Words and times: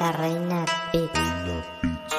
la 0.00 0.12
reina 0.12 0.64
Beats. 0.92 2.17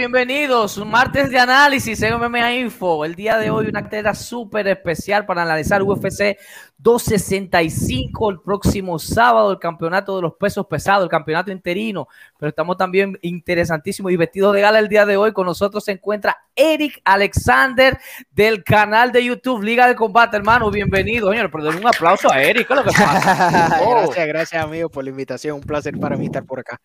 Bienvenidos. 0.00 0.78
Un 0.78 0.90
martes 0.90 1.28
de 1.28 1.38
análisis 1.38 2.00
en 2.00 2.14
MMA 2.14 2.54
Info. 2.54 3.04
El 3.04 3.14
día 3.14 3.36
de 3.36 3.50
hoy 3.50 3.66
una 3.66 3.80
actividad 3.80 4.14
súper 4.14 4.66
especial 4.68 5.26
para 5.26 5.42
analizar 5.42 5.82
UFC 5.82 6.38
265 6.78 8.30
el 8.30 8.40
próximo 8.40 8.98
sábado, 8.98 9.52
el 9.52 9.58
campeonato 9.58 10.16
de 10.16 10.22
los 10.22 10.36
pesos 10.36 10.66
pesados, 10.66 11.04
el 11.04 11.10
campeonato 11.10 11.52
interino. 11.52 12.08
Pero 12.38 12.48
estamos 12.48 12.78
también 12.78 13.18
interesantísimos 13.20 14.10
y 14.10 14.16
vestidos 14.16 14.54
de 14.54 14.62
gala 14.62 14.78
el 14.78 14.88
día 14.88 15.04
de 15.04 15.18
hoy. 15.18 15.34
Con 15.34 15.44
nosotros 15.44 15.84
se 15.84 15.92
encuentra 15.92 16.34
Eric 16.56 17.02
Alexander 17.04 17.98
del 18.30 18.64
canal 18.64 19.12
de 19.12 19.22
YouTube 19.22 19.62
Liga 19.62 19.86
de 19.86 19.94
Combate, 19.94 20.38
hermano. 20.38 20.70
Bienvenido, 20.70 21.30
señor. 21.30 21.50
Pero 21.50 21.68
un 21.68 21.86
aplauso 21.86 22.32
a 22.32 22.42
Eric. 22.42 22.68
¿Qué 22.68 22.72
es 22.72 22.78
lo 22.78 22.84
que 22.84 22.92
pasa? 22.92 23.80
Oh, 23.82 23.90
Gracias, 24.06 24.26
gracias 24.28 24.64
amigo 24.64 24.88
por 24.88 25.04
la 25.04 25.10
invitación. 25.10 25.56
Un 25.56 25.62
placer 25.62 25.98
para 25.98 26.16
mí 26.16 26.24
estar 26.24 26.46
por 26.46 26.60
acá. 26.60 26.80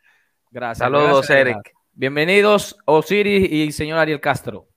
Gracias. 0.52 0.80
Saludos, 0.80 1.26
gracias, 1.26 1.40
Eric. 1.40 1.75
Bienvenidos, 1.98 2.76
Osiris 2.86 3.50
y 3.50 3.72
señor 3.72 4.00
Ariel 4.00 4.20
Castro. 4.20 4.68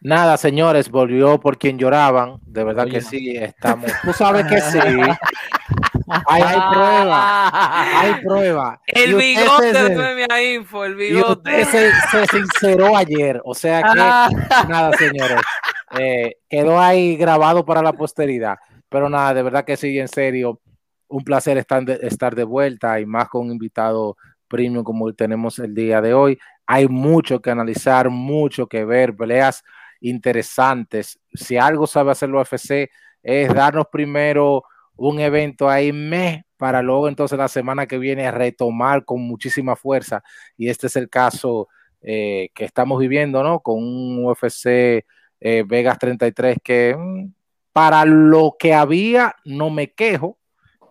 Nada, 0.00 0.36
señores, 0.36 0.90
volvió 0.90 1.38
por 1.38 1.58
quien 1.58 1.78
lloraban. 1.78 2.40
De 2.44 2.64
verdad 2.64 2.86
Oye, 2.86 2.94
que 2.94 3.00
sí, 3.02 3.36
estamos. 3.36 3.88
Tú 4.02 4.12
sabes 4.12 4.44
que 4.46 4.60
sí. 4.60 4.78
Hay, 6.26 6.42
hay 6.42 6.58
prueba. 6.72 8.00
Hay 8.00 8.14
prueba. 8.20 8.80
El 8.88 9.14
bigote 9.14 9.72
se- 9.72 9.88
de 9.94 10.54
Info, 10.54 10.84
el 10.84 11.00
Y 11.00 11.14
usted 11.14 11.14
bigote. 11.14 11.64
se, 11.66 11.92
se 12.10 12.26
sinceró 12.26 12.96
ayer. 12.96 13.40
O 13.44 13.54
sea 13.54 13.82
que, 13.84 13.94
nada, 14.68 14.92
señores. 14.96 15.40
eh, 16.00 16.34
quedó 16.50 16.80
ahí 16.80 17.16
grabado 17.16 17.64
para 17.64 17.80
la 17.80 17.92
posteridad. 17.92 18.56
Pero 18.88 19.08
nada, 19.08 19.34
de 19.34 19.42
verdad 19.44 19.64
que 19.64 19.76
sí, 19.76 19.96
en 20.00 20.08
serio. 20.08 20.60
Un 21.06 21.22
placer 21.22 21.58
estar 21.58 21.84
de, 21.84 21.98
estar 22.08 22.34
de 22.34 22.42
vuelta 22.42 22.98
y 22.98 23.04
más 23.06 23.28
con 23.28 23.42
un 23.46 23.52
invitado 23.52 24.16
premium 24.52 24.84
como 24.84 25.10
tenemos 25.14 25.58
el 25.58 25.74
día 25.74 26.02
de 26.02 26.12
hoy. 26.12 26.38
Hay 26.66 26.86
mucho 26.86 27.40
que 27.40 27.50
analizar, 27.50 28.10
mucho 28.10 28.66
que 28.66 28.84
ver, 28.84 29.16
peleas 29.16 29.64
interesantes. 30.02 31.18
Si 31.32 31.56
algo 31.56 31.86
sabe 31.86 32.10
hacer 32.10 32.28
la 32.28 32.42
UFC 32.42 32.90
es 33.22 33.54
darnos 33.54 33.86
primero 33.90 34.64
un 34.96 35.20
evento 35.20 35.70
ahí 35.70 35.90
mes 35.90 36.42
para 36.58 36.82
luego 36.82 37.08
entonces 37.08 37.38
la 37.38 37.48
semana 37.48 37.86
que 37.86 37.98
viene 37.98 38.30
retomar 38.30 39.06
con 39.06 39.22
muchísima 39.22 39.74
fuerza. 39.74 40.22
Y 40.56 40.68
este 40.68 40.86
es 40.88 40.96
el 40.96 41.08
caso 41.08 41.68
eh, 42.02 42.50
que 42.54 42.66
estamos 42.66 43.00
viviendo, 43.00 43.42
¿no? 43.42 43.60
Con 43.60 43.78
un 43.78 44.24
UFC 44.26 44.66
eh, 45.40 45.64
Vegas 45.66 45.98
33 45.98 46.58
que 46.62 46.94
mm, 46.96 47.32
para 47.72 48.04
lo 48.04 48.56
que 48.58 48.74
había 48.74 49.34
no 49.44 49.70
me 49.70 49.92
quejo, 49.92 50.38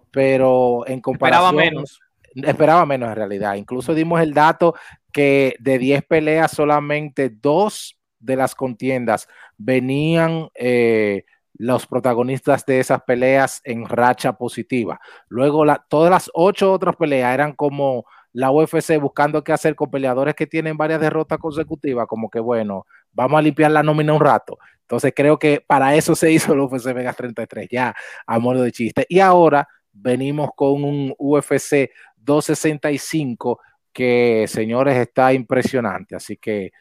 pero 0.10 0.86
en 0.88 1.00
comparación... 1.00 1.56
menos. 1.56 2.00
Esperaba 2.36 2.86
menos 2.86 3.10
en 3.10 3.16
realidad. 3.16 3.56
Incluso 3.56 3.94
dimos 3.94 4.22
el 4.22 4.34
dato 4.34 4.76
que 5.12 5.56
de 5.60 5.78
10 5.78 6.04
peleas 6.04 6.52
solamente 6.52 7.30
dos 7.30 7.98
de 8.20 8.36
las 8.36 8.56
contiendas 8.56 9.28
venían 9.58 10.48
eh, 10.56 11.24
los 11.56 11.86
protagonistas 11.88 12.66
de 12.66 12.80
esas 12.80 13.02
peleas 13.04 13.62
en 13.64 13.86
racha 13.88 14.34
positiva. 14.34 15.00
Luego 15.28 15.66
la- 15.66 15.84
todas 15.90 16.10
las 16.12 16.30
ocho 16.34 16.72
otras 16.72 16.96
peleas 16.96 17.34
eran 17.34 17.54
como 17.54 18.06
la 18.34 18.50
UFC 18.52 18.98
buscando 18.98 19.44
qué 19.44 19.52
hacer 19.52 19.76
con 19.76 19.92
peleadores 19.92 20.36
que 20.36 20.48
tienen 20.48 20.78
varias 20.78 21.02
derrotas 21.02 21.38
consecutivas, 21.38 22.08
como 22.08 22.30
que 22.30 22.40
bueno, 22.40 22.86
vamos 23.12 23.38
a 23.40 23.42
limpiar 23.42 23.72
la 23.72 23.84
nómina 23.84 24.14
un 24.14 24.22
rato. 24.22 24.58
Entonces 24.84 25.14
creo 25.16 25.38
que 25.38 25.62
para 25.66 25.96
eso 25.96 26.16
se 26.16 26.32
hizo 26.32 26.54
el 26.54 26.60
UFC 26.62 26.94
Vegas 26.94 27.16
33, 27.18 27.68
ya 27.70 27.94
a 28.26 28.40
modo 28.40 28.62
de 28.64 28.72
chiste. 28.72 29.06
Y 29.10 29.20
ahora 29.20 29.68
venimos 29.94 30.52
con 30.56 30.84
un 30.84 31.14
UFC 31.18 31.92
265 32.22 33.60
que, 33.94 34.46
señores, 34.48 34.98
está 34.98 35.34
impresionante. 35.34 36.16
Así 36.16 36.38
que 36.38 36.72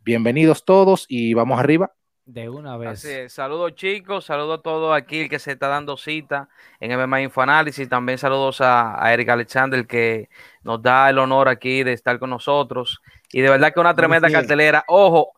bienvenidos 0.00 0.64
todos 0.64 1.06
y 1.08 1.34
vamos 1.34 1.58
arriba. 1.58 1.92
De 2.26 2.48
una 2.48 2.78
vez. 2.78 3.06
Saludos 3.28 3.74
chicos, 3.74 4.24
saludos 4.24 4.60
a 4.60 4.62
todos 4.62 4.96
aquí 4.96 5.20
el 5.20 5.28
que 5.28 5.38
se 5.38 5.52
está 5.52 5.68
dando 5.68 5.98
cita 5.98 6.48
en 6.80 6.98
MMA 6.98 7.22
Info 7.22 7.42
Análisis. 7.42 7.86
También 7.86 8.16
saludos 8.16 8.62
a, 8.62 9.02
a 9.02 9.12
Eric 9.12 9.28
Alexander 9.28 9.86
que 9.86 10.30
nos 10.62 10.80
da 10.80 11.10
el 11.10 11.18
honor 11.18 11.48
aquí 11.48 11.82
de 11.82 11.92
estar 11.92 12.18
con 12.18 12.30
nosotros. 12.30 13.02
Y 13.30 13.42
de 13.42 13.50
verdad 13.50 13.74
que 13.74 13.80
una 13.80 13.94
tremenda 13.94 14.30
cartelera. 14.30 14.84
Ojo, 14.88 15.32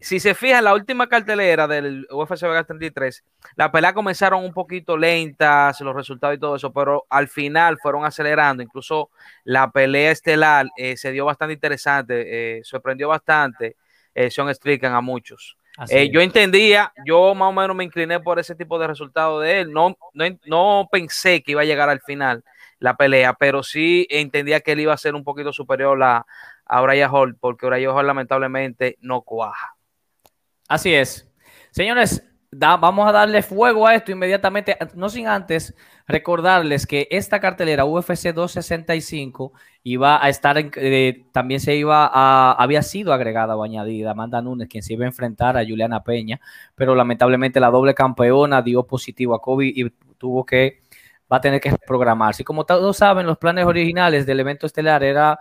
si 0.00 0.20
se 0.20 0.34
fijan, 0.34 0.64
la 0.64 0.74
última 0.74 1.08
cartelera 1.08 1.66
del 1.66 2.06
UFC 2.10 2.42
Vegas 2.42 2.66
33, 2.66 3.24
las 3.56 3.70
peleas 3.70 3.92
comenzaron 3.92 4.44
un 4.44 4.52
poquito 4.52 4.96
lentas, 4.96 5.80
los 5.80 5.94
resultados 5.94 6.36
y 6.36 6.40
todo 6.40 6.56
eso, 6.56 6.72
pero 6.72 7.06
al 7.08 7.28
final 7.28 7.78
fueron 7.80 8.04
acelerando. 8.04 8.62
Incluso 8.62 9.10
la 9.44 9.70
pelea 9.70 10.10
estelar 10.10 10.66
eh, 10.76 10.96
se 10.96 11.12
dio 11.12 11.24
bastante 11.24 11.54
interesante, 11.54 12.58
eh, 12.58 12.64
sorprendió 12.64 13.08
bastante 13.08 13.76
eh, 14.14 14.30
Sean 14.30 14.52
Strickland 14.54 14.96
a 14.96 15.00
muchos. 15.00 15.56
Yo 16.12 16.20
entendía, 16.20 16.92
yo 17.04 17.34
más 17.34 17.48
o 17.48 17.52
menos 17.52 17.74
me 17.74 17.82
incliné 17.82 18.20
por 18.20 18.38
ese 18.38 18.54
tipo 18.54 18.78
de 18.78 18.86
resultado 18.86 19.40
de 19.40 19.60
él. 19.60 19.72
No, 19.72 19.96
no, 20.12 20.24
no 20.46 20.88
pensé 20.90 21.42
que 21.42 21.52
iba 21.52 21.62
a 21.62 21.64
llegar 21.64 21.88
al 21.88 22.00
final 22.00 22.44
la 22.78 22.96
pelea, 22.96 23.34
pero 23.34 23.62
sí 23.62 24.06
entendía 24.08 24.60
que 24.60 24.72
él 24.72 24.80
iba 24.80 24.92
a 24.92 24.98
ser 24.98 25.14
un 25.16 25.24
poquito 25.24 25.52
superior 25.52 26.00
a, 26.02 26.26
a 26.66 26.82
Uriah 26.82 27.10
Hall, 27.10 27.36
porque 27.36 27.66
Uriah 27.66 27.90
Hall 27.90 28.06
lamentablemente 28.06 28.98
no 29.00 29.22
cuaja. 29.22 29.73
Así 30.74 30.92
es. 30.92 31.30
Señores, 31.70 32.20
vamos 32.50 33.08
a 33.08 33.12
darle 33.12 33.42
fuego 33.42 33.86
a 33.86 33.94
esto 33.94 34.10
inmediatamente, 34.10 34.76
no 34.96 35.08
sin 35.08 35.28
antes 35.28 35.72
recordarles 36.08 36.84
que 36.84 37.06
esta 37.12 37.38
cartelera 37.38 37.84
UFC 37.84 38.32
265 38.32 39.52
iba 39.84 40.20
a 40.24 40.28
estar, 40.28 40.58
en- 40.58 40.72
eh, 40.74 41.26
también 41.30 41.60
se 41.60 41.76
iba 41.76 42.10
a, 42.12 42.56
había 42.58 42.82
sido 42.82 43.12
agregada 43.12 43.54
o 43.54 43.62
añadida 43.62 44.10
Amanda 44.10 44.42
Nunes, 44.42 44.66
quien 44.68 44.82
se 44.82 44.94
iba 44.94 45.04
a 45.04 45.08
enfrentar 45.08 45.56
a 45.56 45.64
Juliana 45.64 46.02
Peña, 46.02 46.40
pero 46.74 46.96
lamentablemente 46.96 47.60
la 47.60 47.70
doble 47.70 47.94
campeona 47.94 48.60
dio 48.60 48.84
positivo 48.84 49.36
a 49.36 49.40
COVID 49.40 49.72
y 49.76 49.90
tuvo 50.18 50.44
que, 50.44 50.80
va 51.32 51.36
a 51.36 51.40
tener 51.40 51.60
que 51.60 51.72
programarse. 51.86 52.42
Y 52.42 52.44
como 52.44 52.66
todos 52.66 52.96
saben, 52.96 53.26
los 53.26 53.38
planes 53.38 53.64
originales 53.64 54.26
del 54.26 54.40
evento 54.40 54.66
estelar 54.66 55.04
era 55.04 55.38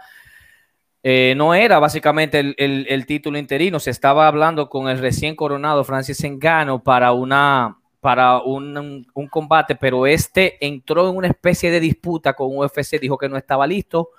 eh, 1.03 1.33
no 1.35 1.53
era 1.53 1.79
básicamente 1.79 2.39
el, 2.39 2.55
el- 2.57 3.05
título 3.05 3.37
interino, 3.37 3.79
se 3.79 3.91
estaba 3.91 4.27
hablando 4.27 4.69
con 4.69 4.87
el 4.89 4.99
recién 4.99 5.35
coronado 5.35 5.83
Francis 5.83 6.23
Engano 6.23 6.81
para 6.83 7.11
una 7.11 7.77
para 7.99 8.41
un, 8.41 9.05
un- 9.13 9.27
combate, 9.27 9.75
pero 9.75 10.05
este 10.07 10.57
entró 10.65 11.09
en 11.09 11.15
una 11.15 11.27
especie 11.27 11.71
de 11.71 11.79
disputa 11.79 12.33
con 12.33 12.57
UFC, 12.57 12.99
dijo 12.99 13.17
que 13.17 13.29
no 13.29 13.37
estaba 13.37 13.65
listo 13.67 14.09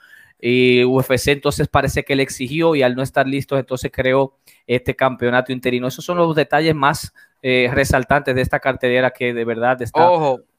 y 0.40 0.84
UFC 0.84 1.28
entonces 1.32 1.68
parece 1.68 2.02
que 2.02 2.16
le 2.16 2.22
exigió 2.22 2.74
y 2.74 2.82
al 2.82 2.94
no 2.96 3.02
estar 3.02 3.26
listo 3.26 3.56
entonces 3.58 3.90
creó 3.92 4.36
este 4.66 4.94
campeonato 4.96 5.52
interino. 5.52 5.86
Esos 5.86 6.04
son 6.04 6.16
los 6.18 6.34
detalles 6.34 6.74
más 6.74 7.12
eh, 7.42 7.70
resaltantes 7.72 8.34
de 8.34 8.40
esta 8.42 8.58
cartelera 8.60 9.10
que 9.10 9.32
de 9.34 9.44
verdad 9.44 9.80
está 9.82 10.12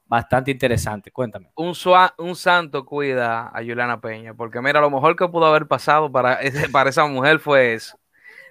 bastante 0.06 0.52
interesante. 0.52 1.12
Cuéntame. 1.12 1.52
un, 1.56 1.74
sua- 1.76 2.14
un 2.18 2.36
santo 2.36 2.86
cuida 2.86 3.48
a 3.54 3.58
Juliana 3.60 4.00
Peña, 4.00 4.34
porque 4.34 4.62
mira, 4.62 4.80
lo 4.82 4.90
mejor 4.90 5.16
que 5.16 5.28
pudo 5.28 5.46
haber 5.46 5.68
pasado 5.68 6.12
para, 6.12 6.34
ese- 6.42 6.70
para 6.70 6.90
esa 6.90 7.06
mujer 7.06 7.40
fue 7.40 7.74
eso. 7.74 7.98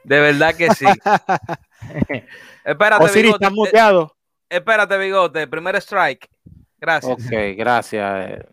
De 0.04 0.20
verdad 0.20 0.54
que 0.54 0.70
sí. 0.74 0.84
Espérate, 2.64 3.04
Osiris, 3.04 3.22
bigote, 3.24 3.44
¿estás 3.44 3.52
muteado? 3.52 4.16
eh, 4.50 4.56
espérate, 4.56 4.98
bigote, 4.98 5.46
primer 5.46 5.76
strike. 5.76 6.28
Gracias. 6.78 7.12
Ok, 7.12 7.32
gracias. 7.56 8.30
eh, 8.30 8.46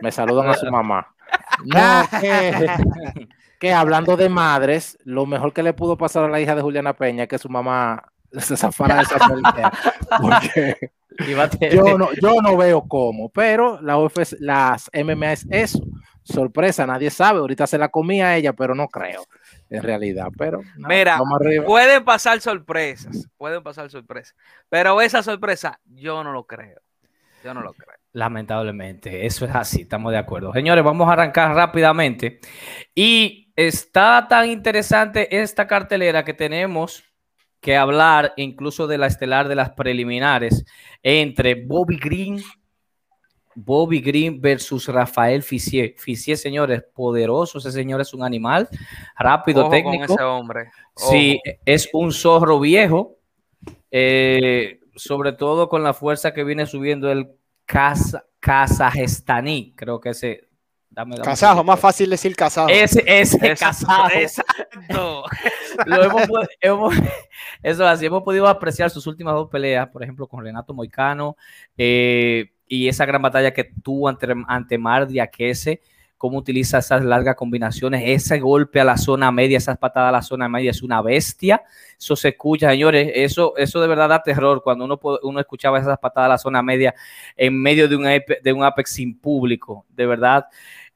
Me 0.00 0.12
saludan 0.12 0.48
a 0.50 0.54
su 0.54 0.66
mamá. 0.70 1.08
No, 1.64 2.04
que, 2.20 3.26
que 3.58 3.72
hablando 3.72 4.16
de 4.16 4.28
madres, 4.28 4.98
lo 5.04 5.26
mejor 5.26 5.52
que 5.52 5.62
le 5.62 5.72
pudo 5.72 5.96
pasar 5.96 6.24
a 6.24 6.28
la 6.28 6.40
hija 6.40 6.54
de 6.54 6.62
Juliana 6.62 6.92
Peña 6.92 7.24
es 7.24 7.28
que 7.28 7.38
su 7.38 7.48
mamá 7.48 8.12
se 8.40 8.56
zafara 8.56 8.96
de 8.96 9.02
esa 9.02 9.18
pelea. 9.18 9.72
Porque 10.20 10.90
yo 11.70 11.96
no, 11.96 12.12
yo 12.14 12.42
no 12.42 12.56
veo 12.56 12.82
cómo, 12.88 13.28
pero 13.28 13.80
la 13.80 13.98
UFC, 13.98 14.36
las 14.40 14.90
MMA 14.92 15.32
es 15.32 15.46
eso. 15.50 15.80
Sorpresa, 16.22 16.86
nadie 16.86 17.10
sabe. 17.10 17.40
Ahorita 17.40 17.66
se 17.66 17.78
la 17.78 17.88
comía 17.88 18.28
a 18.28 18.36
ella, 18.36 18.54
pero 18.54 18.74
no 18.74 18.88
creo, 18.88 19.24
en 19.68 19.82
realidad. 19.82 20.28
Pero 20.36 20.60
Mira. 20.76 21.20
Pueden 21.66 22.04
pasar 22.04 22.40
sorpresas, 22.40 23.28
pueden 23.36 23.62
pasar 23.62 23.90
sorpresas, 23.90 24.34
pero 24.68 25.00
esa 25.00 25.22
sorpresa 25.22 25.80
yo 25.84 26.24
no 26.24 26.32
lo 26.32 26.46
creo. 26.46 26.80
Yo 27.44 27.52
no 27.52 27.60
lo 27.60 27.74
creo. 27.74 27.94
Lamentablemente, 28.12 29.26
eso 29.26 29.44
es 29.44 29.54
así, 29.54 29.82
estamos 29.82 30.12
de 30.12 30.18
acuerdo. 30.18 30.52
Señores, 30.54 30.82
vamos 30.82 31.08
a 31.08 31.12
arrancar 31.12 31.54
rápidamente. 31.54 32.40
Y 32.94 33.52
está 33.54 34.26
tan 34.28 34.48
interesante 34.48 35.42
esta 35.42 35.66
cartelera 35.66 36.24
que 36.24 36.32
tenemos 36.32 37.04
que 37.64 37.76
hablar 37.78 38.34
incluso 38.36 38.86
de 38.86 38.98
la 38.98 39.06
estelar 39.06 39.48
de 39.48 39.54
las 39.54 39.70
preliminares 39.70 40.66
entre 41.02 41.54
Bobby 41.54 41.98
Green, 41.98 42.42
Bobby 43.54 44.00
Green 44.00 44.38
versus 44.38 44.86
Rafael 44.88 45.42
Fisier. 45.42 45.94
Fisier, 45.96 46.36
señores, 46.36 46.84
poderoso, 46.94 47.56
ese 47.58 47.72
señor 47.72 48.02
es 48.02 48.12
un 48.12 48.22
animal, 48.22 48.68
rápido, 49.18 49.62
Ojo 49.62 49.70
con 49.70 49.76
técnico. 49.78 50.12
ese 50.12 50.22
hombre. 50.22 50.66
Sí, 50.94 51.40
es 51.64 51.88
un 51.94 52.12
zorro 52.12 52.60
viejo, 52.60 53.16
eh, 53.90 54.80
sobre 54.94 55.32
todo 55.32 55.70
con 55.70 55.82
la 55.82 55.94
fuerza 55.94 56.34
que 56.34 56.44
viene 56.44 56.66
subiendo 56.66 57.10
el 57.10 57.28
Kaza- 57.66 58.24
kazajestaní, 58.40 59.72
creo 59.74 60.00
que 60.00 60.10
ese. 60.10 60.48
Dame, 60.94 61.16
segundito. 61.16 61.64
más 61.64 61.80
fácil 61.80 62.08
decir 62.10 62.36
kazajo. 62.36 62.68
Ese, 62.68 63.02
ese 63.06 63.36
Exacto, 63.46 63.86
kazajo. 63.86 64.08
Exacto. 64.14 65.24
Lo 65.86 66.02
hemos 66.04 66.22
hemos- 66.60 66.94
eso 67.62 67.86
así, 67.86 68.06
hemos 68.06 68.22
podido 68.22 68.46
apreciar 68.46 68.90
sus 68.90 69.06
últimas 69.06 69.34
dos 69.34 69.48
peleas, 69.50 69.88
por 69.88 70.02
ejemplo, 70.02 70.26
con 70.28 70.44
Renato 70.44 70.72
Moicano 70.72 71.36
eh, 71.76 72.52
y 72.68 72.88
esa 72.88 73.04
gran 73.06 73.22
batalla 73.22 73.52
que 73.52 73.64
tuvo 73.82 74.08
ante, 74.08 74.26
ante 74.46 74.78
Mardi 74.78 75.18
Akese, 75.18 75.80
cómo 76.16 76.38
utiliza 76.38 76.78
esas 76.78 77.04
largas 77.04 77.34
combinaciones, 77.34 78.02
ese 78.06 78.38
golpe 78.38 78.80
a 78.80 78.84
la 78.84 78.96
zona 78.96 79.30
media, 79.30 79.58
esas 79.58 79.76
patadas 79.76 80.08
a 80.08 80.12
la 80.12 80.22
zona 80.22 80.48
media, 80.48 80.70
es 80.70 80.82
una 80.82 81.02
bestia. 81.02 81.62
Eso 81.98 82.16
se 82.16 82.28
escucha, 82.30 82.70
señores, 82.70 83.10
eso, 83.14 83.54
eso 83.58 83.80
de 83.80 83.88
verdad 83.88 84.08
da 84.08 84.22
terror 84.22 84.62
cuando 84.62 84.84
uno, 84.86 84.98
uno 85.22 85.40
escuchaba 85.40 85.78
esas 85.78 85.98
patadas 85.98 86.26
a 86.26 86.30
la 86.30 86.38
zona 86.38 86.62
media 86.62 86.94
en 87.36 87.60
medio 87.60 87.88
de 87.88 87.96
un, 87.96 88.04
de 88.04 88.52
un 88.52 88.64
Apex 88.64 88.92
sin 88.92 89.18
público, 89.18 89.84
de 89.90 90.06
verdad. 90.06 90.46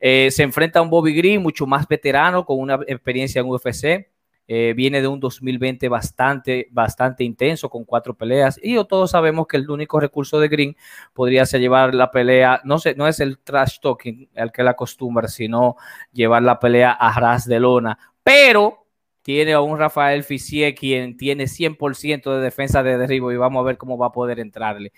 Eh, 0.00 0.30
se 0.30 0.42
enfrenta 0.42 0.78
a 0.78 0.82
un 0.82 0.90
Bobby 0.90 1.14
Green 1.14 1.42
mucho 1.42 1.66
más 1.66 1.86
veterano, 1.88 2.44
con 2.44 2.58
una 2.60 2.78
experiencia 2.86 3.40
en 3.40 3.48
UFC. 3.48 4.10
Eh, 4.50 4.72
viene 4.74 5.02
de 5.02 5.06
un 5.06 5.20
2020 5.20 5.90
bastante, 5.90 6.68
bastante 6.70 7.22
intenso, 7.22 7.68
con 7.68 7.84
cuatro 7.84 8.14
peleas. 8.14 8.58
Y 8.62 8.82
todos 8.86 9.10
sabemos 9.10 9.46
que 9.46 9.58
el 9.58 9.68
único 9.68 10.00
recurso 10.00 10.40
de 10.40 10.48
Green 10.48 10.76
podría 11.12 11.44
ser 11.44 11.60
llevar 11.60 11.94
la 11.94 12.10
pelea, 12.10 12.62
no, 12.64 12.78
sé, 12.78 12.94
no 12.94 13.06
es 13.06 13.20
el 13.20 13.38
trash 13.40 13.78
talking 13.80 14.30
al 14.36 14.50
que 14.50 14.62
él 14.62 14.68
acostumbra, 14.68 15.28
sino 15.28 15.76
llevar 16.12 16.42
la 16.42 16.58
pelea 16.58 16.92
a 16.92 17.20
ras 17.20 17.46
de 17.46 17.60
lona. 17.60 17.98
Pero 18.22 18.87
tiene 19.28 19.52
a 19.52 19.60
un 19.60 19.78
Rafael 19.78 20.24
Fisier 20.24 20.74
quien 20.74 21.14
tiene 21.14 21.44
100% 21.44 22.34
de 22.34 22.40
defensa 22.40 22.82
de 22.82 22.96
derribo 22.96 23.30
y 23.30 23.36
vamos 23.36 23.60
a 23.60 23.64
ver 23.66 23.76
cómo 23.76 23.98
va 23.98 24.06
a 24.06 24.10
poder 24.10 24.40
entrarle. 24.40 24.90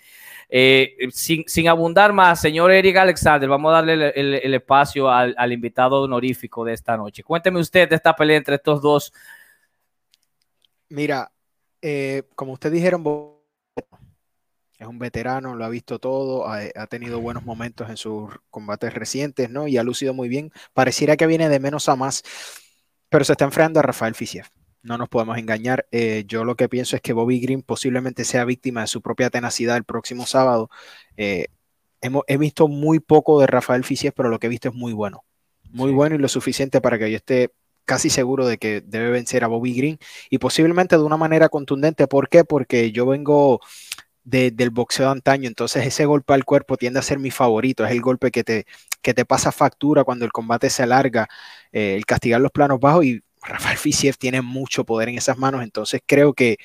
Eh, 0.47 0.95
sin, 1.11 1.43
sin, 1.47 1.67
abundar 1.67 2.13
más, 2.13 2.39
señor 2.39 2.71
Eric 2.71 2.95
Alexander, 2.95 3.49
vamos 3.49 3.71
a 3.71 3.81
darle 3.81 4.13
el, 4.15 4.53
espacio 4.53 5.11
al, 5.11 5.51
invitado 5.51 6.03
honorífico 6.03 6.63
de 6.63 6.71
esta 6.71 6.95
noche. 6.95 7.23
Cuénteme 7.23 7.59
usted 7.59 7.89
de 7.89 7.97
esta 7.97 8.15
pelea 8.15 8.37
entre 8.37 8.55
estos 8.55 8.81
dos. 8.81 9.11
Mira, 10.87 11.29
eh, 11.81 12.23
como 12.33 12.53
ustedes 12.53 12.75
dijeron, 12.75 13.03
es 14.79 14.87
un 14.87 14.97
veterano, 14.97 15.55
lo 15.55 15.65
ha 15.65 15.69
visto 15.69 15.99
todo, 15.99 16.47
ha, 16.47 16.61
ha, 16.73 16.87
tenido 16.87 17.19
buenos 17.19 17.43
momentos 17.43 17.89
en 17.89 17.97
sus 17.97 18.31
combates 18.49 18.93
recientes, 18.93 19.49
¿no? 19.49 19.67
Y 19.67 19.77
ha 19.77 19.83
lucido 19.83 20.13
muy 20.13 20.29
bien. 20.29 20.53
Pareciera 20.73 21.17
que 21.17 21.27
viene 21.27 21.49
de 21.49 21.59
menos 21.59 21.89
a 21.89 21.97
más, 21.97 22.23
pero 23.11 23.25
se 23.25 23.33
está 23.33 23.43
enfrentando 23.43 23.81
a 23.81 23.83
Rafael 23.83 24.15
Fisiev. 24.15 24.45
No 24.83 24.97
nos 24.97 25.09
podemos 25.09 25.37
engañar. 25.37 25.85
Eh, 25.91 26.23
yo 26.27 26.45
lo 26.45 26.55
que 26.55 26.69
pienso 26.69 26.95
es 26.95 27.01
que 27.01 27.11
Bobby 27.11 27.41
Green 27.41 27.61
posiblemente 27.61 28.23
sea 28.23 28.45
víctima 28.45 28.81
de 28.81 28.87
su 28.87 29.01
propia 29.01 29.29
tenacidad 29.29 29.75
el 29.75 29.83
próximo 29.83 30.25
sábado. 30.25 30.69
Eh, 31.17 31.47
hemos, 31.99 32.23
he 32.27 32.37
visto 32.37 32.69
muy 32.69 33.01
poco 33.01 33.41
de 33.41 33.47
Rafael 33.47 33.83
Fisiev, 33.83 34.13
pero 34.15 34.29
lo 34.29 34.39
que 34.39 34.47
he 34.47 34.49
visto 34.49 34.69
es 34.69 34.75
muy 34.75 34.93
bueno. 34.93 35.25
Muy 35.71 35.89
sí. 35.89 35.95
bueno 35.95 36.15
y 36.15 36.19
lo 36.19 36.29
suficiente 36.29 36.79
para 36.79 36.97
que 36.97 37.11
yo 37.11 37.17
esté 37.17 37.51
casi 37.83 38.09
seguro 38.09 38.47
de 38.47 38.57
que 38.57 38.79
debe 38.79 39.09
vencer 39.09 39.43
a 39.43 39.47
Bobby 39.47 39.73
Green 39.73 39.99
y 40.29 40.37
posiblemente 40.37 40.95
de 40.95 41.03
una 41.03 41.17
manera 41.17 41.49
contundente. 41.49 42.07
¿Por 42.07 42.29
qué? 42.29 42.45
Porque 42.45 42.93
yo 42.93 43.05
vengo 43.05 43.59
de, 44.23 44.51
del 44.51 44.69
boxeo 44.69 45.05
de 45.05 45.11
antaño, 45.11 45.47
entonces 45.47 45.85
ese 45.85 46.05
golpe 46.05 46.33
al 46.33 46.45
cuerpo 46.45 46.77
tiende 46.77 46.99
a 46.99 47.03
ser 47.03 47.19
mi 47.19 47.31
favorito, 47.31 47.85
es 47.85 47.91
el 47.91 48.01
golpe 48.01 48.31
que 48.31 48.43
te, 48.43 48.65
que 49.01 49.13
te 49.13 49.25
pasa 49.25 49.51
factura 49.51 50.03
cuando 50.03 50.25
el 50.25 50.31
combate 50.31 50.69
se 50.69 50.83
alarga, 50.83 51.27
eh, 51.71 51.95
el 51.95 52.05
castigar 52.05 52.41
los 52.41 52.51
planos 52.51 52.79
bajos 52.79 53.05
y 53.05 53.21
Rafael 53.41 53.77
Fisiev 53.77 54.17
tiene 54.17 54.41
mucho 54.41 54.85
poder 54.85 55.09
en 55.09 55.17
esas 55.17 55.37
manos, 55.37 55.63
entonces 55.63 56.01
creo 56.05 56.33
que 56.33 56.57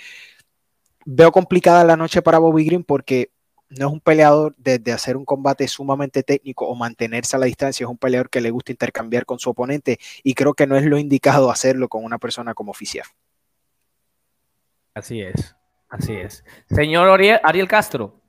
veo 1.05 1.33
complicada 1.33 1.85
la 1.85 1.97
noche 1.97 2.23
para 2.23 2.39
Bobby 2.39 2.65
Green 2.65 2.85
porque 2.85 3.31
no 3.69 3.89
es 3.89 3.93
un 3.93 4.01
peleador 4.01 4.55
de, 4.57 4.79
de, 4.79 4.93
hacer 4.93 5.17
un 5.17 5.25
combate 5.25 5.67
sumamente 5.67 6.23
técnico 6.23 6.69
o 6.69 6.75
mantenerse 6.77 7.35
a 7.37 7.39
la 7.41 7.47
distancia, 7.47 7.85
es 7.85 7.91
un 7.91 7.99
peleador 7.99 8.31
que 8.31 8.41
le 8.41 8.51
gusta 8.51 8.71
intercambiar 8.71 9.25
con 9.25 9.39
su 9.41 9.51
oponente 9.51 9.99
y 10.23 10.35
creo 10.35 10.55
que 10.55 10.67
no 10.67 10.77
es 10.77 10.85
lo 10.85 10.99
indicado 10.99 11.51
hacerlo 11.51 11.89
con 11.89 12.05
una 12.05 12.19
persona 12.19 12.55
como 12.55 12.75
Fisiev. 12.75 13.07
Así 14.95 15.21
es, 15.21 15.56
así 15.89 16.15
es. 16.15 16.45
Señor 16.69 17.09
Ariel, 17.09 17.41
Ariel 17.43 17.69
Castro. 17.69 18.21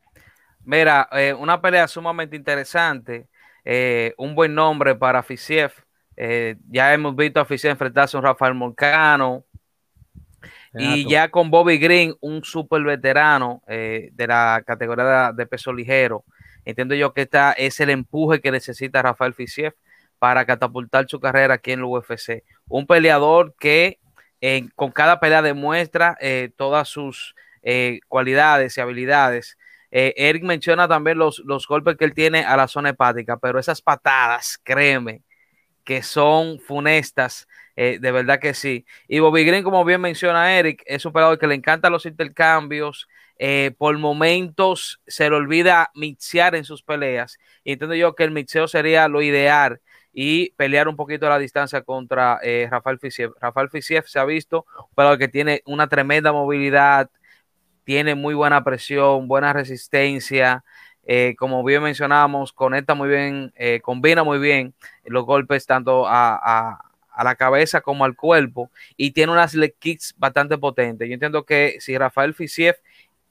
Mira, 0.63 1.07
eh, 1.11 1.33
una 1.33 1.61
pelea 1.61 1.87
sumamente 1.87 2.35
interesante, 2.35 3.27
eh, 3.63 4.13
un 4.17 4.35
buen 4.35 4.53
nombre 4.53 4.95
para 4.95 5.23
Fisiev. 5.23 5.71
Eh, 6.15 6.57
ya 6.69 6.93
hemos 6.93 7.15
visto 7.15 7.39
a 7.39 7.45
Fisiev 7.45 7.71
enfrentarse 7.71 8.17
a 8.17 8.19
un 8.19 8.25
Rafael 8.25 8.53
Moncano, 8.53 9.45
Renato. 10.73 10.97
Y 10.97 11.09
ya 11.09 11.29
con 11.29 11.49
Bobby 11.49 11.77
Green, 11.77 12.15
un 12.19 12.43
super 12.43 12.83
veterano 12.83 13.63
de 13.67 14.25
la 14.27 14.63
categoría 14.65 15.31
de 15.33 15.45
peso 15.47 15.73
ligero, 15.73 16.23
entiendo 16.65 16.93
yo 16.93 17.13
que 17.13 17.21
esta 17.21 17.53
es 17.53 17.79
el 17.79 17.89
empuje 17.89 18.41
que 18.41 18.51
necesita 18.51 19.01
Rafael 19.01 19.33
Fisiev 19.33 19.73
para 20.19 20.45
catapultar 20.45 21.07
su 21.07 21.19
carrera 21.19 21.55
aquí 21.55 21.71
en 21.71 21.79
el 21.79 21.85
UFC. 21.85 22.43
Un 22.67 22.85
peleador 22.85 23.55
que 23.59 23.99
eh, 24.41 24.69
con 24.75 24.91
cada 24.91 25.19
pelea 25.19 25.41
demuestra 25.41 26.17
eh, 26.21 26.51
todas 26.55 26.87
sus 26.87 27.35
eh, 27.69 27.99
cualidades 28.07 28.77
y 28.77 28.81
habilidades. 28.81 29.57
Eh, 29.91 30.13
Eric 30.15 30.43
menciona 30.43 30.87
también 30.87 31.17
los, 31.17 31.39
los 31.39 31.67
golpes 31.67 31.97
que 31.97 32.05
él 32.05 32.13
tiene 32.13 32.45
a 32.45 32.55
la 32.55 32.69
zona 32.69 32.89
hepática, 32.91 33.35
pero 33.37 33.59
esas 33.59 33.81
patadas, 33.81 34.57
créeme, 34.63 35.23
que 35.83 36.01
son 36.01 36.59
funestas 36.61 37.45
eh, 37.75 37.99
de 37.99 38.11
verdad 38.11 38.39
que 38.39 38.53
sí. 38.53 38.85
Y 39.07 39.19
Bobby 39.19 39.43
Green, 39.43 39.63
como 39.63 39.83
bien 39.83 39.99
menciona 40.01 40.57
Eric, 40.57 40.81
es 40.85 41.05
un 41.05 41.11
peleador 41.13 41.37
que 41.37 41.45
le 41.45 41.55
encantan 41.55 41.91
los 41.91 42.05
intercambios. 42.05 43.07
Eh, 43.37 43.71
por 43.77 43.95
momentos 43.97 45.01
se 45.05 45.29
le 45.29 45.35
olvida 45.35 45.91
mixear 45.93 46.55
en 46.55 46.63
sus 46.63 46.81
peleas. 46.83 47.37
Entiendo 47.65 47.95
yo 47.95 48.15
que 48.15 48.23
el 48.23 48.31
mixeo 48.31 48.67
sería 48.67 49.07
lo 49.09 49.21
ideal 49.21 49.81
y 50.13 50.51
pelear 50.51 50.87
un 50.87 50.95
poquito 50.95 51.27
a 51.27 51.29
la 51.29 51.37
distancia 51.37 51.81
contra 51.83 52.39
Rafael 52.71 52.97
Fisiev. 52.97 53.33
Rafael 53.41 53.69
Fisiev 53.69 54.07
se 54.07 54.19
ha 54.19 54.25
visto 54.25 54.65
un 54.79 54.95
peleador 54.95 55.19
que 55.19 55.27
tiene 55.27 55.61
una 55.65 55.87
tremenda 55.87 56.31
movilidad, 56.31 57.11
tiene 57.87 58.15
muy 58.15 58.33
buena 58.33 58.65
presión, 58.65 59.29
buena 59.29 59.53
resistencia. 59.53 60.65
Eh, 61.05 61.35
como 61.39 61.63
bien 61.63 61.81
mencionábamos, 61.81 62.51
conecta 62.51 62.95
muy 62.95 63.07
bien, 63.07 63.53
eh, 63.55 63.79
combina 63.79 64.25
muy 64.25 64.39
bien 64.39 64.75
los 65.05 65.23
golpes 65.23 65.65
tanto 65.65 66.03
a, 66.05 66.81
la 67.23 67.35
cabeza 67.35 67.79
como 67.79 68.03
al 68.03 68.17
cuerpo 68.17 68.69
y 68.97 69.11
tiene 69.11 69.31
unas 69.31 69.55
leg 69.55 69.73
kicks 69.79 70.13
bastante 70.17 70.57
potentes. 70.57 71.07
Yo 71.07 71.13
entiendo 71.13 71.45
que 71.45 71.77
si 71.79 71.97
Rafael 71.97 72.33
Fisiev 72.33 72.75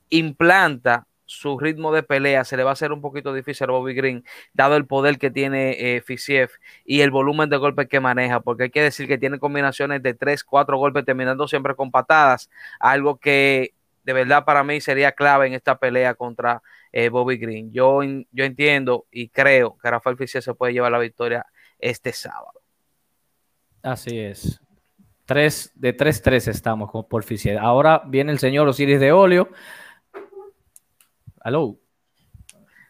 implanta 0.09 1.07
su 1.27 1.59
ritmo 1.59 1.93
de 1.93 2.03
pelea, 2.03 2.45
se 2.45 2.57
le 2.57 2.65
va 2.65 2.71
a 2.71 2.73
hacer 2.73 2.93
un 2.93 3.03
poquito 3.03 3.35
difícil 3.35 3.69
a 3.69 3.73
Bobby 3.73 3.93
Green, 3.93 4.25
dado 4.55 4.77
el 4.77 4.87
poder 4.87 5.19
que 5.19 5.31
tiene 5.31 5.97
eh, 5.97 6.01
Fisiev 6.01 6.51
y 6.87 7.03
el 7.03 7.11
volumen 7.11 7.51
de 7.51 7.59
golpes 7.59 7.89
que 7.89 8.01
maneja, 8.01 8.41
porque 8.41 8.65
hay 8.65 8.71
que 8.71 8.83
decir 8.83 9.07
que 9.07 9.19
tiene 9.19 9.39
combinaciones 9.39 10.03
de 10.03 10.15
3, 10.15 10.45
4 10.45 10.79
golpes 10.79 11.05
terminando 11.05 11.47
siempre 11.47 11.75
con 11.75 11.91
patadas, 11.91 12.49
algo 12.81 13.19
que 13.19 13.75
de 14.07 14.13
verdad 14.13 14.45
para 14.45 14.63
mí 14.63 14.81
sería 14.81 15.11
clave 15.11 15.49
en 15.49 15.55
esta 15.55 15.79
pelea 15.79 16.15
contra 16.15 16.63
eh, 16.93 17.09
Bobby 17.09 17.39
Green. 17.39 17.73
Yo, 17.73 18.03
yo 18.31 18.45
entiendo 18.45 19.07
y 19.11 19.31
creo 19.31 19.77
que 19.83 19.91
Rafael 19.91 20.17
Fischer 20.17 20.41
se 20.41 20.55
puede 20.55 20.73
llevar 20.73 20.93
la 20.93 21.01
victoria 21.01 21.45
este 21.77 22.13
sábado. 22.13 22.63
Así 23.83 24.17
es. 24.17 24.61
Tres, 25.25 25.73
de 25.75 25.97
3-3 25.97 26.47
estamos 26.47 26.89
con, 26.89 27.09
por 27.09 27.25
Fischer. 27.25 27.59
Ahora 27.59 28.03
viene 28.07 28.31
el 28.31 28.39
señor 28.39 28.69
Osiris 28.69 29.01
de 29.01 29.11
Olio. 29.11 29.51
Aló. 31.41 31.77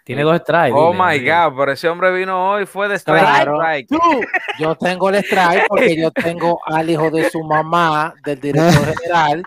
Tiene 0.04 0.22
dos 0.22 0.36
strikes. 0.36 0.76
Oh 0.76 0.92
dile, 0.92 1.02
my 1.02 1.18
dile. 1.18 1.32
God, 1.32 1.56
pero 1.56 1.72
ese 1.72 1.88
hombre 1.88 2.12
vino 2.12 2.52
hoy, 2.52 2.66
fue 2.66 2.88
de 2.88 2.96
strike. 2.96 3.22
Claro. 3.22 3.56
strike. 3.56 3.88
Yo 4.60 4.74
tengo 4.74 5.08
el 5.08 5.14
strike 5.16 5.64
porque 5.66 5.96
yo 5.96 6.10
tengo 6.10 6.60
al 6.66 6.90
hijo 6.90 7.10
de 7.10 7.30
su 7.30 7.42
mamá, 7.42 8.14
del 8.22 8.38
director 8.38 8.94
general, 9.00 9.42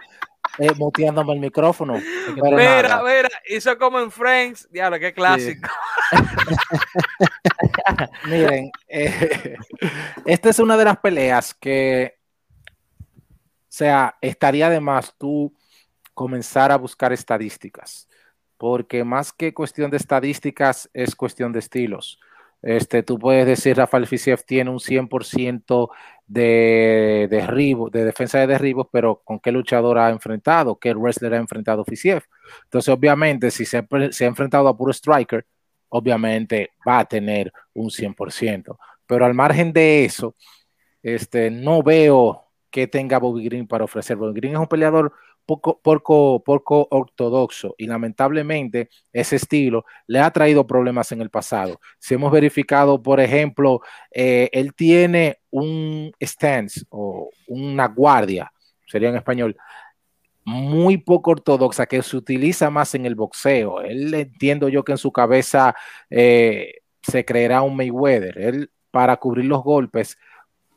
eh, 0.60 0.72
muteándome 0.76 1.34
el 1.34 1.40
micrófono. 1.40 1.94
Mira, 2.36 2.84
nada. 2.84 3.04
mira, 3.04 3.30
hizo 3.48 3.78
como 3.78 4.00
en 4.00 4.12
Friends, 4.12 4.68
diablo, 4.70 5.00
qué 5.00 5.14
clásico. 5.14 5.70
Sí. 6.12 6.12
Miren, 8.30 8.72
eh, 8.88 9.56
esta 10.26 10.50
es 10.50 10.60
una 10.60 10.76
de 10.76 10.86
las 10.86 10.98
peleas 10.98 11.54
que, 11.54 12.18
o 13.02 13.70
sea, 13.70 14.18
estaría 14.22 14.70
de 14.70 14.82
más 14.82 15.16
tú 15.18 15.56
comenzar 16.14 16.72
a 16.72 16.78
buscar 16.78 17.14
estadísticas, 17.14 18.10
porque 18.58 19.06
más 19.06 19.32
que 19.32 19.54
cuestión 19.54 19.90
de 19.90 19.98
estadísticas 19.98 20.90
es 20.94 21.16
cuestión 21.16 21.54
de 21.54 21.60
estilos. 21.60 22.20
Este, 22.62 23.04
tú 23.04 23.18
puedes 23.18 23.46
decir, 23.46 23.78
Rafael 23.78 24.08
Fisiev 24.08 24.44
tiene 24.44 24.70
un 24.70 24.80
100% 24.80 25.90
de 26.30 27.28
derribo, 27.28 27.90
de 27.90 28.06
defensa 28.06 28.40
de 28.40 28.46
derribos, 28.46 28.88
pero 28.92 29.22
con 29.26 29.40
qué 29.40 29.52
luchador 29.52 29.98
ha 29.98 30.10
enfrentado, 30.12 30.78
qué 30.78 30.94
wrestler 30.94 31.34
ha 31.34 31.38
enfrentado 31.38 31.84
Fisiev. 31.84 32.24
Entonces, 32.66 32.94
obviamente, 32.94 33.50
si 33.50 33.66
se, 33.66 33.78
ha 33.78 33.88
enfrentado 34.28 34.68
a 34.68 34.78
puro 34.78 34.94
striker, 34.94 35.44
obviamente 35.90 36.70
va 36.88 37.00
a 37.00 37.06
tener 37.06 37.52
un 37.74 37.90
100%. 37.90 38.78
Pero 39.08 39.26
al 39.26 39.34
margen 39.34 39.74
de 39.74 40.06
eso, 40.06 40.36
este, 41.02 41.50
no 41.50 41.82
veo 41.82 42.46
que 42.70 42.86
tenga 42.86 43.18
Bobby 43.18 43.46
Green 43.46 43.68
para 43.68 43.86
ofrecer. 43.86 44.16
Bobby 44.16 44.40
Green 44.40 44.54
es 44.54 44.60
un 44.60 44.68
peleador 44.68 45.12
poco, 45.50 45.80
poco, 45.82 46.44
poco 46.44 46.88
ortodoxo 46.92 47.74
y 47.80 47.88
lamentablemente 47.88 48.90
ese 49.12 49.38
estilo 49.38 49.84
le 50.06 50.20
ha 50.20 50.30
traído 50.30 50.68
problemas 50.68 51.12
en 51.12 51.22
el 51.22 51.32
pasado. 51.32 51.80
Si 51.98 52.14
hemos 52.14 52.32
verificado, 52.32 53.02
por 53.02 53.20
ejemplo, 53.20 53.82
eh, 54.12 54.52
él 54.54 54.76
tiene 54.76 55.40
un 55.50 56.12
stance 56.22 56.82
o 56.90 57.32
una 57.48 57.88
guardia, 57.88 58.52
sería 58.86 59.10
en 59.10 59.16
español, 59.16 59.58
muy 60.46 60.98
poco 60.98 61.32
ortodoxa 61.32 61.88
que 61.88 62.04
se 62.04 62.16
utiliza 62.16 62.70
más 62.70 62.94
en 62.94 63.08
el 63.08 63.16
boxeo. 63.16 63.82
Él 63.82 64.14
entiendo 64.14 64.70
yo 64.70 64.84
que 64.84 64.92
en 64.92 64.98
su 65.00 65.12
cabeza 65.12 65.76
eh, 66.12 66.76
se 67.02 67.26
creerá 67.26 67.64
un 67.64 67.76
Mayweather. 67.76 68.38
Él 68.38 68.72
para 68.92 69.18
cubrir 69.18 69.46
los 69.46 69.64
golpes 69.64 70.16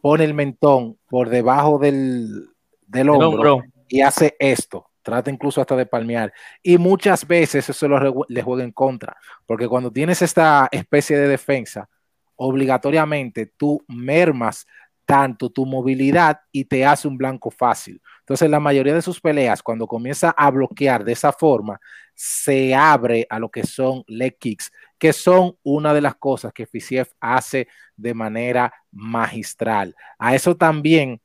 pone 0.01 0.25
el 0.25 0.33
mentón 0.33 0.97
por 1.11 1.29
debajo 1.29 1.79
del, 1.79 2.49
del 2.87 3.11
hombro, 3.11 3.63
y 3.93 4.01
hace 4.01 4.37
esto. 4.39 4.91
Trata 5.03 5.31
incluso 5.31 5.61
hasta 5.61 5.77
de 5.77 5.85
palmear. 5.85 6.33
Y 6.63 6.79
muchas 6.79 7.27
veces 7.27 7.69
eso 7.69 7.89
lo, 7.89 8.25
le 8.27 8.43
juega 8.43 8.65
en 8.65 8.73
contra, 8.73 9.15
porque 9.45 9.69
cuando 9.69 9.93
tienes 9.93 10.23
esta 10.23 10.67
especie 10.73 11.19
de 11.19 11.29
defensa, 11.29 11.91
obligatoriamente 12.37 13.53
tú 13.55 13.85
mermas 13.89 14.67
tanto 15.05 15.51
tu 15.51 15.67
movilidad 15.67 16.41
y 16.53 16.65
te 16.65 16.87
hace 16.87 17.07
un 17.07 17.19
blanco 17.19 17.51
fácil. 17.51 18.01
Entonces, 18.21 18.49
la 18.49 18.61
mayoría 18.61 18.95
de 18.95 19.03
sus 19.03 19.21
peleas, 19.21 19.63
cuando 19.63 19.87
comienza 19.87 20.31
a 20.31 20.51
bloquear 20.51 21.05
de 21.05 21.13
esa 21.13 21.33
forma, 21.33 21.79
se 22.15 22.75
abre 22.75 23.27
a 23.29 23.39
lo 23.39 23.51
que 23.51 23.65
son 23.65 24.05
leg 24.07 24.39
kicks, 24.39 24.73
que 24.99 25.13
son 25.13 25.55
una 25.63 25.93
de 25.93 26.01
las 26.01 26.15
cosas 26.15 26.55
que 26.55 26.65
Fisiev 26.65 27.09
hace 27.21 27.69
de 27.95 28.15
manera 28.15 28.73
magistral. 28.91 29.95
A 30.19 30.35
eso 30.35 30.57
también 30.57 31.21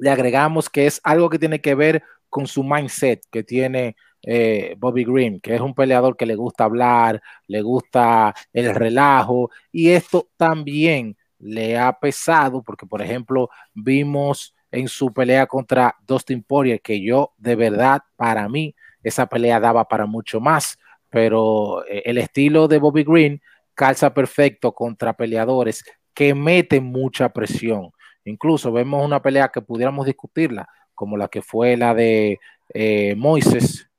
le 0.00 0.10
agregamos 0.10 0.68
que 0.68 0.86
es 0.86 1.00
algo 1.04 1.30
que 1.30 1.38
tiene 1.38 1.60
que 1.60 1.74
ver 1.74 2.02
con 2.28 2.46
su 2.46 2.64
mindset 2.64 3.22
que 3.30 3.42
tiene 3.42 3.96
eh, 4.22 4.74
Bobby 4.78 5.04
Green, 5.04 5.40
que 5.40 5.54
es 5.54 5.60
un 5.60 5.74
peleador 5.74 6.16
que 6.16 6.26
le 6.26 6.34
gusta 6.34 6.64
hablar, 6.64 7.22
le 7.46 7.62
gusta 7.62 8.34
el 8.52 8.74
relajo, 8.74 9.50
y 9.72 9.90
esto 9.90 10.28
también 10.36 11.16
le 11.38 11.78
ha 11.78 11.92
pesado, 11.98 12.62
porque 12.62 12.86
por 12.86 13.00
ejemplo 13.00 13.48
vimos 13.74 14.54
en 14.70 14.88
su 14.88 15.12
pelea 15.12 15.46
contra 15.46 15.96
Dustin 16.06 16.42
Poirier, 16.42 16.80
que 16.80 17.02
yo 17.02 17.32
de 17.38 17.56
verdad, 17.56 18.02
para 18.16 18.48
mí, 18.48 18.74
esa 19.02 19.26
pelea 19.26 19.58
daba 19.58 19.86
para 19.86 20.06
mucho 20.06 20.40
más 20.40 20.78
pero 21.10 21.84
eh, 21.86 22.02
el 22.06 22.16
estilo 22.18 22.68
de 22.68 22.78
Bobby 22.78 23.04
Green 23.04 23.42
calza 23.74 24.14
perfecto 24.14 24.72
contra 24.72 25.12
peleadores 25.12 25.84
que 26.14 26.34
meten 26.34 26.84
mucha 26.84 27.28
presión. 27.30 27.90
Incluso 28.30 28.72
vemos 28.72 29.04
una 29.04 29.20
pelea 29.20 29.48
que 29.48 29.60
pudiéramos 29.60 30.06
discutirla, 30.06 30.68
como 30.94 31.16
la 31.16 31.28
que 31.28 31.42
fue 31.42 31.76
la 31.76 31.94
de 31.94 32.38
eh, 32.72 33.14
Moises, 33.16 33.90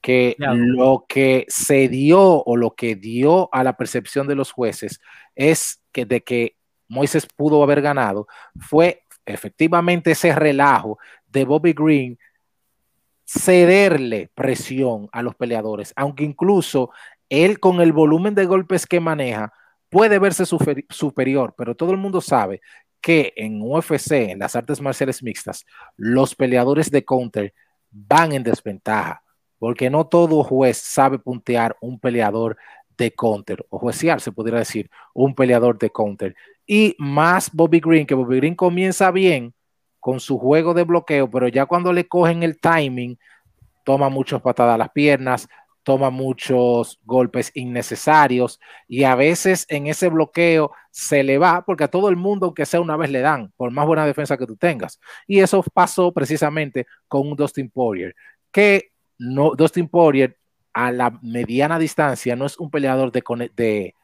que 0.00 0.36
lo 0.38 1.04
que 1.08 1.46
se 1.48 1.88
dio 1.88 2.42
o 2.44 2.56
lo 2.56 2.74
que 2.76 2.94
dio 2.94 3.48
a 3.52 3.64
la 3.64 3.76
percepción 3.76 4.28
de 4.28 4.36
los 4.36 4.52
jueces 4.52 5.00
es 5.34 5.82
que 5.90 6.06
de 6.06 6.22
que 6.22 6.56
Moises 6.86 7.26
pudo 7.26 7.62
haber 7.62 7.82
ganado 7.82 8.28
fue 8.60 9.02
efectivamente 9.24 10.12
ese 10.12 10.32
relajo 10.32 10.98
de 11.26 11.44
Bobby 11.44 11.72
Green 11.72 12.18
cederle 13.24 14.30
presión 14.34 15.08
a 15.10 15.22
los 15.22 15.34
peleadores, 15.34 15.92
aunque 15.96 16.22
incluso 16.22 16.90
él 17.28 17.58
con 17.58 17.80
el 17.80 17.92
volumen 17.92 18.36
de 18.36 18.46
golpes 18.46 18.86
que 18.86 19.00
maneja 19.00 19.52
puede 19.88 20.18
verse 20.18 20.44
superior, 20.46 21.54
pero 21.56 21.74
todo 21.74 21.90
el 21.90 21.96
mundo 21.96 22.20
sabe 22.20 22.60
que 23.06 23.32
en 23.36 23.62
UFC, 23.62 24.32
en 24.32 24.40
las 24.40 24.56
artes 24.56 24.80
marciales 24.80 25.22
mixtas, 25.22 25.64
los 25.96 26.34
peleadores 26.34 26.90
de 26.90 27.04
counter 27.04 27.54
van 27.92 28.32
en 28.32 28.42
desventaja, 28.42 29.22
porque 29.60 29.88
no 29.88 30.08
todo 30.08 30.42
juez 30.42 30.76
sabe 30.76 31.20
puntear 31.20 31.76
un 31.80 32.00
peleador 32.00 32.56
de 32.98 33.12
counter, 33.12 33.64
o 33.70 33.78
juecear, 33.78 34.20
se 34.20 34.32
podría 34.32 34.58
decir, 34.58 34.90
un 35.14 35.36
peleador 35.36 35.78
de 35.78 35.88
counter. 35.88 36.34
Y 36.66 36.96
más 36.98 37.48
Bobby 37.52 37.78
Green, 37.78 38.08
que 38.08 38.16
Bobby 38.16 38.38
Green 38.38 38.56
comienza 38.56 39.12
bien, 39.12 39.54
con 40.00 40.18
su 40.18 40.36
juego 40.36 40.74
de 40.74 40.82
bloqueo, 40.82 41.30
pero 41.30 41.46
ya 41.46 41.64
cuando 41.64 41.92
le 41.92 42.08
cogen 42.08 42.42
el 42.42 42.58
timing, 42.58 43.16
toma 43.84 44.08
muchas 44.08 44.42
patadas 44.42 44.74
a 44.74 44.78
las 44.78 44.90
piernas, 44.90 45.48
toma 45.86 46.10
muchos 46.10 46.98
golpes 47.04 47.52
innecesarios 47.54 48.58
y 48.88 49.04
a 49.04 49.14
veces 49.14 49.66
en 49.68 49.86
ese 49.86 50.08
bloqueo 50.08 50.72
se 50.90 51.22
le 51.22 51.38
va 51.38 51.64
porque 51.64 51.84
a 51.84 51.88
todo 51.88 52.08
el 52.08 52.16
mundo, 52.16 52.46
aunque 52.46 52.66
sea 52.66 52.80
una 52.80 52.96
vez, 52.96 53.08
le 53.08 53.20
dan, 53.20 53.52
por 53.56 53.70
más 53.70 53.86
buena 53.86 54.04
defensa 54.04 54.36
que 54.36 54.48
tú 54.48 54.56
tengas. 54.56 54.98
Y 55.28 55.38
eso 55.38 55.62
pasó 55.72 56.10
precisamente 56.10 56.88
con 57.06 57.28
un 57.28 57.36
Dustin 57.36 57.70
Poirier, 57.70 58.16
que 58.50 58.90
no, 59.16 59.54
Dustin 59.54 59.86
Poirier 59.86 60.36
a 60.74 60.90
la 60.90 61.16
mediana 61.22 61.78
distancia 61.78 62.34
no 62.34 62.46
es 62.46 62.58
un 62.58 62.68
peleador 62.68 63.12
de, 63.12 63.94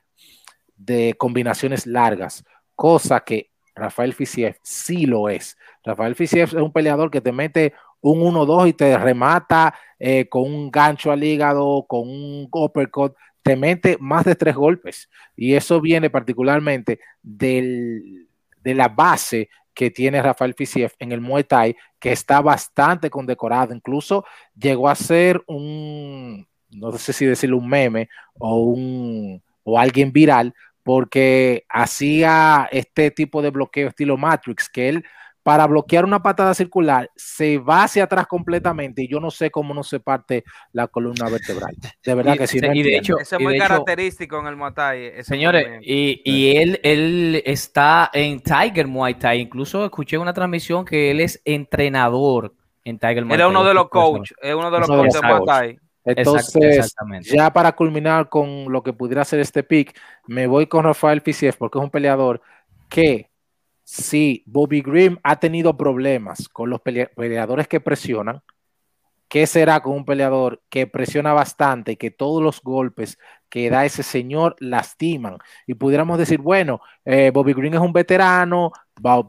de, 0.76 1.14
combinaciones 1.18 1.84
largas, 1.84 2.44
cosa 2.76 3.24
que 3.24 3.50
Rafael 3.74 4.14
Fisiev 4.14 4.56
sí 4.62 5.04
lo 5.04 5.28
es. 5.28 5.58
Rafael 5.82 6.14
Fisiev 6.14 6.44
es 6.44 6.54
un 6.54 6.72
peleador 6.72 7.10
que 7.10 7.20
te 7.20 7.32
mete 7.32 7.74
un 8.02 8.20
1-2 8.20 8.68
y 8.68 8.72
te 8.72 8.96
remata 8.98 9.74
eh, 10.04 10.28
con 10.28 10.42
un 10.42 10.68
gancho 10.68 11.12
al 11.12 11.22
hígado, 11.22 11.86
con 11.86 12.08
un 12.08 12.48
uppercut, 12.50 13.14
te 13.40 13.54
mete 13.54 13.96
más 14.00 14.24
de 14.24 14.34
tres 14.34 14.56
golpes. 14.56 15.08
Y 15.36 15.54
eso 15.54 15.80
viene 15.80 16.10
particularmente 16.10 16.98
del, 17.22 18.26
de 18.64 18.74
la 18.74 18.88
base 18.88 19.48
que 19.72 19.92
tiene 19.92 20.20
Rafael 20.20 20.54
Fisiev 20.54 20.90
en 20.98 21.12
el 21.12 21.20
Muay 21.20 21.44
Thai, 21.44 21.76
que 22.00 22.10
está 22.10 22.40
bastante 22.40 23.10
condecorado. 23.10 23.72
Incluso 23.72 24.24
llegó 24.58 24.88
a 24.88 24.96
ser 24.96 25.40
un, 25.46 26.48
no 26.70 26.90
sé 26.98 27.12
si 27.12 27.24
decirlo, 27.24 27.58
un 27.58 27.68
meme 27.68 28.08
o, 28.40 28.56
un, 28.56 29.40
o 29.62 29.78
alguien 29.78 30.10
viral, 30.10 30.52
porque 30.82 31.64
hacía 31.68 32.68
este 32.72 33.12
tipo 33.12 33.40
de 33.40 33.50
bloqueo 33.50 33.86
estilo 33.86 34.16
Matrix, 34.16 34.68
que 34.68 34.88
él 34.88 35.04
para 35.42 35.66
bloquear 35.66 36.04
una 36.04 36.22
patada 36.22 36.54
circular 36.54 37.10
se 37.16 37.58
va 37.58 37.84
hacia 37.84 38.04
atrás 38.04 38.26
completamente 38.26 39.02
y 39.02 39.08
yo 39.08 39.18
no 39.20 39.30
sé 39.30 39.50
cómo 39.50 39.74
no 39.74 39.82
se 39.82 40.00
parte 40.00 40.44
la 40.72 40.86
columna 40.86 41.28
vertebral. 41.28 41.74
De 42.04 42.14
verdad 42.14 42.36
que 42.38 42.46
sí. 42.46 42.58
y 42.58 42.82
de 42.82 42.96
hecho, 42.96 43.18
eso 43.18 43.36
es 43.36 43.42
muy 43.42 43.58
característico 43.58 44.38
en 44.38 44.46
el 44.46 44.56
Muay 44.56 44.72
Thai. 44.72 45.24
Señores, 45.24 45.80
y, 45.82 46.22
y, 46.24 46.56
él, 46.56 46.80
él 46.82 47.42
está 47.44 48.10
en 48.12 48.40
Tiger 48.40 48.86
Muay 48.86 49.14
Thai. 49.14 49.40
Incluso 49.40 49.84
escuché 49.84 50.18
una 50.18 50.32
transmisión 50.32 50.84
que 50.84 51.10
él 51.10 51.20
es 51.20 51.40
entrenador 51.44 52.54
en 52.84 52.98
Tiger 52.98 53.24
Muay 53.24 53.38
Thai. 53.38 53.46
Él 53.46 53.52
es 53.52 53.58
uno 53.58 53.64
de 53.64 53.74
los 53.74 53.88
coaches, 53.88 54.36
es 54.40 54.54
uno 54.54 54.70
de 54.70 54.78
los 54.78 54.88
coaches 54.88 55.14
de 55.14 55.26
Muay 55.26 55.44
Thai. 55.44 55.78
Entonces, 56.04 56.94
ya 57.22 57.52
para 57.52 57.72
culminar 57.72 58.28
con 58.28 58.70
lo 58.72 58.82
que 58.82 58.92
pudiera 58.92 59.24
ser 59.24 59.38
este 59.38 59.62
pick, 59.62 59.96
me 60.26 60.46
voy 60.46 60.66
con 60.66 60.84
Rafael 60.84 61.20
Fisiev 61.20 61.56
porque 61.56 61.78
es 61.78 61.84
un 61.84 61.90
peleador 61.90 62.42
que 62.88 63.31
si 63.84 64.42
Bobby 64.46 64.80
Green 64.80 65.18
ha 65.22 65.40
tenido 65.40 65.76
problemas 65.76 66.48
con 66.48 66.70
los 66.70 66.80
peleadores 66.80 67.68
que 67.68 67.80
presionan, 67.80 68.42
¿qué 69.28 69.46
será 69.46 69.80
con 69.80 69.94
un 69.94 70.04
peleador 70.04 70.62
que 70.68 70.86
presiona 70.86 71.32
bastante 71.32 71.92
y 71.92 71.96
que 71.96 72.10
todos 72.10 72.42
los 72.42 72.60
golpes 72.62 73.18
que 73.48 73.70
da 73.70 73.84
ese 73.84 74.02
señor 74.02 74.56
lastiman? 74.58 75.38
Y 75.66 75.74
pudiéramos 75.74 76.18
decir, 76.18 76.38
bueno, 76.40 76.80
eh, 77.04 77.30
Bobby 77.32 77.54
Green 77.54 77.74
es 77.74 77.80
un 77.80 77.92
veterano, 77.92 78.72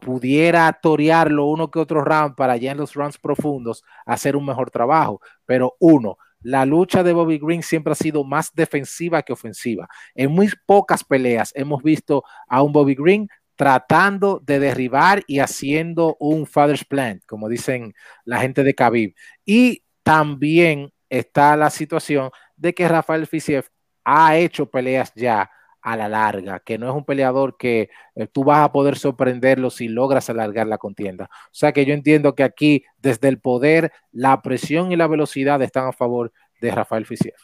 pudiera 0.01 0.72
torearlo 0.74 1.45
uno 1.45 1.72
que 1.72 1.79
otro 1.79 2.03
round 2.03 2.36
para 2.36 2.57
ya 2.57 2.72
en 2.72 2.77
los 2.77 2.93
rounds 2.93 3.17
profundos 3.17 3.83
hacer 4.05 4.36
un 4.36 4.45
mejor 4.45 4.69
trabajo. 4.72 5.22
Pero 5.45 5.75
uno, 5.79 6.17
la 6.41 6.65
lucha 6.65 7.03
de 7.03 7.13
Bobby 7.13 7.39
Green 7.39 7.63
siempre 7.63 7.93
ha 7.93 7.95
sido 7.95 8.25
más 8.25 8.51
defensiva 8.53 9.24
que 9.24 9.31
ofensiva. 9.31 9.88
En 10.13 10.31
muy 10.31 10.50
pocas 10.65 11.03
peleas 11.03 11.53
hemos 11.55 11.81
visto 11.81 12.24
a 12.48 12.62
un 12.62 12.74
Bobby 12.74 12.95
Green 12.95 13.29
tratando 13.63 14.41
de 14.43 14.60
derribar 14.60 15.23
y 15.26 15.39
haciendo 15.39 16.17
un 16.19 16.45
father's 16.45 16.84
plan, 16.84 17.21
como 17.26 17.47
dicen 17.47 17.93
la 18.26 18.41
gente 18.41 18.62
de 18.62 18.76
Khabib. 18.76 19.15
Y 19.45 19.86
también 20.04 20.91
está 21.10 21.56
la 21.56 21.69
situación 21.69 22.30
de 22.58 22.73
que 22.73 22.89
Rafael 22.89 23.26
Fisiev 23.26 23.69
ha 24.04 24.36
hecho 24.36 24.69
peleas 24.69 25.13
ya 25.15 25.49
a 25.82 25.95
la 25.95 26.10
larga, 26.10 26.60
que 26.60 26.78
no 26.78 26.89
es 26.89 26.93
un 26.93 27.06
peleador 27.06 27.56
que 27.56 27.89
eh, 28.15 28.28
tú 28.28 28.43
vas 28.43 28.65
a 28.65 28.73
poder 28.73 28.97
sorprenderlo 28.97 29.69
si 29.69 29.88
logras 29.88 30.30
alargar 30.30 30.67
la 30.67 30.78
contienda. 30.78 31.30
O 31.32 31.54
sea 31.54 31.71
que 31.71 31.86
yo 31.86 31.93
entiendo 31.93 32.36
que 32.36 32.43
aquí, 32.43 32.84
desde 32.97 33.30
el 33.30 33.39
poder, 33.39 33.93
la 34.12 34.41
presión 34.41 34.91
y 34.91 34.97
la 34.97 35.08
velocidad 35.08 35.62
están 35.62 35.88
a 35.88 35.93
favor 35.93 36.34
de 36.60 36.69
Rafael 36.69 37.06
Fisiev. 37.06 37.38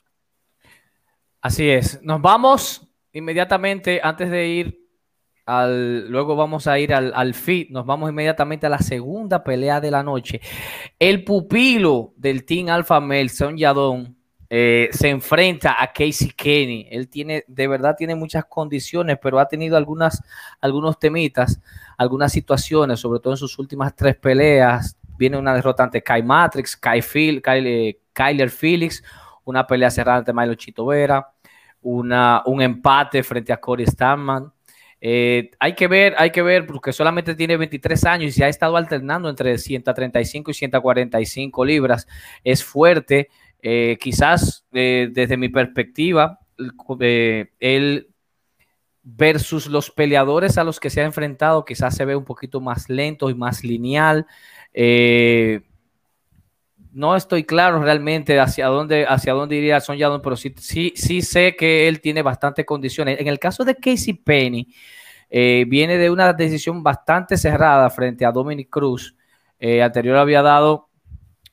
Así 1.40 1.70
es. 1.70 2.04
Nos 2.04 2.22
vamos 2.22 2.86
inmediatamente 3.14 4.02
antes 4.04 4.30
de 4.30 4.48
ir 4.48 4.89
al, 5.50 6.08
luego 6.10 6.36
vamos 6.36 6.68
a 6.68 6.78
ir 6.80 6.94
al, 6.94 7.12
al 7.16 7.34
fit, 7.34 7.70
nos 7.70 7.86
vamos 7.86 8.10
inmediatamente 8.10 8.68
a 8.68 8.70
la 8.70 8.80
segunda 8.80 9.44
pelea 9.44 9.82
de 9.82 9.92
la 9.92 10.04
noche. 10.04 10.40
El 10.98 11.24
pupilo 11.24 12.14
del 12.16 12.46
Team 12.46 12.70
Alpha 12.70 13.00
Male, 13.00 13.30
Son 13.30 13.58
Yadon, 13.58 14.16
eh, 14.52 14.90
se 14.92 15.10
enfrenta 15.10 15.76
a 15.82 15.94
Casey 15.94 16.32
Kenny. 16.36 16.88
Él 16.90 17.08
tiene, 17.08 17.46
de 17.48 17.68
verdad 17.68 17.96
tiene 17.96 18.16
muchas 18.16 18.46
condiciones, 18.46 19.20
pero 19.22 19.40
ha 19.40 19.48
tenido 19.48 19.78
algunas, 19.78 20.24
algunos 20.60 20.98
temitas, 20.98 21.62
algunas 21.98 22.32
situaciones, 22.32 23.00
sobre 23.00 23.20
todo 23.20 23.34
en 23.34 23.38
sus 23.38 23.60
últimas 23.60 23.96
tres 23.96 24.16
peleas. 24.16 24.98
Viene 25.18 25.38
una 25.38 25.54
derrota 25.54 25.84
ante 25.84 26.02
Kai 26.02 26.24
Matrix, 26.24 26.76
Kai 26.78 27.02
Phil, 27.02 27.42
eh, 27.46 28.00
Kyler 28.12 28.50
Felix, 28.50 29.04
una 29.44 29.68
pelea 29.68 29.92
cerrada 29.92 30.20
ante 30.20 30.34
Milo 30.34 30.56
Chito 30.56 30.86
Vera, 30.86 31.32
una, 31.82 32.42
un 32.46 32.62
empate 32.62 33.22
frente 33.22 33.54
a 33.54 33.58
Corey 33.58 33.86
Stanman. 33.86 34.52
Eh, 35.02 35.52
hay 35.60 35.76
que 35.76 35.88
ver, 35.88 36.16
hay 36.18 36.32
que 36.32 36.42
ver, 36.42 36.66
porque 36.66 36.94
solamente 36.94 37.36
tiene 37.36 37.58
23 37.58 38.06
años 38.06 38.30
y 38.30 38.32
se 38.32 38.44
ha 38.44 38.50
estado 38.50 38.78
alternando 38.78 39.30
entre 39.30 39.58
135 39.58 40.52
y 40.52 40.54
145 40.54 41.66
libras. 41.66 42.08
Es 42.44 42.64
fuerte, 42.64 43.30
eh, 43.62 43.98
quizás 44.00 44.66
eh, 44.74 45.10
desde 45.12 45.38
mi 45.38 45.50
perspectiva, 45.50 46.40
él 47.60 48.10
versus 49.04 49.68
los 49.68 49.92
peleadores 49.92 50.58
a 50.58 50.64
los 50.64 50.80
que 50.80 50.90
se 50.90 51.02
ha 51.02 51.06
enfrentado, 51.06 51.66
quizás 51.66 51.96
se 51.96 52.06
ve 52.06 52.16
un 52.16 52.26
poquito 52.26 52.62
más 52.62 52.90
lento 52.90 53.30
y 53.30 53.36
más 53.36 53.64
lineal. 53.64 54.28
Eh, 54.74 55.62
no 56.92 57.16
estoy 57.16 57.44
claro 57.44 57.82
realmente 57.82 58.40
hacia 58.40 58.68
dónde, 58.68 59.06
hacia 59.08 59.34
dónde 59.34 59.56
iría 59.56 59.80
Son 59.80 59.98
Yadon, 59.98 60.22
pero 60.22 60.36
sí, 60.36 60.54
sí, 60.58 60.94
sí 60.96 61.22
sé 61.22 61.56
que 61.56 61.88
él 61.88 62.02
tiene 62.02 62.22
bastantes 62.22 62.66
condiciones. 62.66 63.20
En 63.20 63.28
el 63.28 63.40
caso 63.40 63.64
de 63.64 63.76
Casey 63.76 64.14
Penny, 64.14 64.74
viene 65.30 65.98
de 65.98 66.10
una 66.10 66.34
decisión 66.34 66.82
bastante 66.84 67.38
cerrada 67.38 67.90
frente 67.90 68.26
a 68.26 68.32
Dominic 68.32 68.70
Cruz. 68.70 69.16
anterior 69.60 70.18
había 70.18 70.42
dado 70.42 70.90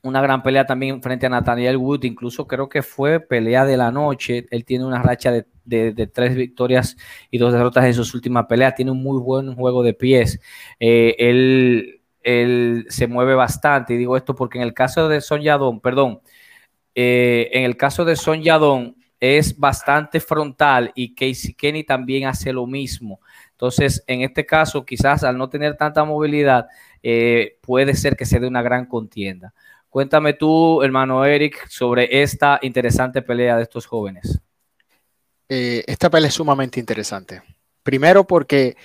una 0.07 0.21
gran 0.21 0.41
pelea 0.43 0.65
también 0.65 1.01
frente 1.01 1.25
a 1.25 1.29
Nathaniel 1.29 1.77
Wood, 1.77 2.03
incluso 2.03 2.47
creo 2.47 2.69
que 2.69 2.81
fue 2.81 3.19
pelea 3.19 3.65
de 3.65 3.77
la 3.77 3.91
noche. 3.91 4.45
Él 4.49 4.65
tiene 4.65 4.85
una 4.85 5.01
racha 5.01 5.31
de, 5.31 6.07
tres 6.07 6.35
victorias 6.35 6.95
y 7.29 7.37
dos 7.37 7.51
derrotas 7.53 7.85
en 7.85 7.93
sus 7.93 8.13
últimas 8.13 8.45
peleas. 8.45 8.75
Tiene 8.75 8.91
un 8.91 9.03
muy 9.03 9.19
buen 9.19 9.55
juego 9.55 9.83
de 9.83 9.93
pies. 9.93 10.39
Eh, 10.79 11.15
él, 11.19 11.96
él, 12.27 12.85
se 12.89 13.07
mueve 13.07 13.35
bastante. 13.35 13.93
Y 13.93 13.97
digo 13.97 14.17
esto 14.17 14.35
porque 14.35 14.57
en 14.57 14.63
el 14.63 14.73
caso 14.73 15.07
de 15.07 15.21
Son 15.21 15.41
Yadon, 15.41 15.79
perdón, 15.79 16.21
eh, 16.93 17.49
en 17.53 17.63
el 17.63 17.77
caso 17.77 18.03
de 18.05 18.15
Son 18.15 18.41
Yadon 18.41 18.95
es 19.19 19.57
bastante 19.57 20.19
frontal 20.19 20.91
y 20.93 21.15
Casey 21.15 21.53
Kenny 21.53 21.83
también 21.83 22.27
hace 22.27 22.51
lo 22.51 22.67
mismo. 22.67 23.21
Entonces, 23.51 24.03
en 24.07 24.21
este 24.21 24.45
caso, 24.45 24.85
quizás 24.85 25.23
al 25.23 25.37
no 25.37 25.49
tener 25.49 25.75
tanta 25.77 26.03
movilidad, 26.03 26.67
eh, 27.01 27.57
puede 27.61 27.95
ser 27.95 28.15
que 28.15 28.25
se 28.25 28.39
dé 28.39 28.47
una 28.47 28.61
gran 28.61 28.85
contienda. 28.85 29.53
Cuéntame 29.89 30.33
tú, 30.33 30.83
hermano 30.83 31.25
Eric, 31.25 31.67
sobre 31.69 32.21
esta 32.21 32.59
interesante 32.61 33.21
pelea 33.21 33.55
de 33.55 33.63
estos 33.63 33.85
jóvenes. 33.87 34.39
Eh, 35.49 35.83
esta 35.87 36.09
pelea 36.09 36.27
es 36.27 36.35
sumamente 36.35 36.79
interesante. 36.79 37.41
Primero 37.81 38.27
porque 38.27 38.75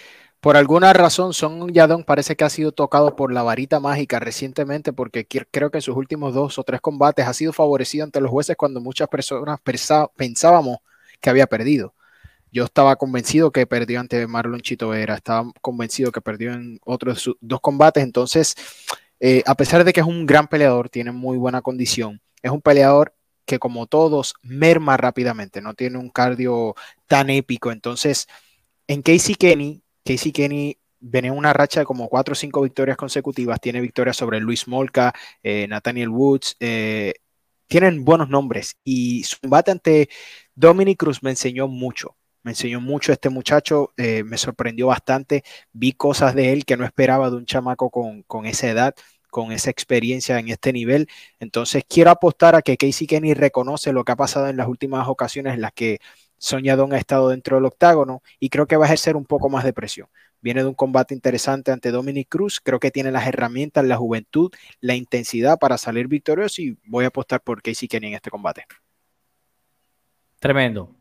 por 0.43 0.57
alguna 0.57 0.93
razón 0.93 1.35
Son 1.35 1.73
Yadong 1.73 2.03
parece 2.03 2.35
que 2.35 2.43
ha 2.43 2.51
sido 2.51 2.73
tocado 2.73 3.15
por 3.15 3.33
la 3.33 3.45
varita 3.45 3.79
mágica 3.79 4.19
recientemente 4.19 4.93
porque 4.93 5.25
creo 5.25 5.71
que 5.71 5.79
en 5.79 5.83
sus 5.83 5.97
últimos 5.97 6.35
dos 6.35 6.59
o 6.59 6.65
tres 6.65 6.81
combates 6.81 7.27
ha 7.29 7.33
sido 7.33 7.53
favorecido 7.53 8.03
ante 8.03 8.21
los 8.21 8.29
jueces 8.29 8.57
cuando 8.57 8.81
muchas 8.81 9.07
personas 9.09 9.61
pensábamos 10.17 10.79
que 11.21 11.31
había 11.31 11.47
perdido. 11.47 11.95
Yo 12.51 12.65
estaba 12.65 12.97
convencido 12.97 13.53
que 13.53 13.69
perdió 13.69 14.01
ante 14.01 14.27
Marlon 14.27 14.61
Chito 14.63 14.89
Vera, 14.89 15.15
estaba 15.15 15.49
convencido 15.61 16.11
que 16.11 16.21
perdió 16.21 16.53
en 16.53 16.81
otros 16.85 17.31
dos 17.41 17.61
combates, 17.61 18.03
entonces 18.03 18.57
eh, 19.21 19.45
a 19.47 19.55
pesar 19.55 19.85
de 19.85 19.93
que 19.93 20.01
es 20.01 20.07
un 20.07 20.27
gran 20.27 20.49
peleador, 20.49 20.89
tiene 20.89 21.13
muy 21.13 21.39
buena 21.39 21.63
condición, 21.63 22.21
es 22.43 22.51
un 22.51 22.61
peleador 22.61 23.15
que 23.47 23.61
como 23.61 23.87
todos 23.87 24.35
merma 24.43 24.97
rápidamente, 24.97 25.63
no 25.63 25.75
tiene 25.75 25.99
un 25.99 26.11
cardio 26.11 26.75
tan 27.07 27.31
épico. 27.31 27.71
Entonces, 27.71 28.27
en 28.89 29.03
Casey 29.03 29.37
Kenny, 29.37 29.83
Casey 30.05 30.33
Kenny 30.33 30.79
viene 31.01 31.31
una 31.31 31.53
racha 31.53 31.81
de 31.81 31.87
como 31.87 32.09
cuatro 32.09 32.33
o 32.33 32.35
cinco 32.35 32.63
victorias 32.63 32.97
consecutivas, 32.97 33.61
tiene 33.61 33.81
victorias 33.81 34.17
sobre 34.17 34.41
Luis 34.41 34.69
Molca, 34.69 35.13
eh, 35.43 35.67
Nathaniel 35.69 36.11
Woods, 36.11 36.57
eh, 36.61 37.15
tienen 37.67 38.05
buenos 38.05 38.29
nombres 38.29 38.77
y 38.85 39.25
su 39.25 39.39
combate 39.41 39.71
ante 39.71 40.09
Dominic 40.55 40.99
Cruz 40.99 41.23
me 41.23 41.31
enseñó 41.31 41.69
mucho. 41.69 42.17
Me 42.45 42.51
enseñó 42.53 42.81
mucho 42.81 43.13
este 43.13 43.29
muchacho, 43.29 43.93
me 43.97 44.37
sorprendió 44.37 44.89
bastante. 44.89 45.45
Vi 45.73 45.93
cosas 45.93 46.35
de 46.35 46.53
él 46.53 46.65
que 46.65 46.77
no 46.77 46.85
esperaba 46.85 47.31
de 47.31 47.37
un 47.37 47.47
chamaco 47.47 47.89
con, 47.89 48.25
con 48.25 48.47
esa 48.47 48.69
edad 48.69 48.95
con 49.33 49.51
esa 49.51 49.71
experiencia 49.71 50.39
en 50.39 50.51
este 50.51 50.75
nivel. 50.75 51.09
Entonces 51.41 51.85
quiero 51.89 52.11
apostar 52.11 52.55
a 52.55 52.61
que 52.61 52.77
Casey 52.77 53.07
Kenny 53.07 53.33
reconoce 53.33 53.91
lo 53.95 54.05
que 54.05 54.13
ha 54.13 54.17
pasado 54.17 54.49
en 54.49 54.59
las 54.59 54.69
últimas 54.69 55.09
ocasiones 55.09 55.55
en 55.55 55.63
las 55.63 55.73
que 55.73 56.01
Soñadón 56.43 56.93
ha 56.93 56.99
estado 56.99 57.29
dentro 57.29 57.55
del 57.57 57.67
octágono 57.67 58.21
y 58.41 58.49
creo 58.49 58.67
que 58.67 58.77
va 58.77 58.85
a 58.85 58.89
ejercer 58.89 59.15
un 59.15 59.25
poco 59.25 59.49
más 59.49 59.63
de 59.63 59.73
presión. 59.73 60.09
Viene 60.41 60.63
de 60.63 60.69
un 60.69 60.75
combate 60.75 61.15
interesante 61.15 61.71
ante 61.71 61.93
Dominic 61.93 62.29
Cruz, 62.29 62.61
creo 62.61 62.81
que 62.81 62.91
tiene 62.91 63.13
las 63.13 63.29
herramientas, 63.29 63.85
la 63.85 63.97
juventud, 63.97 64.51
la 64.81 64.97
intensidad 64.97 65.57
para 65.61 65.79
salir 65.79 66.09
victorioso 66.09 66.61
y 66.61 66.77
voy 66.85 67.05
a 67.05 67.09
apostar 67.09 67.43
por 67.43 67.63
Casey 67.63 67.87
Kenny 67.87 68.09
en 68.09 68.15
este 68.15 68.29
combate. 68.29 68.67
Tremendo. 70.41 70.97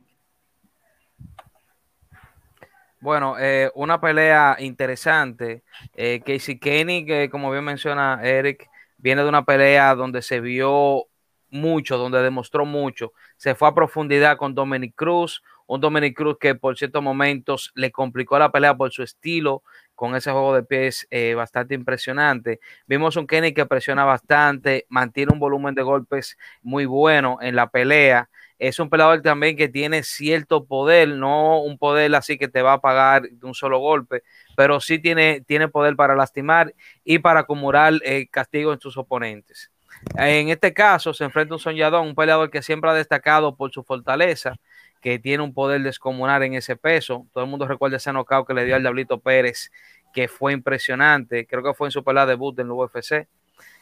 Bueno, 2.99 3.36
eh, 3.39 3.71
una 3.73 3.99
pelea 3.99 4.58
interesante. 4.60 5.63
Eh, 5.95 6.21
Casey 6.23 6.60
Kenny, 6.60 7.04
que 7.04 7.32
como 7.32 7.49
bien 7.49 7.63
menciona 7.63 8.19
Eric, 8.21 8.69
viene 8.97 9.23
de 9.23 9.30
una 9.30 9.43
pelea 9.43 9.95
donde 9.95 10.21
se 10.21 10.39
vio 10.39 11.08
mucho, 11.52 11.98
donde 11.98 12.22
demostró 12.22 12.66
mucho. 12.66 13.14
Se 13.38 13.56
fue 13.56 13.68
a 13.68 13.74
profundidad 13.74 14.38
con 14.38 14.56
Dominic 14.56 14.96
Cruz, 14.96 15.44
un 15.68 15.80
Dominic 15.80 16.16
Cruz 16.16 16.38
que 16.40 16.56
por 16.56 16.78
ciertos 16.78 17.04
momentos 17.04 17.72
le 17.76 17.92
complicó 17.92 18.40
la 18.40 18.52
pelea 18.52 18.76
por 18.76 18.92
su 18.92 19.04
estilo, 19.04 19.64
con 19.94 20.16
ese 20.16 20.32
juego 20.32 20.56
de 20.56 20.64
pies 20.64 21.08
eh, 21.12 21.36
bastante 21.36 21.76
impresionante. 21.76 22.60
Vimos 22.88 23.16
un 23.18 23.28
Kenny 23.28 23.54
que 23.54 23.66
presiona 23.68 24.04
bastante, 24.04 24.86
mantiene 24.90 25.32
un 25.32 25.40
volumen 25.40 25.76
de 25.76 25.84
golpes 25.84 26.38
muy 26.62 26.86
bueno 26.86 27.38
en 27.42 27.56
la 27.56 27.70
pelea 27.70 28.30
es 28.62 28.80
un 28.80 28.92
peleador 28.92 29.24
también 29.24 29.58
que 29.58 29.70
tiene 29.70 30.04
cierto 30.04 30.66
poder, 30.66 31.10
no 31.10 31.64
un 31.64 31.80
poder 31.80 32.14
así 32.14 32.38
que 32.38 32.48
te 32.48 32.62
va 32.62 32.74
a 32.74 32.82
pagar 32.82 33.24
de 33.24 33.48
un 33.48 33.56
solo 33.56 33.80
golpe, 33.80 34.22
pero 34.56 34.80
sí 34.80 35.00
tiene, 35.00 35.42
tiene 35.42 35.68
poder 35.68 35.96
para 35.96 36.16
lastimar 36.16 36.76
y 37.04 37.18
para 37.18 37.40
acumular 37.40 37.94
eh, 38.04 38.28
castigo 38.30 38.72
en 38.72 38.80
sus 38.80 38.98
oponentes. 38.98 39.70
En 40.17 40.49
este 40.49 40.73
caso 40.73 41.13
se 41.13 41.23
enfrenta 41.23 41.54
un 41.54 41.60
soñador, 41.60 42.01
un 42.01 42.15
peleador 42.15 42.49
que 42.49 42.62
siempre 42.62 42.89
ha 42.89 42.93
destacado 42.93 43.56
por 43.56 43.71
su 43.71 43.84
fortaleza, 43.84 44.56
que 45.01 45.19
tiene 45.19 45.43
un 45.43 45.54
poder 45.54 45.82
descomunal 45.82 46.43
en 46.43 46.54
ese 46.54 46.75
peso. 46.75 47.27
Todo 47.34 47.43
el 47.43 47.49
mundo 47.49 47.67
recuerda 47.67 47.97
ese 47.97 48.12
knockout 48.12 48.47
que 48.47 48.54
le 48.54 48.65
dio 48.65 48.75
al 48.75 48.82
Diablito 48.82 49.19
Pérez, 49.19 49.71
que 50.13 50.27
fue 50.27 50.54
impresionante. 50.54 51.45
Creo 51.47 51.63
que 51.63 51.73
fue 51.73 51.88
en 51.88 51.91
su 51.91 52.04
pelea 52.04 52.25
debut 52.25 52.58
en 52.60 52.67
el 52.67 52.71
UFC. 52.71 53.27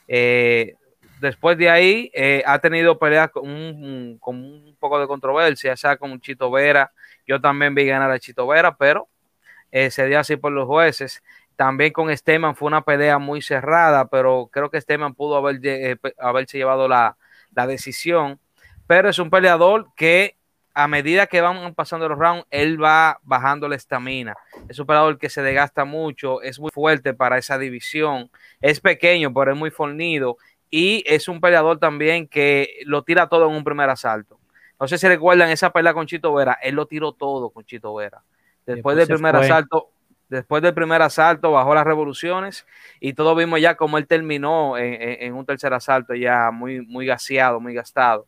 Eh, 0.07 0.75
después 1.19 1.57
de 1.57 1.69
ahí 1.69 2.11
eh, 2.13 2.43
ha 2.45 2.59
tenido 2.59 2.97
peleas 2.97 3.29
con 3.29 3.49
un, 3.49 4.75
poco 4.79 4.99
de 4.99 5.07
controversia, 5.07 5.75
sea 5.75 5.97
con 5.97 6.19
Chito 6.21 6.49
Vera. 6.49 6.91
Yo 7.27 7.39
también 7.39 7.75
vi 7.75 7.85
ganar 7.85 8.09
a 8.11 8.19
Chito 8.19 8.47
Vera, 8.47 8.75
pero 8.75 9.07
eh, 9.71 9.91
se 9.91 10.07
dio 10.07 10.19
así 10.19 10.37
por 10.37 10.51
los 10.51 10.65
jueces. 10.65 11.21
También 11.59 11.91
con 11.91 12.09
Esteban 12.09 12.55
fue 12.55 12.67
una 12.67 12.85
pelea 12.85 13.17
muy 13.19 13.41
cerrada, 13.41 14.07
pero 14.07 14.49
creo 14.49 14.69
que 14.69 14.77
Esteban 14.77 15.13
pudo 15.13 15.35
haber, 15.35 15.59
eh, 15.63 15.97
haberse 16.17 16.57
llevado 16.57 16.87
la, 16.87 17.17
la 17.53 17.67
decisión. 17.67 18.39
Pero 18.87 19.09
es 19.09 19.19
un 19.19 19.29
peleador 19.29 19.89
que 19.93 20.37
a 20.73 20.87
medida 20.87 21.27
que 21.27 21.41
van 21.41 21.75
pasando 21.75 22.07
los 22.07 22.17
rounds, 22.17 22.45
él 22.49 22.81
va 22.81 23.19
bajando 23.23 23.67
la 23.67 23.75
estamina. 23.75 24.37
Es 24.69 24.79
un 24.79 24.85
peleador 24.85 25.17
que 25.17 25.27
se 25.27 25.41
desgasta 25.41 25.83
mucho, 25.83 26.41
es 26.41 26.61
muy 26.61 26.71
fuerte 26.71 27.13
para 27.13 27.37
esa 27.37 27.57
división. 27.57 28.31
Es 28.61 28.79
pequeño, 28.79 29.33
pero 29.33 29.51
es 29.51 29.57
muy 29.57 29.69
fornido 29.69 30.37
y 30.69 31.03
es 31.05 31.27
un 31.27 31.41
peleador 31.41 31.77
también 31.77 32.29
que 32.29 32.75
lo 32.85 33.03
tira 33.03 33.27
todo 33.27 33.49
en 33.49 33.55
un 33.57 33.65
primer 33.65 33.89
asalto. 33.89 34.39
No 34.79 34.87
sé 34.87 34.97
si 34.97 35.09
recuerdan 35.09 35.49
esa 35.49 35.73
pelea 35.73 35.93
con 35.93 36.07
Chito 36.07 36.33
Vera, 36.33 36.57
él 36.61 36.75
lo 36.75 36.85
tiró 36.85 37.11
todo 37.11 37.49
con 37.49 37.65
Chito 37.65 37.93
Vera. 37.95 38.23
Después, 38.65 38.95
del 38.95 39.07
primer 39.07 39.35
asalto, 39.35 39.89
después 40.29 40.61
del 40.61 40.73
primer 40.73 41.01
asalto 41.01 41.51
bajó 41.51 41.75
las 41.75 41.85
revoluciones 41.85 42.65
y 42.99 43.13
todos 43.13 43.37
vimos 43.37 43.59
ya 43.59 43.75
cómo 43.75 43.97
él 43.97 44.07
terminó 44.07 44.77
en, 44.77 45.33
un 45.33 45.45
tercer 45.45 45.73
asalto 45.73 46.13
ya 46.13 46.51
muy, 46.51 46.81
muy 46.81 47.05
gaseado, 47.05 47.59
muy 47.59 47.73
gastado 47.73 48.27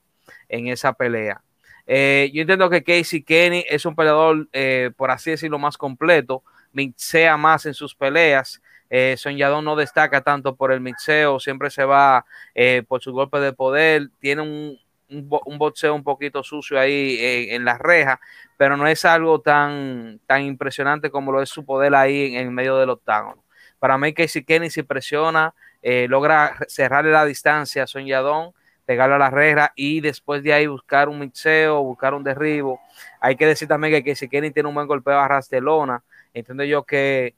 en 0.50 0.68
esa 0.68 0.94
pelea. 0.94 1.42
Eh, 1.88 2.30
yo 2.34 2.42
entiendo 2.42 2.70
que 2.70 2.84
Casey 2.84 3.24
Kenny 3.24 3.66
es 3.70 3.86
un 3.86 3.96
peleador, 3.96 4.48
eh, 4.54 4.92
por 4.96 5.12
así 5.12 5.32
decirlo, 5.32 5.60
más 5.60 5.78
completo, 5.78 6.44
mixea 6.74 7.38
más 7.38 7.66
en 7.66 7.74
sus 7.74 7.96
peleas, 7.96 8.62
eh, 8.94 9.16
Soñadón 9.18 9.64
no 9.64 9.78
destaca 9.78 10.22
tanto 10.22 10.58
por 10.58 10.74
el 10.74 10.82
mixeo, 10.82 11.40
siempre 11.40 11.70
se 11.70 11.86
va 11.86 12.26
eh, 12.54 12.84
por 12.86 13.02
su 13.02 13.14
golpe 13.14 13.40
de 13.40 13.54
poder, 13.54 14.10
tiene 14.20 14.42
un, 14.42 14.78
un, 15.12 15.58
boxeo 15.58 15.94
un 15.94 16.04
poquito 16.04 16.44
sucio 16.44 16.80
ahí 16.80 17.18
eh, 17.20 17.56
en 17.56 17.66
las 17.66 17.80
rejas, 17.80 18.20
pero 18.58 18.78
no 18.78 18.88
es 18.88 19.04
algo 19.06 19.40
tan, 19.42 20.20
tan 20.26 20.44
impresionante 20.44 21.10
como 21.10 21.32
lo 21.32 21.42
es 21.42 21.50
su 21.50 21.66
poder 21.66 21.94
ahí 21.96 22.36
en, 22.36 22.54
medio 22.54 22.78
del 22.78 22.90
octágono. 22.90 23.44
Para 23.80 23.98
mí, 23.98 24.14
Casey 24.14 24.44
Kenny 24.44 24.70
si 24.70 24.84
presiona, 24.84 25.54
eh, 25.82 26.08
logra 26.08 26.58
cerrarle 26.68 27.12
la 27.12 27.26
distancia 27.26 27.84
a 27.84 27.88
Son 27.88 28.06
Yadón, 28.06 28.54
pegarle 28.86 29.16
a 29.16 29.20
la 29.20 29.30
reja 29.30 29.72
y 29.76 30.02
después 30.02 30.44
de 30.44 30.54
ahí 30.54 30.68
buscar 30.68 31.10
un 31.10 31.20
mixeo, 31.20 31.82
buscar 31.84 32.14
un 32.14 32.24
derribo. 32.24 32.80
Hay 33.20 33.36
que 33.36 33.46
decir 33.46 33.68
también 33.68 33.94
que 33.94 34.12
Casey 34.12 34.30
Kenny 34.30 34.52
tiene 34.52 34.70
un 34.70 34.76
buen 34.76 34.88
golpeo 34.88 35.20
a 35.20 35.28
Rastelona. 35.28 36.04
Entiendo 36.34 36.64
yo 36.64 36.84
que 36.84 37.36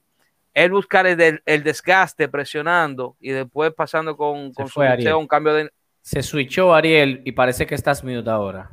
él 0.53 0.71
buscar 0.71 1.07
el, 1.07 1.41
desgaste 1.63 2.27
presionando 2.27 3.15
y 3.19 3.31
después 3.31 3.73
pasando 3.73 4.15
con, 4.15 4.53
su 4.53 4.79
mixeo, 4.81 5.17
un 5.17 5.27
cambio 5.27 5.53
de, 5.53 5.71
se 6.03 6.21
switchó 6.21 6.75
Ariel 6.75 7.21
y 7.25 7.31
parece 7.31 7.65
que 7.65 7.75
estás 7.75 8.03
mute 8.03 8.29
ahora. 8.29 8.69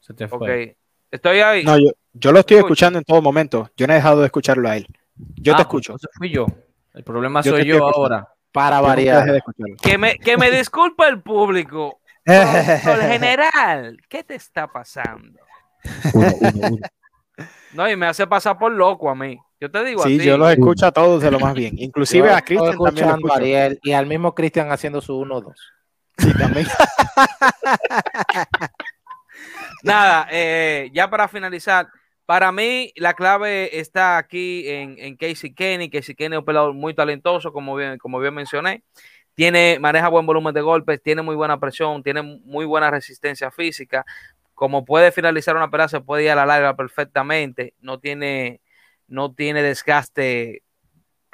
Se 0.00 0.12
te 0.12 0.26
fue. 0.28 0.76
Estoy 1.10 1.38
ahí. 1.38 1.64
No, 1.64 1.76
yo, 2.12 2.32
lo 2.32 2.40
estoy 2.40 2.58
escuchando 2.58 2.98
en 2.98 3.04
todo 3.04 3.22
momento. 3.22 3.70
Yo 3.76 3.86
no 3.86 3.92
he 3.92 3.96
dejado 3.96 4.20
de 4.20 4.26
escucharlo 4.26 4.68
a 4.68 4.76
él. 4.76 4.86
Yo 5.36 5.54
te 5.54 5.60
ah, 5.60 5.62
escucho. 5.62 5.94
Fui 6.18 6.30
yo. 6.30 6.46
El 6.92 7.04
problema 7.04 7.42
soy 7.42 7.64
yo 7.64 7.86
ahora. 7.86 8.28
Para 8.50 8.80
variar. 8.80 9.42
que, 9.80 9.96
me, 9.96 10.18
que 10.18 10.36
me 10.36 10.50
disculpe 10.50 11.06
el 11.06 11.22
público. 11.22 12.00
el 12.24 13.00
general, 13.02 13.98
¿qué 14.08 14.24
te 14.24 14.34
está 14.34 14.66
pasando? 14.66 15.38
No, 17.74 17.88
y 17.90 17.96
me 17.96 18.06
hace 18.06 18.26
pasar 18.26 18.58
por 18.58 18.72
loco 18.72 19.10
a 19.10 19.14
mí. 19.14 19.38
Yo 19.60 19.70
te 19.70 19.84
digo 19.84 20.02
sí, 20.02 20.18
yo 20.18 20.36
los 20.36 20.50
escucho 20.50 20.86
a 20.86 20.92
todos 20.92 21.22
de 21.22 21.30
lo 21.30 21.38
más 21.38 21.54
bien. 21.54 21.74
Inclusive 21.78 22.30
a 22.30 22.42
Cristian 22.42 22.76
también. 22.78 23.10
Ariel, 23.30 23.78
y 23.82 23.92
al 23.92 24.06
mismo 24.06 24.34
Cristian 24.34 24.70
haciendo 24.72 25.00
su 25.00 25.12
1-2. 25.14 25.54
Nada, 29.82 30.28
eh, 30.30 30.90
ya 30.92 31.10
para 31.10 31.28
finalizar, 31.28 31.88
para 32.26 32.52
mí 32.52 32.92
la 32.96 33.14
clave 33.14 33.78
está 33.78 34.18
aquí 34.18 34.68
en, 34.68 35.16
Casey 35.16 35.52
Kenny. 35.52 35.90
Casey 35.90 36.14
Kenny 36.14 36.36
es 36.36 36.40
un 36.40 36.44
pelador 36.44 36.74
muy 36.74 36.94
talentoso, 36.94 37.52
como 37.52 37.76
bien, 37.76 37.98
como 37.98 38.18
bien 38.18 38.34
mencioné. 38.34 38.82
Tiene, 39.34 39.78
maneja 39.80 40.08
buen 40.08 40.26
volumen 40.26 40.54
de 40.54 40.60
golpes, 40.60 41.02
tiene 41.02 41.22
muy 41.22 41.36
buena 41.36 41.58
presión, 41.58 42.02
tiene 42.02 42.22
muy 42.22 42.64
buena 42.64 42.90
resistencia 42.90 43.50
física. 43.50 44.04
Como 44.54 44.84
puede 44.84 45.12
finalizar 45.12 45.56
una 45.56 45.70
pelea, 45.70 45.88
se 45.88 46.00
puede 46.00 46.24
ir 46.24 46.30
a 46.30 46.36
la 46.36 46.46
larga 46.46 46.76
perfectamente. 46.76 47.74
No 47.80 47.98
tiene, 47.98 48.60
no 49.08 49.34
tiene 49.34 49.62
desgaste 49.62 50.62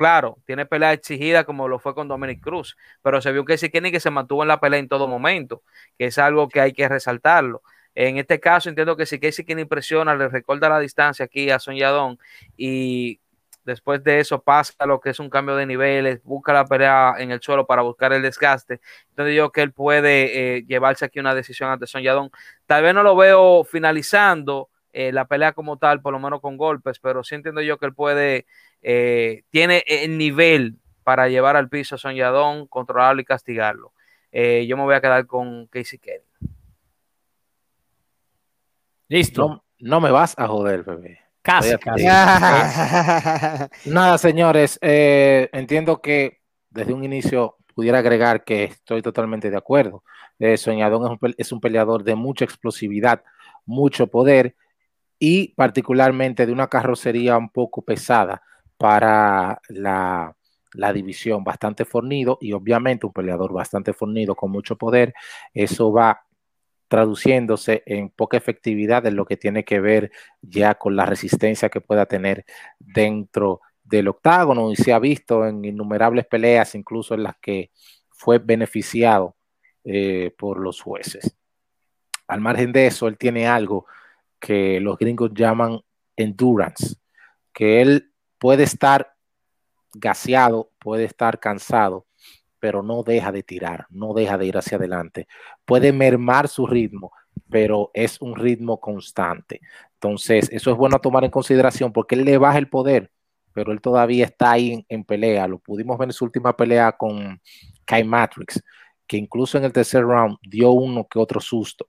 Claro, 0.01 0.39
tiene 0.47 0.65
pelea 0.65 0.95
exigida 0.95 1.45
como 1.45 1.69
lo 1.69 1.79
fue 1.79 1.95
con 1.95 2.09
Dominic 2.09 2.41
Cruz, 2.41 2.75
pero 3.03 3.21
se 3.21 3.33
vio 3.33 3.45
que 3.45 3.53
ese 3.53 3.71
Kenny 3.71 3.93
que 3.93 4.01
se 4.01 4.09
mantuvo 4.09 4.41
en 4.41 4.49
la 4.49 4.59
pelea 4.59 4.81
en 4.81 4.89
todo 4.89 5.07
momento, 5.07 5.63
que 5.99 6.07
es 6.07 6.17
algo 6.17 6.49
que 6.49 6.59
hay 6.59 6.73
que 6.73 6.89
resaltarlo. 6.89 7.61
En 7.95 8.17
este 8.17 8.41
caso 8.41 8.71
entiendo 8.71 8.97
que 8.97 9.05
si 9.05 9.21
Casey 9.21 9.45
Kenny 9.45 9.67
presiona, 9.67 10.15
le 10.15 10.29
recorta 10.29 10.71
la 10.71 10.79
distancia 10.81 11.27
aquí 11.27 11.51
a 11.51 11.59
Son 11.59 11.77
y 12.57 13.21
después 13.67 14.03
de 14.03 14.21
eso 14.21 14.41
pasa 14.41 14.87
lo 14.87 15.01
que 15.01 15.11
es 15.11 15.21
un 15.21 15.29
cambio 15.29 15.55
de 15.55 15.67
niveles, 15.67 16.23
busca 16.25 16.55
la 16.55 16.65
pelea 16.65 17.17
en 17.19 17.31
el 17.31 17.43
suelo 17.43 17.67
para 17.67 17.83
buscar 17.83 18.15
el 18.15 18.23
desgaste. 18.23 18.81
Entonces 19.11 19.37
yo 19.37 19.53
que 19.53 19.61
él 19.61 19.73
puede 19.75 20.57
eh, 20.57 20.65
llevarse 20.67 21.05
aquí 21.05 21.21
una 21.21 21.35
decisión 21.35 21.69
ante 21.69 21.87
Son 21.87 22.01
Yadón. 22.03 22.31
Tal 22.65 22.83
vez 22.83 22.95
no 22.95 23.03
lo 23.03 23.15
veo 23.17 23.65
finalizando 23.65 24.71
eh, 24.93 25.13
la 25.13 25.27
pelea 25.27 25.53
como 25.53 25.77
tal, 25.77 26.01
por 26.03 26.13
lo 26.13 26.19
menos 26.19 26.41
con 26.41 26.57
golpes, 26.57 26.99
pero 26.99 27.23
sí 27.25 27.35
entiendo 27.35 27.63
yo 27.63 27.79
que 27.79 27.87
él 27.87 27.95
puede 27.95 28.47
eh, 28.83 29.43
tiene 29.51 29.85
el 29.87 30.17
nivel 30.17 30.79
para 31.05 31.29
llevar 31.29 31.57
al 31.57 31.69
piso 31.69 31.97
a 31.97 31.99
Soñadón, 31.99 32.67
controlarlo 32.67 33.21
y 33.21 33.25
castigarlo. 33.25 33.93
Eh, 34.33 34.67
yo 34.67 34.77
me 34.77 34.85
voy 34.85 34.95
a 34.95 35.01
quedar 35.01 35.27
con 35.27 35.67
Casey 35.67 35.99
Kelly. 35.99 36.25
Listo. 39.09 39.65
No, 39.81 40.01
me 40.01 40.11
vas 40.11 40.35
a 40.39 40.47
joder, 40.47 40.85
bebé. 40.85 41.19
Casi, 41.43 41.71
Nada, 43.87 44.19
señores, 44.19 44.79
eh, 44.83 45.49
entiendo 45.53 46.03
que 46.03 46.43
desde 46.69 46.93
un 46.93 47.03
inicio 47.03 47.57
pudiera 47.75 48.01
agregar 48.01 48.45
que 48.45 48.65
estoy 48.65 49.01
totalmente 49.01 49.51
de 49.51 49.57
acuerdo. 49.57 50.05
Soñadón 50.57 51.19
es 51.39 51.51
un 51.51 51.61
peleador 51.61 52.05
de 52.05 52.15
mucha 52.15 52.45
explosividad, 52.45 53.23
mucho 53.65 54.07
poder 54.07 54.55
y 55.23 55.49
particularmente 55.49 56.47
de 56.47 56.53
una 56.53 56.69
carrocería 56.69 57.37
un 57.37 57.51
poco 57.51 57.83
pesada 57.83 58.43
para 58.79 59.61
la, 59.69 60.35
división 60.95 61.45
bastante 61.45 61.85
fornido 61.85 62.39
y 62.41 62.53
obviamente 62.53 63.05
un 63.07 63.13
peleador 63.13 63.53
bastante 63.53 63.93
fornido 63.93 64.35
con 64.35 64.51
mucho 64.51 64.77
poder, 64.77 65.13
eso 65.53 65.93
va 65.93 66.23
traduciéndose 66.89 67.83
en 67.87 68.09
poca 68.09 68.39
efectividad 68.39 69.07
en 69.07 69.15
lo 69.15 69.27
que 69.27 69.37
tiene 69.37 69.63
que 69.65 69.79
ver 69.79 70.11
ya 70.41 70.75
con 70.75 70.97
la 70.97 71.05
resistencia 71.05 71.69
que 71.69 71.83
pueda 71.83 72.07
tener 72.07 72.47
dentro 72.79 73.61
del 73.85 74.09
octágono 74.09 74.73
y 74.73 74.77
se 74.77 74.93
ha 74.93 74.99
visto 74.99 75.47
en 75.47 75.65
innumerables 75.65 76.27
peleas, 76.27 76.75
incluso 76.75 77.15
en 77.15 77.25
las 77.25 77.37
que 77.41 77.71
fue 78.11 78.39
beneficiado 78.39 79.37
eh, 79.85 80.35
por 80.39 80.59
los 80.59 80.81
jueces. 80.81 81.37
Al 82.27 82.41
margen 82.41 82.73
de 82.73 82.87
eso, 82.87 83.07
él 83.07 83.19
tiene 83.19 83.47
algo 83.47 83.87
que 84.41 84.81
los 84.81 84.99
gringos 84.99 85.31
llaman 85.35 85.81
endurance, 86.17 86.97
que 87.53 87.83
él 87.83 88.13
puede 88.39 88.65
estar 88.65 89.15
gaseado, 89.93 90.71
puede 90.79 91.05
estar 91.05 91.39
cansado, 91.39 92.07
pero 92.59 92.83
no 92.83 93.03
deja 93.03 93.33
de 93.33 93.43
tirar, 93.43 93.87
no 93.91 94.15
deja 94.15 94.39
de 94.39 94.47
ir 94.47 94.57
hacia 94.57 94.77
adelante. 94.77 95.27
Puede 95.65 95.93
mermar 95.93 96.49
su 96.49 96.67
ritmo, 96.67 97.13
pero 97.49 97.91
es 97.95 98.21
un 98.21 98.37
ritmo 98.37 98.81
constante. 98.81 99.61
Entonces, 99.95 100.49
eso 100.53 100.71
es 100.71 100.77
bueno 100.77 100.99
tomar 101.01 101.25
en 101.25 101.31
consideración 101.31 101.93
porque 101.93 102.15
él 102.15 102.25
le 102.25 102.39
baja 102.39 102.59
el 102.59 102.69
poder, 102.69 103.11
pero 103.53 103.73
él 103.73 103.81
todavía 103.81 104.27
está 104.27 104.53
ahí 104.53 104.85
en, 104.89 105.05
pelea. 105.05 105.49
Lo 105.49 105.59
pudimos 105.59 105.99
ver 105.99 106.09
en 106.09 106.13
su 106.13 106.25
última 106.25 106.57
pelea 106.57 106.93
con 106.93 107.41
Kai 107.85 108.05
Matrix, 108.05 108.63
que 109.07 109.17
incluso 109.17 109.59
en 109.59 109.65
el 109.65 109.73
tercer 109.73 110.05
round 110.05 110.37
dio 110.43 110.71
uno 110.71 111.07
que 111.09 111.19
otro 111.19 111.41
susto, 111.41 111.87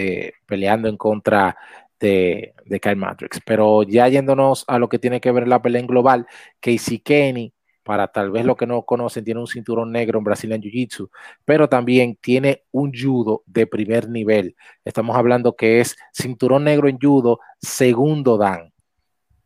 eh, 0.00 0.32
peleando 0.46 0.88
en 0.88 0.96
contra 0.96 1.56
de, 1.98 2.54
de 2.64 2.80
Kyle 2.80 2.96
Matrix. 2.96 3.40
Pero 3.44 3.82
ya 3.82 4.08
yéndonos 4.08 4.64
a 4.66 4.78
lo 4.78 4.88
que 4.88 4.98
tiene 4.98 5.20
que 5.20 5.30
ver 5.30 5.46
la 5.46 5.60
pelea 5.60 5.80
en 5.80 5.86
global, 5.86 6.26
Casey 6.58 7.00
Kenny, 7.00 7.52
para 7.82 8.08
tal 8.08 8.30
vez 8.30 8.46
lo 8.46 8.56
que 8.56 8.66
no 8.66 8.82
conocen, 8.82 9.24
tiene 9.24 9.40
un 9.40 9.46
cinturón 9.46 9.92
negro 9.92 10.18
en 10.18 10.24
Brazilian 10.24 10.60
Jiu-Jitsu, 10.60 11.10
pero 11.44 11.68
también 11.68 12.16
tiene 12.16 12.64
un 12.70 12.92
judo 12.94 13.42
de 13.46 13.66
primer 13.66 14.08
nivel. 14.08 14.56
Estamos 14.84 15.16
hablando 15.16 15.54
que 15.54 15.80
es 15.80 15.96
cinturón 16.12 16.64
negro 16.64 16.88
en 16.88 16.98
judo, 16.98 17.40
segundo 17.60 18.38
dan. 18.38 18.72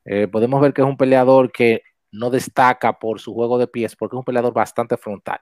Eh, 0.04 0.28
podemos 0.28 0.60
ver 0.60 0.72
que 0.72 0.82
es 0.82 0.86
un 0.86 0.96
peleador 0.96 1.50
que 1.50 1.82
no 2.12 2.30
destaca 2.30 2.98
por 2.98 3.20
su 3.20 3.34
juego 3.34 3.58
de 3.58 3.66
pies, 3.66 3.96
porque 3.96 4.14
es 4.14 4.18
un 4.18 4.24
peleador 4.24 4.52
bastante 4.52 4.96
frontal 4.96 5.40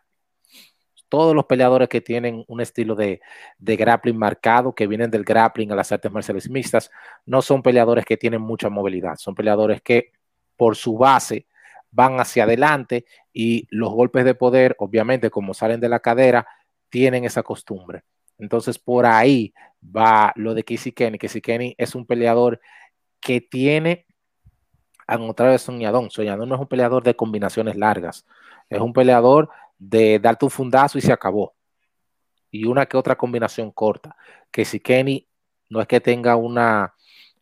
todos 1.12 1.34
los 1.34 1.44
peleadores 1.44 1.90
que 1.90 2.00
tienen 2.00 2.42
un 2.48 2.62
estilo 2.62 2.94
de, 2.94 3.20
grappling 3.58 4.16
marcado, 4.16 4.74
que 4.74 4.86
vienen 4.86 5.10
del 5.10 5.24
grappling 5.24 5.70
a 5.70 5.74
las 5.76 5.92
artes 5.92 6.10
marciales 6.10 6.48
mixtas, 6.48 6.90
no 7.26 7.42
son 7.42 7.62
peleadores 7.62 8.06
que 8.06 8.16
tienen 8.16 8.40
mucha 8.40 8.70
movilidad, 8.70 9.16
son 9.16 9.34
peleadores 9.34 9.82
que 9.82 10.12
por 10.56 10.74
su 10.74 10.96
base 10.96 11.46
van 11.90 12.18
hacia 12.18 12.44
adelante 12.44 13.04
y 13.30 13.66
los 13.68 13.90
golpes 13.90 14.24
de 14.24 14.34
poder, 14.34 14.74
obviamente, 14.78 15.28
como 15.28 15.52
salen 15.52 15.80
de 15.80 15.90
la 15.90 16.00
cadera, 16.00 16.46
tienen 16.88 17.26
esa 17.26 17.42
costumbre. 17.42 18.04
Entonces, 18.38 18.78
por 18.78 19.04
ahí 19.04 19.52
va 19.84 20.32
lo 20.36 20.54
de 20.54 20.64
Casey 20.64 20.92
Kenny. 20.92 21.18
Casey 21.18 21.42
Kenny 21.42 21.74
es 21.76 21.94
un 21.94 22.06
peleador 22.06 22.58
que 23.20 23.42
tiene, 23.42 24.06
a 25.06 25.18
otra 25.18 25.50
vez 25.50 25.60
Soñadón. 25.60 26.08
Soñadón 26.10 26.48
no 26.48 26.54
es 26.54 26.60
un 26.62 26.68
peleador 26.68 27.02
de 27.02 27.14
combinaciones 27.14 27.76
largas, 27.76 28.24
es 28.70 28.80
un 28.80 28.94
peleador 28.94 29.50
de 29.88 30.20
darte 30.20 30.44
un 30.44 30.50
fundazo 30.50 30.96
y 30.96 31.00
se 31.00 31.12
acabó. 31.12 31.54
Y 32.50 32.66
una 32.66 32.86
que 32.86 32.96
otra 32.96 33.16
combinación 33.16 33.72
corta. 33.72 34.14
Que 34.50 34.64
si 34.64 34.78
Kenny 34.78 35.26
no 35.70 35.80
es 35.80 35.88
que 35.88 36.00
tenga 36.00 36.36
una, 36.36 36.94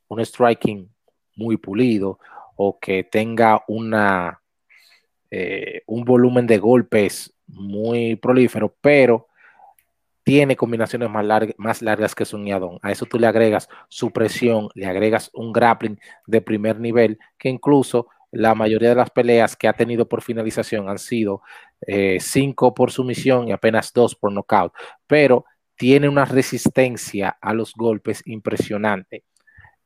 un 0.08 0.24
striking 0.24 0.88
muy 1.36 1.58
pulido 1.58 2.18
o 2.56 2.78
que 2.78 3.04
tenga 3.04 3.62
una, 3.68 4.40
eh, 5.30 5.82
un 5.86 6.04
volumen 6.04 6.46
de 6.46 6.58
golpes 6.58 7.34
muy 7.46 8.16
prolífero, 8.16 8.74
pero 8.80 9.26
tiene 10.22 10.56
combinaciones 10.56 11.10
más, 11.10 11.24
largas, 11.24 11.54
más 11.58 11.82
largas 11.82 12.14
que 12.14 12.24
Soñadón. 12.24 12.78
A 12.82 12.90
eso 12.90 13.04
tú 13.04 13.18
le 13.18 13.26
agregas 13.26 13.68
su 13.88 14.12
presión, 14.12 14.68
le 14.74 14.86
agregas 14.86 15.30
un 15.34 15.52
grappling 15.52 15.98
de 16.26 16.40
primer 16.40 16.78
nivel 16.78 17.18
que 17.36 17.48
incluso 17.50 18.06
la 18.32 18.54
mayoría 18.54 18.90
de 18.90 18.94
las 18.94 19.10
peleas 19.10 19.56
que 19.56 19.68
ha 19.68 19.72
tenido 19.72 20.08
por 20.08 20.22
finalización 20.22 20.88
han 20.88 20.98
sido 20.98 21.42
eh, 21.86 22.18
cinco 22.20 22.74
por 22.74 22.90
sumisión 22.90 23.48
y 23.48 23.52
apenas 23.52 23.92
dos 23.92 24.14
por 24.14 24.32
nocaut, 24.32 24.72
pero 25.06 25.44
tiene 25.76 26.08
una 26.08 26.24
resistencia 26.24 27.38
a 27.40 27.54
los 27.54 27.74
golpes 27.74 28.22
impresionante, 28.26 29.24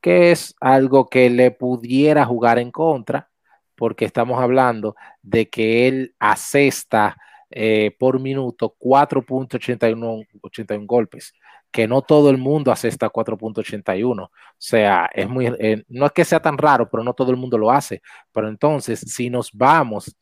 que 0.01 0.31
es 0.31 0.55
algo 0.59 1.09
que 1.09 1.29
le 1.29 1.51
pudiera 1.51 2.25
jugar 2.25 2.59
en 2.59 2.71
contra, 2.71 3.29
porque 3.75 4.05
estamos 4.05 4.41
hablando 4.41 4.95
de 5.21 5.49
que 5.49 5.87
él 5.87 6.15
asesta 6.19 7.17
eh, 7.49 7.95
por 7.97 8.19
minuto 8.19 8.75
4.81 8.79 10.85
golpes, 10.85 11.33
que 11.75 11.89
no 11.89 12.01
todo 12.01 12.29
el 12.29 12.37
mundo 12.37 12.71
hace 12.71 12.87
esta 12.87 13.09
4.81. 13.09 14.23
O 14.23 14.31
sea, 14.57 15.09
es 15.13 15.27
muy, 15.27 15.47
eh, 15.59 15.83
no 15.89 16.05
es 16.05 16.13
que 16.13 16.23
sea 16.23 16.39
tan 16.39 16.57
raro, 16.57 16.87
pero 16.89 17.03
no 17.03 17.13
todo 17.13 17.31
el 17.31 17.37
mundo 17.37 17.57
lo 17.57 17.69
hace. 17.69 18.01
Pero 18.31 18.47
entonces, 18.47 19.01
si 19.01 19.29
nos 19.29 19.51
vamos 19.51 20.15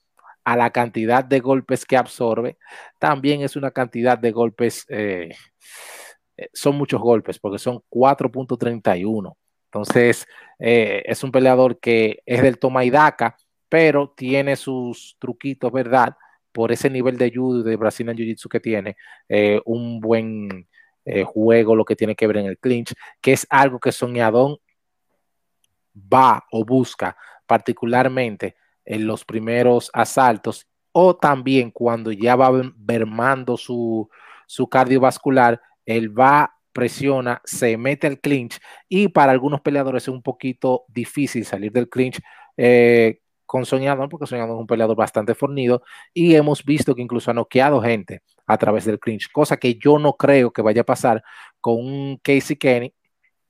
a 0.43 0.57
la 0.57 0.71
cantidad 0.71 1.23
de 1.23 1.39
golpes 1.41 1.85
que 1.85 1.95
absorbe, 1.95 2.57
también 2.97 3.43
es 3.43 3.55
una 3.55 3.69
cantidad 3.69 4.17
de 4.17 4.31
golpes, 4.31 4.83
eh, 4.89 5.29
eh, 6.37 6.49
son 6.53 6.75
muchos 6.75 6.99
golpes, 6.99 7.37
porque 7.37 7.59
son 7.59 7.83
4.31. 7.87 9.37
Entonces, 9.65 10.25
es 10.57 11.23
un 11.23 11.31
peleador 11.31 11.79
que 11.79 12.23
es 12.25 12.41
del 12.41 12.57
toma 12.57 12.83
y 12.83 12.89
daca, 12.89 13.37
pero 13.69 14.11
tiene 14.17 14.55
sus 14.55 15.17
truquitos, 15.19 15.71
¿verdad? 15.71 16.15
Por 16.51 16.71
ese 16.71 16.89
nivel 16.89 17.15
de 17.19 17.31
judo 17.31 17.61
de 17.61 17.75
Brazilian 17.75 18.17
Jiu-Jitsu 18.17 18.49
que 18.49 18.59
tiene, 18.59 18.95
un 19.65 19.99
buen 19.99 20.67
eh, 21.05 21.23
juego, 21.23 21.75
lo 21.75 21.85
que 21.85 21.95
tiene 21.95 22.15
que 22.15 22.27
ver 22.27 22.37
en 22.37 22.45
el 22.45 22.57
clinch, 22.57 22.93
que 23.21 23.33
es 23.33 23.45
algo 23.49 23.79
que 23.79 23.91
Soñadón 23.91 24.57
va 25.95 26.43
o 26.51 26.65
busca 26.65 27.17
particularmente 27.45 28.55
en 28.85 29.05
los 29.05 29.25
primeros 29.25 29.89
asaltos 29.93 30.67
o 30.91 31.15
también 31.15 31.71
cuando 31.71 32.11
ya 32.11 32.35
va 32.35 32.51
mermando 32.77 33.57
su, 33.57 34.09
su 34.47 34.67
cardiovascular, 34.67 35.61
él 35.85 36.17
va, 36.17 36.55
presiona, 36.71 37.41
se 37.43 37.77
mete 37.77 38.07
al 38.07 38.19
clinch 38.19 38.59
y 38.87 39.07
para 39.07 39.31
algunos 39.31 39.61
peleadores 39.61 40.03
es 40.03 40.07
un 40.07 40.21
poquito 40.21 40.85
difícil 40.87 41.45
salir 41.45 41.71
del 41.71 41.89
clinch 41.89 42.19
eh, 42.57 43.22
con 43.53 43.67
Soñador, 43.67 44.09
porque 44.09 44.25
Soñador 44.25 44.55
es 44.55 44.61
un 44.61 44.65
peleador 44.65 44.97
bastante 44.97 45.35
fornido 45.35 45.83
y 46.11 46.33
hemos 46.33 46.65
visto 46.65 46.95
que 46.95 47.03
incluso 47.03 47.29
ha 47.29 47.35
noqueado 47.35 47.79
gente 47.83 48.23
a 48.47 48.57
través 48.57 48.83
del 48.85 48.99
clinch, 48.99 49.31
cosa 49.31 49.57
que 49.57 49.75
yo 49.75 49.99
no 49.99 50.13
creo 50.13 50.51
que 50.51 50.63
vaya 50.63 50.81
a 50.81 50.85
pasar 50.85 51.23
con 51.61 52.17
Casey 52.17 52.55
Kenny, 52.55 52.95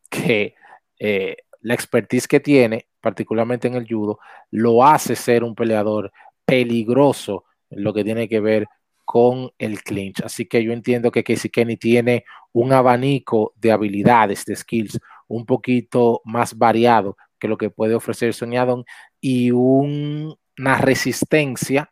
que 0.10 0.56
eh, 1.00 1.38
la 1.62 1.74
expertise 1.74 2.28
que 2.28 2.42
tiene, 2.42 2.90
particularmente 3.00 3.70
en 3.70 3.76
el 3.76 3.88
judo, 3.88 4.20
lo 4.52 4.86
hace 4.86 5.16
ser 5.16 5.42
un 5.42 5.56
peleador 5.56 6.12
peligroso 6.44 7.46
en 7.70 7.86
lo 7.86 7.94
que 7.94 8.04
tiene 8.04 8.28
que 8.28 8.42
ver 8.42 8.68
con 9.06 9.52
el 9.58 9.84
clinch. 9.84 10.22
Así 10.22 10.48
que 10.48 10.62
yo 10.66 10.74
entiendo 10.74 11.12
que 11.12 11.24
Casey 11.24 11.50
Kenny 11.50 11.78
tiene 11.78 12.26
un 12.52 12.74
abanico 12.74 13.54
de 13.56 13.72
habilidades, 13.72 14.44
de 14.44 14.58
skills, 14.58 15.00
un 15.30 15.46
poquito 15.46 16.20
más 16.26 16.58
variado 16.58 17.16
que 17.40 17.48
lo 17.48 17.58
que 17.58 17.70
puede 17.70 17.96
ofrecer 17.96 18.34
Soñadón 18.34 18.84
y 19.26 19.52
una 19.52 20.78
resistencia 20.80 21.90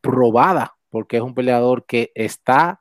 probada 0.00 0.76
porque 0.90 1.16
es 1.16 1.22
un 1.24 1.34
peleador 1.34 1.84
que 1.86 2.12
está 2.14 2.78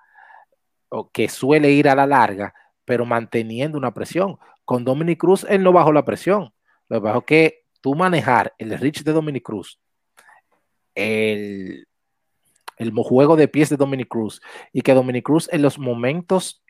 o 0.90 1.10
que 1.10 1.28
suele 1.30 1.72
ir 1.72 1.90
a 1.90 1.96
la 1.96 2.06
larga, 2.06 2.54
pero 2.86 3.08
manteniendo 3.08 3.76
una 3.76 3.96
presión. 3.96 4.38
Con 4.66 4.86
Dominic 4.86 5.20
Cruz, 5.20 5.48
él 5.50 5.64
no 5.64 5.74
bajó 5.74 5.92
la 5.92 6.06
presión. 6.06 6.54
Lo 6.90 7.02
que 7.02 7.26
que 7.26 7.66
tú 7.82 7.96
manejar 7.96 8.54
el 8.60 8.78
reach 8.78 9.02
de 9.02 9.14
Dominic 9.14 9.44
Cruz, 9.44 9.80
el, 10.94 11.88
el 12.78 12.92
juego 12.92 13.36
de 13.36 13.48
pies 13.48 13.70
de 13.70 13.78
Dominic 13.78 14.10
Cruz, 14.10 14.44
y 14.72 14.82
que 14.84 14.94
Dominic 14.94 15.26
Cruz 15.26 15.50
en 15.52 15.64
los 15.64 15.80
momentos 15.80 16.64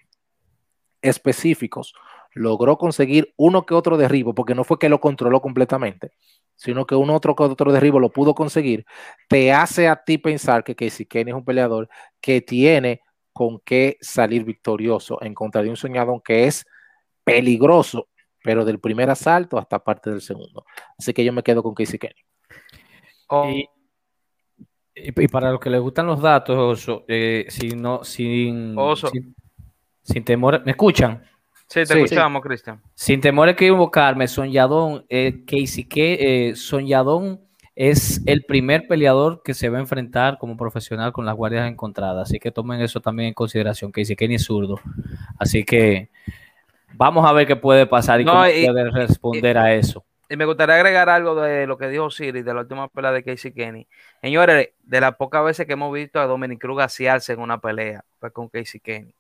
específicos 1.02 1.94
logró 2.34 2.78
conseguir 2.78 3.34
uno 3.36 3.66
que 3.66 3.74
otro 3.74 3.98
derribo, 3.98 4.34
porque 4.34 4.56
no 4.56 4.64
fue 4.64 4.80
que 4.80 4.88
lo 4.88 5.02
controló 5.02 5.42
completamente, 5.42 6.14
sino 6.58 6.86
que 6.86 6.96
uno 6.96 7.16
otro 7.16 7.36
otro 7.38 7.72
derribo 7.72 8.00
lo 8.00 8.10
pudo 8.10 8.36
conseguir, 8.36 8.86
te 9.30 9.54
hace 9.54 9.88
a 9.88 9.96
ti 10.04 10.18
pensar 10.18 10.64
que 10.64 10.76
Casey 10.76 11.06
Kenny 11.06 11.32
es 11.32 11.38
un 11.38 11.46
peleador 11.46 11.88
que 12.20 12.42
tiene 12.42 13.02
con 13.32 13.60
qué 13.60 13.98
salir 14.02 14.44
victorioso 14.44 15.20
en 15.22 15.34
contra 15.34 15.62
de 15.62 15.70
un 15.70 15.78
soñador 15.78 16.22
que 16.24 16.46
es 16.46 16.66
peligroso, 17.24 18.10
pero 18.44 18.66
del 18.66 18.80
primer 18.80 19.10
asalto 19.10 19.58
hasta 19.60 19.84
parte 19.84 20.10
del 20.10 20.22
segundo. 20.22 20.66
Así 20.98 21.14
que 21.14 21.24
yo 21.24 21.32
me 21.32 21.44
quedo 21.44 21.62
con 21.62 21.76
Casey 21.76 22.00
Kenny. 22.00 22.22
Oh. 23.28 23.48
Y, 24.96 25.28
para 25.28 25.52
los 25.52 25.60
que 25.60 25.70
les 25.70 25.80
gustan 25.80 26.08
los 26.08 26.20
datos, 26.20 26.88
eh, 27.08 27.46
sin, 27.50 27.80
no, 27.80 28.04
sin, 28.04 28.76
sin, 28.96 29.36
sin 30.02 30.24
temor, 30.24 30.64
¿me 30.66 30.72
escuchan? 30.72 31.24
Sí, 31.68 31.84
te 31.84 32.02
escuchamos, 32.02 32.42
Cristian. 32.42 32.82
Sin 32.96 33.20
temor 33.20 33.50
a 33.50 33.52
equivocarme, 33.52 34.28
Soñadón, 34.28 35.06
eh, 35.10 35.44
Casey 35.46 35.84
que 35.84 36.50
eh, 36.50 36.56
Soñadón 36.56 37.42
es 37.76 38.22
el 38.26 38.44
primer 38.46 38.88
peleador 38.88 39.44
que 39.44 39.54
se 39.54 39.70
va 39.70 39.78
a 39.78 39.82
enfrentar 39.82 40.38
como 40.40 40.56
profesional 40.56 41.12
con 41.12 41.26
las 41.26 41.36
guardias 41.36 41.70
encontradas. 41.70 42.30
Así 42.30 42.40
que 42.40 42.52
tomen 42.52 42.82
eso 42.82 43.02
también 43.02 43.28
en 43.28 43.34
consideración. 43.34 43.92
Casey 43.92 44.16
Kenny 44.16 44.36
es 44.36 44.46
zurdo. 44.46 44.80
Así 45.38 45.66
que 45.66 46.10
vamos 46.94 47.30
a 47.30 47.34
ver 47.34 47.46
qué 47.46 47.58
puede 47.58 47.86
pasar 47.86 48.22
y 48.22 48.26
cómo 48.26 48.40
puede 48.40 48.92
responder 48.92 49.58
a 49.58 49.74
eso. 49.74 50.04
Y 50.30 50.38
me 50.38 50.46
gustaría 50.46 50.76
agregar 50.76 51.10
algo 51.10 51.36
de 51.36 51.68
lo 51.68 51.78
que 51.78 51.90
dijo 51.90 52.10
Siri 52.10 52.42
de 52.42 52.54
la 52.54 52.62
última 52.62 52.88
pelea 52.88 53.12
de 53.12 53.24
Casey 53.24 53.52
Kenny. 53.52 53.88
Señores, 54.22 54.70
de 54.84 55.02
las 55.02 55.16
pocas 55.16 55.44
veces 55.44 55.68
que 55.68 55.74
hemos 55.74 55.94
visto 55.94 56.20
a 56.20 56.26
Dominic 56.26 56.60
Cruz 56.60 56.78
gasearse 56.78 57.34
en 57.34 57.40
una 57.40 57.60
pelea, 57.60 58.04
fue 58.20 58.32
con 58.32 58.48
Casey 58.48 58.80
Kenny 58.80 59.14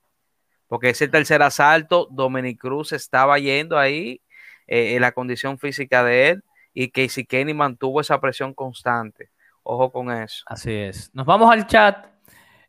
porque 0.67 0.89
ese 0.89 1.07
tercer 1.07 1.41
asalto, 1.41 2.07
Dominic 2.11 2.59
Cruz 2.59 2.91
estaba 2.91 3.39
yendo 3.39 3.77
ahí 3.77 4.21
eh, 4.67 4.95
en 4.95 5.01
la 5.01 5.11
condición 5.11 5.57
física 5.57 6.03
de 6.03 6.29
él 6.29 6.43
y 6.73 6.89
Casey 6.89 7.25
Kenny 7.25 7.53
mantuvo 7.53 8.01
esa 8.01 8.19
presión 8.19 8.53
constante. 8.53 9.29
Ojo 9.63 9.91
con 9.91 10.11
eso. 10.11 10.43
Así 10.45 10.71
es. 10.71 11.09
Nos 11.13 11.25
vamos 11.25 11.51
al 11.51 11.65
chat. 11.67 12.05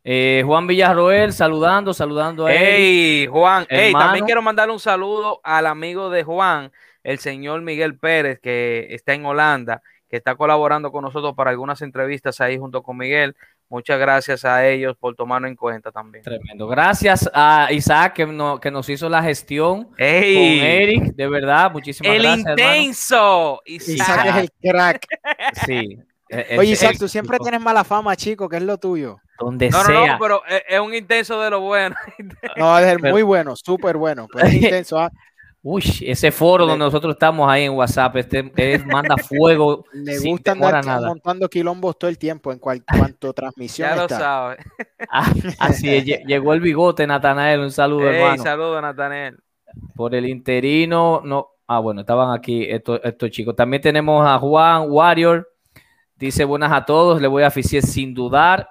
Eh, 0.03 0.43
Juan 0.47 0.67
Villarroel 0.67 1.33
saludando, 1.33 1.93
saludando 1.93 2.47
a 2.47 2.53
Hey, 2.53 3.27
Juan. 3.27 3.67
Hey, 3.69 3.93
también 3.93 4.25
quiero 4.25 4.41
mandarle 4.41 4.73
un 4.73 4.81
saludo 4.81 5.41
al 5.45 5.67
amigo 5.67 6.09
de 6.09 6.25
Juan, 6.25 6.73
el 7.03 7.19
señor 7.19 7.61
Miguel 7.61 7.99
Pérez, 7.99 8.41
que 8.41 8.87
está 8.91 9.13
en 9.13 9.27
Holanda, 9.27 9.83
que 10.09 10.17
está 10.17 10.35
colaborando 10.35 10.91
con 10.91 11.05
nosotros 11.05 11.35
para 11.37 11.51
algunas 11.51 11.83
entrevistas 11.83 12.41
ahí 12.41 12.57
junto 12.57 12.83
con 12.83 12.97
Miguel. 12.97 13.37
Muchas 13.71 13.99
gracias 13.99 14.45
a 14.47 14.67
ellos 14.67 14.97
por 14.99 15.15
tomarlo 15.15 15.47
en 15.47 15.55
cuenta 15.55 15.93
también. 15.93 16.25
Tremendo. 16.25 16.67
Gracias 16.67 17.29
a 17.35 17.69
Isaac 17.71 18.15
que, 18.15 18.59
que 18.63 18.71
nos 18.71 18.89
hizo 18.89 19.09
la 19.11 19.23
gestión 19.23 19.85
con 19.85 19.95
Eric. 19.99 21.15
De 21.15 21.29
verdad, 21.29 21.71
muchísimas 21.71 22.15
gracias. 22.15 22.35
El 22.35 22.51
intenso. 22.51 23.61
Isaac. 23.67 24.27
es 24.27 24.37
el 24.37 24.51
crack. 24.61 25.07
Sí. 25.67 25.99
Oye, 26.59 26.73
Isaac, 26.73 26.97
tú 26.99 27.09
siempre 27.09 27.39
tienes 27.39 27.61
mala 27.61 27.85
fama, 27.85 28.15
chico, 28.15 28.49
¿qué 28.49 28.57
es 28.57 28.63
lo 28.63 28.77
tuyo? 28.77 29.19
Donde 29.39 29.71
no, 29.71 29.83
sea. 29.83 29.95
No, 29.95 30.07
no, 30.07 30.19
pero 30.19 30.43
es 30.47 30.81
un 30.81 30.95
intenso 30.95 31.41
de 31.41 31.51
lo 31.51 31.61
bueno. 31.61 31.97
no, 32.57 32.79
es 32.79 33.01
muy 33.01 33.23
bueno, 33.23 33.55
súper 33.57 33.97
bueno. 33.97 34.29
Pero 34.33 34.47
es 34.47 34.55
intenso. 34.63 34.99
¿ah? 34.99 35.11
Uy, 35.71 35.83
ese 36.01 36.33
foro 36.33 36.65
donde 36.65 36.83
nosotros 36.83 37.13
estamos 37.13 37.47
ahí 37.47 37.65
en 37.65 37.73
WhatsApp, 37.73 38.17
este 38.17 38.51
es, 38.57 38.87
manda 38.87 39.17
fuego. 39.29 39.85
Le 39.93 40.19
gusta 40.19 40.53
andar 40.53 40.83
montando 41.03 41.47
quilombos 41.47 41.99
todo 41.99 42.09
el 42.09 42.17
tiempo 42.17 42.51
en 42.53 42.59
cuanto 42.59 42.87
transmisión. 43.35 43.91
Ya 43.91 43.97
lo 43.97 44.09
sabes. 44.09 44.65
Ah, 45.11 45.31
así 45.59 45.95
es, 45.95 46.07
llegó 46.07 46.55
el 46.55 46.63
bigote, 46.63 47.07
Natanael. 47.07 47.61
Un 47.61 47.71
saludo, 47.71 48.09
hey, 48.09 48.17
hermano. 48.17 48.43
saludo, 48.43 48.81
Natanael. 48.81 49.37
Por 49.95 50.15
el 50.15 50.27
interino, 50.27 51.21
no. 51.23 51.49
Ah, 51.67 51.81
bueno, 51.81 52.01
estaban 52.01 52.35
aquí 52.35 52.65
estos, 52.65 53.03
estos 53.05 53.31
chicos. 53.31 53.55
También 53.55 53.83
tenemos 53.83 54.27
a 54.27 54.39
Juan 54.39 54.91
Warrior. 54.91 55.53
Dice 56.17 56.45
buenas 56.45 56.73
a 56.73 56.87
todos. 56.87 57.21
Le 57.21 57.29
voy 57.29 57.43
a 57.43 57.49
oficiar 57.49 57.83
sin 57.83 58.15
dudar. 58.15 58.71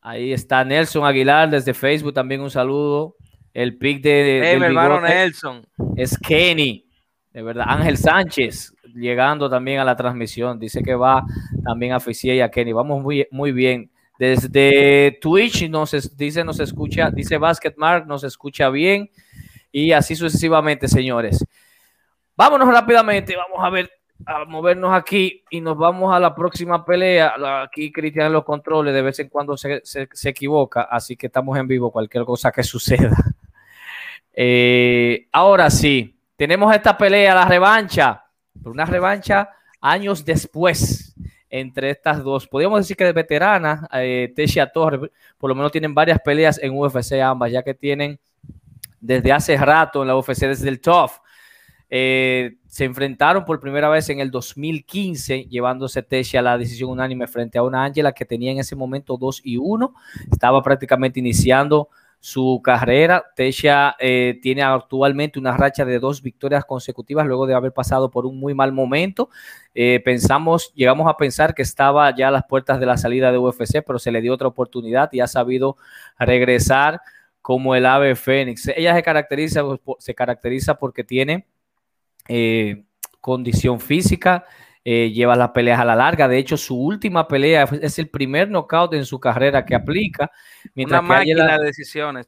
Ahí 0.00 0.32
está 0.32 0.64
Nelson 0.64 1.04
Aguilar 1.04 1.50
desde 1.50 1.74
Facebook. 1.74 2.14
También 2.14 2.42
un 2.42 2.50
saludo. 2.50 3.16
El 3.52 3.76
pick 3.78 4.02
de, 4.02 4.56
mi 4.58 4.64
hermano 4.64 5.00
Nelson. 5.00 5.66
es 5.96 6.16
Kenny. 6.18 6.86
De 7.32 7.42
verdad, 7.42 7.66
Ángel 7.68 7.96
Sánchez 7.96 8.74
llegando 8.94 9.48
también 9.48 9.80
a 9.80 9.84
la 9.84 9.96
transmisión. 9.96 10.58
Dice 10.58 10.82
que 10.82 10.94
va 10.94 11.24
también 11.64 11.92
a 11.92 11.96
oficiar 11.96 12.36
y 12.36 12.40
a 12.40 12.50
Kenny. 12.50 12.72
Vamos 12.72 13.02
muy, 13.02 13.26
muy 13.30 13.52
bien. 13.52 13.90
Desde 14.18 15.18
Twitch 15.20 15.68
nos 15.68 16.16
dice, 16.16 16.44
nos 16.44 16.60
escucha, 16.60 17.10
dice 17.10 17.38
Basketmark, 17.38 18.06
nos 18.06 18.22
escucha 18.24 18.68
bien. 18.68 19.10
Y 19.72 19.92
así 19.92 20.14
sucesivamente, 20.14 20.88
señores. 20.88 21.44
Vámonos 22.36 22.68
rápidamente. 22.68 23.34
Vamos 23.36 23.64
a 23.64 23.70
ver, 23.70 23.90
a 24.26 24.44
movernos 24.44 24.92
aquí 24.92 25.44
y 25.50 25.60
nos 25.60 25.76
vamos 25.76 26.14
a 26.14 26.20
la 26.20 26.34
próxima 26.34 26.84
pelea. 26.84 27.34
Aquí 27.62 27.90
Cristian 27.90 28.26
en 28.26 28.32
los 28.34 28.44
controles 28.44 28.92
de 28.92 29.02
vez 29.02 29.18
en 29.20 29.28
cuando 29.28 29.56
se, 29.56 29.80
se 29.82 30.28
equivoca, 30.28 30.82
así 30.82 31.16
que 31.16 31.28
estamos 31.28 31.56
en 31.56 31.66
vivo. 31.66 31.90
Cualquier 31.90 32.24
cosa 32.24 32.52
que 32.52 32.62
suceda. 32.62 33.16
Eh, 34.32 35.26
ahora 35.32 35.70
sí, 35.70 36.18
tenemos 36.36 36.74
esta 36.74 36.96
pelea, 36.96 37.34
la 37.34 37.44
revancha, 37.44 38.24
una 38.64 38.84
revancha 38.84 39.50
años 39.80 40.24
después 40.24 41.14
entre 41.48 41.90
estas 41.90 42.22
dos. 42.22 42.46
Podríamos 42.46 42.80
decir 42.80 42.96
que 42.96 43.04
de 43.04 43.12
veterana, 43.12 43.88
eh, 43.92 44.32
Tesia 44.34 44.70
Torres, 44.70 45.10
por 45.36 45.48
lo 45.48 45.54
menos 45.54 45.72
tienen 45.72 45.94
varias 45.94 46.20
peleas 46.20 46.58
en 46.62 46.76
UFC 46.76 47.20
ambas, 47.20 47.50
ya 47.50 47.62
que 47.62 47.74
tienen 47.74 48.18
desde 49.00 49.32
hace 49.32 49.56
rato 49.56 50.02
en 50.02 50.08
la 50.08 50.16
UFC, 50.16 50.46
desde 50.46 50.68
el 50.68 50.80
TOF. 50.80 51.18
Eh, 51.92 52.58
se 52.66 52.84
enfrentaron 52.84 53.44
por 53.44 53.58
primera 53.58 53.88
vez 53.88 54.08
en 54.10 54.20
el 54.20 54.30
2015, 54.30 55.46
llevándose 55.46 56.04
Tesia 56.04 56.38
a 56.38 56.42
la 56.44 56.56
decisión 56.56 56.90
unánime 56.90 57.26
frente 57.26 57.58
a 57.58 57.64
una 57.64 57.82
Ángela 57.82 58.12
que 58.12 58.24
tenía 58.24 58.52
en 58.52 58.58
ese 58.58 58.76
momento 58.76 59.16
2 59.16 59.40
y 59.42 59.56
1. 59.56 59.92
Estaba 60.30 60.62
prácticamente 60.62 61.18
iniciando 61.18 61.88
su 62.20 62.60
carrera. 62.62 63.24
Tesha 63.34 63.96
eh, 63.98 64.38
tiene 64.42 64.62
actualmente 64.62 65.38
una 65.38 65.56
racha 65.56 65.84
de 65.84 65.98
dos 65.98 66.22
victorias 66.22 66.64
consecutivas 66.64 67.26
luego 67.26 67.46
de 67.46 67.54
haber 67.54 67.72
pasado 67.72 68.10
por 68.10 68.26
un 68.26 68.38
muy 68.38 68.54
mal 68.54 68.72
momento. 68.72 69.30
Eh, 69.74 70.00
pensamos, 70.04 70.72
llegamos 70.74 71.08
a 71.08 71.16
pensar 71.16 71.54
que 71.54 71.62
estaba 71.62 72.14
ya 72.14 72.28
a 72.28 72.30
las 72.30 72.44
puertas 72.44 72.78
de 72.78 72.86
la 72.86 72.98
salida 72.98 73.32
de 73.32 73.38
UFC, 73.38 73.82
pero 73.84 73.98
se 73.98 74.12
le 74.12 74.20
dio 74.20 74.34
otra 74.34 74.48
oportunidad 74.48 75.10
y 75.12 75.20
ha 75.20 75.26
sabido 75.26 75.76
regresar 76.18 77.00
como 77.40 77.74
el 77.74 77.86
ave 77.86 78.14
fénix. 78.14 78.68
Ella 78.68 78.94
se 78.94 79.02
caracteriza, 79.02 79.62
se 79.98 80.14
caracteriza 80.14 80.74
porque 80.74 81.04
tiene 81.04 81.46
eh, 82.28 82.84
condición 83.20 83.80
física, 83.80 84.44
eh, 84.82 85.10
lleva 85.12 85.36
las 85.36 85.50
peleas 85.50 85.78
a 85.78 85.84
la 85.84 85.94
larga. 85.94 86.26
De 86.26 86.38
hecho, 86.38 86.56
su 86.56 86.80
última 86.80 87.28
pelea 87.28 87.68
es 87.82 87.98
el 87.98 88.08
primer 88.08 88.48
knockout 88.48 88.94
en 88.94 89.04
su 89.04 89.20
carrera 89.20 89.64
que 89.64 89.74
aplica. 89.74 90.30
Mientras 90.74 91.02
una 91.02 91.16
máquina 91.16 91.58
de 91.58 91.66
decisiones, 91.66 92.26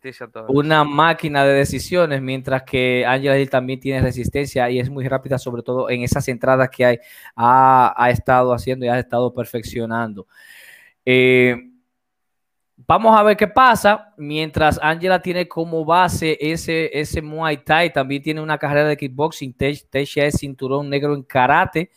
Una 0.49 0.85
máquina 0.85 1.45
de 1.45 1.55
decisiones, 1.55 2.21
mientras 2.21 2.63
que 2.65 3.07
Angela 3.07 3.39
Hill 3.39 3.49
también 3.49 3.81
tiene 3.81 4.03
resistencia 4.03 4.69
y 4.69 4.79
es 4.79 4.91
muy 4.91 5.09
rápida, 5.09 5.39
sobre 5.39 5.63
todo 5.63 5.89
en 5.89 6.03
esas 6.03 6.29
entradas 6.29 6.69
que 6.69 6.85
hay, 6.85 6.99
ha, 7.37 8.09
estado 8.11 8.53
haciendo 8.53 8.85
y 8.85 8.89
ha 8.89 8.99
estado 8.99 9.33
perfeccionando. 9.33 10.27
Eh, 11.07 11.57
vamos 12.77 13.19
a 13.19 13.23
ver 13.23 13.37
qué 13.39 13.49
pasa. 13.49 14.13
Mientras 14.19 14.79
Angela 14.83 15.23
tiene 15.23 15.49
como 15.49 15.87
base 15.87 16.37
ese, 16.39 16.91
ese 16.99 17.23
Muay 17.23 17.65
Thai, 17.65 17.95
también 17.95 18.23
tiene 18.23 18.43
una 18.43 18.59
carrera 18.59 18.89
de 18.89 18.97
kickboxing. 18.99 19.55
Tesha 19.55 20.27
es 20.27 20.35
cinturón 20.39 20.91
negro 20.91 21.15
en 21.15 21.23
karate. 21.23 21.91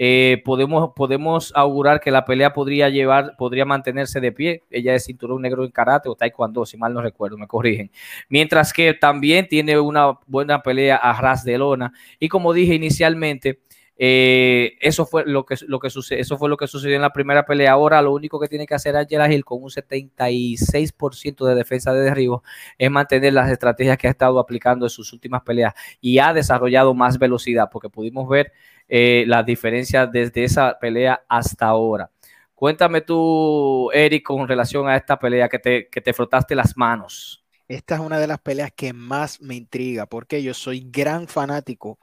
Eh, 0.00 0.42
podemos, 0.44 0.92
podemos 0.94 1.52
augurar 1.56 2.00
que 2.00 2.12
la 2.12 2.24
pelea 2.24 2.52
podría 2.52 2.88
llevar, 2.88 3.34
podría 3.36 3.64
mantenerse 3.64 4.20
de 4.20 4.30
pie. 4.30 4.62
Ella 4.70 4.94
es 4.94 5.04
cinturón 5.04 5.42
negro 5.42 5.64
en 5.64 5.72
karate 5.72 6.08
o 6.08 6.14
taekwondo, 6.14 6.64
si 6.64 6.76
mal 6.76 6.94
no 6.94 7.02
recuerdo, 7.02 7.36
me 7.36 7.48
corrigen. 7.48 7.90
Mientras 8.28 8.72
que 8.72 8.94
también 8.94 9.48
tiene 9.48 9.78
una 9.80 10.18
buena 10.26 10.62
pelea 10.62 10.96
a 10.96 11.20
ras 11.20 11.44
de 11.44 11.58
lona. 11.58 11.92
Y 12.20 12.28
como 12.28 12.52
dije 12.52 12.74
inicialmente, 12.74 13.58
eh, 14.00 14.76
eso 14.80 15.04
fue 15.04 15.24
lo 15.26 15.44
que, 15.44 15.56
lo 15.66 15.80
que 15.80 15.90
sucedió, 15.90 16.22
eso 16.22 16.38
fue 16.38 16.48
lo 16.48 16.56
que 16.56 16.68
sucedió 16.68 16.94
en 16.94 17.02
la 17.02 17.12
primera 17.12 17.44
pelea. 17.44 17.72
Ahora 17.72 18.00
lo 18.00 18.12
único 18.12 18.38
que 18.38 18.46
tiene 18.46 18.64
que 18.66 18.74
hacer 18.76 18.94
Angela 18.96 19.30
Hill 19.32 19.44
con 19.44 19.60
un 19.60 19.70
76% 19.70 21.44
de 21.44 21.54
defensa 21.56 21.92
de 21.92 22.02
derribo 22.02 22.44
es 22.78 22.88
mantener 22.88 23.32
las 23.32 23.50
estrategias 23.50 23.98
que 23.98 24.06
ha 24.06 24.10
estado 24.10 24.38
aplicando 24.38 24.86
en 24.86 24.90
sus 24.90 25.12
últimas 25.12 25.42
peleas 25.42 25.74
y 26.00 26.20
ha 26.20 26.32
desarrollado 26.32 26.94
más 26.94 27.18
velocidad, 27.18 27.68
porque 27.72 27.88
pudimos 27.90 28.28
ver 28.28 28.52
eh, 28.88 29.24
las 29.26 29.44
diferencias 29.44 30.10
desde 30.10 30.44
esa 30.44 30.78
pelea 30.78 31.22
hasta 31.28 31.66
ahora. 31.66 32.10
Cuéntame 32.54 33.02
tú, 33.02 33.90
Eric, 33.92 34.24
con 34.24 34.48
relación 34.48 34.88
a 34.88 34.96
esta 34.96 35.18
pelea 35.18 35.48
que 35.48 35.58
te, 35.58 35.88
que 35.88 36.00
te 36.00 36.12
frotaste 36.12 36.54
las 36.54 36.76
manos. 36.76 37.44
Esta 37.68 37.96
es 37.96 38.00
una 38.00 38.18
de 38.18 38.26
las 38.26 38.40
peleas 38.40 38.72
que 38.74 38.92
más 38.92 39.40
me 39.40 39.54
intriga 39.54 40.06
porque 40.06 40.42
yo 40.42 40.54
soy 40.54 40.88
gran 40.90 41.28
fanático 41.28 41.98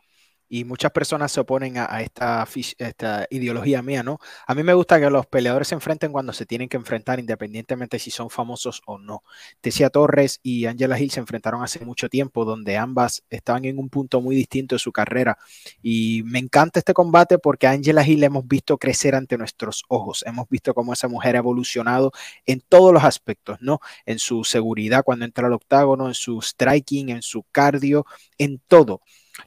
y 0.48 0.64
muchas 0.64 0.92
personas 0.92 1.32
se 1.32 1.40
oponen 1.40 1.78
a, 1.78 2.02
esta, 2.02 2.48
esta, 2.78 3.28
ideología 3.30 3.82
mía, 3.82 4.04
¿no? 4.04 4.20
A 4.48 4.54
mí 4.56 4.64
me 4.64 4.74
gusta 4.74 5.00
que 5.00 5.10
los 5.10 5.26
peleadores 5.26 5.70
se 5.70 5.76
enfrenten 5.76 6.12
cuando 6.12 6.34
se 6.34 6.46
tienen 6.46 6.70
que 6.70 6.78
enfrentar, 6.78 7.20
independientemente 7.20 8.00
si 8.00 8.12
son 8.12 8.30
famosos 8.30 8.82
o 8.86 8.98
no. 8.98 9.24
Tecia 9.62 9.90
Torres 9.90 10.40
y 10.44 10.66
Angela 10.66 11.00
Hill 11.00 11.12
se 11.12 11.20
enfrentaron 11.20 11.64
hace 11.64 11.84
mucho 11.84 12.10
tiempo, 12.10 12.46
donde 12.46 12.78
ambas 12.78 13.24
estaban 13.30 13.66
en 13.66 13.80
un 13.80 13.90
punto 13.90 14.22
muy 14.22 14.36
distinto 14.36 14.76
de 14.76 14.80
su 14.80 14.92
carrera. 14.92 15.38
Y 15.82 16.24
me 16.26 16.40
encanta 16.40 16.80
este 16.80 16.94
combate 16.94 17.38
porque 17.40 17.68
a 17.68 17.72
Angela 17.72 18.08
Hill 18.08 18.24
hemos 18.24 18.48
visto 18.48 18.78
crecer 18.78 19.16
ante 19.16 19.38
nuestros 19.38 19.84
ojos. 19.88 20.24
Hemos 20.28 20.48
visto 20.50 20.74
cómo 20.74 20.94
esa 20.94 21.08
mujer 21.08 21.36
ha 21.36 21.40
evolucionado 21.40 22.12
en 22.46 22.62
todos 22.62 22.94
los 22.94 23.04
aspectos, 23.04 23.58
¿no? 23.62 23.80
En 24.06 24.20
su 24.20 24.44
seguridad 24.44 25.04
cuando 25.04 25.26
entra 25.26 25.48
al 25.48 25.54
octágono, 25.54 26.08
en 26.08 26.14
su 26.14 26.42
striking, 26.42 27.10
en 27.10 27.22
su 27.22 27.44
cardio, 27.52 28.06
en 28.38 28.60
todo. 28.68 29.02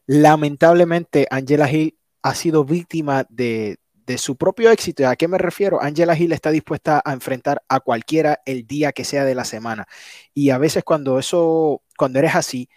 Lamentablemente, 0.06 1.26
Angela 1.30 1.70
Hill 1.70 1.98
ha 2.22 2.34
sido 2.34 2.64
víctima 2.64 3.26
de, 3.28 3.78
su 4.16 4.36
propio 4.36 4.70
éxito. 4.70 5.06
¿A 5.06 5.16
qué 5.16 5.28
me 5.28 5.38
refiero? 5.38 5.82
Angela 5.82 6.16
Hill 6.18 6.32
está 6.32 6.50
dispuesta 6.50 7.02
a 7.04 7.12
enfrentar 7.12 7.62
a 7.68 7.80
cualquiera 7.80 8.40
el 8.46 8.66
día 8.66 8.92
que 8.92 9.04
sea 9.04 9.24
de 9.24 9.34
la 9.34 9.44
semana. 9.44 9.86
Y 10.32 10.50
a 10.50 10.58
veces 10.58 10.82
cuando 10.84 11.18
eso, 11.18 11.82
cuando 11.96 12.18
eres 12.18 12.34
así, 12.34 12.68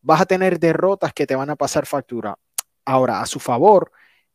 vas 0.00 0.20
a 0.20 0.26
tener 0.26 0.58
derrotas 0.58 1.12
que 1.12 1.26
te 1.26 1.36
van 1.36 1.50
a 1.50 1.56
pasar 1.56 1.86
factura. 1.86 2.36
Ahora, 2.84 3.20
a 3.20 3.26
su 3.26 3.38
favor, 3.38 3.92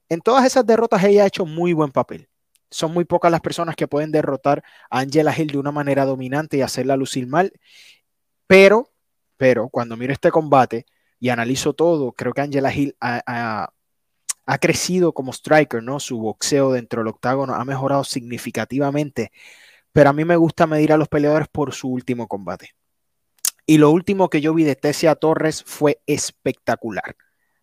en 0.09 0.21
todas 0.21 0.45
esas 0.45 0.65
derrotas 0.65 1.03
ella 1.03 1.23
ha 1.23 1.27
hecho 1.27 1.45
muy 1.45 1.73
buen 1.73 1.91
papel. 1.91 2.29
Son 2.69 2.93
muy 2.93 3.05
pocas 3.05 3.31
las 3.31 3.41
personas 3.41 3.75
que 3.75 3.87
pueden 3.87 4.11
derrotar 4.11 4.63
a 4.89 4.99
Angela 4.99 5.33
Hill 5.37 5.51
de 5.51 5.57
una 5.57 5.71
manera 5.71 6.05
dominante 6.05 6.57
y 6.57 6.61
hacerla 6.61 6.97
lucir 6.97 7.27
mal. 7.27 7.51
Pero, 8.47 8.89
pero, 9.37 9.69
cuando 9.69 9.97
miro 9.97 10.13
este 10.13 10.31
combate, 10.31 10.85
y 11.19 11.29
analizo 11.29 11.73
todo, 11.73 12.11
creo 12.13 12.33
que 12.33 12.41
Angela 12.41 12.73
Hill 12.73 12.95
ha, 12.99 13.69
crecido 14.61 15.13
como 15.13 15.33
striker, 15.33 15.83
¿no? 15.83 15.99
Su 15.99 16.19
boxeo 16.19 16.71
dentro 16.71 17.01
del 17.01 17.09
octágono 17.09 17.55
ha 17.55 17.65
mejorado 17.65 18.03
significativamente, 18.03 19.31
pero 19.91 20.09
a 20.09 20.13
mí 20.13 20.25
me 20.25 20.35
gusta 20.35 20.67
medir 20.67 20.93
a 20.93 20.97
los 20.97 21.07
peleadores 21.07 21.47
por 21.49 21.73
su 21.73 21.89
último 21.89 22.27
combate. 22.27 22.71
Y 23.65 23.77
lo 23.79 23.91
último 23.91 24.29
que 24.29 24.39
yo 24.39 24.53
vi 24.53 24.63
de 24.63 24.75
Tessia 24.75 25.15
Torres 25.15 25.63
fue 25.65 26.01
espectacular. 26.05 27.15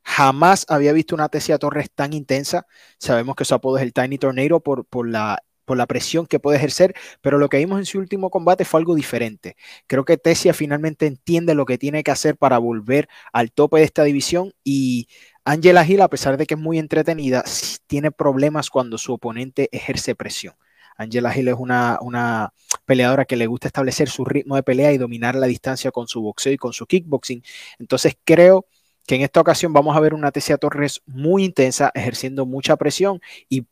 Jamás 0.03 0.67
había 0.69 0.93
visto 0.93 1.15
una 1.15 1.31
Tessia 1.31 1.59
Torres 1.59 1.91
tan 1.95 2.13
intensa. 2.13 2.67
Sabemos 2.99 3.37
que 3.37 3.47
su 3.47 3.55
apodo 3.55 3.79
es 3.79 3.85
el 3.85 3.95
Tiny 3.95 4.19
Tornado 4.19 4.61
por, 4.61 4.85
por 4.85 5.09
la 5.09 5.43
por 5.65 5.77
la 5.77 5.87
presión 5.87 6.27
que 6.27 6.41
puede 6.41 6.59
ejercer, 6.59 6.95
pero 7.21 7.39
lo 7.39 7.49
que 7.49 7.59
vimos 7.59 7.79
en 7.79 7.87
su 7.87 7.99
último 7.99 8.31
combate 8.31 8.65
fue 8.65 8.81
algo 8.81 8.95
diferente. 8.95 9.57
Creo 9.87 10.05
que 10.05 10.17
Tessia 10.17 10.55
finalmente 10.55 11.07
entiende 11.07 11.55
lo 11.55 11.65
que 11.67 11.79
tiene 11.79 12.03
que 12.03 12.11
hacer 12.11 12.37
para 12.37 12.59
volver 12.59 13.09
al 13.33 13.53
tope 13.53 13.79
de 13.79 13.85
esta 13.85 14.05
división 14.05 14.53
y 14.63 15.09
Angela 15.45 15.87
Hill, 15.87 16.01
a 16.01 16.09
pesar 16.09 16.37
de 16.37 16.47
que 16.47 16.55
es 16.55 16.61
muy 16.61 16.79
entretenida, 16.79 17.45
tiene 17.87 18.11
problemas 18.11 18.71
cuando 18.71 18.99
su 18.99 19.13
oponente 19.13 19.69
ejerce 19.73 20.15
presión. 20.15 20.55
Angela 20.97 21.37
Hill 21.37 21.49
es 21.49 21.57
una, 21.59 21.99
una, 22.01 22.53
peleadora 22.85 23.25
que 23.25 23.37
le 23.37 23.47
gusta 23.47 23.69
establecer 23.69 24.09
su 24.09 24.25
ritmo 24.25 24.57
de 24.57 24.63
pelea 24.63 24.93
y 24.93 24.99
dominar 24.99 25.35
la 25.37 25.47
distancia 25.47 25.91
con 25.91 26.07
su 26.07 26.21
boxeo 26.23 26.53
y 26.53 26.57
con 26.57 26.73
su 26.73 26.87
kickboxing. 26.87 27.43
Entonces 27.79 28.17
creo 28.25 28.67
que 29.07 29.17
en 29.17 29.23
esta 29.23 29.41
ocasión 29.41 29.73
vamos 29.73 29.97
a 29.97 30.01
ver 30.01 30.15
una 30.15 30.33
Tessia 30.33 30.59
Torres 30.59 31.03
muy 31.07 31.45
intensa, 31.45 31.91
ejerciendo 31.95 32.47
mucha 32.47 32.77
presión 32.77 33.21
y 33.49 33.67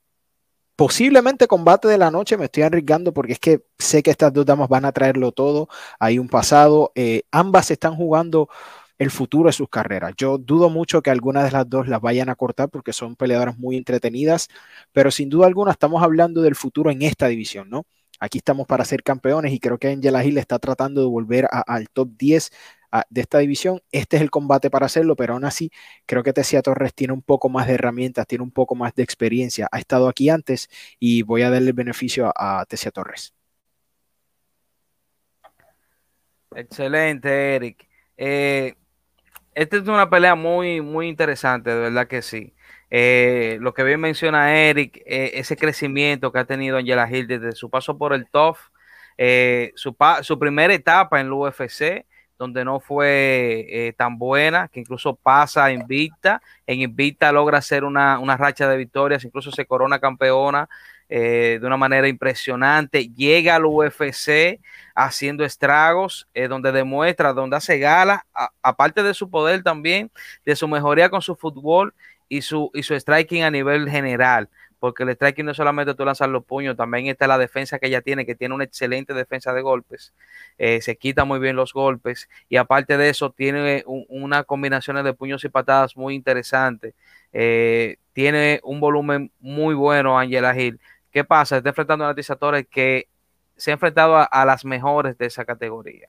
posiblemente 0.83 1.47
combate 1.47 1.87
de 1.87 1.97
la 1.97 2.11
noche, 2.11 2.37
me 2.37 2.47
estoy 2.47 2.65
arriesgando 2.65 3.13
porque 3.13 3.35
es 3.35 3.39
que 3.39 3.61
sé 3.79 4.03
que 4.03 4.11
estas 4.11 4.33
dos 4.33 4.45
damas 4.45 4.69
van 4.69 4.85
a 4.85 4.91
traerlo 4.91 5.31
todo, 5.31 5.69
hay 6.01 6.19
un 6.19 6.29
pasado, 6.29 6.91
eh, 6.97 7.23
ambas 7.31 7.71
están 7.71 7.95
jugando 7.95 8.49
el 8.99 9.13
futuro 9.13 9.47
de 9.47 9.53
sus 9.53 9.69
carreras. 9.69 10.13
Yo 10.17 10.39
dudo 10.39 10.71
mucho 10.71 11.01
que 11.01 11.11
alguna 11.11 11.45
de 11.45 11.53
las 11.53 11.71
dos 11.71 11.87
las 11.87 12.01
vayan 12.01 12.31
a 12.31 12.35
cortar 12.35 12.69
porque 12.69 12.93
son 12.93 13.15
peleadoras 13.15 13.57
muy 13.59 13.77
entretenidas, 13.77 14.49
pero 14.91 15.13
sin 15.13 15.29
duda 15.29 15.47
alguna 15.47 15.71
estamos 15.71 16.03
hablando 16.03 16.43
del 16.43 16.57
futuro 16.57 16.91
en 16.91 17.03
esta 17.03 17.29
división, 17.29 17.71
¿no? 17.71 17.85
Aquí 18.19 18.39
estamos 18.39 18.67
para 18.67 18.85
ser 18.85 19.05
campeones 19.05 19.53
y 19.53 19.61
creo 19.61 19.79
que 19.79 19.87
Angela 19.87 20.25
Hill 20.25 20.39
está 20.39 20.59
tratando 20.59 21.01
de 21.01 21.07
volver 21.07 21.47
al 21.49 21.91
top 21.91 22.09
10 22.19 22.51
de 23.09 23.21
esta 23.21 23.39
división. 23.39 23.81
Este 23.91 24.17
es 24.17 24.23
el 24.23 24.31
combate 24.31 24.71
para 24.71 24.87
hacerlo, 24.87 25.17
pero 25.17 25.35
aún 25.35 25.45
así 25.45 25.71
creo 26.07 26.23
que 26.23 26.33
Tessia 26.33 26.63
Torres 26.63 26.95
tiene 26.95 27.13
un 27.13 27.23
poco 27.23 27.49
más 27.49 27.67
de 27.67 27.75
herramientas, 27.75 28.27
tiene 28.27 28.45
un 28.45 28.51
poco 28.51 28.75
más 28.75 28.95
de 28.95 29.03
experiencia. 29.03 29.69
Ha 29.73 29.79
estado 29.79 30.09
aquí 30.09 30.29
antes 30.29 30.69
y 30.99 31.23
voy 31.23 31.43
a 31.43 31.51
darle 31.51 31.69
el 31.69 31.75
beneficio 31.75 32.33
a, 32.37 32.65
Tessia 32.69 32.91
Torres. 32.91 33.35
Excelente, 36.55 37.55
Eric. 37.55 37.89
Eh, 38.17 38.75
esta 39.55 39.77
es 39.77 39.89
una 39.89 40.09
pelea 40.11 40.35
muy, 40.35 40.81
muy 40.83 41.09
interesante, 41.09 41.71
de 41.71 41.81
verdad 41.81 42.07
que 42.07 42.21
sí. 42.21 42.55
Eh, 42.91 43.57
lo 43.61 43.73
que 43.73 43.85
bien 43.85 44.01
menciona 44.01 44.55
Eric, 44.55 44.99
eh, 45.07 45.33
ese 45.35 45.57
crecimiento 45.57 46.31
que 46.31 46.41
ha 46.41 46.45
tenido 46.45 46.77
Angela 46.77 47.09
Hill 47.11 47.27
desde 47.27 47.53
su 47.53 47.71
paso 47.71 47.97
por 47.97 48.13
el 48.13 48.29
TOF, 48.29 48.69
su, 49.75 49.97
su 50.23 50.39
primera 50.39 50.75
etapa 50.75 51.21
en 51.21 51.27
el 51.29 51.33
UFC, 51.33 52.05
donde 52.39 52.65
no 52.65 52.81
fue 52.81 53.67
eh, 53.69 53.93
tan 53.97 54.19
buena, 54.19 54.69
que 54.69 54.81
incluso 54.81 55.15
pasa 55.15 55.73
Invicta. 55.73 56.43
En 56.67 56.81
Invicta 56.81 57.33
logra 57.33 57.59
hacer 57.59 57.85
una, 57.85 58.37
racha 58.37 58.69
de 58.69 58.77
victorias, 58.77 59.25
incluso 59.25 59.51
se 59.53 59.67
corona 59.67 59.99
campeona 59.99 60.69
eh, 61.09 61.59
de 61.61 61.67
una 61.67 61.77
manera 61.77 62.09
impresionante. 62.09 63.09
Llega 63.09 63.57
al 63.57 63.67
UFC 63.67 64.61
haciendo 64.95 65.45
estragos, 65.45 66.27
eh, 66.35 66.49
donde 66.49 66.73
demuestra, 66.73 67.33
donde 67.33 67.57
hace 67.57 67.79
gala, 67.79 68.27
aparte 68.63 69.03
de 69.03 69.15
su 69.15 69.31
poder 69.31 69.63
también, 69.63 70.11
de 70.45 70.57
su 70.57 70.67
mejoría 70.69 71.11
con 71.11 71.23
su 71.23 71.37
fútbol 71.37 71.95
y 72.29 72.43
su, 72.43 72.71
y 72.75 72.83
su 72.83 72.99
striking 72.99 73.43
a 73.43 73.51
nivel 73.51 73.89
general 73.89 74.49
porque 74.83 75.05
el 75.05 75.11
striking 75.11 75.47
no 75.47 75.55
solamente 75.55 75.95
tú 75.95 76.05
lanzas 76.05 76.29
los 76.29 76.45
puños, 76.45 76.77
también 76.77 77.07
está 77.07 77.29
la 77.29 77.39
defensa 77.39 77.79
que 77.79 77.87
ella 77.87 78.03
tiene, 78.03 78.27
que 78.27 78.35
tiene 78.35 78.53
una 78.53 78.65
excelente 78.65 79.15
defensa 79.15 79.53
de 79.53 79.63
golpes, 79.63 80.13
eh, 80.59 80.81
se 80.81 80.97
quita 80.97 81.25
muy 81.25 81.39
bien 81.39 81.55
los 81.55 81.73
golpes 81.73 82.29
y 82.49 82.57
aparte 82.57 82.97
de 82.97 83.09
eso 83.09 83.31
tiene 83.31 83.85
una 83.87 84.43
combinación 84.43 85.05
de 85.05 85.15
puños 85.15 85.45
y 85.45 85.51
patadas 85.51 85.97
muy 85.97 86.17
interesante, 86.17 86.97
eh, 87.33 87.99
tiene 88.13 88.59
un 88.65 88.81
volumen 88.81 89.31
muy 89.39 89.77
bueno 89.77 90.19
Angela 90.19 90.59
Hill. 90.59 90.81
¿Qué 91.13 91.23
pasa? 91.23 91.59
Está 91.59 91.69
enfrentando 91.69 92.05
a 92.05 92.15
Torres 92.17 92.67
que 92.69 93.07
se 93.57 93.71
ha 93.71 93.75
enfrentado 93.75 94.17
a, 94.29 94.45
las 94.45 94.65
mejores 94.65 95.17
de 95.17 95.27
esa 95.27 95.45
categoría. 95.45 96.09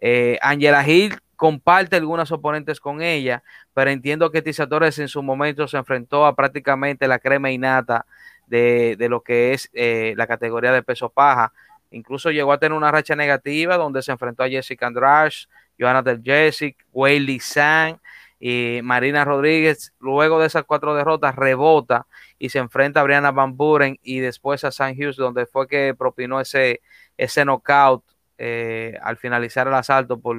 Eh, 0.00 0.38
Angela 0.42 0.86
Hill 0.86 1.16
comparte 1.36 1.96
algunos 1.96 2.32
oponentes 2.32 2.80
con 2.80 3.02
ella, 3.02 3.42
pero 3.74 3.90
entiendo 3.90 4.30
que 4.30 4.42
Tisha 4.42 4.66
Torres 4.66 4.98
en 4.98 5.08
su 5.08 5.22
momento 5.22 5.68
se 5.68 5.76
enfrentó 5.76 6.26
a 6.26 6.34
prácticamente 6.34 7.06
la 7.06 7.18
crema 7.18 7.50
innata 7.50 8.06
de, 8.46 8.96
de 8.98 9.08
lo 9.08 9.22
que 9.22 9.52
es 9.52 9.70
eh, 9.74 10.14
la 10.16 10.26
categoría 10.26 10.72
de 10.72 10.82
peso 10.82 11.10
paja. 11.10 11.52
Incluso 11.90 12.30
llegó 12.30 12.52
a 12.52 12.58
tener 12.58 12.76
una 12.76 12.90
racha 12.90 13.14
negativa 13.14 13.76
donde 13.76 14.02
se 14.02 14.12
enfrentó 14.12 14.42
a 14.42 14.48
Jessica 14.48 14.86
Andrade, 14.86 15.30
Johanna 15.78 16.02
Del 16.02 16.22
Jessic, 16.22 16.76
Wayley 16.92 17.38
Sang 17.38 17.98
y 18.40 18.80
Marina 18.82 19.24
Rodríguez. 19.24 19.92
Luego 20.00 20.40
de 20.40 20.46
esas 20.46 20.64
cuatro 20.64 20.94
derrotas, 20.94 21.36
rebota 21.36 22.06
y 22.38 22.48
se 22.48 22.58
enfrenta 22.58 23.00
a 23.00 23.04
Brianna 23.04 23.30
Van 23.30 23.56
Buren 23.56 23.98
y 24.02 24.20
después 24.20 24.64
a 24.64 24.70
San 24.70 24.92
Hughes, 24.92 25.16
donde 25.16 25.46
fue 25.46 25.68
que 25.68 25.94
propinó 25.96 26.40
ese, 26.40 26.80
ese 27.16 27.44
knockout 27.44 28.04
eh, 28.38 28.98
al 29.02 29.16
finalizar 29.16 29.66
el 29.66 29.74
asalto 29.74 30.18
por, 30.20 30.36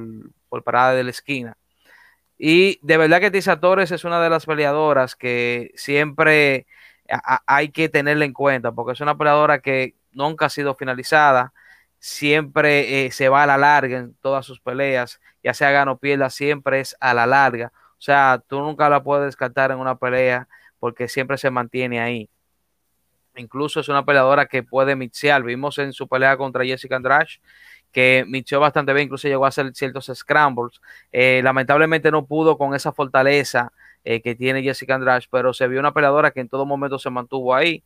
por 0.50 0.64
parada 0.64 0.94
de 0.94 1.04
la 1.04 1.12
esquina. 1.12 1.58
Y 2.38 2.80
de 2.84 2.98
verdad 2.98 3.20
que 3.20 3.32
Tisa 3.32 3.60
Torres 3.60 3.92
es 3.92 4.04
una 4.04 4.22
de 4.22 4.30
las 4.30 4.46
peleadoras 4.46 5.16
que 5.16 5.72
siempre 5.76 6.68
hay 7.46 7.70
que 7.70 7.90
tenerla 7.90 8.26
en 8.26 8.34
cuenta, 8.34 8.72
porque 8.72 8.94
es 8.94 9.02
una 9.02 9.18
peleadora 9.18 9.60
que 9.60 9.96
nunca 10.12 10.48
ha 10.48 10.50
sido 10.50 10.76
finalizada, 10.76 11.54
siempre 12.00 13.06
eh, 13.06 13.12
se 13.12 13.30
va 13.30 13.44
a 13.44 13.48
la 13.48 13.58
larga 13.58 13.98
en 13.98 14.16
todas 14.16 14.46
sus 14.46 14.60
peleas, 14.60 15.20
ya 15.44 15.54
sea 15.54 15.72
gano 15.72 15.94
o 15.94 15.98
pierda, 15.98 16.30
siempre 16.30 16.80
es 16.82 16.96
a 17.00 17.14
la 17.14 17.26
larga. 17.26 17.72
O 17.94 18.02
sea, 18.02 18.44
tú 18.48 18.60
nunca 18.60 18.90
la 18.90 19.04
puedes 19.04 19.26
descartar 19.26 19.72
en 19.72 19.80
una 19.80 19.96
pelea 19.98 20.48
porque 20.80 21.08
siempre 21.08 21.38
se 21.38 21.50
mantiene 21.50 22.00
ahí. 22.00 22.30
Incluso 23.36 23.80
es 23.80 23.90
una 23.90 24.06
peleadora 24.06 24.48
que 24.48 24.64
puede 24.64 24.96
mixear. 24.96 25.44
Vimos 25.44 25.78
en 25.78 25.94
su 25.94 26.08
pelea 26.08 26.38
contra 26.38 26.66
Jessica 26.66 26.96
Andrade 26.96 27.40
que 27.98 28.26
mixeó 28.28 28.60
bastante 28.60 28.94
bien, 28.94 29.06
incluso 29.06 29.28
llegó 29.28 29.46
a 29.46 29.48
hacer 29.48 29.72
ciertos 29.74 30.12
scrambles. 30.14 30.80
Eh, 31.12 31.42
lamentablemente 31.44 32.12
no 32.12 32.28
pudo 32.28 32.56
con 32.56 32.76
esa 32.76 32.92
fortaleza 32.92 33.74
eh, 34.04 34.22
que 34.22 34.36
tiene 34.36 34.62
Jessica 34.62 34.94
Andrade, 34.94 35.26
pero 35.32 35.52
se 35.52 35.68
vio 35.68 35.80
una 35.80 35.96
peleadora 35.96 36.30
que 36.30 36.42
en 36.42 36.48
todo 36.48 36.64
momento 36.64 37.00
se 37.00 37.10
mantuvo 37.10 37.56
ahí 37.56 37.84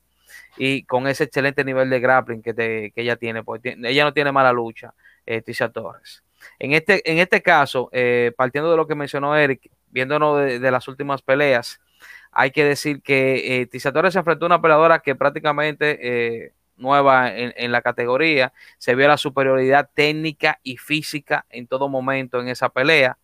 y 0.58 0.84
con 0.84 1.08
ese 1.08 1.24
excelente 1.24 1.64
nivel 1.64 1.90
de 1.90 2.02
grappling 2.02 2.42
que, 2.42 2.54
que 2.54 2.92
ella 2.94 3.16
tiene, 3.16 3.42
porque 3.42 3.78
ella 3.82 4.04
no 4.04 4.12
tiene 4.12 4.34
mala 4.34 4.52
lucha, 4.52 4.94
eh, 5.26 5.42
Tisha 5.42 5.70
Torres. 5.70 6.26
En 6.60 6.74
este, 6.74 7.10
en 7.10 7.20
este 7.20 7.42
caso, 7.42 7.88
eh, 7.94 8.34
partiendo 8.36 8.70
de 8.70 8.76
lo 8.76 8.88
que 8.88 8.96
mencionó 8.96 9.34
Eric, 9.38 9.72
viéndonos 9.92 10.40
de, 10.40 10.72
las 10.72 10.90
últimas 10.90 11.22
peleas, 11.22 11.80
hay 12.34 12.52
que 12.52 12.66
decir 12.66 13.02
que 13.02 13.62
eh, 13.62 13.92
Torres 13.94 14.12
se 14.12 14.20
enfrentó 14.20 14.44
a 14.44 14.48
una 14.48 14.62
peleadora 14.62 15.00
que 15.00 15.16
prácticamente 15.16 16.00
eh, 16.02 16.52
nueva 16.82 17.32
en, 17.34 17.72
la 17.72 17.82
categoría, 17.82 18.54
se 18.78 18.96
vio 18.96 19.08
la 19.08 19.18
superioridad 19.18 19.90
técnica 19.94 20.60
y 20.64 20.78
física 20.78 21.46
en 21.50 21.68
todo 21.68 21.88
momento 21.88 22.42
en 22.42 22.50
esa 22.50 22.70
pelea. 22.70 23.18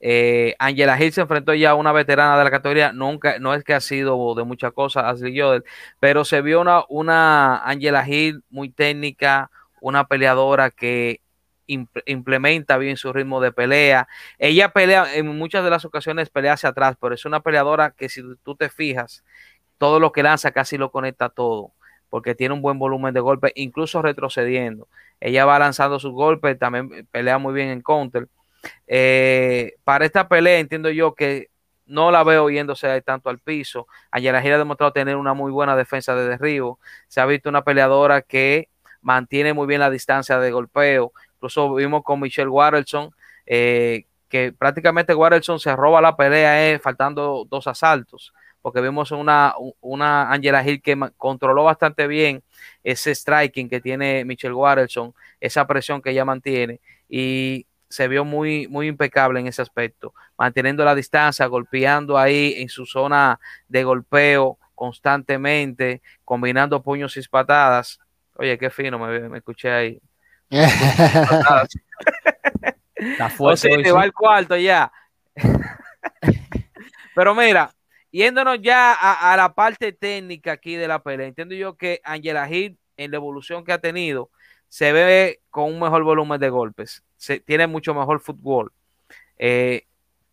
Eh, 0.00 0.54
Angela 0.58 1.02
Hill 1.02 1.12
se 1.12 1.22
enfrentó 1.22 1.54
ya 1.54 1.70
a 1.70 1.74
una 1.74 1.92
veterana 1.92 2.38
de 2.38 2.44
la 2.44 2.50
categoría, 2.50 2.92
nunca, 2.92 3.38
no 3.38 3.54
es 3.54 3.64
que 3.64 3.74
ha 3.74 3.80
sido 3.80 4.34
de 4.34 4.44
muchas 4.44 4.72
cosas, 4.72 5.04
Ashley 5.04 5.34
Yodel, 5.34 5.64
pero 6.00 6.24
se 6.24 6.42
vio 6.42 6.60
una, 6.60 6.84
una 6.88 7.58
Angela 7.64 8.06
Hill 8.06 8.42
muy 8.50 8.70
técnica, 8.70 9.50
una 9.80 10.06
peleadora 10.06 10.70
que 10.70 11.20
implementa 11.66 12.78
bien 12.78 12.96
su 12.96 13.12
ritmo 13.12 13.40
de 13.40 13.52
pelea. 13.52 14.08
Ella 14.38 14.70
pelea, 14.70 15.14
en 15.14 15.26
muchas 15.26 15.64
de 15.64 15.70
las 15.70 15.84
ocasiones 15.84 16.30
pelea 16.30 16.54
hacia 16.54 16.70
atrás, 16.70 16.96
pero 17.00 17.14
es 17.14 17.24
una 17.24 17.40
peleadora 17.40 17.90
que 17.90 18.08
si 18.08 18.22
tú 18.44 18.54
te 18.54 18.68
fijas, 18.68 19.24
todo 19.78 20.00
lo 20.00 20.12
que 20.12 20.22
lanza 20.22 20.52
casi 20.52 20.78
lo 20.78 20.90
conecta 20.90 21.28
todo, 21.28 21.72
porque 22.10 22.34
tiene 22.34 22.54
un 22.54 22.62
buen 22.62 22.78
volumen 22.78 23.14
de 23.14 23.20
golpes, 23.20 23.52
incluso 23.54 24.02
retrocediendo. 24.02 24.88
Ella 25.20 25.44
va 25.44 25.58
lanzando 25.58 25.98
sus 25.98 26.12
golpes, 26.12 26.58
también 26.58 27.06
pelea 27.10 27.38
muy 27.38 27.54
bien 27.54 27.68
en 27.68 27.82
counter. 27.82 28.28
Eh, 28.86 29.74
para 29.84 30.04
esta 30.04 30.28
pelea 30.28 30.58
entiendo 30.58 30.90
yo 30.90 31.14
que 31.14 31.50
no 31.86 32.10
la 32.10 32.24
veo 32.24 32.50
yéndose 32.50 33.00
tanto 33.02 33.30
al 33.30 33.38
piso. 33.38 33.86
Gira 34.12 34.38
ha 34.38 34.58
demostrado 34.58 34.92
tener 34.92 35.16
una 35.16 35.34
muy 35.34 35.52
buena 35.52 35.76
defensa 35.76 36.14
de 36.14 36.28
derribo. 36.28 36.78
Se 37.08 37.20
ha 37.20 37.26
visto 37.26 37.48
una 37.48 37.62
peleadora 37.62 38.22
que 38.22 38.68
mantiene 39.00 39.52
muy 39.54 39.66
bien 39.66 39.80
la 39.80 39.90
distancia 39.90 40.38
de 40.38 40.50
golpeo. 40.50 41.12
Incluso 41.34 41.74
vimos 41.74 42.02
con 42.02 42.20
Michelle 42.20 42.48
Waterson, 42.48 43.10
eh, 43.46 44.04
que 44.28 44.52
prácticamente 44.52 45.14
Waterson 45.14 45.60
se 45.60 45.74
roba 45.76 46.00
la 46.00 46.16
pelea 46.16 46.70
eh, 46.72 46.78
faltando 46.78 47.46
dos 47.48 47.66
asaltos, 47.68 48.32
porque 48.66 48.80
vimos 48.80 49.12
una, 49.12 49.54
una 49.80 50.28
Angela 50.28 50.66
Hill 50.66 50.82
que 50.82 50.98
controló 51.16 51.62
bastante 51.62 52.08
bien 52.08 52.42
ese 52.82 53.14
striking 53.14 53.68
que 53.68 53.80
tiene 53.80 54.24
Michelle 54.24 54.54
Waterson, 54.54 55.14
esa 55.40 55.64
presión 55.68 56.02
que 56.02 56.10
ella 56.10 56.24
mantiene, 56.24 56.80
y 57.08 57.64
se 57.88 58.08
vio 58.08 58.24
muy, 58.24 58.66
muy 58.66 58.88
impecable 58.88 59.38
en 59.38 59.46
ese 59.46 59.62
aspecto, 59.62 60.14
manteniendo 60.36 60.84
la 60.84 60.96
distancia, 60.96 61.46
golpeando 61.46 62.18
ahí 62.18 62.54
en 62.56 62.68
su 62.68 62.86
zona 62.86 63.38
de 63.68 63.84
golpeo 63.84 64.58
constantemente, 64.74 66.02
combinando 66.24 66.82
puños 66.82 67.16
y 67.16 67.22
patadas. 67.28 68.00
Oye, 68.34 68.58
qué 68.58 68.68
fino, 68.70 68.98
me, 68.98 69.38
escuché 69.38 69.70
ahí. 69.70 70.00
Está 72.96 73.30
fuerte. 73.30 73.92
va 73.92 74.02
al 74.02 74.12
cuarto 74.12 74.56
ya. 74.56 74.90
Pero 77.14 77.32
mira, 77.32 77.70
yéndonos 78.10 78.60
ya 78.60 78.92
a, 78.92 79.36
la 79.36 79.54
parte 79.54 79.92
técnica 79.92 80.52
aquí 80.52 80.76
de 80.76 80.88
la 80.88 81.02
pelea, 81.02 81.26
entiendo 81.26 81.54
yo 81.54 81.76
que 81.76 82.00
Angela 82.04 82.50
Hill, 82.50 82.78
en 82.96 83.10
la 83.10 83.16
evolución 83.16 83.64
que 83.64 83.72
ha 83.72 83.78
tenido, 83.78 84.30
se 84.68 84.92
ve 84.92 85.40
con 85.50 85.72
un 85.72 85.80
mejor 85.80 86.02
volumen 86.02 86.40
de 86.40 86.48
golpes, 86.48 87.02
se, 87.16 87.40
tiene 87.40 87.66
mucho 87.66 87.94
mejor 87.94 88.20
fútbol, 88.20 88.72
eh, 89.38 89.86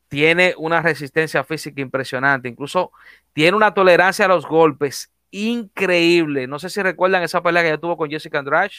tiene 0.08 0.54
una 0.58 0.82
resistencia 0.82 1.44
física 1.44 1.82
impresionante, 1.82 2.48
incluso 2.48 2.92
tiene 3.34 3.58
una 3.58 3.74
tolerancia 3.74 4.26
a 4.26 4.28
los 4.28 4.46
golpes 4.46 5.12
increíble. 5.32 6.46
No 6.46 6.60
sé 6.60 6.70
si 6.70 6.82
recuerdan 6.82 7.24
esa 7.24 7.42
pelea 7.42 7.64
que 7.64 7.70
ella 7.70 7.80
tuvo 7.80 7.98
con 7.98 8.10
Jessica 8.10 8.40
Andrade, 8.40 8.70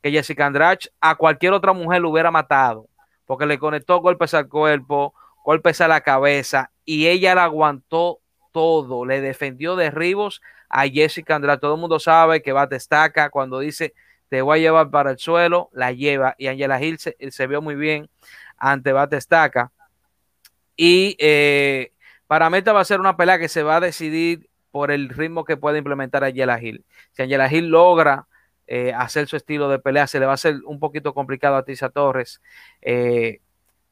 que 0.00 0.12
Jessica 0.12 0.46
Andrade 0.46 0.88
a 1.00 1.16
cualquier 1.16 1.52
otra 1.52 1.72
mujer 1.72 2.00
lo 2.00 2.10
hubiera 2.10 2.30
matado, 2.30 2.88
porque 3.24 3.46
le 3.46 3.58
conectó 3.58 4.00
golpes 4.00 4.32
al 4.34 4.48
cuerpo, 4.48 5.12
golpes 5.44 5.80
a 5.80 5.88
la 5.88 6.00
cabeza, 6.00 6.70
y 6.84 7.08
ella 7.08 7.34
la 7.34 7.44
aguantó 7.44 8.20
todo, 8.56 9.04
le 9.04 9.20
defendió 9.20 9.76
derribos 9.76 10.40
a 10.70 10.88
Jessica 10.88 11.36
Andrade. 11.36 11.60
Todo 11.60 11.74
el 11.74 11.80
mundo 11.82 11.98
sabe 11.98 12.40
que 12.40 12.52
va 12.52 12.62
a 12.62 12.66
destaca 12.66 13.28
cuando 13.28 13.58
dice 13.58 13.92
te 14.30 14.40
voy 14.40 14.58
a 14.58 14.62
llevar 14.62 14.90
para 14.90 15.10
el 15.10 15.18
suelo, 15.18 15.68
la 15.74 15.92
lleva. 15.92 16.34
Y 16.38 16.46
Angela 16.46 16.82
Hill 16.82 16.98
se, 16.98 17.46
vio 17.46 17.60
muy 17.60 17.74
bien 17.74 18.08
ante 18.56 18.92
Batestaca. 18.94 19.72
Y 20.74 21.18
eh, 21.18 21.92
para 22.26 22.48
Meta 22.48 22.72
va 22.72 22.80
a 22.80 22.86
ser 22.86 22.98
una 22.98 23.18
pelea 23.18 23.38
que 23.38 23.50
se 23.50 23.62
va 23.62 23.76
a 23.76 23.80
decidir 23.80 24.48
por 24.70 24.90
el 24.90 25.10
ritmo 25.10 25.44
que 25.44 25.58
puede 25.58 25.76
implementar 25.76 26.24
Angela 26.24 26.58
Hill. 26.58 26.86
Si 27.12 27.22
Angela 27.22 27.52
Hill 27.52 27.66
logra 27.66 28.26
eh, 28.66 28.94
hacer 28.96 29.28
su 29.28 29.36
estilo 29.36 29.68
de 29.68 29.80
pelea, 29.80 30.06
se 30.06 30.18
le 30.18 30.24
va 30.24 30.32
a 30.32 30.36
hacer 30.36 30.60
un 30.64 30.80
poquito 30.80 31.12
complicado 31.12 31.56
a 31.56 31.64
Tisa 31.66 31.90
Torres. 31.90 32.40
Eh, 32.80 33.40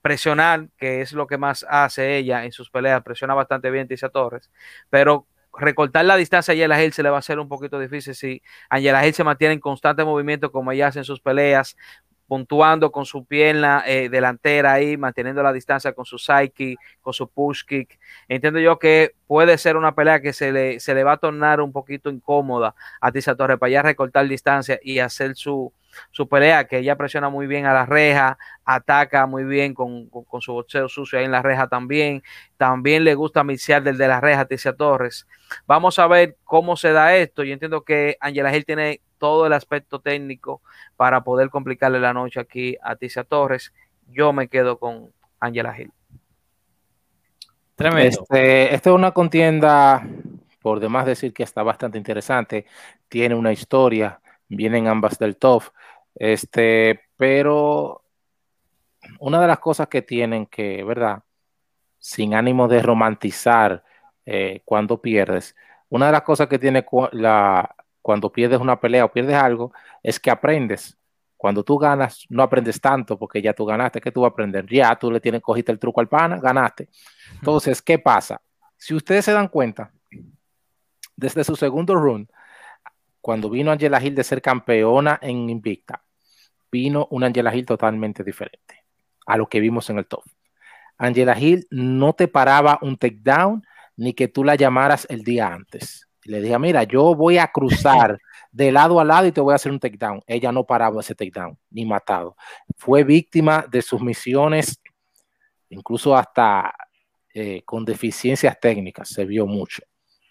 presionar, 0.04 0.68
que 0.76 1.00
es 1.00 1.12
lo 1.14 1.26
que 1.26 1.38
más 1.38 1.64
hace 1.66 2.18
ella 2.18 2.44
en 2.44 2.52
sus 2.52 2.68
peleas, 2.68 3.02
presiona 3.02 3.32
bastante 3.32 3.70
bien 3.70 3.88
Tisa 3.88 4.10
Torres, 4.10 4.50
pero 4.90 5.26
recortar 5.56 6.04
la 6.04 6.16
distancia 6.16 6.52
a 6.52 6.54
Angela 6.54 6.84
Hill 6.84 6.92
se 6.92 7.02
le 7.02 7.08
va 7.08 7.16
a 7.16 7.20
hacer 7.20 7.38
un 7.38 7.48
poquito 7.48 7.78
difícil 7.78 8.14
si 8.14 8.42
Angela 8.68 9.06
Hill 9.06 9.14
se 9.14 9.24
mantiene 9.24 9.54
en 9.54 9.60
constante 9.60 10.04
movimiento 10.04 10.52
como 10.52 10.72
ella 10.72 10.88
hace 10.88 10.98
en 10.98 11.06
sus 11.06 11.22
peleas, 11.22 11.78
puntuando 12.34 12.90
con 12.90 13.06
su 13.06 13.24
pierna 13.24 13.84
eh, 13.86 14.08
delantera 14.08 14.72
ahí, 14.72 14.96
manteniendo 14.96 15.40
la 15.40 15.52
distancia 15.52 15.92
con 15.92 16.04
su 16.04 16.18
psyche, 16.18 16.74
con 17.00 17.12
su 17.12 17.28
push 17.28 17.62
kick. 17.64 17.96
Entiendo 18.26 18.58
yo 18.58 18.76
que 18.76 19.14
puede 19.28 19.56
ser 19.56 19.76
una 19.76 19.94
pelea 19.94 20.20
que 20.20 20.32
se 20.32 20.50
le, 20.50 20.80
se 20.80 20.96
le 20.96 21.04
va 21.04 21.12
a 21.12 21.16
tornar 21.18 21.60
un 21.60 21.70
poquito 21.70 22.10
incómoda 22.10 22.74
a 23.00 23.12
Tisa 23.12 23.36
Torres 23.36 23.56
para 23.56 23.70
ya 23.70 23.82
recortar 23.82 24.26
distancia 24.26 24.80
y 24.82 24.98
hacer 24.98 25.36
su, 25.36 25.72
su 26.10 26.28
pelea, 26.28 26.66
que 26.66 26.78
ella 26.78 26.96
presiona 26.96 27.28
muy 27.28 27.46
bien 27.46 27.66
a 27.66 27.72
la 27.72 27.86
reja, 27.86 28.36
ataca 28.64 29.26
muy 29.26 29.44
bien 29.44 29.72
con, 29.72 30.10
su 30.40 30.54
boxeo 30.54 30.88
sucio 30.88 31.20
ahí 31.20 31.26
en 31.26 31.30
la 31.30 31.40
reja 31.40 31.68
también. 31.68 32.24
También 32.56 33.04
le 33.04 33.14
gusta 33.14 33.44
mixear 33.44 33.84
desde 33.84 34.08
la 34.08 34.20
reja 34.20 34.44
Ticia 34.44 34.72
Torres. 34.72 35.28
Vamos 35.68 36.00
a 36.00 36.08
ver 36.08 36.36
cómo 36.42 36.76
se 36.76 36.90
da 36.90 37.14
esto. 37.14 37.44
Yo 37.44 37.52
entiendo 37.52 37.84
que 37.84 38.16
Angela 38.18 38.50
Gil 38.50 38.64
tiene 38.64 39.02
todo 39.24 39.46
el 39.46 39.54
aspecto 39.54 40.00
técnico 40.00 40.60
para 40.96 41.24
poder 41.24 41.48
complicarle 41.48 41.98
la 41.98 42.12
noche 42.12 42.38
aquí 42.38 42.76
a 42.82 42.94
Ticia 42.94 43.24
Torres. 43.24 43.72
Yo 44.10 44.34
me 44.34 44.48
quedo 44.48 44.78
con 44.78 45.14
Angela 45.40 45.72
Gil. 45.72 45.90
Tremendo. 47.74 48.20
Este, 48.20 48.74
esta 48.74 48.90
es 48.90 48.94
una 48.94 49.12
contienda, 49.12 50.06
por 50.60 50.78
demás 50.78 51.06
decir 51.06 51.32
que 51.32 51.42
está 51.42 51.62
bastante 51.62 51.96
interesante, 51.96 52.66
tiene 53.08 53.34
una 53.34 53.50
historia, 53.50 54.20
vienen 54.46 54.88
ambas 54.88 55.18
del 55.18 55.38
top. 55.38 55.62
Este, 56.14 57.00
pero 57.16 58.04
una 59.20 59.40
de 59.40 59.46
las 59.46 59.58
cosas 59.58 59.88
que 59.88 60.02
tienen 60.02 60.44
que, 60.44 60.84
¿verdad? 60.84 61.22
Sin 61.98 62.34
ánimo 62.34 62.68
de 62.68 62.82
romantizar 62.82 63.84
eh, 64.26 64.60
cuando 64.66 65.00
pierdes, 65.00 65.56
una 65.88 66.06
de 66.06 66.12
las 66.12 66.22
cosas 66.22 66.46
que 66.46 66.58
tiene 66.58 66.84
la, 67.12 67.74
cuando 68.04 68.30
pierdes 68.30 68.60
una 68.60 68.78
pelea 68.78 69.06
o 69.06 69.10
pierdes 69.10 69.34
algo 69.34 69.72
es 70.02 70.20
que 70.20 70.30
aprendes. 70.30 70.94
Cuando 71.38 71.64
tú 71.64 71.78
ganas, 71.78 72.26
no 72.28 72.42
aprendes 72.42 72.78
tanto 72.78 73.18
porque 73.18 73.40
ya 73.40 73.54
tú 73.54 73.64
ganaste. 73.64 73.98
¿Qué 73.98 74.12
tú 74.12 74.20
vas 74.20 74.28
a 74.28 74.32
aprender? 74.32 74.66
Ya 74.68 74.94
tú 74.94 75.10
le 75.10 75.20
tienes, 75.20 75.40
cogiste 75.40 75.72
el 75.72 75.78
truco 75.78 76.02
al 76.02 76.08
pana, 76.08 76.38
ganaste. 76.38 76.90
Entonces, 77.32 77.80
¿qué 77.80 77.98
pasa? 77.98 78.42
Si 78.76 78.92
ustedes 78.92 79.24
se 79.24 79.32
dan 79.32 79.48
cuenta, 79.48 79.90
desde 81.16 81.44
su 81.44 81.56
segundo 81.56 81.94
run, 81.94 82.28
cuando 83.22 83.48
vino 83.48 83.72
Angela 83.72 84.04
Hill 84.04 84.14
de 84.14 84.22
ser 84.22 84.42
campeona 84.42 85.18
en 85.22 85.48
Invicta, 85.48 86.04
vino 86.70 87.08
una 87.10 87.28
Angela 87.28 87.56
Hill 87.56 87.64
totalmente 87.64 88.22
diferente 88.22 88.84
a 89.24 89.38
lo 89.38 89.48
que 89.48 89.60
vimos 89.60 89.88
en 89.88 89.96
el 89.96 90.04
top. 90.04 90.24
Angela 90.98 91.40
Hill 91.40 91.66
no 91.70 92.12
te 92.12 92.28
paraba 92.28 92.78
un 92.82 92.98
takedown 92.98 93.64
ni 93.96 94.12
que 94.12 94.28
tú 94.28 94.44
la 94.44 94.56
llamaras 94.56 95.06
el 95.08 95.24
día 95.24 95.54
antes. 95.54 96.06
Le 96.24 96.40
dije, 96.40 96.58
mira, 96.58 96.84
yo 96.84 97.14
voy 97.14 97.38
a 97.38 97.48
cruzar 97.48 98.18
de 98.52 98.72
lado 98.72 99.00
a 99.00 99.04
lado 99.04 99.26
y 99.26 99.32
te 99.32 99.40
voy 99.40 99.52
a 99.52 99.56
hacer 99.56 99.72
un 99.72 99.80
takedown. 99.80 100.22
Ella 100.26 100.52
no 100.52 100.64
paraba 100.64 101.00
ese 101.00 101.14
takedown, 101.14 101.58
ni 101.70 101.84
matado. 101.84 102.36
Fue 102.76 103.04
víctima 103.04 103.66
de 103.70 103.82
sus 103.82 104.00
misiones, 104.00 104.80
incluso 105.68 106.16
hasta 106.16 106.74
eh, 107.32 107.62
con 107.64 107.84
deficiencias 107.84 108.58
técnicas, 108.60 109.08
se 109.08 109.24
vio 109.24 109.46
mucho. 109.46 109.82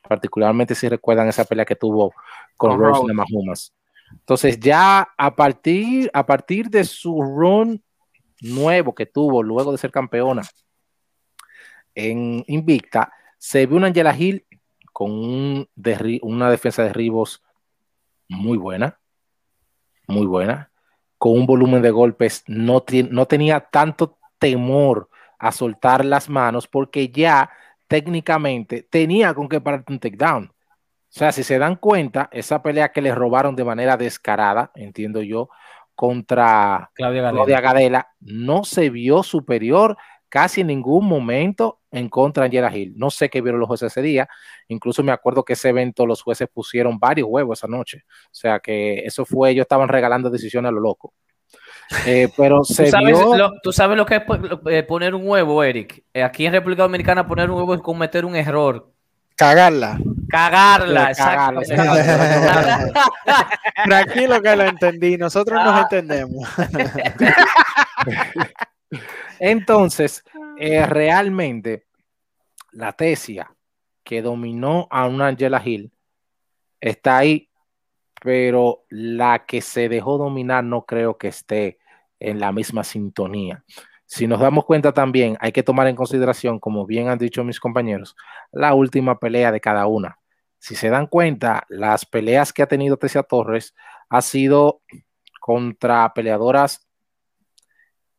Particularmente 0.08 0.74
si 0.74 0.88
recuerdan 0.90 1.28
esa 1.28 1.46
pelea 1.46 1.66
que 1.66 1.76
tuvo 1.76 2.14
con, 2.56 2.80
Rose 2.80 3.06
de 3.06 3.14
Mahumas. 3.14 3.74
Entonces 4.12 4.60
ya 4.60 5.10
a 5.18 5.36
partir, 5.36 6.10
a 6.14 6.26
partir 6.26 6.70
de 6.70 6.84
su 6.84 7.22
run 7.22 7.84
nuevo 8.42 8.94
que 8.94 9.06
tuvo 9.06 9.42
luego 9.42 9.72
de 9.72 9.78
ser 9.78 9.92
campeona 9.92 10.44
en 11.96 12.44
Invicta, 12.48 13.12
se 13.38 13.66
vio 13.66 13.78
una 13.78 13.88
Angela 13.88 14.16
Hill 14.18 14.46
con 14.94 15.68
una 16.22 16.50
defensa 16.50 16.84
de 16.84 16.90
derribos 16.90 17.44
muy 18.30 18.58
buena, 18.58 19.00
muy 20.08 20.26
buena, 20.26 20.72
con 21.18 21.34
un 21.34 21.46
volumen 21.46 21.82
de 21.82 21.92
golpes, 21.92 22.44
no, 22.48 22.84
no 23.10 23.26
tenía 23.26 23.60
tanto 23.60 24.18
temor 24.40 25.10
a 25.40 25.52
soltar 25.52 26.06
las 26.06 26.30
manos 26.30 26.68
porque 26.68 27.10
ya 27.10 27.50
técnicamente 27.88 28.84
tenía 28.84 29.34
con 29.34 29.50
qué 29.50 29.60
pararte 29.60 29.92
un 29.92 30.00
takedown. 30.00 30.46
O 30.46 31.16
sea, 31.16 31.32
si 31.32 31.44
se 31.44 31.60
dan 31.60 31.76
cuenta, 31.76 32.30
esa 32.32 32.64
pelea 32.64 32.92
que 32.92 33.02
le 33.02 33.14
robaron 33.14 33.56
de 33.56 33.64
manera 33.64 33.98
descarada, 33.98 34.72
entiendo 34.76 35.22
yo, 35.22 35.50
contra 35.96 36.92
Claudia 36.96 37.30
Claudia 37.30 37.62
Gadela 37.62 38.08
no 38.20 38.64
se 38.64 38.90
vio 38.90 39.22
superior 39.22 39.96
casi 40.28 40.62
en 40.62 40.68
ningún 40.68 41.06
momento 41.06 41.80
en 41.94 42.10
contra 42.10 42.42
de 42.42 42.48
Angela 42.48 42.76
Hill. 42.76 42.94
No 42.98 43.10
sé 43.10 43.30
qué 43.30 43.42
vieron 43.42 43.60
los 43.60 43.68
jueces 43.68 43.92
ese 43.92 44.02
día. 44.02 44.28
Incluso 44.68 45.04
me 45.04 45.12
acuerdo 45.12 45.46
que 45.46 45.54
ese 45.54 45.70
evento 45.70 46.06
los 46.06 46.22
jueces 46.22 46.50
pusieron 46.52 47.00
varios 47.00 47.28
huevos 47.30 47.60
esa 47.60 47.68
noche. 47.68 48.04
O 48.08 48.34
sea 48.34 48.60
que 48.60 49.00
eso 49.06 49.26
fue, 49.26 49.52
ellos 49.52 49.64
estaban 49.64 49.88
regalando 49.88 50.30
decisiones 50.30 50.70
a 50.70 50.74
lo 50.74 50.82
loco. 50.82 51.14
Eh, 52.08 52.30
pero 52.38 52.64
se 52.64 52.86
¿Tú 52.86 52.90
sabes, 52.90 53.20
vio... 53.20 53.38
lo, 53.38 53.54
¿Tú 53.62 53.72
sabes 53.72 53.96
lo 53.96 54.06
que 54.06 54.16
es 54.16 54.24
eh, 54.70 54.84
poner 54.84 55.14
un 55.14 55.28
huevo, 55.28 55.64
Eric? 55.64 56.04
Eh, 56.14 56.24
aquí 56.24 56.46
en 56.46 56.54
República 56.54 56.84
Dominicana 56.84 57.28
poner 57.28 57.50
un 57.50 57.58
huevo 57.58 57.76
es 57.76 57.82
cometer 57.82 58.26
un 58.26 58.36
error. 58.36 58.90
Cagarla. 59.36 60.00
Cagarla, 60.30 61.10
exacto. 61.10 61.62
Tranquilo 63.86 64.42
que 64.42 64.56
lo 64.56 64.64
entendí, 64.64 65.18
nosotros 65.18 65.64
nos 65.64 65.84
entendemos. 65.84 66.48
Entonces, 69.40 70.24
eh, 70.58 70.86
realmente, 70.86 71.86
la 72.72 72.94
tesia 72.94 73.56
que 74.04 74.22
dominó 74.22 74.88
a 74.92 75.08
una 75.08 75.28
Angela 75.28 75.62
Hill 75.64 75.92
está 76.82 77.18
ahí, 77.18 77.50
pero 78.22 78.86
la 78.90 79.46
que 79.46 79.62
se 79.62 79.90
dejó 79.90 80.18
dominar 80.18 80.64
no 80.64 80.86
creo 80.86 81.18
que 81.18 81.30
esté 81.30 81.80
en 82.20 82.40
la 82.40 82.52
misma 82.52 82.84
sintonía. 82.84 83.64
Si 84.06 84.28
nos 84.28 84.40
damos 84.40 84.66
cuenta 84.66 84.92
también, 84.92 85.38
hay 85.40 85.52
que 85.52 85.64
tomar 85.64 85.88
en 85.88 85.96
consideración, 85.96 86.60
como 86.60 86.86
bien 86.86 87.08
han 87.08 87.18
dicho 87.18 87.44
mis 87.44 87.60
compañeros, 87.60 88.16
la 88.52 88.74
última 88.74 89.20
pelea 89.20 89.52
de 89.52 89.60
cada 89.60 89.88
una. 89.88 90.20
Si 90.60 90.76
se 90.76 90.90
dan 90.90 91.08
cuenta, 91.08 91.66
las 91.68 92.06
peleas 92.06 92.54
que 92.54 92.64
ha 92.64 92.68
tenido 92.68 92.98
Tesia 92.98 93.24
Torres 93.24 93.74
ha 94.10 94.22
sido 94.22 94.82
contra 95.42 96.14
peleadoras 96.14 96.88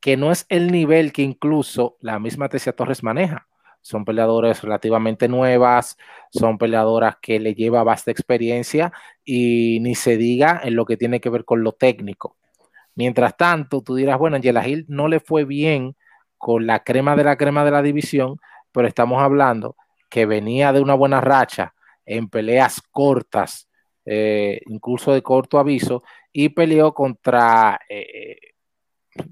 que 0.04 0.18
no 0.18 0.30
es 0.30 0.44
el 0.50 0.70
nivel 0.70 1.14
que 1.14 1.22
incluso 1.22 1.96
la 2.02 2.18
misma 2.18 2.50
Tesia 2.50 2.74
Torres 2.76 3.02
maneja. 3.02 3.48
Son 3.80 4.04
peleadoras 4.04 4.62
relativamente 4.62 5.28
nuevas, 5.28 5.96
son 6.30 6.58
peleadoras 6.58 7.16
que 7.22 7.40
le 7.40 7.54
lleva 7.54 7.82
vasta 7.84 8.10
experiencia 8.10 8.92
y 9.24 9.78
ni 9.80 9.94
se 9.94 10.18
diga 10.18 10.60
en 10.62 10.76
lo 10.76 10.84
que 10.84 10.98
tiene 10.98 11.22
que 11.22 11.30
ver 11.30 11.46
con 11.46 11.64
lo 11.64 11.72
técnico. 11.72 12.36
Mientras 12.94 13.34
tanto, 13.38 13.80
tú 13.80 13.94
dirás, 13.94 14.18
bueno, 14.18 14.36
Angela 14.36 14.68
Hill 14.68 14.84
no 14.88 15.08
le 15.08 15.20
fue 15.20 15.46
bien 15.46 15.96
con 16.36 16.66
la 16.66 16.84
crema 16.84 17.16
de 17.16 17.24
la 17.24 17.38
crema 17.38 17.64
de 17.64 17.70
la 17.70 17.80
división, 17.80 18.38
pero 18.72 18.86
estamos 18.86 19.22
hablando 19.22 19.74
que 20.10 20.26
venía 20.26 20.74
de 20.74 20.82
una 20.82 20.92
buena 20.92 21.22
racha 21.22 21.72
en 22.04 22.28
peleas 22.28 22.82
cortas, 22.90 23.70
eh, 24.04 24.60
incluso 24.66 25.14
de 25.14 25.22
corto 25.22 25.58
aviso, 25.58 26.02
y 26.30 26.50
peleó 26.50 26.92
contra 26.92 27.80
eh, 27.88 28.36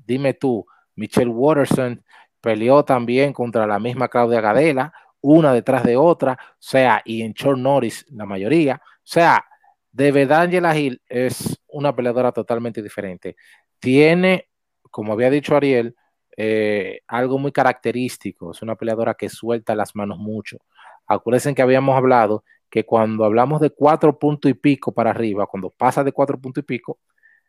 dime 0.06 0.34
tú, 0.34 0.66
Michelle 0.96 1.30
Watterson 1.30 2.02
peleó 2.40 2.84
también 2.84 3.32
contra 3.32 3.66
la 3.66 3.78
misma 3.78 4.08
Claudia 4.08 4.40
Gadela, 4.40 4.92
una 5.20 5.52
detrás 5.52 5.84
de 5.84 5.96
otra, 5.96 6.32
o 6.32 6.56
sea, 6.58 7.00
y 7.04 7.22
en 7.22 7.32
short 7.32 7.58
Norris 7.58 8.04
la 8.10 8.26
mayoría, 8.26 8.80
o 8.84 9.00
sea, 9.04 9.44
de 9.92 10.10
verdad 10.10 10.42
Angela 10.42 10.76
Hill 10.76 11.00
es 11.08 11.60
una 11.68 11.94
peleadora 11.94 12.32
totalmente 12.32 12.82
diferente. 12.82 13.36
Tiene, 13.78 14.48
como 14.90 15.12
había 15.12 15.30
dicho 15.30 15.54
Ariel, 15.54 15.94
eh, 16.36 17.00
algo 17.06 17.38
muy 17.38 17.52
característico, 17.52 18.52
es 18.52 18.62
una 18.62 18.74
peleadora 18.76 19.14
que 19.14 19.28
suelta 19.28 19.74
las 19.74 19.94
manos 19.94 20.18
mucho. 20.18 20.58
Acuérdense 21.06 21.54
que 21.54 21.62
habíamos 21.62 21.96
hablado 21.96 22.44
que 22.70 22.86
cuando 22.86 23.24
hablamos 23.24 23.60
de 23.60 23.70
cuatro 23.70 24.18
puntos 24.18 24.50
y 24.50 24.54
pico 24.54 24.92
para 24.92 25.10
arriba, 25.10 25.46
cuando 25.46 25.70
pasa 25.70 26.02
de 26.02 26.12
cuatro 26.12 26.40
puntos 26.40 26.62
y 26.62 26.66
pico 26.66 26.98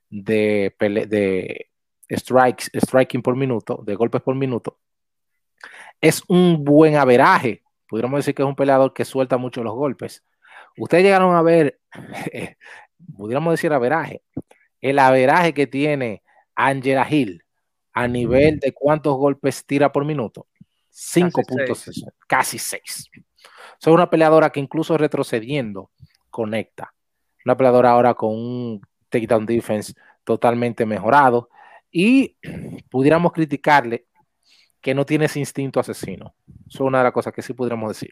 de, 0.09 0.75
de 0.79 1.69
strikes, 2.17 2.69
striking 2.73 3.21
por 3.21 3.35
minuto, 3.35 3.81
de 3.85 3.95
golpes 3.95 4.21
por 4.21 4.35
minuto, 4.35 4.77
es 6.01 6.23
un 6.27 6.63
buen 6.63 6.95
averaje. 6.97 7.63
Pudiéramos 7.87 8.19
decir 8.19 8.35
que 8.35 8.41
es 8.41 8.47
un 8.47 8.55
peleador 8.55 8.93
que 8.93 9.05
suelta 9.05 9.37
mucho 9.37 9.63
los 9.63 9.73
golpes. 9.73 10.23
Ustedes 10.77 11.03
llegaron 11.03 11.35
a 11.35 11.41
ver, 11.41 11.79
pudiéramos 13.17 13.53
decir 13.53 13.71
averaje, 13.71 14.21
el 14.81 14.99
averaje 14.99 15.53
que 15.53 15.67
tiene 15.67 16.23
Angela 16.55 17.07
Hill 17.09 17.43
a 17.93 18.07
nivel 18.07 18.59
de 18.59 18.73
cuántos 18.73 19.15
golpes 19.15 19.65
tira 19.65 19.91
por 19.91 20.03
minuto. 20.03 20.47
5.6, 20.91 22.11
casi 22.27 22.59
6. 22.59 23.09
Es 23.79 23.87
una 23.87 24.09
peleadora 24.09 24.49
que 24.51 24.59
incluso 24.59 24.97
retrocediendo 24.97 25.91
conecta. 26.29 26.93
Una 27.45 27.57
peleadora 27.57 27.91
ahora 27.91 28.13
con 28.13 28.31
un 28.31 28.81
takedown 29.09 29.45
defense 29.45 29.93
totalmente 30.23 30.85
mejorado 30.85 31.49
y 31.93 32.35
pudiéramos 32.89 33.31
criticarle 33.31 34.07
que 34.81 34.95
no 34.95 35.05
tiene 35.05 35.25
ese 35.25 35.39
instinto 35.39 35.79
asesino. 35.79 36.35
Es 36.67 36.79
una 36.81 36.97
de 36.97 37.03
las 37.05 37.13
cosas 37.13 37.31
que 37.31 37.43
sí 37.43 37.53
pudiéramos 37.53 37.89
decir. 37.89 38.09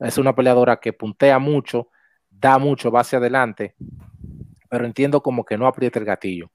Es 0.00 0.16
una 0.18 0.34
peleadora 0.34 0.80
que 0.80 0.94
puntea 0.94 1.38
mucho, 1.38 1.90
da 2.30 2.58
mucho, 2.58 2.90
va 2.90 3.02
hacia 3.02 3.18
adelante, 3.18 3.76
pero 4.68 4.86
entiendo 4.86 5.22
como 5.22 5.44
que 5.44 5.58
no 5.58 5.66
aprieta 5.66 5.98
el 5.98 6.06
gatillo. 6.06 6.50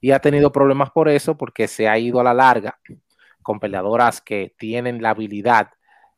Y 0.00 0.12
ha 0.12 0.20
tenido 0.20 0.52
problemas 0.52 0.90
por 0.90 1.08
eso, 1.08 1.36
porque 1.36 1.66
se 1.66 1.88
ha 1.88 1.98
ido 1.98 2.20
a 2.20 2.24
la 2.24 2.34
larga 2.34 2.78
con 3.42 3.58
peleadoras 3.58 4.20
que 4.20 4.54
tienen 4.58 5.02
la 5.02 5.10
habilidad 5.10 5.70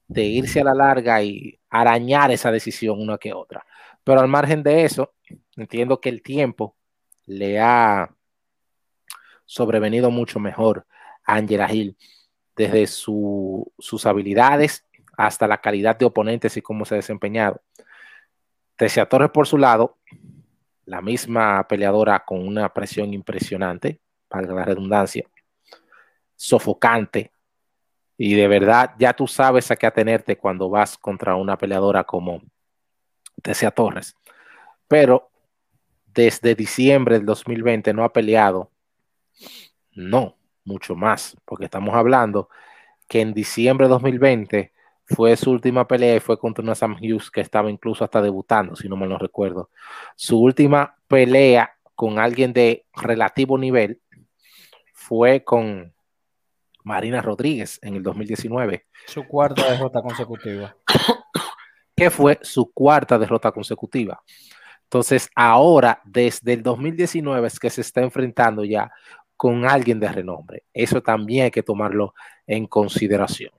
de 0.09 0.25
irse 0.25 0.61
a 0.61 0.65
la 0.65 0.75
larga 0.75 1.23
y 1.23 1.59
arañar 1.71 2.33
esa 2.33 2.51
decisión 2.51 3.01
una 3.01 3.17
que 3.19 3.33
otra. 3.33 3.65
Pero 4.03 4.21
al 4.21 4.29
margen 4.29 4.65
de 4.65 4.85
eso, 4.85 5.15
entiendo 5.57 6.01
que 6.01 6.09
el 6.09 6.23
tiempo 6.23 6.77
le 7.27 7.61
ha 7.61 8.11
sobrevenido 9.51 10.13
mucho 10.13 10.39
mejor 10.39 10.87
a 11.25 11.35
Angela 11.35 11.69
Hill, 11.73 11.97
desde 12.55 12.87
sus 12.87 14.07
habilidades 14.07 14.87
hasta 15.17 15.49
la 15.49 15.61
calidad 15.61 15.99
de 15.99 16.05
oponentes 16.05 16.57
y 16.57 16.63
cómo 16.63 16.85
se 16.85 16.95
ha 16.95 16.99
desempeñado. 16.99 17.61
Tesia 18.77 19.07
Torres, 19.07 19.31
por 19.31 19.49
su 19.49 19.59
lado, 19.59 19.99
la 20.85 21.03
misma 21.03 21.67
peleadora 21.67 22.25
con 22.25 22.47
una 22.47 22.73
presión 22.73 23.13
impresionante, 23.13 23.99
para 24.29 24.47
la 24.47 24.65
redundancia, 24.65 25.29
sofocante, 26.37 27.33
y 28.17 28.35
de 28.35 28.47
verdad 28.47 28.95
ya 29.01 29.13
tú 29.15 29.27
sabes 29.27 29.69
a 29.73 29.77
qué 29.77 29.89
atenerte 29.89 30.39
cuando 30.39 30.71
vas 30.71 30.97
contra 30.97 31.35
una 31.35 31.59
peleadora 31.59 32.05
como 32.05 32.41
Tesia 33.43 33.73
Torres. 33.73 34.15
Pero 34.87 35.29
desde 36.07 36.55
diciembre 36.55 37.17
del 37.17 37.27
2020 37.27 37.93
no 37.93 38.05
ha 38.05 38.13
peleado 38.13 38.71
no, 39.93 40.37
mucho 40.65 40.95
más, 40.95 41.37
porque 41.45 41.65
estamos 41.65 41.95
hablando 41.95 42.49
que 43.09 43.21
en 43.21 43.35
diciembre 43.35 43.87
de 43.87 43.91
2020 43.91 44.73
fue 45.05 45.37
su 45.37 45.51
última 45.51 45.89
pelea 45.89 46.17
y 46.17 46.21
fue 46.21 46.39
contra 46.39 46.63
una 46.63 46.75
Sam 46.75 46.97
Hughes 47.01 47.31
que 47.31 47.41
estaba 47.41 47.71
incluso 47.71 48.05
hasta 48.05 48.23
debutando, 48.23 48.77
si 48.77 48.89
no 48.89 48.97
mal 48.97 49.09
no 49.09 49.19
recuerdo. 49.19 49.71
Su 50.15 50.41
última 50.41 50.97
pelea 51.09 51.75
con 51.97 52.19
alguien 52.19 52.53
de 52.53 52.87
relativo 52.95 53.59
nivel 53.59 54.01
fue 54.93 55.43
con 55.43 55.93
Marina 56.85 57.21
Rodríguez 57.21 57.79
en 57.83 57.97
el 57.97 58.03
2019. 58.03 58.87
Su 59.07 59.27
cuarta 59.27 59.71
derrota 59.71 60.01
consecutiva. 60.01 60.77
que 61.97 62.11
fue 62.11 62.39
su 62.43 62.73
cuarta 62.73 63.19
derrota 63.19 63.53
consecutiva. 63.53 64.23
Entonces, 64.85 65.31
ahora, 65.35 66.01
desde 66.05 66.53
el 66.53 66.63
2019 66.63 67.47
es 67.47 67.61
que 67.61 67.71
se 67.71 67.81
está 67.81 68.01
enfrentando 68.01 68.65
ya 68.65 68.91
con 69.41 69.65
alguien 69.65 69.99
de 69.99 70.13
renombre. 70.13 70.65
Eso 70.71 71.03
también 71.03 71.45
hay 71.45 71.51
que 71.51 71.63
tomarlo 71.63 72.13
en 72.47 72.67
consideración. 72.67 73.51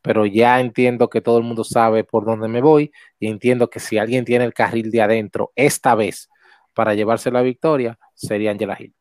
Pero 0.00 0.26
ya 0.26 0.60
entiendo 0.60 1.10
que 1.10 1.20
todo 1.20 1.38
el 1.38 1.42
mundo 1.42 1.64
sabe 1.64 2.04
por 2.04 2.24
dónde 2.24 2.46
me 2.46 2.60
voy 2.60 2.92
y 3.18 3.26
entiendo 3.26 3.68
que 3.68 3.80
si 3.80 3.98
alguien 3.98 4.24
tiene 4.24 4.44
el 4.44 4.54
carril 4.54 4.92
de 4.92 5.02
adentro 5.02 5.50
esta 5.56 5.96
vez 5.96 6.30
para 6.72 6.94
llevarse 6.94 7.32
la 7.32 7.42
victoria, 7.42 7.98
sería 8.14 8.52
Angela 8.52 8.76
Hill. 8.78 8.94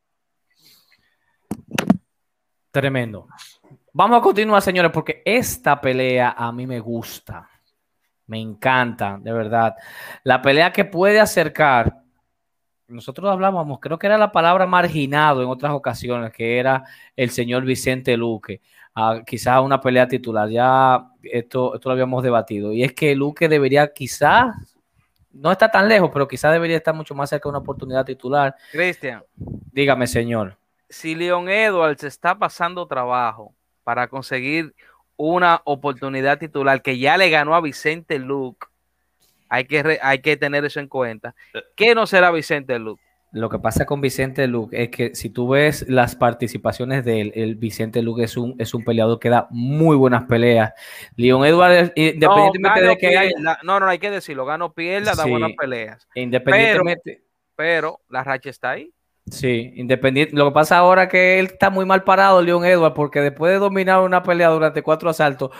Tremendo. 2.71 3.27
Vamos 3.91 4.17
a 4.17 4.21
continuar, 4.21 4.63
señores, 4.63 4.89
porque 4.91 5.21
esta 5.23 5.79
pelea 5.79 6.33
a 6.35 6.51
mí 6.51 6.65
me 6.65 6.79
gusta. 6.79 7.47
Me 8.25 8.39
encanta, 8.39 9.19
de 9.21 9.31
verdad. 9.31 9.75
La 10.23 10.41
pelea 10.41 10.73
que 10.73 10.83
puede 10.83 11.19
acercar. 11.19 12.02
Nosotros 12.87 13.31
hablábamos, 13.31 13.79
creo 13.79 13.97
que 13.97 14.07
era 14.07 14.17
la 14.17 14.31
palabra 14.31 14.65
marginado 14.65 15.41
en 15.41 15.49
otras 15.49 15.71
ocasiones, 15.73 16.31
que 16.33 16.59
era 16.59 16.83
el 17.15 17.29
señor 17.29 17.63
Vicente 17.63 18.15
Luque. 18.17 18.61
quizás 19.25 19.61
una 19.61 19.79
pelea 19.81 20.07
titular. 20.07 20.49
Ya 20.49 21.07
esto, 21.23 21.75
esto 21.75 21.89
lo 21.89 21.93
habíamos 21.93 22.23
debatido. 22.23 22.73
Y 22.73 22.83
es 22.83 22.93
que 22.93 23.15
Luque 23.15 23.47
debería 23.47 23.91
quizás, 23.93 24.55
no 25.31 25.51
está 25.51 25.71
tan 25.71 25.87
lejos, 25.87 26.09
pero 26.13 26.27
quizás 26.27 26.51
debería 26.53 26.77
estar 26.77 26.93
mucho 26.93 27.15
más 27.15 27.29
cerca 27.29 27.47
de 27.47 27.51
una 27.51 27.59
oportunidad 27.59 28.05
titular. 28.05 28.55
Cristian. 28.71 29.23
Dígame, 29.71 30.05
señor. 30.07 30.57
Si 30.89 31.15
Leon 31.15 31.49
Edwards 31.49 32.03
está 32.03 32.37
pasando 32.37 32.85
trabajo 32.85 33.55
para 33.83 34.07
conseguir 34.07 34.75
una 35.17 35.61
oportunidad 35.65 36.37
titular 36.37 36.81
que 36.81 36.97
ya 36.97 37.17
le 37.17 37.29
ganó 37.29 37.55
a 37.55 37.61
Vicente 37.61 38.19
Luke. 38.19 38.67
Hay 39.53 39.65
que, 39.65 39.99
hay 40.01 40.19
que 40.19 40.35
tener 40.35 40.65
eso 40.65 40.79
en 40.79 40.87
cuenta. 40.87 41.35
¿Qué 41.75 41.93
no 41.93 42.07
será 42.07 42.31
Vicente 42.31 42.79
Luke? 42.79 43.03
Lo 43.33 43.49
que 43.49 43.59
pasa 43.59 43.85
con 43.85 44.01
Vicente 44.01 44.47
Luke 44.47 44.81
es 44.81 44.89
que 44.89 45.13
si 45.13 45.29
tú 45.29 45.49
ves 45.49 45.85
las 45.87 46.15
participaciones 46.15 47.05
de 47.05 47.21
él, 47.21 47.31
el 47.35 47.55
Vicente 47.55 48.01
Luke 48.01 48.23
es 48.23 48.35
un, 48.35 48.55
es 48.57 48.73
un 48.73 48.83
peleador 48.83 49.19
que 49.19 49.29
da 49.29 49.47
muy 49.51 49.95
buenas 49.95 50.23
peleas. 50.23 50.73
Leon 51.17 51.45
Edwards, 51.45 51.91
independientemente 51.95 52.81
de 52.81 52.97
que 52.97 53.31
No, 53.61 53.79
no, 53.79 53.87
hay 53.87 53.99
que 53.99 54.09
decirlo, 54.09 54.43
gano 54.43 54.73
pierda, 54.73 55.13
da 55.13 55.25
buenas 55.25 55.51
peleas. 55.55 56.07
Independientemente. 56.15 57.23
Pero, 57.55 58.01
la 58.09 58.23
racha 58.23 58.49
está 58.49 58.71
ahí. 58.71 58.91
Sí, 59.29 59.71
independiente. 59.75 60.35
Lo 60.35 60.45
que 60.47 60.53
pasa 60.53 60.79
ahora 60.79 61.03
es 61.03 61.09
que 61.09 61.39
él 61.39 61.45
está 61.45 61.69
muy 61.69 61.85
mal 61.85 62.03
parado, 62.03 62.41
Leon 62.41 62.65
Edwards, 62.65 62.95
porque 62.95 63.21
después 63.21 63.53
de 63.53 63.59
dominar 63.59 64.01
una 64.01 64.23
pelea 64.23 64.49
durante 64.49 64.81
cuatro 64.81 65.11
asaltos, 65.11 65.51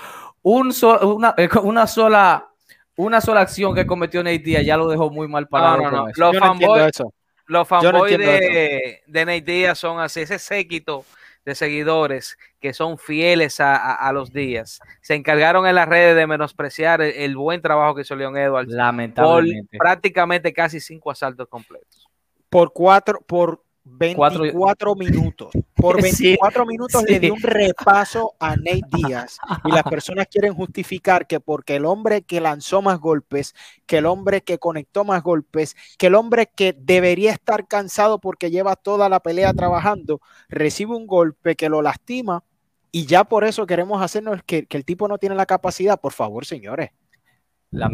un 0.41 0.74
una, 1.04 1.34
eh, 1.38 1.50
una, 1.64 1.88
sola, 1.88 2.53
una 2.96 3.22
sola 3.22 3.41
acción 3.41 3.76
que 3.76 3.86
cometió 3.86 4.24
Nate 4.24 4.64
ya 4.64 4.78
lo 4.78 4.88
dejó 4.88 5.10
muy 5.10 5.28
mal 5.28 5.48
parado. 5.48 5.82
No, 5.84 5.91
no, 5.91 6.08
Los 6.16 6.38
fanboys, 6.38 7.04
los 7.48 7.68
fanboys 7.68 8.18
de, 8.18 9.02
de 9.06 9.26
Nate 9.26 9.41
Diaz 9.41 9.80
son 9.80 10.00
así, 10.00 10.22
ese 10.22 10.39
séquito 10.39 11.06
de 11.46 11.56
seguidores 11.56 12.38
que 12.60 12.74
son 12.74 12.98
fieles 12.98 13.60
a, 13.60 14.10
los 14.14 14.32
días. 14.32 14.80
Se 15.02 15.14
encargaron 15.14 15.68
en 15.68 15.76
las 15.76 15.89
redes 15.89 16.16
de 16.16 16.26
menospreciar 16.26 17.02
el, 17.02 17.36
buen 17.36 17.62
trabajo 17.62 17.96
que 17.96 18.04
hizo 18.04 18.16
Leon 18.16 18.38
Edwards. 18.38 18.72
Lamentablemente. 18.72 19.78
prácticamente 19.78 20.54
casi 20.54 20.80
cinco 20.80 21.12
asaltos 21.12 21.50
completos 21.50 22.08
por 22.54 22.72
cuatro, 22.72 23.20
por 23.26 23.64
24 23.86 24.96
minutos. 24.96 25.52
Por 25.76 26.02
24 26.02 26.66
minutos 26.66 27.04
le 27.04 27.20
dio 27.20 27.34
un 27.34 27.42
repaso 27.42 28.34
a 28.40 28.56
Nate 28.56 28.82
Díaz 28.92 29.38
y 29.66 29.72
las 29.72 29.84
personas 29.84 30.28
quieren 30.28 30.54
justificar 30.54 31.28
que 31.28 31.40
porque 31.40 31.76
el 31.76 31.86
hombre 31.86 32.22
que 32.22 32.42
lanzó 32.42 32.82
más 32.82 33.00
golpes, 33.00 33.54
que 33.86 33.98
el 33.98 34.06
hombre 34.06 34.42
que 34.42 34.58
conectó 34.58 35.04
más 35.04 35.22
golpes, 35.22 35.76
que 35.98 36.08
el 36.08 36.16
hombre 36.16 36.50
que 36.56 36.76
debería 36.78 37.32
estar 37.32 37.68
cansado 37.68 38.20
porque 38.20 38.52
lleva 38.52 38.76
toda 38.76 39.10
la 39.10 39.20
pelea 39.20 39.54
trabajando, 39.54 40.22
recibe 40.50 40.96
un 40.96 41.08
golpe 41.08 41.56
que 41.56 41.70
lo 41.70 41.82
lastima 41.82 42.44
y 42.92 43.06
ya 43.06 43.24
por 43.24 43.44
eso 43.44 43.66
queremos 43.66 44.02
hacernos 44.02 44.42
que, 44.46 44.66
que 44.66 44.78
el 44.78 44.86
tipo 44.86 45.08
no 45.08 45.18
tiene 45.18 45.36
la 45.36 45.46
capacidad. 45.46 46.00
Por 46.00 46.14
favor, 46.14 46.46
señores. 46.46 46.92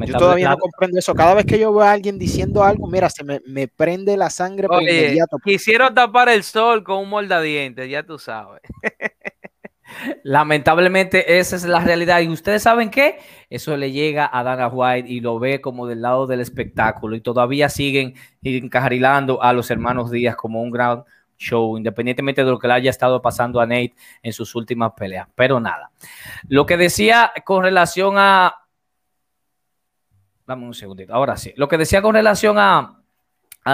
Yo 0.05 0.17
todavía 0.17 0.49
no 0.49 0.57
comprendo 0.57 0.99
eso. 0.99 1.15
Cada 1.15 1.33
vez 1.33 1.45
que 1.45 1.57
yo 1.57 1.73
veo 1.73 1.83
a 1.83 1.91
alguien 1.91 2.19
diciendo 2.19 2.63
algo, 2.63 2.87
mira, 2.87 3.09
se 3.09 3.23
me, 3.23 3.67
prende 3.67 4.17
la 4.17 4.29
sangre 4.29 4.67
por 4.67 4.81
inmediato. 4.81 5.37
Quisieron 5.43 5.93
tapar 5.93 6.29
el 6.29 6.43
sol 6.43 6.83
con 6.83 6.99
un 6.99 7.09
moldadientes, 7.09 7.89
ya 7.89 8.03
tú 8.03 8.19
sabes. 8.19 8.61
Lamentablemente 10.23 11.39
esa 11.39 11.55
es 11.55 11.63
la 11.65 11.79
realidad. 11.79 12.19
¿Y 12.19 12.27
ustedes 12.27 12.63
saben 12.63 12.89
qué? 12.89 13.19
Eso 13.49 13.75
le 13.77 13.91
llega 13.91 14.29
a 14.31 14.43
Dana 14.43 14.67
White 14.67 15.09
y 15.09 15.21
lo 15.21 15.39
ve 15.39 15.61
como 15.61 15.87
del 15.87 16.01
lado 16.01 16.27
del 16.27 16.41
espectáculo 16.41 17.15
y 17.15 17.21
todavía 17.21 17.69
siguen 17.69 18.15
encarrilando 18.43 19.41
a 19.41 19.53
los 19.53 19.71
hermanos 19.71 20.11
Díaz 20.11 20.35
como 20.35 20.61
un 20.61 20.71
gran 20.71 21.03
show, 21.37 21.77
independientemente 21.77 22.43
de 22.43 22.51
lo 22.51 22.59
que 22.59 22.67
le 22.67 22.73
haya 22.73 22.89
estado 22.89 23.21
pasando 23.21 23.61
a 23.61 23.65
Nate 23.65 23.95
en 24.21 24.33
sus 24.33 24.53
últimas 24.55 24.91
peleas. 24.91 25.27
Pero 25.35 25.59
nada. 25.59 25.89
Lo 26.47 26.65
que 26.65 26.77
decía 26.77 27.31
con 27.45 27.63
relación 27.63 28.15
a 28.17 28.58
Dame 30.49 30.65
un 30.65 30.73
segundito. 30.73 31.13
Ahora 31.13 31.37
sí. 31.37 31.53
Lo 31.57 31.67
que 31.67 31.77
decía 31.77 32.01
con 32.01 32.15
relación 32.15 32.57
a, 32.57 33.03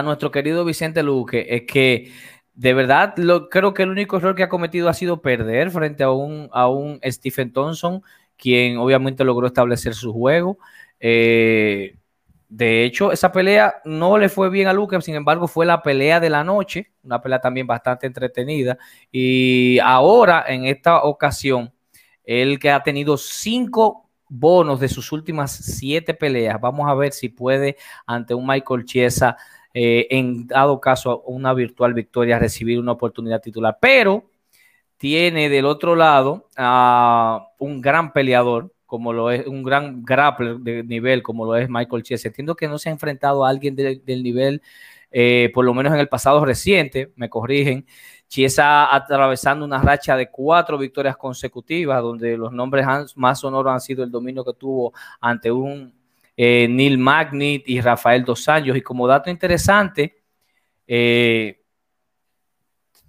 nuestro 0.04 0.30
querido 0.30 0.66
Vicente 0.66 1.04
Luque 1.04 1.46
es 1.48 1.62
que 1.62 2.12
de 2.54 2.74
verdad 2.74 3.14
lo, 3.16 3.48
creo 3.48 3.74
que 3.74 3.84
el 3.84 3.92
único 3.92 4.18
error 4.18 4.36
que 4.36 4.44
ha 4.44 4.50
cometido 4.50 4.90
ha 4.90 4.94
sido 4.94 5.22
perder 5.22 5.72
frente 5.72 6.04
a 6.04 6.12
un, 6.12 6.50
a 6.52 6.68
un 6.68 7.00
Stephen 7.06 7.54
Thompson, 7.54 8.04
quien 8.36 8.78
obviamente 8.78 9.24
logró 9.24 9.48
establecer 9.48 9.94
su 9.94 10.12
juego. 10.12 10.58
Eh, 11.00 11.96
de 12.50 12.84
hecho, 12.84 13.14
esa 13.14 13.32
pelea 13.32 13.76
no 13.86 14.18
le 14.18 14.28
fue 14.28 14.50
bien 14.50 14.68
a 14.68 14.74
Luque, 14.74 15.00
sin 15.00 15.16
embargo, 15.16 15.48
fue 15.48 15.66
la 15.66 15.82
pelea 15.82 16.20
de 16.20 16.30
la 16.30 16.44
noche, 16.44 16.92
una 17.04 17.22
pelea 17.22 17.40
también 17.40 17.68
bastante 17.68 18.06
entretenida. 18.06 18.78
Y 19.14 19.80
ahora, 19.80 20.44
en 20.46 20.66
esta 20.66 21.04
ocasión, 21.04 21.72
él 22.26 22.60
que 22.60 22.70
ha 22.70 22.84
tenido 22.84 23.16
cinco 23.16 24.05
bonos 24.40 24.80
de 24.80 24.90
sus 24.90 25.12
últimas 25.12 25.52
siete 25.52 26.14
peleas. 26.14 26.60
Vamos 26.60 26.90
a 26.90 26.94
ver 26.94 27.14
si 27.14 27.30
puede 27.30 27.78
ante 28.06 28.34
un 28.34 28.46
Michael 28.48 28.86
Chiesa, 28.86 29.38
eh, 29.74 30.08
en 30.10 30.48
dado 30.48 30.80
caso 30.80 31.22
una 31.24 31.54
virtual 31.54 31.94
victoria, 31.94 32.40
recibir 32.40 32.80
una 32.80 32.94
oportunidad 32.94 33.42
titular. 33.42 33.78
Pero 33.80 34.26
tiene 34.98 35.50
del 35.50 35.66
otro 35.66 35.96
lado 35.96 36.50
a 36.58 37.50
un 37.60 37.82
gran 37.82 38.14
peleador, 38.14 38.74
como 38.86 39.14
lo 39.14 39.32
es 39.32 39.46
un 39.48 39.64
gran 39.64 40.04
grappler 40.04 40.58
de 40.58 40.84
nivel, 40.84 41.22
como 41.24 41.46
lo 41.46 41.56
es 41.58 41.70
Michael 41.70 42.04
Chiesa. 42.04 42.30
Entiendo 42.30 42.56
que 42.56 42.68
no 42.68 42.78
se 42.78 42.90
ha 42.90 42.92
enfrentado 42.92 43.46
a 43.46 43.50
alguien 43.50 43.76
del 43.76 44.24
nivel, 44.24 44.62
eh, 45.12 45.52
por 45.54 45.66
lo 45.66 45.74
menos 45.74 45.94
en 45.94 46.00
el 46.00 46.08
pasado 46.08 46.44
reciente, 46.46 47.12
me 47.16 47.30
corrigen, 47.30 47.86
Chiesa 48.36 48.94
atravesando 48.94 49.64
una 49.64 49.82
racha 49.82 50.18
de 50.18 50.30
cuatro 50.30 50.78
victorias 50.78 51.16
consecutivas, 51.16 52.02
donde 52.02 52.36
los 52.36 52.52
nombres 52.52 52.86
más 53.16 53.40
sonoros 53.40 53.72
han 53.72 53.80
sido 53.80 54.04
el 54.04 54.12
dominio 54.12 54.44
que 54.44 54.52
tuvo 54.52 54.92
ante 55.22 55.50
un 55.50 55.94
eh, 56.36 56.68
Neil 56.70 56.98
Magnet 56.98 57.64
y 57.66 57.80
Rafael 57.80 58.26
Dos 58.26 58.50
Años. 58.50 58.76
Y 58.76 58.82
como 58.82 59.08
dato 59.08 59.30
interesante, 59.30 60.22
eh, 60.86 61.62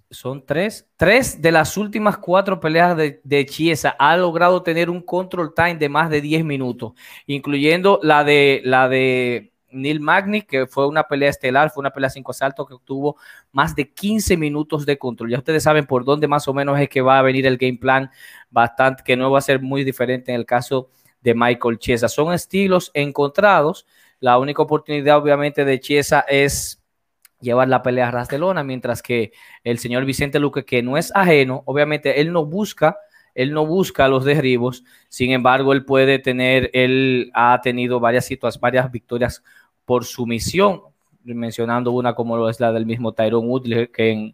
son 0.09 0.45
tres, 0.45 0.89
tres 0.95 1.41
de 1.41 1.51
las 1.51 1.75
últimas 1.75 2.17
cuatro 2.19 2.61
peleas 2.61 2.95
de, 2.95 3.19
de, 3.21 3.45
Chiesa 3.45 3.97
ha 3.99 4.15
logrado 4.15 4.63
tener 4.63 4.89
un 4.89 5.01
control 5.01 5.53
time 5.53 5.75
de 5.75 5.89
más 5.89 6.09
de 6.09 6.21
10 6.21 6.45
minutos, 6.45 6.93
incluyendo 7.25 7.99
la 8.01 8.23
de 8.23 8.61
la 8.63 8.87
de 8.87 9.51
Neil 9.71 9.99
Magny, 9.99 10.43
que 10.43 10.67
fue 10.67 10.87
una 10.87 11.03
pelea 11.03 11.29
estelar, 11.29 11.69
fue 11.69 11.81
una 11.81 11.91
pelea 11.91 12.09
cinco 12.09 12.31
asaltos 12.31 12.67
que 12.67 12.73
obtuvo 12.73 13.17
más 13.51 13.75
de 13.75 13.91
15 13.91 14.37
minutos 14.37 14.85
de 14.85 14.97
control. 14.97 15.31
Ya 15.31 15.37
ustedes 15.37 15.63
saben 15.63 15.85
por 15.85 16.05
dónde 16.05 16.27
más 16.27 16.47
o 16.47 16.53
menos 16.53 16.79
es 16.79 16.89
que 16.89 17.01
va 17.01 17.19
a 17.19 17.21
venir 17.21 17.45
el 17.45 17.57
game 17.57 17.77
plan, 17.77 18.09
bastante, 18.49 19.03
que 19.03 19.15
no 19.15 19.31
va 19.31 19.39
a 19.39 19.41
ser 19.41 19.61
muy 19.61 19.83
diferente 19.83 20.31
en 20.31 20.39
el 20.39 20.45
caso 20.45 20.89
de 21.21 21.33
Michael 21.35 21.79
Chiesa. 21.79 22.07
Son 22.07 22.33
estilos 22.33 22.91
encontrados. 22.93 23.85
La 24.19 24.37
única 24.37 24.61
oportunidad, 24.61 25.17
obviamente, 25.17 25.65
de 25.65 25.79
Chiesa 25.79 26.25
es 26.27 26.81
llevar 27.39 27.67
la 27.67 27.83
pelea 27.83 28.07
a 28.07 28.11
ras 28.11 28.29
mientras 28.65 29.01
que 29.01 29.31
el 29.63 29.77
señor 29.79 30.05
Vicente 30.05 30.39
Luque, 30.39 30.65
que 30.65 30.81
no 30.81 30.97
es 30.97 31.11
ajeno, 31.15 31.61
obviamente 31.65 32.19
él 32.19 32.31
no 32.31 32.45
busca 32.45 32.97
él 33.37 33.53
no 33.53 33.67
busca 33.67 34.07
los 34.07 34.25
derribos, 34.25 34.83
sin 35.09 35.31
embargo, 35.31 35.71
él 35.71 35.85
puede 35.85 36.17
tener, 36.17 36.71
él 36.73 37.29
ha 37.35 37.61
tenido 37.61 37.99
varias 37.99 38.25
situaciones, 38.25 38.59
varias 38.59 38.91
victorias 38.91 39.43
por 39.85 40.05
sumisión, 40.05 40.81
mencionando 41.23 41.91
una 41.91 42.15
como 42.15 42.35
lo 42.35 42.49
es 42.49 42.59
la 42.59 42.71
del 42.71 42.87
mismo 42.87 43.13
Tyrone 43.13 43.47
Woodley, 43.47 43.91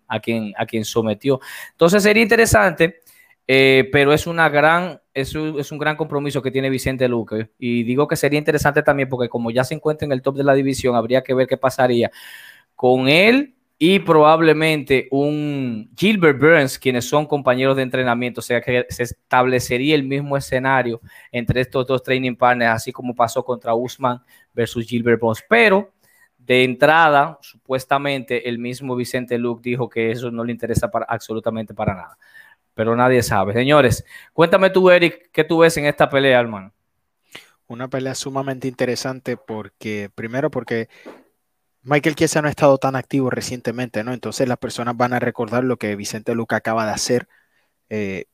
a, 0.08 0.20
quien, 0.22 0.54
a 0.58 0.66
quien 0.66 0.86
sometió. 0.86 1.42
Entonces 1.72 2.02
sería 2.02 2.24
interesante, 2.24 3.02
eh, 3.46 3.90
pero 3.92 4.14
es 4.14 4.26
una 4.26 4.48
gran, 4.48 5.02
un, 5.14 5.60
es 5.60 5.72
un, 5.74 5.78
gran 5.78 5.98
compromiso 5.98 6.42
que 6.42 6.52
tiene 6.52 6.70
Vicente 6.70 7.10
Luque. 7.10 7.50
Y 7.60 7.84
digo 7.84 8.08
que 8.08 8.16
sería 8.16 8.40
interesante 8.40 8.84
también 8.84 9.10
porque 9.10 9.28
como 9.28 9.52
ya 9.52 9.66
se 9.66 9.76
encuentra 9.76 10.06
en 10.06 10.14
el 10.14 10.22
top 10.22 10.38
de 10.38 10.46
la 10.46 10.54
división, 10.54 10.96
habría 10.96 11.24
que 11.24 11.34
ver 11.34 11.48
qué 11.48 11.58
pasaría 11.58 12.10
con 12.74 13.10
él 13.10 13.54
y 13.86 14.00
probablemente 14.00 15.10
un 15.12 15.92
Gilbert 15.98 16.40
Burns, 16.40 16.80
quienes 16.80 17.04
son 17.04 17.26
compañeros 17.26 17.76
de 17.76 17.82
entrenamiento, 17.82 18.40
o 18.40 18.42
sea 18.42 18.62
que 18.62 18.86
se 18.88 19.04
establecería 19.04 19.94
el 19.94 20.04
mismo 20.04 20.38
escenario 20.38 21.02
entre 21.34 21.60
estos 21.60 21.86
dos 21.86 22.02
training 22.02 22.38
partners, 22.38 22.76
así 22.76 22.94
como 22.94 23.14
pasó 23.14 23.44
contra 23.44 23.76
Usman 23.76 24.22
versus 24.54 24.88
Gilbert 24.88 25.20
Burns. 25.20 25.44
Pero 25.50 25.92
de 26.38 26.64
entrada, 26.64 27.38
supuestamente 27.42 28.48
el 28.48 28.58
mismo 28.58 28.96
Vicente 28.96 29.38
Luke 29.38 29.60
dijo 29.62 29.90
que 29.90 30.12
eso 30.12 30.32
no 30.32 30.46
le 30.46 30.54
interesa 30.54 30.90
absolutamente 31.10 31.74
para 31.74 31.94
nada. 31.94 32.18
Pero 32.74 32.96
nadie 32.96 33.22
sabe. 33.22 33.52
Señores, 33.52 34.06
cuéntame 34.32 34.70
tú, 34.70 34.90
Eric, 34.92 35.30
¿qué 35.34 35.44
tú 35.44 35.58
ves 35.58 35.76
en 35.76 35.88
esta 35.88 36.10
pelea, 36.10 36.40
hermano? 36.40 36.72
Una 37.68 37.90
pelea 37.90 38.16
sumamente 38.16 38.66
interesante 38.70 39.36
porque, 39.36 40.10
primero 40.16 40.50
porque 40.50 40.88
Michael 41.84 42.16
Chiesa 42.16 42.42
no 42.42 42.48
ha 42.48 42.52
estado 42.52 42.78
tan 42.78 42.96
activo 42.96 43.30
recientemente, 43.30 44.04
¿no? 44.04 44.14
Entonces 44.14 44.48
las 44.48 44.58
personas 44.58 44.96
van 44.96 45.14
a 45.14 45.20
recordar 45.20 45.64
lo 45.64 45.78
que 45.78 45.96
Vicente 45.96 46.34
Luca 46.34 46.56
acaba 46.56 46.86
de 46.86 46.92
hacer. 46.94 47.28
Eh, 47.90 48.26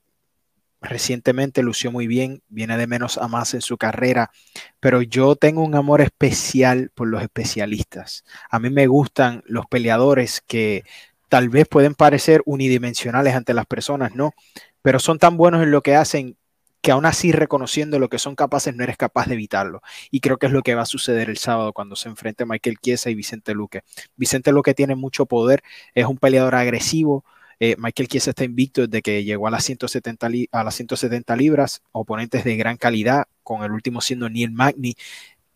recientemente 0.82 1.64
lució 1.64 1.92
muy 1.92 2.08
bien, 2.08 2.42
viene 2.48 2.78
de 2.78 2.88
menos 2.88 3.18
a 3.18 3.28
más 3.28 3.54
en 3.54 3.62
su 3.62 3.78
carrera, 3.78 4.32
pero 4.80 5.02
yo 5.02 5.36
tengo 5.36 5.64
un 5.64 5.76
amor 5.76 6.02
especial 6.02 6.92
por 6.94 7.08
los 7.08 7.22
especialistas. 7.22 8.24
A 8.50 8.60
mí 8.60 8.70
me 8.70 8.88
gustan 8.88 9.44
los 9.46 9.66
peleadores 9.66 10.42
que 10.46 10.84
tal 11.28 11.50
vez 11.50 11.68
pueden 11.68 11.96
parecer 11.96 12.42
unidimensionales 12.46 13.36
ante 13.36 13.54
las 13.54 13.66
personas, 13.66 14.16
¿no? 14.16 14.34
Pero 14.82 15.00
son 15.00 15.20
tan 15.20 15.38
buenos 15.38 15.62
en 15.64 15.72
lo 15.72 15.82
que 15.82 15.96
hacen 15.96 16.38
que 16.82 16.92
aún 16.92 17.06
así 17.06 17.32
reconociendo 17.32 18.00
lo 18.00 18.10
que 18.10 18.20
son 18.20 18.36
capaces 18.36 18.76
no 18.76 18.84
eres 18.84 18.98
capaz 18.98 19.28
de 19.28 19.34
evitarlo. 19.34 19.82
Y 20.12 20.20
creo 20.22 20.38
que 20.38 20.48
es 20.48 20.52
lo 20.52 20.62
que 20.62 20.76
va 20.76 20.84
a 20.84 20.86
suceder 20.86 21.30
el 21.30 21.38
sábado 21.38 21.74
cuando 21.74 21.96
se 21.96 22.10
enfrente 22.10 22.46
Michael 22.46 22.78
Chiesa 22.82 23.10
y 23.10 23.16
Vicente 23.16 23.54
Luque. 23.54 23.84
Vicente 24.16 24.52
Luque 24.52 24.74
tiene 24.74 24.96
mucho 24.96 25.26
poder, 25.26 25.64
es 25.94 26.06
un 26.06 26.18
peleador 26.18 26.56
agresivo. 26.56 27.26
Eh, 27.60 27.76
Michael 27.78 28.08
Chiesa 28.08 28.30
está 28.30 28.46
invicto 28.46 28.88
desde 28.88 29.02
que 29.02 29.24
llegó 29.26 29.48
a 29.48 29.52
las, 29.52 29.66
170 29.66 30.30
a 30.52 30.64
las 30.64 30.76
170 30.76 31.36
libras, 31.36 31.82
oponentes 31.92 32.46
de 32.46 32.56
gran 32.56 32.78
calidad, 32.78 33.26
con 33.44 33.64
el 33.64 33.72
último 33.72 34.00
siendo 34.00 34.30
Neil 34.30 34.52
Magny 34.52 34.96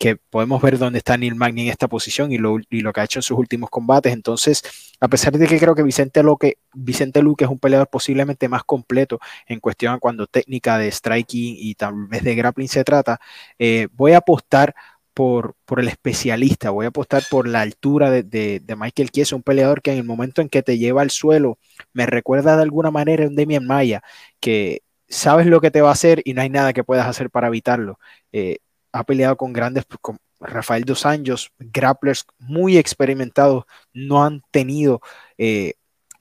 que 0.04 0.18
podemos 0.18 0.62
ver 0.62 0.78
dónde 0.78 0.98
está 0.98 1.16
Neil 1.16 1.34
Magny 1.36 1.62
en 1.62 1.68
esta 1.70 1.88
posición 1.88 2.34
y 2.34 2.38
lo, 2.38 2.60
que 2.60 3.00
ha 3.00 3.06
hecho 3.06 3.20
en 3.20 3.24
sus 3.24 3.38
últimos 3.38 3.70
combates. 3.70 4.12
Entonces, 4.12 4.62
a 5.00 5.08
pesar 5.08 5.38
de 5.38 5.48
que 5.48 5.58
creo 5.58 5.76
que 5.76 5.82
Vicente, 5.82 6.22
Luque, 6.22 6.58
Vicente 6.74 7.22
Luque 7.22 7.46
es 7.46 7.50
un 7.50 7.58
peleador 7.58 7.88
posiblemente 7.88 8.50
más 8.50 8.66
completo 8.66 9.22
en 9.48 9.62
cuestión 9.62 10.00
cuando 10.00 10.28
técnica 10.28 10.78
de 10.78 10.92
striking 10.92 11.56
y 11.58 11.76
tal 11.76 12.08
vez 12.08 12.22
de 12.22 12.36
grappling 12.36 12.68
se 12.68 12.84
trata, 12.84 13.22
eh, 13.58 13.88
voy 13.94 14.12
a 14.12 14.18
apostar 14.18 14.76
por, 15.14 15.56
por, 15.64 15.80
el 15.80 15.88
especialista, 15.88 16.72
voy 16.72 16.86
a 16.86 16.90
apostar 16.90 17.24
por 17.30 17.48
la 17.48 17.62
altura 17.62 18.12
de, 18.12 18.24
de, 18.24 18.76
Michael 18.76 19.10
Chiesa, 19.10 19.38
un 19.38 19.44
peleador 19.44 19.82
que 19.82 19.94
en 19.94 20.00
el 20.00 20.04
momento 20.04 20.42
en 20.42 20.50
que 20.50 20.64
te 20.64 20.78
lleva 20.78 21.02
al 21.02 21.12
suelo 21.12 21.60
me 21.94 22.06
recuerda 22.08 22.58
de 22.58 22.64
alguna 22.64 22.92
manera 22.92 23.24
a 23.24 23.28
un 23.30 23.38
Demian 23.38 23.66
Maya, 23.66 24.04
que 24.42 24.82
sabes 25.08 25.46
lo 25.48 25.62
que 25.62 25.72
te 25.72 25.80
va 25.80 25.90
a 25.90 25.94
hacer 25.94 26.22
y 26.26 26.34
no 26.34 26.42
hay 26.42 26.50
nada 26.50 26.74
que 26.74 26.84
puedas 26.84 27.08
hacer 27.08 27.30
para 27.30 27.48
evitarlo. 27.48 28.00
Eh, 28.34 28.58
ha 28.94 29.04
peleado 29.04 29.36
con 29.36 29.52
grandes, 29.52 29.86
con 30.02 30.18
Rafael 30.40 30.86
Dos 30.86 31.06
Anjos, 31.06 31.52
grapplers 31.60 32.26
muy 32.38 32.78
experimentados, 32.78 33.66
no 33.94 34.24
han 34.24 34.42
tenido 34.52 35.02
eh, 35.38 35.74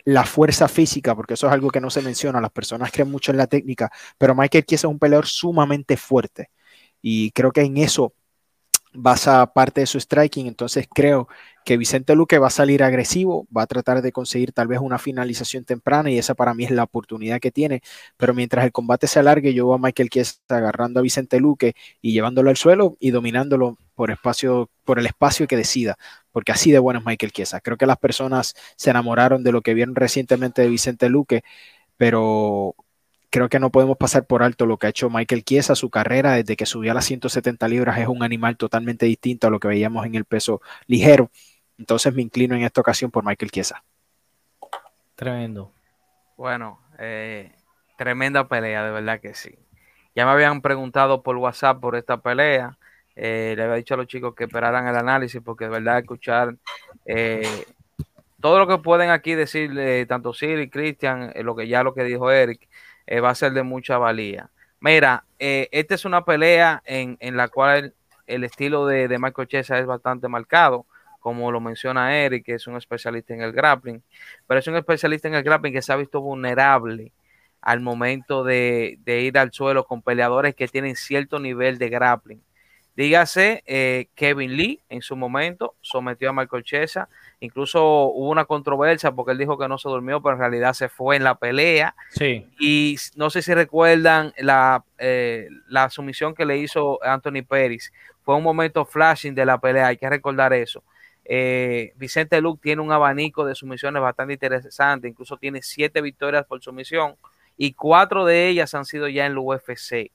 la 0.05 0.25
fuerza 0.25 0.69
física, 0.69 1.15
porque 1.15 1.35
eso 1.35 1.47
es 1.47 1.53
algo 1.53 1.71
que 1.71 1.81
no 1.81 1.91
se 1.91 2.03
menciona, 2.03 2.41
las 2.41 2.51
personas 2.51 2.91
creen 2.91 3.11
mucho 3.11 3.31
en 3.31 3.39
la 3.39 3.47
técnica, 3.47 3.91
pero 4.19 4.35
Michael 4.35 4.65
Chiesa 4.65 4.87
es 4.89 4.91
un 4.91 4.99
peleador 4.99 5.27
sumamente 5.27 5.97
fuerte 5.97 6.51
y 7.01 7.31
creo 7.33 7.53
que 7.53 7.63
en 7.63 7.77
eso 7.77 8.15
basa 8.95 9.47
parte 9.53 9.81
de 9.81 9.87
su 9.87 9.99
striking, 9.99 10.47
entonces 10.47 10.87
creo 10.93 11.29
que 11.65 11.77
Vicente 11.77 12.15
Luque 12.15 12.39
va 12.39 12.49
a 12.49 12.51
salir 12.51 12.83
agresivo, 12.83 13.47
va 13.57 13.63
a 13.63 13.67
tratar 13.67 14.03
de 14.03 14.13
conseguir 14.13 14.53
tal 14.53 14.69
vez 14.69 14.81
una 14.81 14.99
finalización 14.99 15.65
temprana 15.65 16.11
y 16.11 16.19
esa 16.19 16.35
para 16.35 16.55
mí 16.55 16.65
es 16.65 16.71
la 16.71 16.85
oportunidad 16.85 17.41
que 17.41 17.51
tiene, 17.51 17.83
pero 18.17 18.35
mientras 18.35 18.65
el 18.65 18.73
combate 18.73 19.07
se 19.07 19.19
alargue, 19.21 19.55
yo 19.55 19.67
veo 19.67 19.75
a 19.75 19.79
Michael 19.79 20.11
Chiesa 20.11 20.41
agarrando 20.49 21.01
a 21.01 21.03
Vicente 21.03 21.41
Luque 21.41 21.75
y 22.01 22.13
llevándolo 22.13 22.51
al 22.51 22.57
suelo 22.57 22.97
y 23.01 23.11
dominándolo 23.11 23.79
por 23.95 24.11
espacio, 24.11 24.71
por 24.85 24.99
el 24.99 25.07
espacio 25.07 25.47
que 25.47 25.57
decida, 25.57 25.97
porque 26.33 26.53
así 26.53 26.73
de 26.73 26.79
bueno 26.79 27.01
es 27.01 27.07
Michael 27.07 27.33
Chiesa. 27.33 27.61
Creo 27.61 27.77
que 27.77 27.87
las 27.87 27.99
personas 27.99 28.55
se 28.77 28.91
enamoraron 28.91 29.43
de 29.45 29.53
lo 29.53 29.63
que 29.63 29.75
vieron 29.75 29.95
recientemente 29.95 30.63
de 30.63 30.69
Vicente 30.69 31.09
Luque, 31.09 31.43
pero 31.97 32.75
creo 33.33 33.49
que 33.49 33.59
no 33.59 33.71
podemos 33.71 33.97
pasar 33.97 34.27
por 34.27 34.43
alto 34.43 34.67
lo 34.67 34.77
que 34.77 34.87
ha 34.87 34.91
hecho 34.91 35.09
Michael 35.09 35.43
Chiesa, 35.43 35.75
su 35.75 35.89
carrera 35.89 36.35
desde 36.35 36.55
que 36.55 36.67
subió 36.67 36.93
a 36.93 36.95
las 36.95 37.07
170 37.07 37.67
libras 37.67 37.99
es 37.99 38.07
un 38.07 38.23
animal 38.23 38.59
totalmente 38.59 39.07
distinto 39.07 39.47
a 39.47 39.51
lo 39.51 39.59
que 39.59 39.69
veíamos 39.69 40.05
en 40.05 40.15
el 40.15 40.27
peso 40.27 40.61
ligero. 40.87 41.31
Entonces 41.79 42.15
me 42.15 42.21
inclino 42.21 42.55
en 42.55 42.63
esta 42.63 42.83
ocasión 42.83 43.11
por 43.11 43.25
Michael 43.25 43.51
Chiesa. 43.51 43.83
Tremendo. 45.15 45.73
Bueno, 46.37 46.83
eh, 46.99 47.53
tremenda 47.97 48.47
pelea, 48.49 48.85
de 48.85 48.91
verdad 48.91 49.19
que 49.19 49.33
sí. 49.33 49.59
Ya 50.15 50.27
me 50.27 50.33
habían 50.33 50.61
preguntado 50.61 51.23
por 51.23 51.37
WhatsApp 51.37 51.81
por 51.81 51.97
esta 51.97 52.19
pelea. 52.19 52.77
Eh, 53.17 53.55
le 53.57 53.63
había 53.63 53.77
dicho 53.77 53.95
a 53.95 53.97
los 53.97 54.09
chicos 54.09 54.35
que 54.35 54.45
esperaran 54.45 54.87
el 54.89 54.97
análisis 54.97 55.41
porque 55.43 55.65
de 55.65 55.71
verdad 55.71 55.99
escuchar 55.99 56.57
eh, 57.07 57.65
todo 58.43 58.59
lo 58.59 58.67
que 58.67 58.77
pueden 58.77 59.09
aquí 59.09 59.35
decirle 59.35 60.05
tanto 60.05 60.35
Siri, 60.35 60.69
Cristian, 60.69 61.33
lo 61.43 61.57
que 61.57 61.67
ya 61.67 61.83
lo 61.83 61.95
que 61.95 62.05
dijo 62.05 62.31
Eric, 62.31 62.69
eh, 63.07 63.21
va 63.21 63.31
a 63.31 63.35
ser 63.35 63.53
de 63.53 63.63
mucha 63.63 63.99
valía. 63.99 64.51
Mira, 64.81 65.25
eh, 65.39 65.69
esta 65.73 65.95
es 65.95 66.05
una 66.05 66.25
pelea 66.25 66.83
en, 66.85 67.37
la 67.37 67.49
cual 67.49 67.95
el, 68.27 68.45
estilo 68.45 68.87
de, 68.87 69.09
de, 69.09 69.19
Michael 69.19 69.49
Chiesa 69.49 69.79
es 69.79 69.87
bastante 69.87 70.29
marcado, 70.29 70.87
como 71.21 71.53
lo 71.53 71.61
menciona 71.61 72.17
Eric, 72.17 72.45
que 72.45 72.55
es 72.55 72.67
un 72.67 72.77
especialista 72.77 73.33
en 73.33 73.43
el 73.43 73.53
grappling, 73.53 74.03
pero 74.47 74.59
es 74.59 74.67
un 74.67 74.77
especialista 74.77 75.29
en 75.29 75.35
el 75.35 75.43
grappling 75.45 75.73
que 75.73 75.83
se 75.83 75.93
ha 75.93 75.97
visto 75.97 76.21
vulnerable 76.21 77.13
al 77.63 77.81
momento 77.81 78.43
de, 78.43 78.99
ir 79.07 79.39
al 79.39 79.53
suelo 79.53 79.87
con 79.87 80.03
peleadores 80.03 80.55
que 80.55 80.69
tienen 80.69 80.97
cierto 80.97 81.39
nivel 81.39 81.79
de 81.79 81.89
grappling. 81.89 82.43
Dígase, 82.97 83.63
eh, 83.67 84.09
Kevin 84.15 84.57
Lee 84.57 84.81
en 84.89 85.03
su 85.03 85.17
momento 85.17 85.75
sometió 85.81 86.31
a 86.31 86.33
Michael 86.33 86.63
Chiesa 86.63 87.09
Incluso 87.43 88.05
hubo 88.05 88.31
una 88.31 88.45
controversia 88.45 89.11
porque 89.11 89.33
él 89.33 89.39
dijo 89.39 89.59
que 89.59 89.67
no 89.67 89.77
se 89.77 89.89
durmió, 89.89 90.23
pero 90.23 90.35
en 90.35 90.39
realidad 90.39 90.75
se 90.75 90.89
fue 90.89 91.17
en 91.17 91.25
la 91.25 91.35
pelea. 91.35 91.97
Sí. 92.11 92.47
Y 92.61 92.97
no 93.17 93.31
sé 93.31 93.43
si 93.43 93.53
recuerdan 93.53 94.33
la, 94.39 94.85
eh, 94.97 95.49
la 95.67 95.91
sumisión 95.91 96.37
que 96.37 96.47
le 96.47 96.59
hizo 96.59 97.03
Anthony 97.03 97.43
Pérez. 97.45 97.93
Fue 98.23 98.37
un 98.37 98.45
momento 98.45 98.85
flashing 98.85 99.35
de 99.35 99.45
la 99.45 99.59
pelea, 99.59 99.89
hay 99.89 99.97
que 99.97 100.09
recordar 100.09 100.53
eso. 100.53 100.85
Eh, 101.25 101.93
Vicente 101.97 102.41
Luke 102.41 102.61
tiene 102.63 102.81
un 102.81 102.93
abanico 102.93 103.45
de 103.45 103.57
sumisiones 103.57 104.01
bastante 104.01 104.35
interesante, 104.35 105.09
incluso 105.09 105.37
tiene 105.37 105.63
siete 105.63 106.01
victorias 106.01 106.47
por 106.47 106.63
sumisión 106.63 107.17
y 107.57 107.73
cuatro 107.73 108.25
de 108.25 108.47
ellas 108.47 108.73
han 108.77 108.85
sido 108.85 109.09
ya 109.09 109.27
en 109.27 109.33
el 109.33 109.39
UFC. 109.39 110.13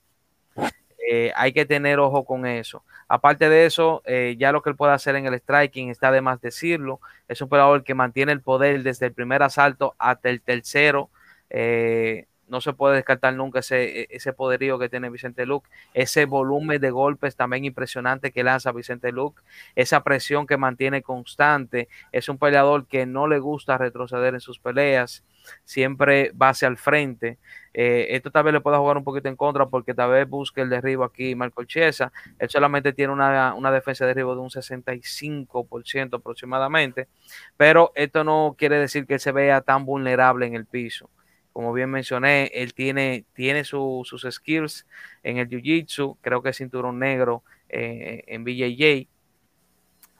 Eh, 1.10 1.32
hay 1.36 1.52
que 1.52 1.64
tener 1.64 1.98
ojo 2.00 2.24
con 2.24 2.44
eso. 2.46 2.84
Aparte 3.08 3.48
de 3.48 3.64
eso, 3.66 4.02
eh, 4.04 4.36
ya 4.38 4.52
lo 4.52 4.60
que 4.62 4.70
él 4.70 4.76
puede 4.76 4.92
hacer 4.92 5.16
en 5.16 5.26
el 5.26 5.34
striking 5.40 5.88
está 5.90 6.10
de 6.12 6.20
más 6.20 6.40
decirlo. 6.40 7.00
Es 7.28 7.40
un 7.40 7.48
peleador 7.48 7.82
que 7.84 7.94
mantiene 7.94 8.32
el 8.32 8.42
poder 8.42 8.82
desde 8.82 9.06
el 9.06 9.14
primer 9.14 9.42
asalto 9.42 9.94
hasta 9.98 10.28
el 10.28 10.42
tercero. 10.42 11.10
Eh, 11.50 12.26
no 12.48 12.60
se 12.60 12.72
puede 12.72 12.96
descartar 12.96 13.34
nunca 13.34 13.60
ese, 13.60 14.02
e, 14.02 14.08
ese 14.10 14.32
poderío 14.32 14.78
que 14.78 14.88
tiene 14.88 15.10
Vicente 15.10 15.46
Luke, 15.46 15.68
ese 15.94 16.24
volumen 16.24 16.80
de 16.80 16.90
golpes 16.90 17.36
también 17.36 17.64
impresionante 17.64 18.32
que 18.32 18.44
lanza 18.44 18.72
Vicente 18.72 19.12
Luke, 19.12 19.42
esa 19.74 20.02
presión 20.02 20.46
que 20.46 20.56
mantiene 20.56 21.02
constante. 21.02 21.88
Es 22.12 22.28
un 22.28 22.38
peleador 22.38 22.86
que 22.86 23.06
no 23.06 23.26
le 23.26 23.38
gusta 23.38 23.78
retroceder 23.78 24.34
en 24.34 24.40
sus 24.40 24.58
peleas 24.58 25.24
siempre 25.64 26.32
va 26.32 26.50
hacia 26.50 26.68
el 26.68 26.76
frente. 26.76 27.38
Eh, 27.74 28.08
esto 28.10 28.30
tal 28.30 28.44
vez 28.44 28.52
le 28.52 28.60
pueda 28.60 28.78
jugar 28.78 28.96
un 28.96 29.04
poquito 29.04 29.28
en 29.28 29.36
contra 29.36 29.66
porque 29.66 29.94
tal 29.94 30.10
vez 30.10 30.28
busque 30.28 30.60
el 30.62 30.70
derribo 30.70 31.04
aquí 31.04 31.34
Marco 31.34 31.64
Chiesa. 31.64 32.12
Él 32.38 32.48
solamente 32.48 32.92
tiene 32.92 33.12
una, 33.12 33.70
defensa 33.70 34.04
de 34.04 34.08
derribo 34.08 34.34
de 34.34 34.40
un 34.40 34.50
65% 34.50 36.16
aproximadamente, 36.16 37.08
pero 37.56 37.92
esto 37.94 38.24
no 38.24 38.54
quiere 38.58 38.76
decir 38.78 39.06
que 39.06 39.14
él 39.14 39.20
se 39.20 39.32
vea 39.32 39.60
tan 39.60 39.84
vulnerable 39.84 40.46
en 40.46 40.54
el 40.54 40.66
piso. 40.66 41.10
Como 41.58 41.72
bien 41.72 41.90
mencioné, 41.90 42.52
él 42.54 42.72
tiene, 42.72 43.24
tiene 43.32 43.64
sus 43.64 44.24
skills 44.30 44.86
en 45.24 45.38
el 45.38 45.48
Jiu-Jitsu, 45.48 46.16
creo 46.20 46.40
que 46.40 46.50
es 46.50 46.56
cinturón 46.56 47.00
negro 47.00 47.42
eh, 47.68 48.22
en 48.28 48.44
BJJ, 48.44 49.08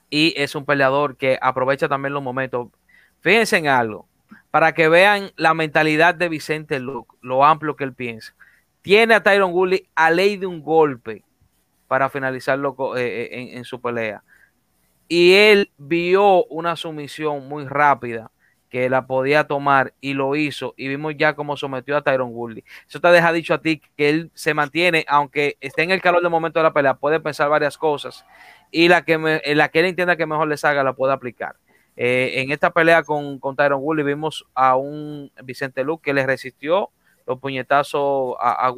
y 0.09 0.33
es 0.35 0.53
un 0.55 0.65
peleador 0.65 1.15
que 1.15 1.39
aprovecha 1.41 1.87
también 1.87 2.11
los 2.11 2.21
momentos. 2.21 2.67
Fíjense 3.21 3.55
en 3.55 3.69
algo, 3.69 4.05
para 4.51 4.73
que 4.73 4.89
vean 4.89 5.31
la 5.37 5.53
mentalidad 5.53 6.13
de 6.13 6.27
Vicente 6.27 6.81
Luke, 6.81 7.15
lo 7.21 7.45
amplio 7.45 7.77
que 7.77 7.85
él 7.85 7.93
piensa. 7.93 8.35
Tiene 8.81 9.13
a 9.13 9.23
Tyron 9.23 9.53
Woodley 9.53 9.87
a 9.95 10.11
ley 10.11 10.35
de 10.35 10.45
un 10.45 10.61
golpe 10.61 11.23
para 11.87 12.09
finalizarlo 12.09 12.75
eh, 12.97 13.29
eh, 13.31 13.51
en, 13.53 13.63
su 13.63 13.79
pelea. 13.79 14.23
Y 15.07 15.35
él 15.35 15.71
vio 15.77 16.43
una 16.47 16.75
sumisión 16.75 17.47
muy 17.47 17.65
rápida 17.65 18.29
que 18.69 18.89
la 18.89 19.07
podía 19.07 19.45
tomar 19.45 19.93
y 19.99 20.13
lo 20.13 20.35
hizo. 20.35 20.73
Y 20.77 20.87
vimos 20.87 21.15
ya 21.17 21.33
cómo 21.35 21.57
sometió 21.57 21.97
a 21.97 22.01
Tyron 22.01 22.29
Woodley. 22.31 22.63
Eso 22.87 22.99
te 22.99 23.07
deja 23.09 23.31
dicho 23.33 23.53
a 23.53 23.61
ti 23.61 23.81
que 23.97 24.09
él 24.09 24.31
se 24.33 24.53
mantiene, 24.53 25.05
aunque 25.07 25.57
esté 25.61 25.83
en 25.83 25.91
el 25.91 26.01
calor 26.01 26.21
del 26.21 26.31
momento 26.31 26.59
de 26.59 26.63
la 26.63 26.73
pelea, 26.73 26.93
puede 26.93 27.19
pensar 27.19 27.49
varias 27.49 27.77
cosas. 27.77 28.25
Y 28.71 28.87
la 28.87 29.03
que, 29.03 29.41
la 29.55 29.69
que 29.69 29.79
él 29.79 29.85
entienda 29.85 30.15
que 30.15 30.25
mejor 30.25 30.47
le 30.47 30.57
salga 30.57 30.83
la 30.83 30.93
puede 30.93 31.13
aplicar. 31.13 31.55
Eh, 31.95 32.41
en 32.41 32.51
esta 32.51 32.71
pelea 32.71 33.03
con, 33.03 33.39
con 33.39 33.55
Tyron 33.55 33.81
Woodley 33.81 34.05
vimos 34.05 34.45
a 34.53 34.77
un 34.77 35.31
Vicente 35.43 35.83
Luke 35.83 36.01
que 36.03 36.13
le 36.13 36.25
resistió 36.25 36.91
los 37.29 37.39
puñetazos 37.39 38.35
a, 38.39 38.67
a. 38.67 38.73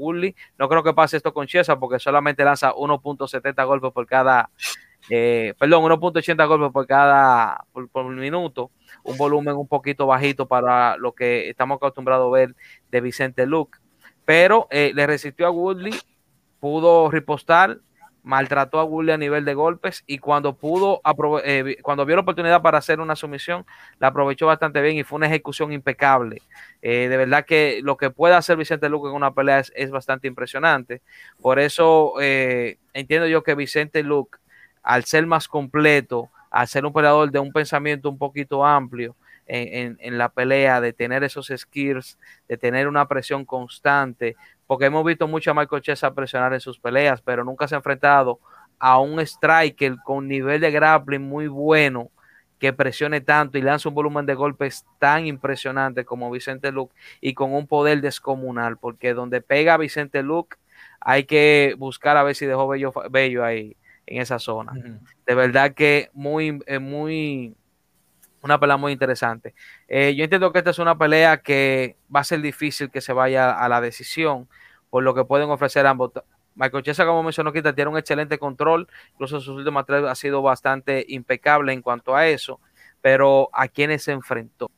No 0.58 0.70
creo 0.70 0.84
que 0.84 0.94
pase 0.94 1.18
esto 1.18 1.34
con 1.34 1.48
Chiesa 1.48 1.80
porque 1.80 2.00
solamente 2.00 2.44
lanza 2.44 2.74
1.70 2.74 3.66
golpes 3.66 3.92
por 3.92 4.06
cada, 4.06 4.50
eh, 5.10 5.54
perdón, 5.58 5.84
1.80 5.86 6.48
golpes 6.48 6.72
por 6.72 6.86
cada 6.86 7.64
por, 7.72 8.04
minuto. 8.06 8.70
Un 9.04 9.18
volumen 9.18 9.56
un 9.56 9.68
poquito 9.68 10.08
bajito 10.08 10.48
para 10.48 10.98
lo 10.98 11.14
que 11.14 11.50
estamos 11.50 11.78
acostumbrados 11.78 12.28
a 12.28 12.38
ver 12.38 12.56
de 12.92 13.02
Vicente 13.02 13.46
Luke. 13.46 13.80
Pero 14.26 14.68
eh, 14.70 14.92
le 14.94 15.08
resistió 15.08 15.48
a 15.48 15.52
Woodley, 15.52 15.94
pudo 16.60 17.10
ripostar, 17.10 17.80
maltrató 18.24 18.80
a 18.80 18.84
Woodley 18.84 19.14
a 19.14 19.18
nivel 19.18 19.46
de 19.46 19.54
golpes 19.54 20.04
y 20.06 20.20
cuando 20.20 20.54
pudo, 20.56 21.02
eh, 21.44 21.78
cuando 21.82 22.06
vio 22.06 22.16
la 22.16 22.22
oportunidad 22.22 22.62
para 22.62 22.78
hacer 22.78 23.00
una 23.00 23.16
sumisión, 23.16 23.66
la 24.00 24.08
aprovechó 24.08 24.48
bastante 24.48 24.82
bien 24.82 24.98
y 24.98 25.04
fue 25.04 25.18
una 25.18 25.28
ejecución 25.28 25.72
impecable. 25.72 26.42
Eh, 26.82 27.08
de 27.10 27.18
verdad 27.18 27.46
que 27.46 27.80
lo 27.84 27.98
que 27.98 28.10
puede 28.10 28.36
hacer 28.36 28.58
Vicente 28.58 28.90
Luque 28.90 29.10
en 29.10 29.16
una 29.16 29.34
pelea 29.34 29.64
es, 29.74 29.92
bastante 29.92 30.28
impresionante. 30.28 31.02
Por 31.42 31.60
eso 31.60 32.14
eh, 32.22 32.78
entiendo 32.94 33.28
yo 33.28 33.44
que 33.44 33.56
Vicente 33.56 34.04
Luque, 34.04 34.38
al 34.84 35.04
ser 35.06 35.26
más 35.26 35.48
completo, 35.48 36.30
al 36.52 36.68
ser 36.68 36.86
un 36.86 36.94
peleador 36.94 37.32
de 37.32 37.40
un 37.40 37.52
pensamiento 37.52 38.10
un 38.10 38.18
poquito 38.18 38.66
amplio, 38.66 39.16
en, 39.48 39.98
en, 40.00 40.18
la 40.18 40.30
pelea, 40.30 40.80
de 40.80 40.94
tener 40.94 41.24
esos 41.24 41.52
skills, 41.54 42.18
de 42.48 42.58
tener 42.58 42.88
una 42.88 43.08
presión 43.08 43.44
constante, 43.44 44.38
porque 44.66 44.86
hemos 44.86 45.04
visto 45.04 45.28
mucho 45.28 45.52
a 45.52 45.54
Michael 45.54 45.82
Chiesa 45.82 46.14
presionar 46.14 46.54
en 46.54 46.62
sus 46.62 46.80
peleas, 46.80 47.22
pero 47.22 47.44
nunca 47.44 47.68
se 47.68 47.76
ha 47.76 47.80
enfrentado 47.80 48.40
a 48.80 49.00
un 49.00 49.20
striker 49.20 49.98
con 50.04 50.28
nivel 50.28 50.62
de 50.62 50.72
grappling 50.72 51.22
muy 51.22 51.48
bueno 51.48 52.12
que 52.60 52.74
presione 52.74 53.22
tanto 53.22 53.58
y 53.58 53.62
lanza 53.62 53.90
un 53.90 53.96
volumen 53.96 54.26
de 54.26 54.36
golpes 54.36 54.86
tan 55.00 55.26
impresionante 55.26 56.06
como 56.06 56.32
Vicente 56.32 56.72
Luke 56.72 56.96
y 57.20 57.34
con 57.34 57.54
un 57.54 57.68
poder 57.68 58.02
descomunal, 58.02 58.78
porque 58.78 59.14
donde 59.14 59.42
pega 59.42 59.78
Vicente 59.78 60.24
Luke 60.24 60.58
hay 61.00 61.26
que 61.26 61.76
buscar 61.78 62.18
a 62.18 62.24
ver 62.24 62.36
si 62.36 62.46
dejó 62.46 62.68
bello, 62.68 62.94
bello 63.10 63.44
ahí 63.44 63.76
en 64.12 64.22
esa 64.22 64.40
zona. 64.40 64.74
Uh 64.74 64.76
-huh. 64.76 65.00
De 65.26 65.36
verdad 65.36 65.74
que 65.74 66.10
muy, 66.14 66.60
eh, 66.66 66.80
muy, 66.80 67.56
una 68.42 68.60
pelea 68.60 68.78
muy 68.78 68.92
interesante. 68.92 69.54
Eh, 69.88 70.14
yo 70.16 70.24
entiendo 70.24 70.52
que 70.52 70.60
esta 70.60 70.72
es 70.72 70.80
una 70.80 70.98
pelea 70.98 71.38
que 71.38 71.96
va 72.14 72.20
a 72.20 72.24
ser 72.26 72.42
difícil 72.42 72.90
que 72.92 73.02
se 73.02 73.14
vaya 73.14 73.52
a 73.52 73.70
la 73.70 73.80
decisión 73.80 74.48
por 74.90 75.04
lo 75.04 75.14
que 75.16 75.24
pueden 75.24 75.50
ofrecer 75.50 75.88
ambos. 75.88 76.12
Michael 76.56 76.84
Chiesa, 76.84 77.06
como 77.06 77.24
mencionó 77.24 77.54
Quita, 77.54 77.74
tiene 77.74 77.90
un 77.90 77.98
excelente 77.98 78.38
control, 78.38 78.90
incluso 79.14 79.40
sus 79.40 79.56
últimas 79.56 79.86
tres 79.86 80.04
ha 80.04 80.16
sido 80.16 80.42
bastante 80.42 81.06
impecable 81.08 81.72
en 81.72 81.82
cuanto 81.82 82.14
a 82.14 82.28
eso, 82.28 82.60
pero 83.00 83.50
¿a 83.54 83.70
quiénes 83.70 84.04
se 84.04 84.12
enfrentó? 84.12 84.70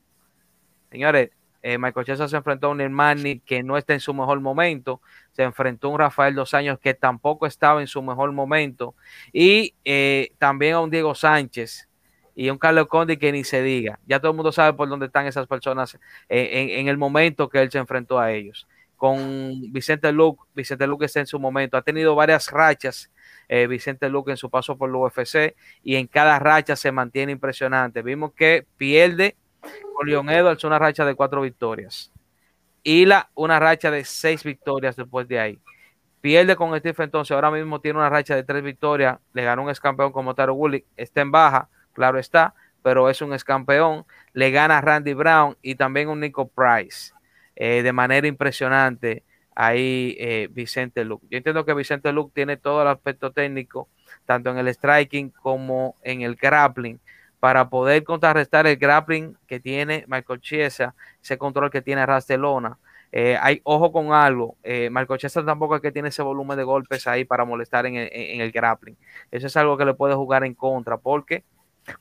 Señores, 0.91 1.31
eh, 1.63 1.77
Michael 1.77 2.05
Chiesa 2.05 2.27
se 2.27 2.37
enfrentó 2.37 2.67
a 2.67 2.69
un 2.71 2.81
Hermani 2.81 3.39
que 3.39 3.63
no 3.63 3.77
está 3.77 3.93
en 3.93 3.99
su 3.99 4.13
mejor 4.13 4.39
momento, 4.41 5.01
se 5.31 5.43
enfrentó 5.43 5.87
a 5.87 5.91
un 5.91 5.99
Rafael 5.99 6.35
Dos 6.35 6.53
Años 6.53 6.77
que 6.77 6.93
tampoco 6.93 7.47
estaba 7.47 7.81
en 7.81 7.87
su 7.87 8.03
mejor 8.03 8.31
momento, 8.33 8.95
y 9.31 9.73
eh, 9.85 10.33
también 10.37 10.75
a 10.75 10.81
un 10.81 10.89
Diego 10.89 11.15
Sánchez, 11.15 11.89
y 12.35 12.49
un 12.49 12.57
Carlos 12.57 12.87
Condi 12.87 13.17
que 13.17 13.31
ni 13.31 13.43
se 13.43 13.61
diga. 13.61 13.99
Ya 14.05 14.19
todo 14.19 14.31
el 14.31 14.35
mundo 14.35 14.51
sabe 14.51 14.75
por 14.75 14.89
dónde 14.89 15.05
están 15.05 15.25
esas 15.25 15.47
personas 15.47 15.95
eh, 16.29 16.49
en, 16.53 16.69
en, 16.69 16.87
el 16.87 16.97
momento 16.97 17.47
que 17.47 17.61
él 17.61 17.71
se 17.71 17.77
enfrentó 17.77 18.19
a 18.19 18.31
ellos. 18.31 18.67
Con 18.97 19.71
Vicente 19.71 20.11
Luke, 20.11 20.43
Vicente 20.55 20.87
Luke 20.87 21.05
está 21.05 21.19
en 21.19 21.27
su 21.27 21.39
momento, 21.39 21.77
ha 21.77 21.81
tenido 21.81 22.15
varias 22.15 22.49
rachas. 22.51 23.11
Eh, 23.49 23.67
Vicente 23.67 24.09
Luque 24.09 24.31
en 24.31 24.37
su 24.37 24.49
paso 24.49 24.77
por 24.77 24.89
el 24.89 24.95
UFC 24.95 25.55
y 25.83 25.95
en 25.95 26.07
cada 26.07 26.39
racha 26.39 26.75
se 26.75 26.91
mantiene 26.91 27.33
impresionante. 27.33 28.01
Vimos 28.01 28.33
que 28.33 28.65
pierde 28.77 29.35
con 29.95 30.07
Leon 30.07 30.29
Edwards 30.29 30.63
una 30.63 30.79
racha 30.79 31.05
de 31.05 31.15
cuatro 31.15 31.41
victorias. 31.41 32.11
Y 32.83 33.05
la, 33.05 33.29
una 33.35 33.59
racha 33.59 33.91
de 33.91 34.03
seis 34.03 34.43
victorias 34.43 34.95
después 34.95 35.27
de 35.27 35.39
ahí. 35.39 35.59
Pierde 36.21 36.55
con 36.55 36.77
Steve 36.79 37.03
entonces, 37.03 37.33
ahora 37.33 37.51
mismo 37.51 37.81
tiene 37.81 37.99
una 37.99 38.09
racha 38.09 38.35
de 38.35 38.43
tres 38.43 38.63
victorias, 38.63 39.19
le 39.33 39.43
ganó 39.43 39.63
un 39.63 39.69
ex 39.69 39.79
campeón 39.79 40.11
como 40.11 40.33
Taro 40.35 40.53
Woolley, 40.53 40.85
está 40.95 41.19
en 41.21 41.31
baja, 41.31 41.69
claro 41.91 42.17
está, 42.17 42.53
pero 42.81 43.09
es 43.09 43.21
un 43.21 43.33
ex 43.33 43.43
campeón, 43.43 44.05
le 44.31 44.51
gana 44.51 44.77
a 44.77 44.81
Randy 44.81 45.13
Brown 45.13 45.57
y 45.61 45.75
también 45.75 46.07
un 46.07 46.21
Nico 46.21 46.47
Price. 46.47 47.13
Eh, 47.55 47.83
de 47.83 47.93
manera 47.93 48.27
impresionante 48.27 49.23
ahí 49.55 50.15
eh, 50.19 50.47
Vicente 50.51 51.05
Luke. 51.05 51.27
Yo 51.29 51.37
entiendo 51.37 51.65
que 51.65 51.73
Vicente 51.73 52.11
Luke 52.11 52.31
tiene 52.33 52.57
todo 52.57 52.81
el 52.81 52.87
aspecto 52.87 53.31
técnico, 53.31 53.89
tanto 54.25 54.49
en 54.49 54.57
el 54.57 54.67
striking 54.73 55.29
como 55.29 55.95
en 56.03 56.21
el 56.21 56.35
grappling, 56.35 56.99
para 57.43 57.67
poder 57.69 58.05
contrarrestar 58.05 58.67
el 58.67 58.77
grappling 58.77 59.37
que 59.47 59.59
tiene 59.59 60.05
Michael 60.07 60.39
Chiesa, 60.39 60.95
ese 61.21 61.37
control 61.37 61.69
que 61.69 61.81
tiene 61.81 62.05
Rastelona. 62.05 62.79
Eh, 63.11 63.37
hay 63.37 63.59
ojo 63.65 63.91
con 63.91 64.13
algo, 64.13 64.55
eh, 64.63 64.87
Michael 64.89 65.19
Chiesa 65.19 65.43
tampoco 65.43 65.75
es 65.75 65.81
que 65.81 65.91
tiene 65.91 66.07
ese 66.07 66.21
volumen 66.21 66.55
de 66.55 66.63
golpes 66.63 67.05
ahí 67.05 67.25
para 67.25 67.43
molestar 67.43 67.85
en 67.85 67.97
el, 67.97 68.51
grappling. 68.53 68.95
Eso 69.29 69.47
es 69.47 69.57
algo 69.57 69.75
que 69.75 69.83
le 69.83 69.93
puede 69.93 70.15
jugar 70.15 70.45
en 70.45 70.53
contra, 70.53 70.95
porque 70.95 71.43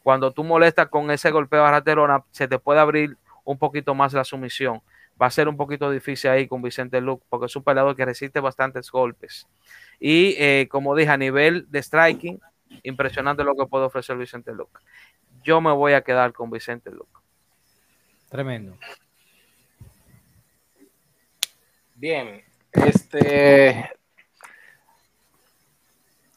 cuando 0.05 0.31
tú 0.31 0.45
molestas 0.45 0.87
con 0.87 1.11
ese 1.11 1.33
golpeo 1.33 1.65
a 1.65 1.73
Rastelona, 1.73 2.23
se 2.31 2.47
te 2.47 2.61
puede 2.61 2.79
abrir 2.79 3.19
un 3.43 3.59
poquito 3.59 3.97
más 3.97 4.13
la 4.13 4.23
sumisión 4.23 4.81
va 5.21 5.27
a 5.27 5.31
ser 5.31 5.49
un 5.49 5.57
poquito 5.57 5.91
difícil 5.91 6.31
ahí 6.31 6.47
con 6.47 6.63
Vicente 6.63 7.01
Luke, 7.01 7.25
porque 7.29 7.47
es 7.47 7.57
un 7.57 7.65
peleador 7.65 7.97
que 7.97 8.05
resiste 8.05 8.39
bastantes 8.39 8.93
golpes. 8.93 9.49
Y 9.99 10.37
eh, 10.39 10.69
como 10.71 10.95
dije, 10.95 11.11
a 11.11 11.17
nivel 11.17 11.67
de 11.69 11.83
striking, 11.83 12.41
impresionante 12.83 13.45
lo 13.45 13.55
que 13.55 13.67
puede 13.67 13.87
ofrecer 13.87 14.17
Vicente 14.17 14.53
Luke. 14.53 14.81
Yo 15.43 15.61
me 15.61 15.73
voy 15.73 15.93
a 15.93 16.03
quedar 16.03 16.33
con 16.33 16.51
Vicente 16.51 16.91
Luke. 16.91 17.19
Tremendo. 18.29 18.77
Bien, 21.95 22.43
este 22.73 23.91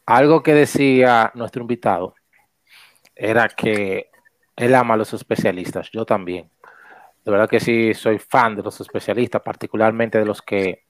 algo 0.06 0.44
que 0.44 0.54
decía 0.54 1.32
nuestro 1.34 1.62
invitado 1.62 2.16
era 3.16 3.48
que 3.48 4.12
él 4.56 4.76
ama 4.76 4.94
a 4.94 4.98
los 4.98 5.14
especialistas, 5.14 5.90
yo 5.92 6.06
también. 6.06 6.52
De 7.24 7.32
verdad 7.32 7.50
que 7.50 7.60
sí, 7.60 7.94
soy 7.94 8.20
fan 8.20 8.56
de 8.56 8.62
los 8.62 8.80
especialistas, 8.80 9.42
particularmente 9.42 10.20
de 10.20 10.26
los 10.26 10.42
que 10.42 10.84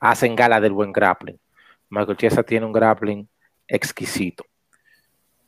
hacen 0.00 0.34
gala 0.34 0.60
del 0.60 0.72
buen 0.72 0.90
grappling. 0.90 1.38
Michael 1.90 2.16
Chiesa 2.16 2.42
tiene 2.42 2.66
un 2.66 2.72
grappling 2.72 3.28
exquisito. 3.68 4.44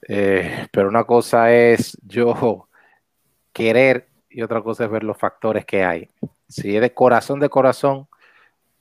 Eh, 0.06 0.66
pero 0.70 0.88
una 0.88 1.04
cosa 1.04 1.52
es 1.52 1.98
yo 2.02 2.68
querer 3.52 4.08
y 4.30 4.42
otra 4.42 4.62
cosa 4.62 4.84
es 4.84 4.90
ver 4.90 5.04
los 5.04 5.18
factores 5.18 5.64
que 5.64 5.84
hay. 5.84 6.08
Si 6.48 6.74
es 6.76 6.80
de 6.80 6.94
corazón 6.94 7.40
de 7.40 7.48
corazón, 7.48 8.08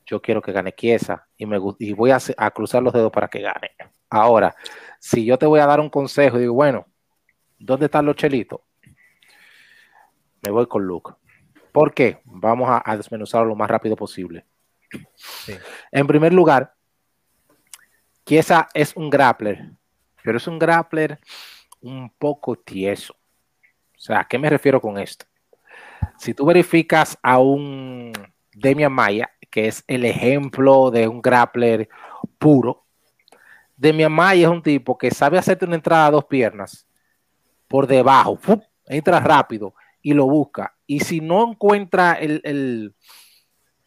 yo 0.05 0.21
quiero 0.21 0.41
que 0.41 0.51
gane 0.51 0.73
Chiesa 0.73 1.27
y, 1.37 1.45
me, 1.45 1.59
y 1.79 1.93
voy 1.93 2.11
a, 2.11 2.19
a 2.37 2.51
cruzar 2.51 2.83
los 2.83 2.93
dedos 2.93 3.11
para 3.11 3.27
que 3.27 3.41
gane. 3.41 3.71
Ahora, 4.09 4.55
si 4.99 5.25
yo 5.25 5.37
te 5.37 5.45
voy 5.45 5.59
a 5.59 5.65
dar 5.65 5.79
un 5.79 5.89
consejo, 5.89 6.37
digo, 6.37 6.53
bueno, 6.53 6.85
¿dónde 7.59 7.85
están 7.85 8.05
los 8.05 8.15
chelitos? 8.15 8.61
Me 10.41 10.51
voy 10.51 10.67
con 10.67 10.83
Luke. 10.83 11.13
¿Por 11.71 11.93
qué? 11.93 12.21
Vamos 12.23 12.69
a, 12.69 12.81
a 12.85 12.95
desmenuzarlo 12.95 13.49
lo 13.49 13.55
más 13.55 13.69
rápido 13.69 13.95
posible. 13.95 14.45
Sí. 15.15 15.53
En 15.91 16.07
primer 16.07 16.33
lugar, 16.33 16.73
Chiesa 18.25 18.69
es 18.73 18.95
un 18.95 19.09
grappler, 19.09 19.71
pero 20.23 20.37
es 20.37 20.47
un 20.47 20.59
grappler 20.59 21.19
un 21.81 22.09
poco 22.09 22.55
tieso. 22.55 23.13
O 23.13 23.99
sea, 23.99 24.21
¿a 24.21 24.27
qué 24.27 24.37
me 24.37 24.49
refiero 24.49 24.79
con 24.81 24.97
esto? 24.97 25.25
Si 26.17 26.33
tú 26.33 26.45
verificas 26.45 27.17
a 27.21 27.39
un 27.39 28.13
Demian 28.53 28.91
Maya, 28.91 29.31
que 29.49 29.67
es 29.67 29.83
el 29.87 30.05
ejemplo 30.05 30.91
de 30.91 31.07
un 31.07 31.21
grappler 31.21 31.89
puro, 32.37 32.85
Demian 33.75 34.11
Maya 34.11 34.47
es 34.47 34.51
un 34.51 34.63
tipo 34.63 34.97
que 34.97 35.11
sabe 35.11 35.37
hacerte 35.37 35.65
una 35.65 35.75
entrada 35.75 36.07
a 36.07 36.11
dos 36.11 36.25
piernas 36.25 36.87
por 37.67 37.87
debajo, 37.87 38.39
entra 38.85 39.19
rápido 39.19 39.73
y 40.01 40.13
lo 40.13 40.25
busca. 40.25 40.75
Y 40.85 41.01
si 41.01 41.19
no 41.19 41.49
encuentra 41.49 42.13
el, 42.13 42.41
el, 42.43 42.95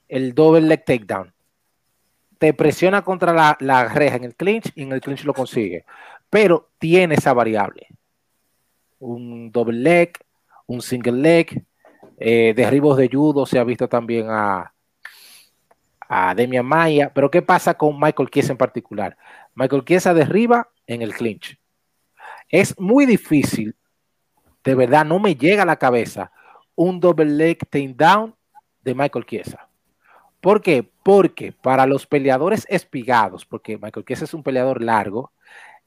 el 0.08 0.34
double 0.34 0.62
leg 0.62 0.84
takedown, 0.84 1.32
te 2.38 2.54
presiona 2.54 3.02
contra 3.02 3.32
la, 3.32 3.56
la, 3.60 3.88
reja 3.88 4.16
en 4.16 4.24
el 4.24 4.34
clinch 4.34 4.72
y 4.74 4.82
en 4.82 4.92
el 4.92 5.00
clinch 5.00 5.24
lo 5.24 5.34
consigue. 5.34 5.84
Pero 6.30 6.70
tiene 6.78 7.16
esa 7.16 7.32
variable. 7.32 7.88
Un 8.98 9.50
double 9.50 9.78
leg, 9.78 10.12
un 10.66 10.80
single 10.80 11.20
leg, 11.20 11.64
eh, 12.18 12.54
derribos 12.54 12.96
de 12.96 13.08
judo 13.08 13.46
se 13.46 13.58
ha 13.58 13.64
visto 13.64 13.88
también 13.88 14.28
a, 14.30 14.72
a 16.08 16.34
Demian 16.34 16.66
Maya. 16.66 17.10
Pero 17.12 17.30
¿qué 17.30 17.42
pasa 17.42 17.74
con 17.74 17.98
Michael 17.98 18.30
Chiesa 18.30 18.52
en 18.52 18.58
particular? 18.58 19.16
Michael 19.54 19.84
Chiesa 19.84 20.14
derriba 20.14 20.68
en 20.86 21.02
el 21.02 21.14
clinch. 21.14 21.58
Es 22.48 22.78
muy 22.78 23.06
difícil, 23.06 23.76
de 24.64 24.74
verdad, 24.74 25.04
no 25.04 25.18
me 25.18 25.34
llega 25.34 25.62
a 25.62 25.66
la 25.66 25.76
cabeza 25.76 26.32
un 26.74 27.00
double 27.00 27.26
leg 27.26 27.58
takedown 27.68 28.34
de 28.82 28.94
Michael 28.94 29.26
Chiesa. 29.26 29.68
¿Por 30.40 30.62
qué? 30.62 30.90
Porque 31.02 31.52
para 31.52 31.86
los 31.86 32.06
peleadores 32.06 32.66
espigados, 32.68 33.44
porque 33.44 33.78
Michael 33.78 34.04
Chiesa 34.06 34.24
es 34.24 34.34
un 34.34 34.42
peleador 34.42 34.82
largo, 34.82 35.32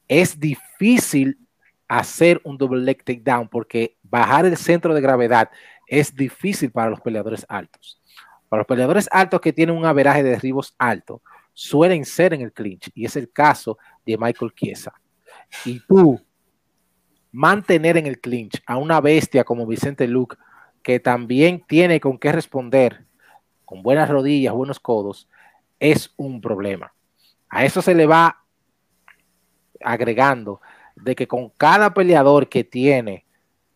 es 0.07 0.39
difícil 0.39 1.39
hacer 1.87 2.41
un 2.43 2.57
double 2.57 2.81
leg 2.81 3.03
takedown 3.03 3.47
porque 3.47 3.97
bajar 4.03 4.45
el 4.45 4.57
centro 4.57 4.93
de 4.93 5.01
gravedad 5.01 5.49
es 5.87 6.15
difícil 6.15 6.71
para 6.71 6.89
los 6.89 7.01
peleadores 7.01 7.45
altos. 7.49 8.01
Para 8.49 8.61
los 8.61 8.67
peleadores 8.67 9.09
altos 9.11 9.41
que 9.41 9.53
tienen 9.53 9.75
un 9.75 9.85
averaje 9.85 10.23
de 10.23 10.31
derribos 10.31 10.75
alto, 10.77 11.21
suelen 11.53 12.05
ser 12.05 12.33
en 12.33 12.41
el 12.41 12.51
clinch 12.51 12.89
y 12.93 13.05
es 13.05 13.15
el 13.15 13.31
caso 13.31 13.77
de 14.05 14.17
Michael 14.17 14.53
Chiesa. 14.55 14.93
Y 15.65 15.79
tú 15.81 16.19
mantener 17.31 17.97
en 17.97 18.05
el 18.05 18.19
clinch 18.19 18.61
a 18.65 18.77
una 18.77 19.01
bestia 19.01 19.43
como 19.43 19.65
Vicente 19.65 20.07
Luke, 20.07 20.37
que 20.81 20.99
también 20.99 21.63
tiene 21.67 21.99
con 21.99 22.17
qué 22.17 22.31
responder, 22.31 23.05
con 23.65 23.81
buenas 23.81 24.09
rodillas, 24.09 24.53
buenos 24.53 24.79
codos, 24.79 25.27
es 25.79 26.13
un 26.15 26.41
problema. 26.41 26.93
A 27.49 27.65
eso 27.65 27.81
se 27.81 27.95
le 27.95 28.05
va 28.05 28.42
agregando 29.83 30.61
de 30.95 31.15
que 31.15 31.27
con 31.27 31.49
cada 31.49 31.93
peleador 31.93 32.49
que 32.49 32.63
tiene 32.63 33.25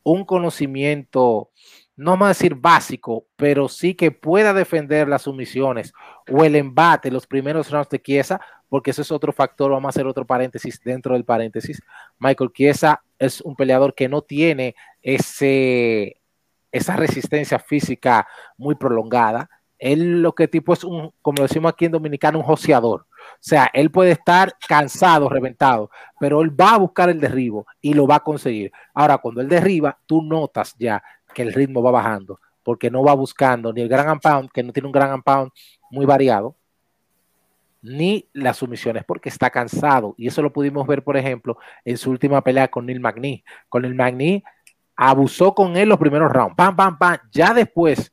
un 0.04 0.24
conocimiento, 0.24 1.50
no 1.96 2.14
a 2.14 2.30
decir 2.30 2.56
básico, 2.56 3.26
pero 3.36 3.68
sí 3.68 3.94
que 3.94 4.12
pueda 4.12 4.54
defender 4.54 5.08
las 5.08 5.24
sumisiones 5.24 5.94
o 6.32 6.44
el 6.44 6.56
embate, 6.56 7.12
los 7.12 7.28
primeros 7.28 7.72
rounds 7.72 7.90
de 7.90 8.02
Chiesa, 8.02 8.40
porque 8.70 8.92
eso 8.92 9.02
es 9.02 9.12
otro 9.12 9.34
factor, 9.34 9.72
vamos 9.72 9.88
a 9.88 9.90
hacer 9.90 10.08
otro 10.08 10.26
paréntesis 10.26 10.80
dentro 10.84 11.14
del 11.14 11.26
paréntesis. 11.26 11.82
Michael 12.20 12.52
Chiesa 12.54 13.02
es 13.18 13.42
un 13.42 13.56
peleador 13.56 13.96
que 13.96 14.08
no 14.08 14.22
tiene 14.22 14.76
ese, 15.02 16.22
esa 16.72 16.96
resistencia 16.96 17.60
física 17.60 18.28
muy 18.58 18.76
prolongada. 18.76 19.50
Él 19.80 20.22
lo 20.22 20.34
que 20.34 20.48
tipo 20.48 20.74
es 20.74 20.84
un, 20.84 21.12
como 21.22 21.44
decimos 21.44 21.72
aquí 21.72 21.86
en 21.86 21.92
Dominicano, 21.92 22.40
un 22.40 22.46
joseador. 22.46 23.06
Sea, 23.40 23.70
él 23.74 23.92
puede 23.92 24.12
estar 24.12 24.54
cansado, 24.68 25.30
reventado, 25.30 25.90
pero 26.20 26.42
él 26.42 26.60
va 26.60 26.76
a 26.76 26.78
buscar 26.78 27.10
el 27.10 27.20
derribo 27.20 27.66
y 27.82 27.94
lo 27.94 28.08
va 28.08 28.16
a 28.16 28.24
conseguir. 28.24 28.72
Ahora, 28.94 29.18
cuando 29.18 29.42
él 29.42 29.50
derriba, 29.50 29.98
tú 30.06 30.22
notas 30.22 30.76
ya 30.78 31.02
que 31.34 31.44
el 31.44 31.54
ritmo 31.54 31.82
va 31.82 31.92
bajando, 31.92 32.40
porque 32.64 32.90
no 32.90 33.04
va 33.04 33.14
buscando 33.14 33.72
ni 33.72 33.82
el 33.82 33.90
gran 33.90 34.20
pound, 34.20 34.50
que 34.52 34.64
no 34.64 34.74
tiene 34.74 34.88
un 34.88 34.92
gran 34.92 35.22
pound 35.22 35.52
muy 35.90 36.06
variado, 36.06 36.56
ni 37.82 38.28
las 38.34 38.58
sumisiones, 38.58 39.04
porque 39.06 39.30
está 39.30 39.50
cansado. 39.50 40.16
Y 40.18 40.28
eso 40.28 40.42
lo 40.42 40.52
pudimos 40.52 40.86
ver, 40.88 41.04
por 41.04 41.16
ejemplo, 41.16 41.58
en 41.86 41.98
su 41.98 42.12
última 42.12 42.44
pelea 42.44 42.68
con 42.68 42.86
Neil 42.86 43.00
Magny. 43.00 43.44
Con 43.70 43.86
el 43.86 43.96
Magny 43.96 44.44
abusó 44.96 45.54
con 45.54 45.78
él 45.78 45.90
los 45.90 46.00
primeros 46.00 46.32
rounds, 46.32 46.56
pam, 46.56 46.76
pam, 46.76 46.98
pam. 46.98 47.18
Ya 47.32 47.54
después 47.54 48.12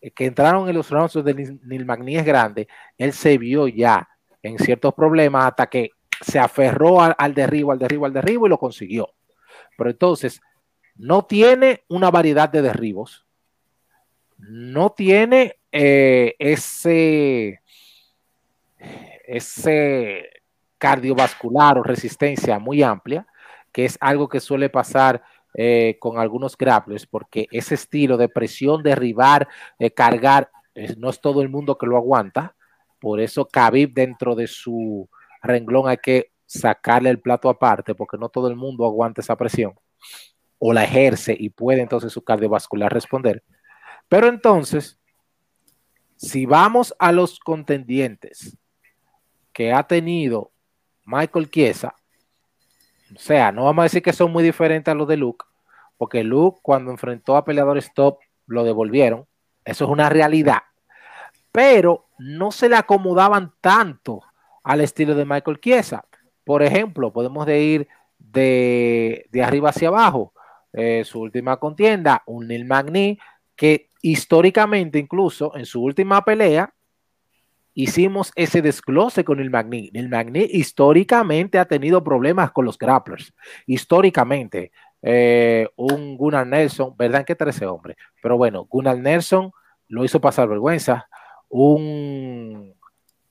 eh, 0.00 0.10
que 0.10 0.26
entraron 0.26 0.68
en 0.68 0.74
los 0.74 0.90
rounds 0.90 1.14
de 1.24 1.58
Neil 1.62 1.86
Magny 1.86 2.16
es 2.16 2.24
grande, 2.24 2.68
él 2.98 3.12
se 3.12 3.38
vio 3.38 3.68
ya 3.68 4.08
en 4.42 4.58
ciertos 4.58 4.94
problemas 4.94 5.46
hasta 5.46 5.68
que 5.68 5.90
se 6.20 6.38
aferró 6.38 7.00
al, 7.00 7.34
derribo, 7.34 7.72
al 7.72 7.78
derribo, 7.78 8.06
al 8.06 8.12
derribo 8.12 8.46
y 8.46 8.50
lo 8.50 8.58
consiguió. 8.58 9.14
Pero 9.76 9.90
entonces, 9.90 10.40
no 10.96 11.24
tiene 11.24 11.84
una 11.88 12.10
variedad 12.10 12.48
de 12.48 12.62
derribos, 12.62 13.26
no 14.38 14.90
tiene 14.90 15.56
eh, 15.70 16.34
ese, 16.38 17.60
ese 19.26 20.30
cardiovascular 20.78 21.78
o 21.78 21.82
resistencia 21.82 22.58
muy 22.58 22.82
amplia, 22.82 23.26
que 23.72 23.84
es 23.84 23.96
algo 24.00 24.28
que 24.28 24.40
suele 24.40 24.68
pasar 24.68 25.22
eh, 25.54 25.96
con 26.00 26.18
algunos 26.18 26.56
grapplers, 26.56 27.06
porque 27.06 27.46
ese 27.50 27.74
estilo 27.74 28.16
de 28.16 28.28
presión, 28.28 28.82
derribar, 28.82 29.48
eh, 29.78 29.90
cargar, 29.90 30.50
no 30.96 31.10
es 31.10 31.20
todo 31.20 31.42
el 31.42 31.50
mundo 31.50 31.76
que 31.76 31.86
lo 31.86 31.96
aguanta. 31.96 32.54
Por 33.02 33.18
eso 33.18 33.48
Khabib 33.48 33.92
dentro 33.92 34.36
de 34.36 34.46
su 34.46 35.10
renglón 35.42 35.88
hay 35.88 35.96
que 35.96 36.30
sacarle 36.46 37.10
el 37.10 37.18
plato 37.18 37.48
aparte, 37.48 37.96
porque 37.96 38.16
no 38.16 38.28
todo 38.28 38.46
el 38.46 38.54
mundo 38.54 38.86
aguanta 38.86 39.20
esa 39.20 39.36
presión 39.36 39.74
o 40.60 40.72
la 40.72 40.84
ejerce 40.84 41.36
y 41.36 41.50
puede 41.50 41.80
entonces 41.80 42.12
su 42.12 42.22
cardiovascular 42.22 42.92
responder. 42.92 43.42
Pero 44.08 44.28
entonces, 44.28 45.00
si 46.16 46.46
vamos 46.46 46.94
a 47.00 47.10
los 47.10 47.40
contendientes 47.40 48.56
que 49.52 49.72
ha 49.72 49.82
tenido 49.82 50.52
Michael 51.04 51.50
Chiesa, 51.50 51.96
o 53.16 53.18
sea, 53.18 53.50
no 53.50 53.64
vamos 53.64 53.82
a 53.82 53.86
decir 53.86 54.00
que 54.00 54.12
son 54.12 54.30
muy 54.30 54.44
diferentes 54.44 54.92
a 54.92 54.94
los 54.94 55.08
de 55.08 55.16
Luke, 55.16 55.44
porque 55.96 56.22
Luke 56.22 56.60
cuando 56.62 56.92
enfrentó 56.92 57.36
a 57.36 57.44
peleadores 57.44 57.92
top 57.94 58.20
lo 58.46 58.62
devolvieron, 58.62 59.26
eso 59.64 59.86
es 59.86 59.90
una 59.90 60.08
realidad, 60.08 60.62
pero 61.50 62.06
no 62.22 62.52
se 62.52 62.68
le 62.68 62.76
acomodaban 62.76 63.52
tanto 63.60 64.22
al 64.62 64.80
estilo 64.80 65.14
de 65.14 65.24
Michael 65.24 65.60
Chiesa. 65.60 66.04
Por 66.44 66.62
ejemplo, 66.62 67.12
podemos 67.12 67.48
ir 67.48 67.88
de, 68.18 69.28
arriba 69.42 69.70
hacia 69.70 69.88
abajo. 69.88 70.32
Eh, 70.72 71.02
su 71.04 71.20
última 71.20 71.58
contienda, 71.58 72.22
un 72.26 72.46
Neil 72.46 72.64
Magny, 72.64 73.18
que 73.56 73.88
históricamente, 74.00 74.98
incluso 74.98 75.54
en 75.56 75.66
su 75.66 75.82
última 75.82 76.24
pelea, 76.24 76.72
hicimos 77.74 78.32
ese 78.36 78.62
desglose 78.62 79.24
con 79.24 79.40
el 79.40 79.50
Magni. 79.50 79.90
El 79.92 80.08
Magni 80.08 80.46
históricamente 80.50 81.58
ha 81.58 81.64
tenido 81.64 82.02
problemas 82.04 82.52
con 82.52 82.64
los 82.64 82.78
grapplers. 82.78 83.34
Históricamente, 83.66 84.72
eh, 85.02 85.68
un 85.76 86.16
Gunnar 86.16 86.46
Nelson, 86.46 86.94
¿verdad 86.96 87.24
que 87.24 87.34
13 87.34 87.66
hombres? 87.66 87.96
Pero 88.22 88.36
bueno, 88.36 88.66
Gunnar 88.66 88.98
Nelson 88.98 89.52
lo 89.88 90.04
hizo 90.04 90.20
pasar 90.20 90.48
vergüenza 90.48 91.08
un 91.52 92.74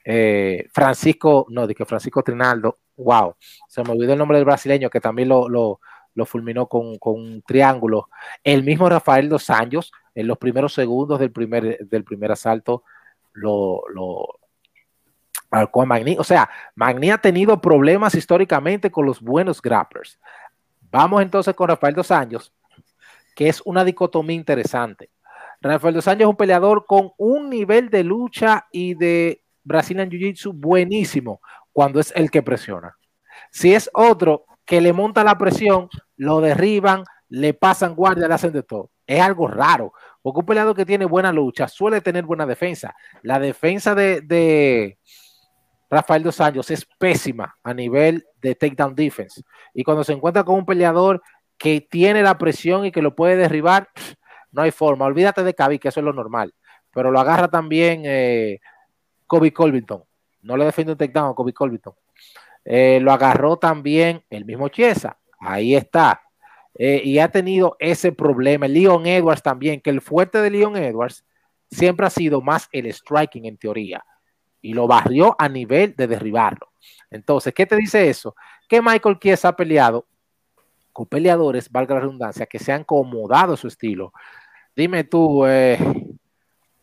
eh, 0.06 0.68
Francisco, 0.72 1.48
no, 1.50 1.68
de 1.68 1.76
que 1.76 1.86
Francisco 1.86 2.24
Trinaldo, 2.24 2.80
wow, 2.98 3.36
se 3.68 3.84
me 3.84 3.92
olvidó 3.92 4.14
el 4.14 4.20
nombre 4.20 4.38
del 4.38 4.46
brasileño 4.46 4.90
que 4.90 5.02
también 5.02 5.28
lo, 5.28 5.50
lo, 5.50 5.80
fulminó 6.26 6.68
con, 6.68 6.98
un 7.02 7.42
triángulo. 7.42 8.10
El 8.44 8.64
mismo 8.64 8.88
Rafael 8.88 9.28
dos 9.28 9.50
Anjos, 9.50 9.92
en 10.14 10.28
los 10.28 10.38
primeros 10.38 10.74
segundos 10.74 11.20
del 11.20 11.32
primer, 11.32 11.80
del 11.88 12.04
primer 12.04 12.32
asalto, 12.32 12.84
lo, 13.34 13.82
lo 13.94 14.40
a 15.50 15.86
Magni. 15.86 16.16
O 16.20 16.24
sea, 16.24 16.50
Magni 16.76 17.10
ha 17.10 17.18
tenido 17.18 17.60
problemas 17.60 18.14
históricamente 18.14 18.92
con 18.92 19.06
los 19.06 19.20
buenos 19.20 19.62
grapplers. 19.62 20.20
Vamos 20.92 21.24
entonces 21.24 21.56
con 21.56 21.70
Rafael 21.70 21.96
dos 21.96 22.12
Anjos, 22.12 22.54
que 23.36 23.50
es 23.50 23.62
una 23.66 23.84
dicotomía 23.84 24.36
interesante. 24.36 25.10
Rafael 25.62 25.94
dos 25.94 26.08
Anjos 26.08 26.22
es 26.22 26.28
un 26.28 26.36
peleador 26.36 26.86
con 26.86 27.12
un 27.18 27.50
nivel 27.50 27.90
de 27.90 28.04
lucha 28.04 28.68
y 28.72 28.96
de 28.96 29.44
Brazilian 29.64 30.10
Jiu-Jitsu 30.10 30.54
buenísimo 30.56 31.40
cuando 31.72 32.00
es 32.00 32.12
el 32.16 32.32
que 32.32 32.42
presiona. 32.42 32.98
Si 33.52 33.74
es 33.74 33.90
otro 33.94 34.46
que 34.66 34.82
le 34.82 34.92
monta 34.92 35.24
la 35.24 35.38
presión, 35.38 35.88
lo 36.18 36.42
derriban, 36.42 37.04
le 37.30 37.54
pasan 37.54 37.96
guardia, 37.96 38.28
le 38.28 38.34
hacen 38.34 38.54
de 38.54 38.64
todo. 38.64 38.92
Es 39.06 39.22
algo 39.22 39.48
raro, 39.48 39.94
porque 40.22 40.40
un 40.40 40.46
peleador 40.46 40.76
que 40.76 40.86
tiene 40.86 41.06
buena 41.06 41.32
lucha 41.32 41.68
suele 41.68 42.02
tener 42.02 42.26
buena 42.26 42.46
defensa. 42.46 42.96
La 43.22 43.40
defensa 43.40 43.94
de, 43.94 44.98
Rafael 45.90 46.24
dos 46.24 46.40
Anjos 46.40 46.72
es 46.72 46.88
pésima 46.98 47.56
a 47.64 47.74
nivel 47.74 48.26
de 48.42 48.56
takedown 48.56 48.96
defense. 48.96 49.44
Y 49.74 49.84
cuando 49.84 50.04
se 50.04 50.14
encuentra 50.14 50.44
con 50.44 50.56
un 50.56 50.66
peleador 50.66 51.22
que 51.58 51.82
tiene 51.82 52.24
la 52.24 52.38
presión 52.38 52.86
y 52.86 52.92
que 52.92 53.02
lo 53.02 53.16
puede 53.16 53.36
derribar, 53.36 53.90
no 54.52 54.62
hay 54.62 54.72
forma. 54.72 55.06
Olvídate 55.06 55.44
de 55.44 55.54
Cabi, 55.54 55.80
que 55.80 55.90
eso 55.90 56.00
es 56.00 56.06
lo 56.06 56.14
normal. 56.14 56.54
Pero 56.94 57.12
lo 57.12 57.20
agarra 57.20 57.48
también 57.48 58.04
eh, 58.06 58.60
Kobe 59.28 59.54
Colvington. 59.54 60.04
No 60.42 60.58
le 60.58 60.66
defiende 60.66 60.94
un 60.94 60.98
takedown 60.98 61.32
a 61.32 61.34
Kobe 61.34 61.54
Colvington. 61.54 61.94
Eh, 62.66 63.00
lo 63.02 63.12
agarró 63.12 63.58
también 63.58 64.24
el 64.30 64.46
mismo 64.46 64.70
Chiesa. 64.70 65.18
Ahí 65.40 65.76
está. 65.76 66.22
Eh, 66.76 67.02
y 67.04 67.20
ha 67.20 67.30
tenido 67.30 67.76
ese 67.80 68.12
problema. 68.12 68.68
Leon 68.68 69.06
Edwards 69.06 69.42
también, 69.42 69.82
que 69.82 69.90
el 69.90 70.02
fuerte 70.02 70.42
de 70.42 70.50
Leon 70.50 70.76
Edwards 70.76 71.26
siempre 71.70 72.06
ha 72.06 72.10
sido 72.10 72.42
más 72.42 72.68
el 72.72 72.92
striking 72.92 73.46
en 73.46 73.58
teoría. 73.58 74.04
Y 74.62 74.74
lo 74.74 74.88
barrió 74.88 75.36
a 75.40 75.50
nivel 75.50 75.96
de 75.96 76.08
derribarlo. 76.08 76.72
Entonces, 77.10 77.54
¿qué 77.54 77.66
te 77.66 77.76
dice 77.76 78.10
eso? 78.10 78.36
Que 78.68 78.82
Michael 78.82 79.20
Chiesa 79.20 79.50
ha 79.50 79.56
peleado 79.56 80.06
con 80.92 81.06
peleadores, 81.06 81.72
valga 81.72 81.96
la 81.96 82.02
redundancia, 82.02 82.46
que 82.46 82.60
se 82.60 82.72
han 82.72 82.82
acomodado 82.82 83.56
su 83.56 83.68
estilo, 83.68 84.14
Dime 84.76 85.04
tú, 85.04 85.46
eh, 85.46 85.78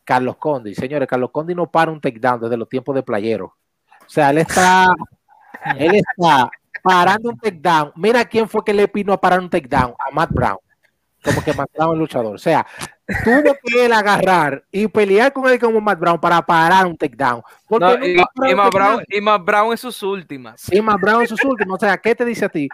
Carlos 0.05 0.37
Condi. 0.37 0.75
Señores, 0.75 1.09
Carlos 1.09 1.31
Condi 1.31 1.55
no 1.55 1.71
para 1.71 1.91
un 1.91 2.01
takedown 2.01 2.41
desde 2.41 2.57
los 2.57 2.69
tiempos 2.69 2.95
de 2.95 3.03
playero. 3.03 3.45
O 3.47 4.09
sea, 4.09 4.31
él 4.31 4.39
está, 4.39 4.87
él 5.79 5.97
está 5.97 6.51
parando 6.83 7.31
un 7.31 7.39
takedown. 7.39 7.93
Mira 7.97 8.25
quién 8.25 8.49
fue 8.49 8.65
que 8.65 8.73
le 8.73 8.89
pino 8.89 9.13
a 9.13 9.21
parar 9.21 9.41
un 9.41 9.51
takedown, 9.51 9.95
a 9.99 10.11
Matt 10.11 10.31
Brown. 10.31 10.59
Como 11.23 11.43
que 11.43 11.53
Matt 11.53 11.71
Brown 11.75 11.93
el 11.93 11.99
luchador. 11.99 12.35
O 12.35 12.39
sea, 12.39 12.67
tuvo 13.25 13.55
que 13.63 13.85
él 13.85 13.93
agarrar 13.93 14.65
y 14.71 14.87
pelear 14.89 15.33
con 15.33 15.47
él 15.47 15.59
como 15.59 15.81
Matt 15.81 15.99
Brown 15.99 16.21
para 16.21 16.41
parar 16.41 16.87
un 16.87 16.97
takedown. 16.97 17.43
y, 17.69 18.55
Matt 18.55 18.73
Brown, 18.73 19.03
y 19.09 19.21
Matt 19.21 19.45
Brown 19.45 19.73
en 19.73 19.79
sus 19.79 20.03
últimas. 20.03 20.61
Sí, 20.61 20.81
Matt 20.81 21.01
Brown 21.01 21.23
en 21.23 21.29
sus 21.29 21.45
últimas. 21.45 21.83
O 21.83 21.87
sea, 21.87 21.99
¿qué 21.99 22.15
te 22.15 22.25
dice 22.25 22.45
a 22.45 22.49
ti? 22.49 22.69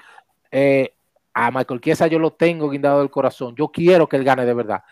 Eh, 0.50 0.94
a 1.34 1.50
Michael 1.50 1.80
Chiesa 1.80 2.06
yo 2.06 2.18
lo 2.18 2.32
tengo 2.32 2.70
guindado 2.70 3.00
del 3.00 3.10
corazón. 3.10 3.54
Yo 3.56 3.68
quiero 3.68 4.08
que 4.08 4.16
él 4.16 4.24
gane 4.24 4.46
de 4.46 4.54
verdad. 4.54 4.82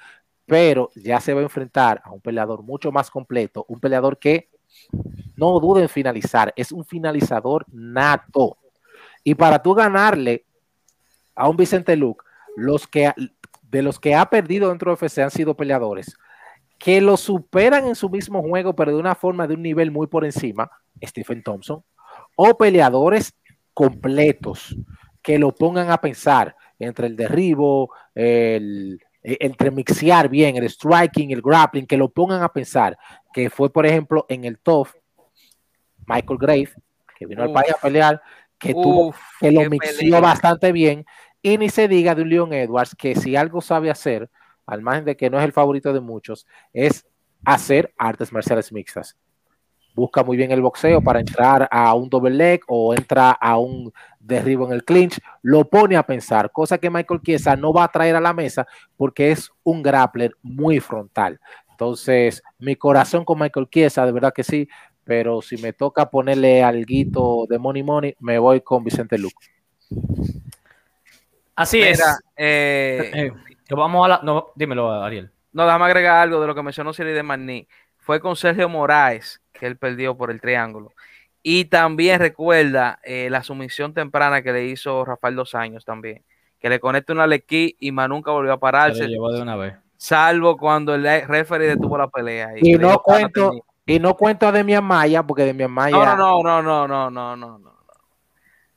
Pero 0.44 0.90
ya 0.96 1.20
se 1.20 1.32
va 1.32 1.40
a 1.40 1.44
enfrentar 1.44 2.02
a 2.04 2.10
un 2.10 2.20
peleador 2.20 2.62
mucho 2.62 2.90
más 2.90 3.10
completo, 3.10 3.64
un 3.68 3.78
peleador 3.78 4.18
que 4.18 4.50
no 5.36 5.60
dude 5.60 5.82
en 5.82 5.88
finalizar, 5.88 6.52
es 6.56 6.72
un 6.72 6.84
finalizador 6.84 7.64
nato. 7.70 8.58
Y 9.22 9.34
para 9.36 9.62
tú 9.62 9.72
ganarle 9.74 10.44
a 11.36 11.48
un 11.48 11.56
Vicente 11.56 11.96
Luke, 11.96 12.24
los 12.56 12.88
que, 12.88 13.12
de 13.62 13.82
los 13.82 14.00
que 14.00 14.16
ha 14.16 14.28
perdido 14.28 14.68
dentro 14.68 14.90
de 14.90 15.06
UFC 15.06 15.18
han 15.18 15.30
sido 15.30 15.56
peleadores 15.56 16.16
que 16.82 17.00
lo 17.00 17.16
superan 17.16 17.86
en 17.86 17.94
su 17.94 18.10
mismo 18.10 18.42
juego, 18.42 18.74
pero 18.74 18.90
de 18.90 18.98
una 18.98 19.14
forma 19.14 19.46
de 19.46 19.54
un 19.54 19.62
nivel 19.62 19.92
muy 19.92 20.08
por 20.08 20.24
encima, 20.24 20.68
Stephen 21.00 21.40
Thompson, 21.40 21.84
o 22.34 22.58
peleadores 22.58 23.32
completos 23.72 24.76
que 25.22 25.38
lo 25.38 25.54
pongan 25.54 25.90
a 25.90 26.00
pensar 26.00 26.56
entre 26.78 27.06
el 27.06 27.16
derribo, 27.16 27.90
el, 28.14 29.00
entre 29.22 29.70
mixear 29.70 30.28
bien, 30.28 30.56
el 30.56 30.68
striking, 30.68 31.30
el 31.30 31.42
grappling, 31.42 31.86
que 31.86 31.96
lo 31.96 32.08
pongan 32.08 32.42
a 32.42 32.52
pensar, 32.52 32.98
que 33.32 33.48
fue, 33.50 33.72
por 33.72 33.86
ejemplo, 33.86 34.26
en 34.28 34.44
el 34.44 34.58
TOF, 34.58 34.94
Michael 36.06 36.38
Grave, 36.38 36.70
que 37.16 37.26
vino 37.26 37.42
al 37.42 37.52
país 37.52 37.72
a 37.72 37.80
pelear, 37.80 38.20
que, 38.58 38.72
tuvo, 38.72 39.14
que 39.40 39.52
lo 39.52 39.68
mixió 39.70 40.20
bastante 40.20 40.72
bien, 40.72 41.04
y 41.40 41.58
ni 41.58 41.68
se 41.68 41.88
diga 41.88 42.14
de 42.14 42.22
un 42.22 42.28
Leon 42.28 42.52
Edwards, 42.52 42.94
que 42.96 43.14
si 43.14 43.36
algo 43.36 43.60
sabe 43.60 43.90
hacer, 43.90 44.28
al 44.66 44.82
margen 44.82 45.04
de 45.04 45.16
que 45.16 45.30
no 45.30 45.38
es 45.38 45.44
el 45.44 45.52
favorito 45.52 45.92
de 45.92 46.00
muchos, 46.00 46.46
es 46.72 47.06
hacer 47.44 47.92
artes 47.98 48.32
marciales 48.32 48.72
mixtas. 48.72 49.16
Busca 49.94 50.22
muy 50.22 50.36
bien 50.36 50.50
el 50.52 50.62
boxeo 50.62 51.02
para 51.02 51.20
entrar 51.20 51.68
a 51.70 51.94
un 51.94 52.08
double 52.08 52.34
leg 52.34 52.62
o 52.66 52.94
entra 52.94 53.32
a 53.32 53.58
un 53.58 53.92
derribo 54.22 54.66
en 54.66 54.72
el 54.72 54.84
clinch, 54.84 55.20
lo 55.42 55.68
pone 55.68 55.96
a 55.96 56.04
pensar, 56.04 56.50
cosa 56.52 56.78
que 56.78 56.90
Michael 56.90 57.20
Chiesa 57.22 57.56
no 57.56 57.72
va 57.72 57.84
a 57.84 57.88
traer 57.88 58.16
a 58.16 58.20
la 58.20 58.32
mesa 58.32 58.66
porque 58.96 59.32
es 59.32 59.50
un 59.64 59.82
grappler 59.82 60.32
muy 60.42 60.80
frontal. 60.80 61.40
Entonces, 61.70 62.42
mi 62.58 62.76
corazón 62.76 63.24
con 63.24 63.40
Michael 63.40 63.68
Chiesa, 63.68 64.06
de 64.06 64.12
verdad 64.12 64.32
que 64.32 64.44
sí, 64.44 64.68
pero 65.04 65.42
si 65.42 65.56
me 65.56 65.72
toca 65.72 66.08
ponerle 66.08 66.62
algo 66.62 67.46
de 67.48 67.58
Money 67.58 67.82
Money, 67.82 68.16
me 68.20 68.38
voy 68.38 68.60
con 68.60 68.84
Vicente 68.84 69.18
Luke. 69.18 69.34
Así 71.56 71.82
es. 71.82 72.00
Eh, 72.36 73.10
eh, 73.12 73.32
vamos 73.70 74.04
a 74.06 74.08
la, 74.08 74.20
no, 74.22 74.52
dímelo, 74.54 74.92
Ariel. 74.92 75.30
No, 75.52 75.64
déjame 75.64 75.84
agregar 75.86 76.16
algo 76.16 76.40
de 76.40 76.46
lo 76.46 76.54
que 76.54 76.62
mencionó 76.62 76.92
Siri 76.92 77.12
de 77.12 77.22
Magni. 77.22 77.66
Fue 77.98 78.20
con 78.20 78.36
Sergio 78.36 78.68
Moraes 78.68 79.41
que 79.62 79.68
él 79.68 79.76
perdió 79.76 80.16
por 80.16 80.32
el 80.32 80.40
triángulo. 80.40 80.90
Y 81.40 81.66
también 81.66 82.18
recuerda 82.18 82.98
eh, 83.04 83.28
la 83.30 83.44
sumisión 83.44 83.94
temprana 83.94 84.42
que 84.42 84.52
le 84.52 84.64
hizo 84.64 85.04
Rafael 85.04 85.36
dos 85.36 85.54
años 85.54 85.84
también. 85.84 86.24
Que 86.58 86.68
le 86.68 86.80
conecta 86.80 87.12
una 87.12 87.28
lequí 87.28 87.76
y 87.78 87.92
más 87.92 88.08
nunca 88.08 88.32
volvió 88.32 88.54
a 88.54 88.58
pararse. 88.58 89.06
llevó 89.06 89.30
de 89.32 89.40
una 89.40 89.54
vez. 89.54 89.74
Salvo 89.96 90.56
cuando 90.56 90.96
el 90.96 91.04
referee 91.28 91.68
detuvo 91.68 91.96
la 91.96 92.08
pelea. 92.08 92.48
Y, 92.60 92.72
no 92.72 92.98
cuento, 92.98 93.52
y 93.86 94.00
no 94.00 94.16
cuento 94.16 94.50
de 94.50 94.64
mi 94.64 94.76
Maya, 94.80 95.22
porque 95.22 95.44
de 95.44 95.54
mi 95.54 95.64
Maya. 95.68 96.16
No, 96.16 96.16
no, 96.16 96.42
no, 96.42 96.60
no, 96.60 96.88
no, 96.88 97.08
no, 97.08 97.36
no, 97.36 97.58
no. 97.60 97.72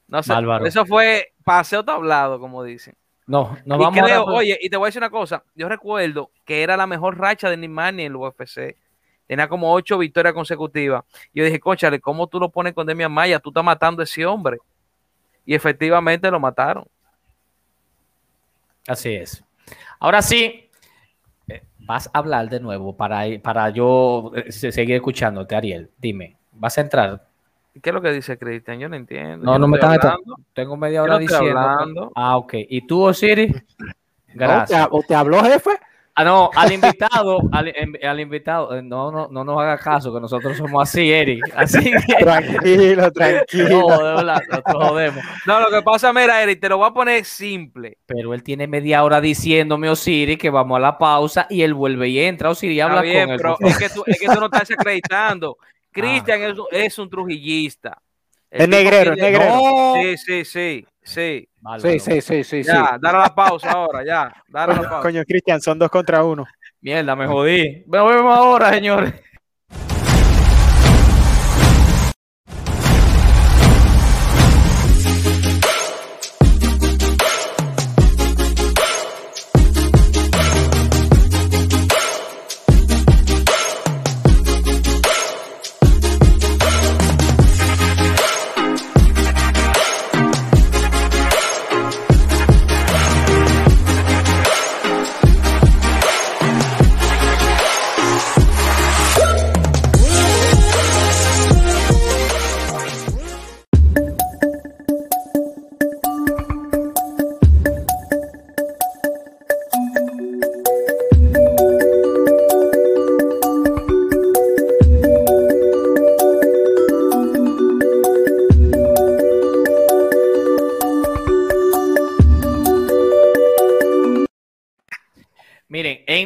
No 0.08 0.22
sé. 0.22 0.34
Eso 0.66 0.86
fue 0.86 1.34
paseo 1.44 1.84
tablado, 1.84 2.40
como 2.40 2.64
dicen. 2.64 2.96
No, 3.26 3.58
no 3.66 3.80
vamos 3.80 4.12
a 4.12 4.24
Oye, 4.24 4.56
y 4.62 4.70
te 4.70 4.78
voy 4.78 4.86
a 4.86 4.90
decir 4.90 5.02
una 5.02 5.10
cosa. 5.10 5.44
Yo 5.56 5.68
recuerdo 5.68 6.30
que 6.46 6.62
era 6.62 6.78
la 6.78 6.86
mejor 6.86 7.18
racha 7.18 7.50
de 7.50 7.58
Nimani 7.58 8.04
en 8.04 8.12
el 8.12 8.16
UFC. 8.18 8.85
Tenía 9.28 9.48
como 9.48 9.72
ocho 9.74 9.98
victorias 9.98 10.34
consecutivas. 10.34 11.04
Y 11.34 11.40
yo 11.40 11.46
dije, 11.46 11.60
conchale, 11.60 12.00
¿cómo 12.00 12.28
tú 12.28 12.40
lo 12.40 12.50
pones 12.50 12.74
con 12.74 12.86
Demian 12.86 13.12
Maya? 13.12 13.40
Tú 13.40 13.50
estás 13.50 13.64
matando 13.64 14.02
a 14.02 14.04
ese 14.04 14.26
hombre. 14.26 14.58
Y 15.46 15.54
efectivamente 15.54 16.30
lo 16.30 16.40
mataron. 16.40 16.86
Así 18.88 19.14
es. 19.14 19.44
Ahora 20.00 20.22
sí, 20.22 20.70
eh, 21.48 21.64
vas 21.80 22.10
a 22.14 22.20
hablar 22.20 22.50
de 22.50 22.60
nuevo 22.60 22.96
para, 22.96 23.24
para 23.42 23.70
yo 23.70 24.32
eh, 24.36 24.52
seguir 24.52 24.96
escuchándote, 24.96 25.56
Ariel. 25.56 25.90
Dime, 25.98 26.38
¿vas 26.52 26.78
a 26.78 26.82
entrar? 26.82 27.28
¿Qué 27.82 27.90
es 27.90 27.94
lo 27.94 28.02
que 28.02 28.12
dice 28.12 28.38
Cristian? 28.38 28.80
Yo 28.80 28.88
no 28.88 28.96
entiendo. 28.96 29.46
No, 29.46 29.60
no, 29.60 29.68
me 29.68 29.78
están 29.78 29.94
hablando. 29.94 30.38
Tengo 30.54 30.78
media 30.78 31.04
hora 31.04 31.18
diciendo. 31.18 32.12
Ah, 32.16 32.38
ok. 32.38 32.54
¿Y 32.70 32.88
tú, 32.88 33.04
Osiris? 33.04 33.52
Gracias. 34.34 34.88
¿O 34.92 35.02
te, 35.02 35.14
habló, 35.14 35.44
jefe? 35.44 35.72
Ah, 36.18 36.24
no, 36.24 36.50
al 36.56 36.72
invitado, 36.72 37.40
em, 37.76 37.94
al, 38.02 38.20
invitado, 38.22 38.74
eh, 38.74 38.82
no, 38.82 39.12
no, 39.12 39.28
no 39.30 39.44
nos 39.44 39.62
haga 39.62 39.78
caso, 39.78 40.14
que 40.14 40.22
nosotros 40.22 40.56
somos 40.56 40.82
así, 40.82 41.12
Eric. 41.12 41.44
Así 41.54 41.92
que... 41.92 42.16
Tranquilo, 42.24 43.12
tranquilo. 43.12 43.70
No, 43.70 43.98
de 43.98 44.16
verdad, 44.16 44.42
nosotros 44.50 44.88
jodemos. 44.88 45.26
No, 45.46 45.60
lo 45.60 45.70
que 45.70 45.82
pasa, 45.82 46.14
mira, 46.14 46.42
Eric, 46.42 46.62
te 46.62 46.70
lo 46.70 46.78
voy 46.78 46.88
a 46.88 46.94
poner 46.94 47.26
simple. 47.26 47.98
Pero 48.06 48.34
él 48.34 48.44
tiene 48.44 48.66
media 48.66 49.04
hora 49.04 49.20
diciéndome, 49.20 49.90
Osiris, 49.90 50.38
que 50.38 50.50
vamos 50.50 50.78
a 50.78 50.80
la 50.80 50.98
pausa 50.98 51.48
y 51.50 51.64
él 51.64 51.74
vuelve 51.74 52.08
y 52.08 52.20
entra. 52.22 52.50
Osiris, 52.50 52.82
habla 52.82 53.02
bien, 53.02 53.28
con 53.28 53.38
pero 53.38 53.58
es 53.60 53.78
que, 53.78 53.90
tú, 53.90 54.04
es 54.06 54.18
que 54.18 54.28
tú 54.28 54.40
no 54.40 54.46
estás 54.46 54.72
acreditando. 54.72 55.58
Cristian 55.92 56.42
es, 56.44 56.58
es, 56.72 56.98
un 56.98 57.10
trujillista. 57.10 58.02
Es 58.50 58.70
negrero, 58.70 59.12
es 59.14 59.18
negrero. 59.18 59.96
Sí, 59.96 60.18
sí, 60.18 60.46
sí, 60.46 60.88
sí. 61.06 61.48
sí, 61.80 62.00
sí, 62.00 62.22
sí, 62.22 62.44
sí. 62.44 62.64
Ya, 62.64 62.98
dale 63.00 63.20
la 63.20 63.34
pausa 63.34 63.72
ahora, 63.72 64.04
ya. 64.06 64.34
Dale 64.48 64.74
la 64.74 64.82
pausa. 64.82 65.02
Coño, 65.02 65.24
Cristian, 65.24 65.62
son 65.62 65.80
dos 65.80 65.90
contra 65.90 66.24
uno. 66.24 66.46
Mierda, 66.82 67.16
me 67.16 67.28
jodí. 67.28 67.84
Nos 67.88 68.10
vemos 68.10 68.38
ahora, 68.38 68.72
señores. 68.72 69.14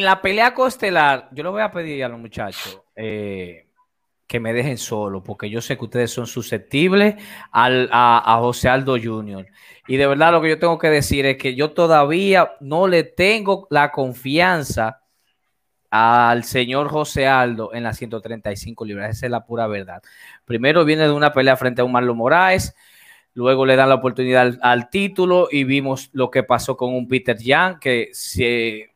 La 0.09 0.21
pelea 0.23 0.55
costelar, 0.55 1.29
yo 1.31 1.43
le 1.43 1.49
voy 1.49 1.61
a 1.61 1.71
pedir 1.71 2.03
a 2.03 2.09
los 2.09 2.19
muchachos 2.19 2.81
eh, 2.95 3.67
que 4.25 4.39
me 4.39 4.53
dejen 4.53 4.79
solo, 4.79 5.21
porque 5.21 5.51
yo 5.51 5.61
sé 5.61 5.77
que 5.77 5.85
ustedes 5.85 6.09
son 6.09 6.25
susceptibles 6.25 7.13
a, 7.51 8.39
José 8.41 8.69
Aldo 8.69 8.97
Jr. 8.99 9.45
Y 9.87 9.97
de 9.97 10.07
verdad 10.07 10.31
lo 10.31 10.41
que 10.41 10.49
yo 10.49 10.57
tengo 10.57 10.79
que 10.79 10.89
decir 10.89 11.27
es 11.27 11.37
que 11.37 11.53
yo 11.53 11.73
todavía 11.73 12.53
no 12.59 12.87
le 12.87 13.03
tengo 13.03 13.67
la 13.69 13.91
confianza 13.91 15.03
al 15.91 16.43
señor 16.43 16.89
José 16.89 17.27
Aldo 17.27 17.71
en 17.75 17.83
las 17.83 17.97
135 17.97 18.85
libras. 18.85 19.15
Esa 19.15 19.27
es 19.27 19.31
la 19.31 19.45
pura 19.45 19.67
verdad. 19.67 20.01
Primero 20.43 20.85
viene 20.85 21.03
de 21.03 21.11
una 21.11 21.33
pelea 21.33 21.55
frente 21.55 21.81
a 21.81 21.85
un 21.85 21.91
Marlon 21.91 22.17
Moraes. 22.17 22.75
Luego 23.35 23.63
le 23.63 23.75
dan 23.75 23.89
la 23.89 23.95
oportunidad 23.95 24.41
al, 24.41 24.59
al, 24.63 24.89
título 24.89 25.49
y 25.51 25.65
vimos 25.65 26.09
lo 26.13 26.31
que 26.31 26.41
pasó 26.41 26.75
con 26.75 26.95
un 26.95 27.07
Peter 27.07 27.37
Young 27.37 27.77
que 27.77 28.09
se 28.11 28.88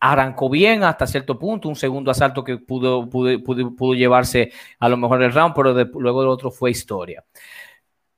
arrancó 0.00 0.48
bien 0.48 0.84
hasta 0.84 1.06
cierto 1.06 1.38
punto, 1.38 1.68
un 1.68 1.76
segundo 1.76 2.10
asalto 2.10 2.44
que 2.44 2.58
pudo, 2.58 3.08
pudo, 3.08 3.94
llevarse 3.94 4.52
a 4.78 4.88
lo 4.88 4.96
mejor 4.96 5.22
el 5.22 5.32
round, 5.32 5.54
pero 5.54 5.72
luego 6.00 6.22
el 6.22 6.28
otro 6.28 6.50
fue 6.50 6.70
historia. 6.70 7.24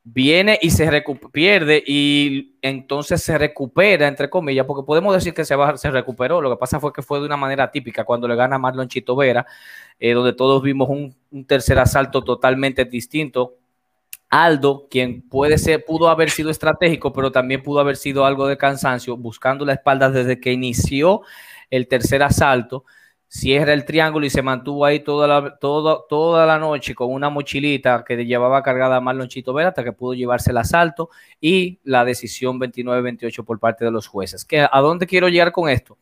Viene 0.03 0.59
y 0.61 0.71
se 0.71 1.05
pierde 1.31 1.83
y 1.87 2.57
entonces 2.63 3.23
se 3.23 3.37
recupera, 3.37 4.09
entre 4.09 4.31
comillas, 4.31 4.67
porque 4.67 4.85
podemos 4.85 5.15
decir 5.15 5.35
que 5.35 5.45
se, 5.45 5.55
se 5.77 5.91
recuperó. 5.91 6.41
Lo 6.41 6.51
que 6.51 6.57
pasa 6.57 6.81
fue 6.81 6.93
que 6.93 7.03
fue 7.03 7.21
de 7.21 7.27
una 7.27 7.37
manera 7.37 7.71
típica 7.71 8.05
cuando 8.05 8.27
le 8.27 8.35
gana 8.35 8.59
Marlon 8.59 8.89
Chito 8.89 9.15
Vera, 9.15 9.47
eh, 9.99 10.13
donde 10.15 10.33
todos 10.33 10.63
vimos 10.63 10.89
un, 10.89 11.15
un 11.31 11.45
tercer 11.45 11.79
asalto 11.79 12.25
totalmente 12.25 12.87
distinto 12.87 13.57
Aldo, 14.31 14.87
quien 14.89 15.23
puede 15.29 15.59
ser, 15.59 15.85
pudo 15.85 16.09
haber 16.09 16.31
sido 16.31 16.51
estratégico, 16.51 17.13
pero 17.13 17.33
también 17.33 17.65
pudo 17.65 17.81
haber 17.81 17.97
sido 17.97 18.25
algo 18.25 18.47
de 18.47 18.57
cansancio, 18.57 19.17
buscando 19.17 19.65
la 19.65 19.73
espalda 19.73 20.09
desde 20.09 20.39
que 20.39 20.53
inició 20.53 21.23
el 21.71 21.89
tercer 21.89 22.23
asalto, 22.23 22.85
cierra 23.29 23.73
el 23.73 23.85
triángulo 23.85 24.27
y 24.27 24.31
se 24.31 24.43
mantuvo 24.43 24.85
ahí 24.85 25.01
toda 25.01 25.29
la, 25.29 25.57
toda 25.59 26.47
la 26.47 26.59
noche 26.59 26.95
con 26.97 27.13
una 27.13 27.31
mochilita 27.31 28.05
que 28.05 28.25
llevaba 28.27 28.63
cargada 28.63 28.97
a 28.97 29.01
Marlon 29.01 29.29
Chito 29.29 29.55
Vera 29.55 29.69
hasta 29.69 29.85
que 29.85 29.93
pudo 29.93 30.15
llevarse 30.15 30.51
el 30.51 30.57
asalto 30.59 31.11
y 31.41 31.79
la 31.85 32.05
decisión 32.05 32.59
29-28 32.59 33.45
por 33.45 33.61
parte 33.61 33.85
de 33.85 33.93
los 33.93 34.09
jueces. 34.09 34.45
¿Que, 34.45 34.67
¿A 34.71 34.81
dónde 34.81 35.07
quiero 35.07 35.29
llegar 35.29 35.53
con 35.53 35.69
esto? 35.69 35.97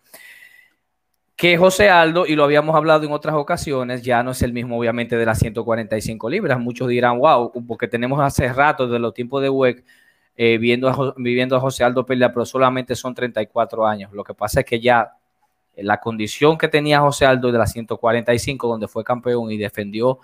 que 1.38 1.56
José 1.56 1.88
Aldo, 1.88 2.26
y 2.26 2.34
lo 2.34 2.42
habíamos 2.42 2.74
hablado 2.74 3.04
en 3.04 3.12
otras 3.12 3.36
ocasiones, 3.36 4.02
ya 4.02 4.24
no 4.24 4.32
es 4.32 4.42
el 4.42 4.52
mismo 4.52 4.76
obviamente 4.76 5.16
de 5.16 5.24
las 5.24 5.38
145 5.38 6.28
libras. 6.28 6.58
Muchos 6.58 6.88
dirán, 6.88 7.20
wow, 7.20 7.52
porque 7.64 7.86
tenemos 7.86 8.20
hace 8.20 8.52
rato, 8.52 8.88
de 8.88 8.98
los 8.98 9.14
tiempos 9.14 9.40
de 9.40 9.48
WEC, 9.48 9.84
eh, 10.36 10.58
viendo 10.58 11.14
viviendo 11.16 11.56
a 11.56 11.60
José 11.60 11.84
Aldo 11.84 12.04
pelear, 12.04 12.32
pero 12.32 12.44
solamente 12.44 12.96
son 12.96 13.14
34 13.14 13.86
años. 13.86 14.12
Lo 14.12 14.24
que 14.24 14.34
pasa 14.34 14.60
es 14.60 14.66
que 14.66 14.80
ya 14.80 15.12
la 15.82 16.00
condición 16.00 16.58
que 16.58 16.68
tenía 16.68 17.00
José 17.00 17.26
Aldo 17.26 17.52
de 17.52 17.58
la 17.58 17.66
145, 17.66 18.68
donde 18.68 18.88
fue 18.88 19.04
campeón 19.04 19.50
y 19.50 19.56
defendió 19.56 20.20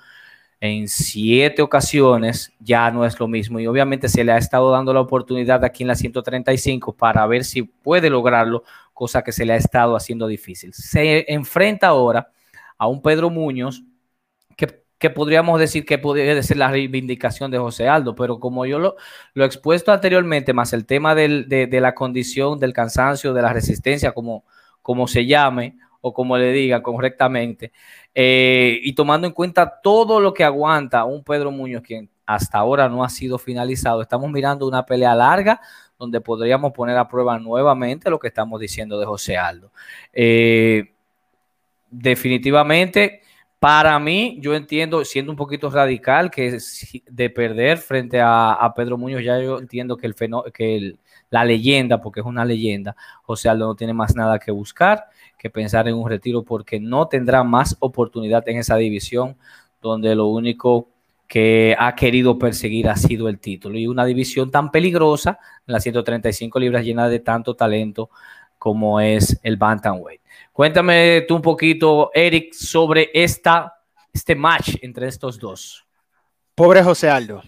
en 0.60 0.88
siete 0.88 1.60
ocasiones, 1.62 2.52
ya 2.58 2.90
no 2.90 3.04
es 3.04 3.18
lo 3.20 3.28
mismo. 3.28 3.60
Y 3.60 3.66
obviamente 3.66 4.08
se 4.08 4.24
le 4.24 4.32
ha 4.32 4.38
estado 4.38 4.70
dando 4.70 4.94
la 4.94 5.00
oportunidad 5.00 5.62
aquí 5.64 5.82
en 5.82 5.88
la 5.88 5.94
135 5.94 6.96
para 6.96 7.26
ver 7.26 7.44
si 7.44 7.62
puede 7.62 8.08
lograrlo, 8.08 8.64
cosa 8.94 9.22
que 9.22 9.32
se 9.32 9.44
le 9.44 9.52
ha 9.52 9.56
estado 9.56 9.94
haciendo 9.96 10.26
difícil. 10.26 10.72
Se 10.72 11.30
enfrenta 11.32 11.88
ahora 11.88 12.30
a 12.78 12.86
un 12.86 13.02
Pedro 13.02 13.30
Muñoz 13.30 13.82
que, 14.56 15.10
podríamos 15.10 15.60
decir 15.60 15.84
que 15.84 15.98
podría 15.98 16.42
ser 16.42 16.56
la 16.56 16.70
reivindicación 16.70 17.50
de 17.50 17.58
José 17.58 17.86
Aldo, 17.88 18.14
pero 18.14 18.40
como 18.40 18.64
yo 18.64 18.78
lo, 18.78 18.96
lo 19.34 19.44
he 19.44 19.46
expuesto 19.46 19.92
anteriormente, 19.92 20.54
más 20.54 20.72
el 20.72 20.86
tema 20.86 21.14
de, 21.14 21.68
la 21.70 21.94
condición, 21.94 22.58
del 22.58 22.72
cansancio, 22.72 23.34
de 23.34 23.42
la 23.42 23.52
resistencia, 23.52 24.12
como, 24.12 24.44
como 24.84 25.08
se 25.08 25.24
llame 25.24 25.78
o 26.02 26.12
como 26.12 26.36
le 26.36 26.52
digan 26.52 26.82
correctamente, 26.82 27.72
eh, 28.14 28.78
y 28.82 28.92
tomando 28.92 29.26
en 29.26 29.32
cuenta 29.32 29.80
todo 29.82 30.20
lo 30.20 30.34
que 30.34 30.44
aguanta 30.44 31.06
un 31.06 31.24
Pedro 31.24 31.50
Muñoz, 31.50 31.82
quien 31.82 32.10
hasta 32.26 32.58
ahora 32.58 32.90
no 32.90 33.02
ha 33.02 33.08
sido 33.08 33.38
finalizado, 33.38 34.02
estamos 34.02 34.30
mirando 34.30 34.68
una 34.68 34.84
pelea 34.84 35.14
larga 35.14 35.62
donde 35.98 36.20
podríamos 36.20 36.72
poner 36.72 36.98
a 36.98 37.08
prueba 37.08 37.38
nuevamente 37.38 38.10
lo 38.10 38.18
que 38.18 38.28
estamos 38.28 38.60
diciendo 38.60 38.98
de 38.98 39.06
José 39.06 39.38
Aldo. 39.38 39.72
Eh, 40.12 40.92
definitivamente, 41.90 43.22
para 43.58 43.98
mí, 43.98 44.36
yo 44.40 44.54
entiendo, 44.54 45.06
siendo 45.06 45.32
un 45.32 45.36
poquito 45.36 45.70
radical, 45.70 46.30
que 46.30 46.58
de 47.08 47.30
perder 47.30 47.78
frente 47.78 48.20
a, 48.20 48.70
Pedro 48.76 48.98
Muñoz, 48.98 49.22
ya 49.24 49.40
yo 49.40 49.58
entiendo 49.58 49.96
que, 49.96 50.06
el, 50.06 50.14
que 50.52 50.96
la 51.34 51.44
leyenda, 51.44 52.00
porque 52.00 52.20
es 52.20 52.26
una 52.26 52.44
leyenda, 52.44 52.94
José 53.24 53.48
Aldo 53.48 53.66
no 53.66 53.74
tiene 53.74 53.92
más 53.92 54.14
nada 54.14 54.38
que 54.38 54.52
buscar, 54.52 55.06
que 55.36 55.50
pensar 55.50 55.88
en 55.88 55.96
un 55.96 56.08
retiro, 56.08 56.44
porque 56.44 56.78
no 56.78 57.08
tendrá 57.08 57.42
más 57.42 57.76
oportunidad 57.80 58.48
en 58.48 58.58
esa 58.58 58.76
división, 58.76 59.36
donde 59.82 60.14
lo 60.14 60.28
único 60.28 60.90
que 61.26 61.74
ha 61.76 61.92
querido 61.96 62.38
perseguir 62.38 62.88
ha 62.88 62.94
sido 62.94 63.28
el 63.28 63.40
título. 63.40 63.76
Y 63.76 63.88
una 63.88 64.04
división 64.04 64.52
tan 64.52 64.70
peligrosa, 64.70 65.40
en 65.66 65.72
las 65.72 65.82
135 65.82 66.60
libras, 66.60 66.84
llena 66.84 67.08
de 67.08 67.18
tanto 67.18 67.56
talento 67.56 68.10
como 68.56 69.00
es 69.00 69.40
el 69.42 69.56
Bantamweight. 69.56 70.20
Cuéntame 70.52 71.22
tú 71.26 71.34
un 71.34 71.42
poquito, 71.42 72.12
Eric, 72.14 72.52
sobre 72.52 73.10
esta, 73.12 73.74
este 74.12 74.36
match 74.36 74.76
entre 74.82 75.08
estos 75.08 75.40
dos. 75.40 75.84
Pobre 76.54 76.84
José 76.84 77.10
Aldo. 77.10 77.42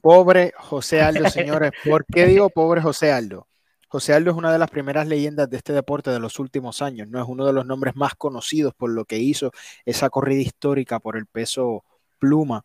Pobre 0.00 0.52
José 0.58 1.02
Aldo, 1.02 1.28
señores. 1.30 1.72
¿Por 1.84 2.04
qué 2.06 2.26
digo 2.26 2.50
pobre 2.50 2.80
José 2.80 3.12
Aldo? 3.12 3.46
José 3.88 4.14
Aldo 4.14 4.30
es 4.30 4.36
una 4.36 4.50
de 4.50 4.58
las 4.58 4.70
primeras 4.70 5.06
leyendas 5.06 5.50
de 5.50 5.58
este 5.58 5.72
deporte 5.74 6.10
de 6.10 6.18
los 6.18 6.38
últimos 6.38 6.80
años, 6.80 7.08
¿no? 7.08 7.20
Es 7.22 7.28
uno 7.28 7.44
de 7.44 7.52
los 7.52 7.66
nombres 7.66 7.94
más 7.94 8.14
conocidos 8.14 8.72
por 8.74 8.90
lo 8.90 9.04
que 9.04 9.18
hizo 9.18 9.52
esa 9.84 10.08
corrida 10.08 10.40
histórica 10.40 10.98
por 10.98 11.16
el 11.16 11.26
peso 11.26 11.84
pluma. 12.18 12.64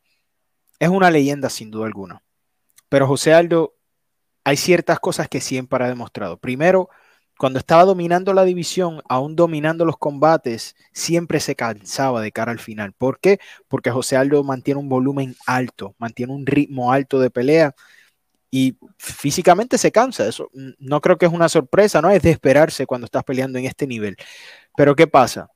Es 0.79 0.87
una 0.89 1.11
leyenda 1.11 1.49
sin 1.49 1.69
duda 1.69 1.85
alguna. 1.85 2.23
Pero 2.87 3.07
José 3.07 3.33
Aldo, 3.33 3.75
hay 4.45 4.55
ciertas 4.55 4.99
cosas 4.99 5.27
que 5.27 5.41
siempre 5.41 5.83
ha 5.83 5.89
demostrado. 5.89 6.37
Primero, 6.37 6.89
cuando 7.37 7.59
estaba 7.59 7.85
dominando 7.85 8.33
la 8.33 8.43
división, 8.43 9.01
aún 9.07 9.35
dominando 9.35 9.85
los 9.85 9.97
combates, 9.97 10.75
siempre 10.91 11.39
se 11.39 11.55
cansaba 11.55 12.21
de 12.21 12.31
cara 12.31 12.51
al 12.51 12.59
final. 12.59 12.93
¿Por 12.93 13.19
qué? 13.19 13.39
Porque 13.67 13.91
José 13.91 14.17
Aldo 14.17 14.43
mantiene 14.43 14.79
un 14.79 14.89
volumen 14.89 15.35
alto, 15.45 15.95
mantiene 15.99 16.33
un 16.33 16.45
ritmo 16.45 16.91
alto 16.91 17.19
de 17.19 17.29
pelea 17.29 17.75
y 18.49 18.77
físicamente 18.97 19.77
se 19.77 19.91
cansa. 19.91 20.27
Eso 20.27 20.49
no 20.79 21.01
creo 21.01 21.17
que 21.17 21.27
es 21.27 21.31
una 21.31 21.49
sorpresa, 21.49 22.01
¿no? 22.01 22.09
Es 22.09 22.23
de 22.23 22.31
esperarse 22.31 22.85
cuando 22.85 23.05
estás 23.05 23.23
peleando 23.23 23.59
en 23.59 23.65
este 23.65 23.87
nivel. 23.87 24.15
Pero 24.75 24.95
¿qué 24.95 25.07
pasa? 25.07 25.49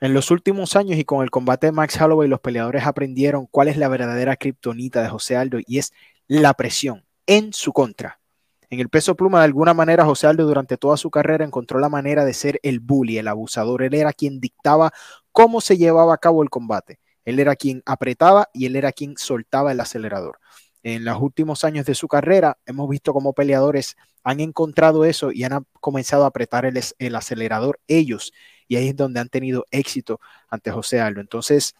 En 0.00 0.12
los 0.12 0.30
últimos 0.30 0.76
años 0.76 0.98
y 0.98 1.04
con 1.04 1.22
el 1.22 1.30
combate 1.30 1.68
de 1.68 1.72
Max 1.72 1.98
Holloway, 2.00 2.28
los 2.28 2.40
peleadores 2.40 2.84
aprendieron 2.84 3.46
cuál 3.46 3.68
es 3.68 3.76
la 3.76 3.88
verdadera 3.88 4.36
kriptonita 4.36 5.02
de 5.02 5.08
José 5.08 5.36
Aldo 5.36 5.58
y 5.66 5.78
es 5.78 5.92
la 6.26 6.54
presión 6.54 7.04
en 7.26 7.52
su 7.52 7.72
contra. 7.72 8.20
En 8.70 8.80
el 8.80 8.88
peso 8.88 9.14
pluma, 9.14 9.38
de 9.38 9.44
alguna 9.44 9.74
manera, 9.74 10.04
José 10.04 10.26
Aldo 10.26 10.46
durante 10.46 10.76
toda 10.76 10.96
su 10.96 11.10
carrera 11.10 11.44
encontró 11.44 11.78
la 11.78 11.88
manera 11.88 12.24
de 12.24 12.34
ser 12.34 12.60
el 12.62 12.80
bully, 12.80 13.18
el 13.18 13.28
abusador. 13.28 13.82
Él 13.82 13.94
era 13.94 14.12
quien 14.12 14.40
dictaba 14.40 14.92
cómo 15.32 15.60
se 15.60 15.76
llevaba 15.76 16.14
a 16.14 16.18
cabo 16.18 16.42
el 16.42 16.50
combate. 16.50 17.00
Él 17.24 17.38
era 17.40 17.56
quien 17.56 17.82
apretaba 17.86 18.48
y 18.52 18.66
él 18.66 18.76
era 18.76 18.92
quien 18.92 19.16
soltaba 19.16 19.72
el 19.72 19.80
acelerador. 19.80 20.38
En 20.82 21.04
los 21.04 21.20
últimos 21.20 21.64
años 21.64 21.86
de 21.86 21.94
su 21.94 22.08
carrera, 22.08 22.58
hemos 22.66 22.88
visto 22.88 23.12
cómo 23.12 23.32
peleadores 23.32 23.96
han 24.22 24.40
encontrado 24.40 25.04
eso 25.04 25.32
y 25.32 25.44
han 25.44 25.66
comenzado 25.80 26.24
a 26.24 26.28
apretar 26.28 26.66
el, 26.66 26.80
el 26.98 27.16
acelerador 27.16 27.80
ellos. 27.86 28.32
Y 28.68 28.76
ahí 28.76 28.88
es 28.88 28.96
donde 28.96 29.20
han 29.20 29.28
tenido 29.28 29.64
éxito 29.70 30.20
ante 30.48 30.70
José 30.70 31.00
Aldo. 31.00 31.20
Entonces, 31.20 31.74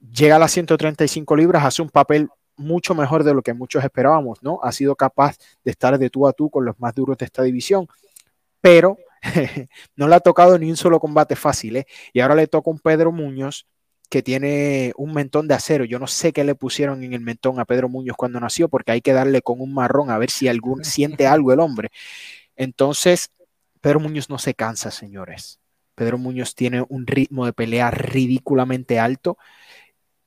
llega 0.00 0.36
a 0.36 0.38
las 0.38 0.52
135 0.52 1.36
libras, 1.36 1.64
hace 1.64 1.82
un 1.82 1.90
papel 1.90 2.28
mucho 2.56 2.94
mejor 2.94 3.24
de 3.24 3.34
lo 3.34 3.42
que 3.42 3.54
muchos 3.54 3.84
esperábamos, 3.84 4.42
¿no? 4.42 4.60
Ha 4.62 4.72
sido 4.72 4.96
capaz 4.96 5.36
de 5.64 5.70
estar 5.70 5.98
de 5.98 6.10
tú 6.10 6.26
a 6.26 6.32
tú 6.32 6.50
con 6.50 6.64
los 6.64 6.78
más 6.78 6.94
duros 6.94 7.18
de 7.18 7.26
esta 7.26 7.42
división, 7.42 7.88
pero 8.60 8.98
no 9.96 10.08
le 10.08 10.14
ha 10.14 10.20
tocado 10.20 10.58
ni 10.58 10.70
un 10.70 10.76
solo 10.76 11.00
combate 11.00 11.36
fácil, 11.36 11.76
¿eh? 11.76 11.86
Y 12.12 12.20
ahora 12.20 12.34
le 12.34 12.46
toca 12.46 12.70
un 12.70 12.78
Pedro 12.78 13.12
Muñoz 13.12 13.66
que 14.10 14.22
tiene 14.22 14.92
un 14.96 15.12
mentón 15.12 15.48
de 15.48 15.54
acero. 15.54 15.84
Yo 15.84 15.98
no 15.98 16.06
sé 16.06 16.32
qué 16.32 16.44
le 16.44 16.54
pusieron 16.54 17.02
en 17.02 17.14
el 17.14 17.20
mentón 17.20 17.58
a 17.58 17.64
Pedro 17.64 17.88
Muñoz 17.88 18.16
cuando 18.16 18.38
nació, 18.40 18.68
porque 18.68 18.92
hay 18.92 19.00
que 19.00 19.12
darle 19.12 19.42
con 19.42 19.60
un 19.60 19.74
marrón 19.74 20.10
a 20.10 20.18
ver 20.18 20.30
si 20.30 20.48
algún 20.48 20.84
siente 20.84 21.26
algo 21.26 21.52
el 21.52 21.60
hombre. 21.60 21.90
Entonces, 22.56 23.30
Pedro 23.80 24.00
Muñoz 24.00 24.30
no 24.30 24.38
se 24.38 24.54
cansa, 24.54 24.90
señores. 24.90 25.60
Pedro 25.94 26.18
Muñoz 26.18 26.54
tiene 26.54 26.84
un 26.88 27.06
ritmo 27.06 27.46
de 27.46 27.52
pelea 27.52 27.90
ridículamente 27.90 28.98
alto 28.98 29.38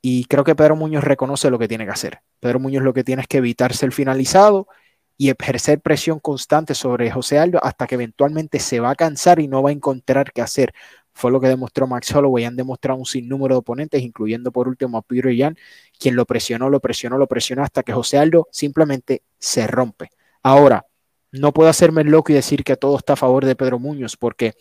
y 0.00 0.24
creo 0.24 0.44
que 0.44 0.54
Pedro 0.54 0.76
Muñoz 0.76 1.04
reconoce 1.04 1.50
lo 1.50 1.58
que 1.58 1.68
tiene 1.68 1.84
que 1.84 1.92
hacer. 1.92 2.20
Pedro 2.40 2.60
Muñoz 2.60 2.82
lo 2.82 2.94
que 2.94 3.04
tiene 3.04 3.22
es 3.22 3.28
que 3.28 3.38
evitarse 3.38 3.84
el 3.84 3.92
finalizado 3.92 4.68
y 5.16 5.30
ejercer 5.30 5.80
presión 5.80 6.20
constante 6.20 6.74
sobre 6.74 7.10
José 7.10 7.38
Aldo 7.38 7.58
hasta 7.62 7.86
que 7.86 7.96
eventualmente 7.96 8.60
se 8.60 8.78
va 8.78 8.90
a 8.90 8.94
cansar 8.94 9.40
y 9.40 9.48
no 9.48 9.62
va 9.62 9.70
a 9.70 9.72
encontrar 9.72 10.32
qué 10.32 10.40
hacer. 10.40 10.72
Fue 11.12 11.32
lo 11.32 11.40
que 11.40 11.48
demostró 11.48 11.88
Max 11.88 12.14
Holloway. 12.14 12.44
Han 12.44 12.54
demostrado 12.54 13.00
un 13.00 13.04
sinnúmero 13.04 13.56
de 13.56 13.58
oponentes, 13.58 14.00
incluyendo 14.02 14.52
por 14.52 14.68
último 14.68 14.98
a 14.98 15.02
Peter 15.02 15.34
Yan, 15.34 15.56
quien 15.98 16.14
lo 16.14 16.24
presionó, 16.24 16.70
lo 16.70 16.78
presionó, 16.78 17.18
lo 17.18 17.26
presionó 17.26 17.64
hasta 17.64 17.82
que 17.82 17.92
José 17.92 18.18
Aldo 18.18 18.46
simplemente 18.52 19.22
se 19.40 19.66
rompe. 19.66 20.10
Ahora, 20.44 20.86
no 21.32 21.52
puedo 21.52 21.68
hacerme 21.68 22.04
loco 22.04 22.30
y 22.30 22.36
decir 22.36 22.62
que 22.62 22.76
todo 22.76 22.96
está 22.96 23.14
a 23.14 23.16
favor 23.16 23.44
de 23.44 23.56
Pedro 23.56 23.80
Muñoz, 23.80 24.16
porque 24.16 24.54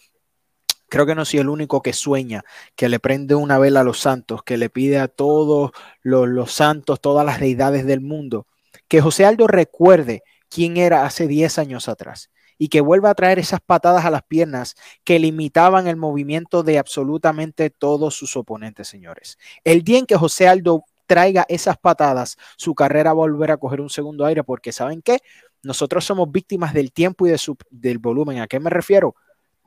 creo 0.89 1.05
que 1.05 1.15
no 1.15 1.25
soy 1.25 1.39
el 1.39 1.49
único 1.49 1.81
que 1.81 1.93
sueña, 1.93 2.43
que 2.75 2.89
le 2.89 2.99
prende 2.99 3.35
una 3.35 3.57
vela 3.59 3.81
a 3.81 3.83
los 3.83 3.99
santos, 3.99 4.43
que 4.43 4.57
le 4.57 4.69
pide 4.69 4.99
a 4.99 5.07
todos 5.07 5.71
los, 6.01 6.51
santos, 6.51 7.01
todas 7.01 7.25
las 7.25 7.39
deidades 7.39 7.85
del 7.85 8.01
mundo, 8.01 8.47
que 8.87 9.01
José 9.01 9.25
Aldo 9.25 9.47
recuerde 9.47 10.23
quién 10.49 10.77
era 10.77 11.05
hace 11.05 11.27
10 11.27 11.59
años 11.59 11.89
atrás 11.89 12.29
y 12.57 12.69
que 12.69 12.81
vuelva 12.81 13.11
a 13.11 13.15
traer 13.15 13.37
esas 13.39 13.59
patadas 13.59 14.05
a 14.05 14.09
las 14.09 14.23
piernas 14.23 14.75
que 15.03 15.19
limitaban 15.19 15.87
el 15.87 15.95
movimiento 15.95 16.63
de 16.63 16.79
absolutamente 16.79 17.69
todos 17.69 18.15
sus 18.15 18.35
oponentes, 18.35 18.87
señores. 18.87 19.37
El 19.63 19.83
día 19.83 19.99
en 19.99 20.05
que 20.05 20.15
José 20.15 20.47
Aldo 20.47 20.85
traiga 21.05 21.45
esas 21.49 21.77
patadas, 21.77 22.37
su 22.57 22.73
carrera 22.73 23.13
va 23.13 23.23
a 23.23 23.27
volver 23.27 23.51
a 23.51 23.57
coger 23.57 23.81
un 23.81 23.89
segundo 23.89 24.25
aire 24.25 24.43
porque 24.43 24.71
¿saben 24.71 25.01
qué? 25.01 25.19
Nosotros 25.63 26.05
somos 26.05 26.31
víctimas 26.31 26.73
del 26.73 26.91
tiempo 26.91 27.27
y 27.27 27.33
del 27.69 27.97
volumen. 27.99 28.39
¿A 28.39 28.47
qué 28.47 28.59
me 28.59 28.69
refiero? 28.69 29.15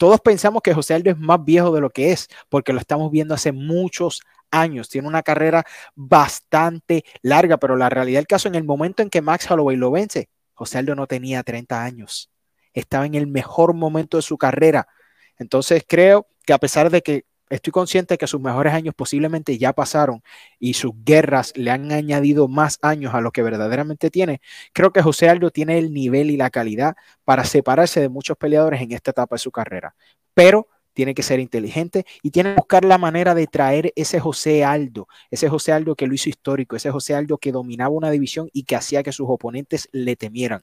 Todos 0.00 0.18
pensamos 0.22 0.62
que 0.62 0.72
José 0.72 0.94
Aldo 0.94 1.10
es 1.10 1.18
más 1.18 1.44
viejo 1.44 1.74
de 1.74 1.82
lo 1.82 1.90
que 1.90 2.10
es, 2.10 2.28
porque 2.48 2.72
lo 2.72 2.80
estamos 2.80 3.10
viendo 3.10 3.34
hace 3.34 3.52
muchos 3.52 4.22
años. 4.50 4.88
Tiene 4.88 5.06
una 5.06 5.22
carrera 5.22 5.62
bastante 5.94 7.04
larga, 7.20 7.58
pero 7.58 7.76
la 7.76 7.90
realidad 7.90 8.20
del 8.20 8.26
caso, 8.26 8.48
en 8.48 8.54
el 8.54 8.64
momento 8.64 9.02
en 9.02 9.10
que 9.10 9.20
Max 9.20 9.50
Holloway 9.50 9.76
lo 9.76 9.90
vence, 9.90 10.30
José 10.54 10.78
Aldo 10.78 10.94
no 10.94 11.06
tenía 11.06 11.42
30 11.42 11.84
años. 11.84 12.30
Estaba 12.72 13.04
en 13.04 13.14
el 13.14 13.26
mejor 13.26 13.74
momento 13.74 14.16
de 14.16 14.22
su 14.22 14.38
carrera. 14.38 14.88
Entonces 15.36 15.84
creo 15.86 16.26
que 16.46 16.54
a 16.54 16.58
pesar 16.58 16.88
de 16.88 17.02
que 17.02 17.26
estoy 17.50 17.72
consciente 17.72 18.16
que 18.16 18.26
sus 18.26 18.40
mejores 18.40 18.72
años 18.72 18.94
posiblemente 18.94 19.58
ya 19.58 19.74
pasaron 19.74 20.22
y 20.58 20.74
sus 20.74 20.92
guerras 21.04 21.52
le 21.56 21.70
han 21.70 21.92
añadido 21.92 22.48
más 22.48 22.78
años 22.80 23.12
a 23.14 23.20
lo 23.20 23.32
que 23.32 23.42
verdaderamente 23.42 24.10
tiene, 24.10 24.40
creo 24.72 24.92
que 24.92 25.02
José 25.02 25.28
Aldo 25.28 25.50
tiene 25.50 25.78
el 25.78 25.92
nivel 25.92 26.30
y 26.30 26.36
la 26.36 26.50
calidad 26.50 26.96
para 27.24 27.44
separarse 27.44 28.00
de 28.00 28.08
muchos 28.08 28.36
peleadores 28.38 28.80
en 28.80 28.92
esta 28.92 29.10
etapa 29.10 29.34
de 29.34 29.40
su 29.40 29.50
carrera. 29.50 29.94
Pero 30.32 30.68
tiene 30.92 31.14
que 31.14 31.22
ser 31.22 31.40
inteligente 31.40 32.04
y 32.22 32.30
tiene 32.30 32.50
que 32.50 32.60
buscar 32.60 32.84
la 32.84 32.98
manera 32.98 33.34
de 33.34 33.46
traer 33.46 33.92
ese 33.96 34.20
José 34.20 34.64
Aldo, 34.64 35.08
ese 35.30 35.48
José 35.48 35.72
Aldo 35.72 35.94
que 35.94 36.06
lo 36.06 36.14
hizo 36.14 36.28
histórico, 36.28 36.76
ese 36.76 36.90
José 36.90 37.14
Aldo 37.14 37.38
que 37.38 37.52
dominaba 37.52 37.90
una 37.90 38.10
división 38.10 38.48
y 38.52 38.64
que 38.64 38.76
hacía 38.76 39.02
que 39.02 39.12
sus 39.12 39.26
oponentes 39.28 39.88
le 39.92 40.16
temieran. 40.16 40.62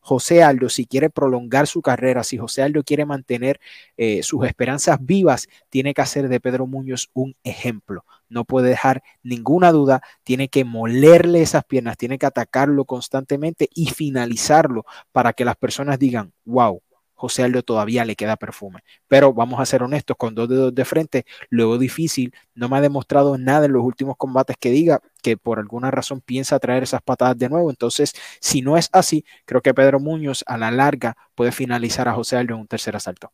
José 0.00 0.42
Aldo, 0.42 0.68
si 0.68 0.86
quiere 0.86 1.10
prolongar 1.10 1.66
su 1.66 1.82
carrera, 1.82 2.24
si 2.24 2.38
José 2.38 2.62
Aldo 2.62 2.82
quiere 2.82 3.04
mantener 3.04 3.60
eh, 3.96 4.22
sus 4.22 4.46
esperanzas 4.46 4.98
vivas, 5.00 5.48
tiene 5.68 5.94
que 5.94 6.02
hacer 6.02 6.28
de 6.28 6.40
Pedro 6.40 6.66
Muñoz 6.66 7.10
un 7.12 7.36
ejemplo. 7.44 8.04
No 8.28 8.44
puede 8.44 8.68
dejar 8.68 9.02
ninguna 9.22 9.72
duda, 9.72 10.02
tiene 10.22 10.48
que 10.48 10.64
molerle 10.64 11.40
esas 11.42 11.64
piernas, 11.64 11.96
tiene 11.96 12.18
que 12.18 12.26
atacarlo 12.26 12.84
constantemente 12.84 13.68
y 13.74 13.86
finalizarlo 13.86 14.84
para 15.12 15.32
que 15.32 15.44
las 15.44 15.56
personas 15.56 15.98
digan, 15.98 16.32
wow, 16.44 16.82
José 17.18 17.42
Aldo 17.42 17.62
todavía 17.64 18.04
le 18.04 18.14
queda 18.16 18.36
perfume. 18.36 18.80
Pero 19.08 19.32
vamos 19.34 19.60
a 19.60 19.66
ser 19.66 19.82
honestos, 19.82 20.16
con 20.16 20.34
dos 20.34 20.48
dedos 20.48 20.74
de 20.74 20.84
frente, 20.84 21.26
luego 21.50 21.76
difícil, 21.76 22.32
no 22.54 22.68
me 22.68 22.76
ha 22.78 22.80
demostrado 22.80 23.36
nada 23.36 23.66
en 23.66 23.72
los 23.72 23.82
últimos 23.82 24.16
combates 24.16 24.56
que 24.58 24.70
diga 24.70 25.00
que 25.22 25.36
por 25.36 25.58
alguna 25.58 25.90
razón 25.90 26.20
piensa 26.20 26.58
traer 26.60 26.84
esas 26.84 27.02
patadas 27.02 27.36
de 27.36 27.48
nuevo. 27.48 27.70
Entonces, 27.70 28.12
si 28.40 28.62
no 28.62 28.76
es 28.76 28.88
así, 28.92 29.24
creo 29.44 29.60
que 29.60 29.74
Pedro 29.74 29.98
Muñoz 29.98 30.44
a 30.46 30.56
la 30.56 30.70
larga 30.70 31.16
puede 31.34 31.50
finalizar 31.52 32.08
a 32.08 32.14
José 32.14 32.36
Aldo 32.36 32.54
en 32.54 32.60
un 32.60 32.68
tercer 32.68 32.94
asalto. 32.94 33.32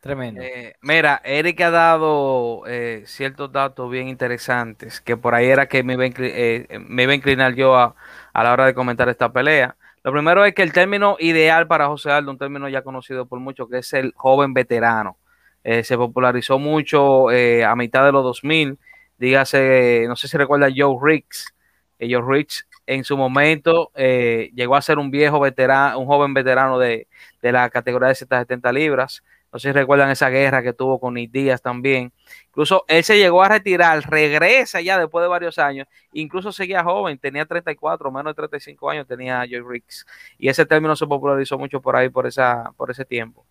Tremendo. 0.00 0.40
Eh, 0.42 0.74
mira, 0.80 1.20
Eric 1.24 1.60
ha 1.60 1.70
dado 1.70 2.64
eh, 2.66 3.04
ciertos 3.06 3.52
datos 3.52 3.88
bien 3.88 4.08
interesantes, 4.08 5.00
que 5.00 5.16
por 5.16 5.32
ahí 5.34 5.46
era 5.46 5.68
que 5.68 5.84
me 5.84 5.92
iba 5.92 6.02
a, 6.02 6.08
eh, 6.18 6.66
me 6.80 7.04
iba 7.04 7.12
a 7.12 7.14
inclinar 7.14 7.54
yo 7.54 7.76
a, 7.76 7.94
a 8.32 8.42
la 8.42 8.52
hora 8.52 8.66
de 8.66 8.74
comentar 8.74 9.08
esta 9.08 9.32
pelea. 9.32 9.76
Lo 10.04 10.12
primero 10.12 10.44
es 10.44 10.54
que 10.54 10.62
el 10.62 10.72
término 10.72 11.16
ideal 11.20 11.68
para 11.68 11.86
José 11.86 12.10
Aldo, 12.10 12.32
un 12.32 12.38
término 12.38 12.68
ya 12.68 12.82
conocido 12.82 13.26
por 13.26 13.38
muchos, 13.38 13.68
que 13.68 13.78
es 13.78 13.92
el 13.92 14.12
joven 14.16 14.52
veterano. 14.52 15.18
Eh, 15.62 15.84
se 15.84 15.96
popularizó 15.96 16.58
mucho 16.58 17.30
eh, 17.30 17.64
a 17.64 17.76
mitad 17.76 18.04
de 18.04 18.12
los 18.12 18.24
2000. 18.24 18.78
Dígase, 19.18 20.06
no 20.08 20.16
sé 20.16 20.26
si 20.26 20.36
recuerda 20.36 20.68
Joe 20.74 20.96
Riggs. 21.00 21.54
Eh, 22.00 22.08
Joe 22.12 22.22
Riggs 22.26 22.66
en 22.86 23.04
su 23.04 23.16
momento 23.16 23.92
llegó 23.94 24.74
a 24.74 24.82
ser 24.82 24.98
un 24.98 25.12
viejo 25.12 25.38
veterano, 25.38 26.00
un 26.00 26.06
joven 26.06 26.34
veterano 26.34 26.80
de, 26.80 27.06
de 27.40 27.52
la 27.52 27.70
categoría 27.70 28.08
de 28.08 28.16
170 28.16 28.72
libras. 28.72 29.22
No 29.52 29.58
sé 29.58 29.68
si 29.68 29.72
recuerdan 29.72 30.10
esa 30.10 30.30
guerra 30.30 30.62
que 30.62 30.72
tuvo 30.72 30.98
con 30.98 31.14
Díaz 31.14 31.60
también. 31.60 32.10
Incluso 32.48 32.84
él 32.88 33.04
se 33.04 33.18
llegó 33.18 33.42
a 33.42 33.48
retirar, 33.48 34.02
regresa 34.08 34.80
ya 34.80 34.98
después 34.98 35.22
de 35.22 35.28
varios 35.28 35.58
años. 35.58 35.86
Incluso 36.12 36.52
seguía 36.52 36.82
joven, 36.82 37.18
tenía 37.18 37.44
34, 37.44 38.10
menos 38.10 38.30
de 38.32 38.34
35 38.34 38.90
años 38.90 39.06
tenía 39.06 39.44
Joy 39.44 39.60
Riggs. 39.60 40.06
Y 40.38 40.48
ese 40.48 40.64
término 40.64 40.96
se 40.96 41.06
popularizó 41.06 41.58
mucho 41.58 41.82
por 41.82 41.96
ahí, 41.96 42.08
por, 42.08 42.26
esa, 42.26 42.72
por 42.78 42.90
ese 42.90 43.04
tiempo. 43.04 43.44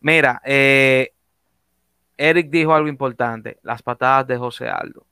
Mira, 0.00 0.42
eh, 0.44 1.12
Eric 2.16 2.50
dijo 2.50 2.74
algo 2.74 2.88
importante, 2.88 3.58
las 3.62 3.82
patadas 3.82 4.26
de 4.26 4.36
José 4.36 4.68
Aldo. 4.68 5.06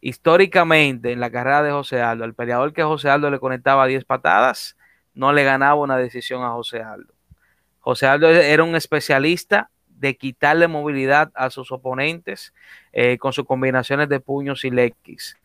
Históricamente, 0.00 1.12
en 1.12 1.20
la 1.20 1.30
carrera 1.30 1.62
de 1.62 1.70
José 1.72 2.00
Aldo, 2.00 2.24
el 2.24 2.34
peleador 2.34 2.72
que 2.72 2.82
José 2.82 3.10
Aldo 3.10 3.30
le 3.30 3.38
conectaba 3.38 3.86
10 3.86 4.06
patadas, 4.06 4.78
no 5.12 5.34
le 5.34 5.44
ganaba 5.44 5.74
una 5.74 5.98
decisión 5.98 6.42
a 6.42 6.50
José 6.52 6.82
Aldo. 6.82 7.12
José 7.80 8.06
Aldo 8.06 8.28
era 8.30 8.62
un 8.62 8.76
especialista 8.76 9.70
de 9.88 10.16
quitarle 10.16 10.68
movilidad 10.68 11.30
a 11.34 11.50
sus 11.50 11.72
oponentes 11.72 12.54
eh, 12.92 13.18
con 13.18 13.32
sus 13.32 13.44
combinaciones 13.44 14.08
de 14.08 14.20
puños 14.20 14.64
y 14.64 14.70
legs. 14.70 15.36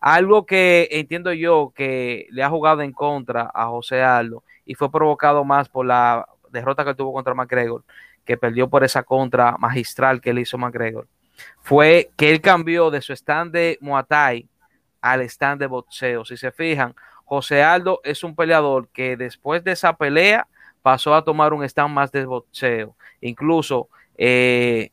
Algo 0.00 0.44
que 0.44 0.88
entiendo 0.90 1.32
yo 1.32 1.72
que 1.74 2.26
le 2.30 2.42
ha 2.42 2.50
jugado 2.50 2.82
en 2.82 2.92
contra 2.92 3.50
a 3.54 3.66
José 3.66 4.02
Aldo 4.02 4.42
y 4.64 4.74
fue 4.74 4.90
provocado 4.90 5.44
más 5.44 5.68
por 5.68 5.86
la 5.86 6.28
derrota 6.50 6.84
que 6.84 6.94
tuvo 6.94 7.12
contra 7.12 7.34
McGregor, 7.34 7.84
que 8.24 8.36
perdió 8.36 8.68
por 8.68 8.84
esa 8.84 9.02
contra 9.02 9.56
magistral 9.58 10.20
que 10.20 10.34
le 10.34 10.42
hizo 10.42 10.58
McGregor, 10.58 11.06
fue 11.60 12.10
que 12.16 12.30
él 12.30 12.40
cambió 12.40 12.90
de 12.90 13.00
su 13.00 13.12
stand 13.12 13.52
de 13.52 13.78
Muay 13.80 14.04
Thai 14.08 14.48
al 15.00 15.22
stand 15.22 15.60
de 15.60 15.66
boxeo. 15.66 16.24
Si 16.24 16.36
se 16.36 16.52
fijan, 16.52 16.94
José 17.24 17.62
Aldo 17.62 18.00
es 18.04 18.22
un 18.22 18.36
peleador 18.36 18.88
que 18.88 19.16
después 19.16 19.64
de 19.64 19.72
esa 19.72 19.96
pelea 19.96 20.46
pasó 20.86 21.16
a 21.16 21.24
tomar 21.24 21.52
un 21.52 21.64
stand 21.64 21.92
más 21.92 22.12
de 22.12 22.24
boxeo. 22.24 22.94
Incluso 23.20 23.88
eh, 24.16 24.92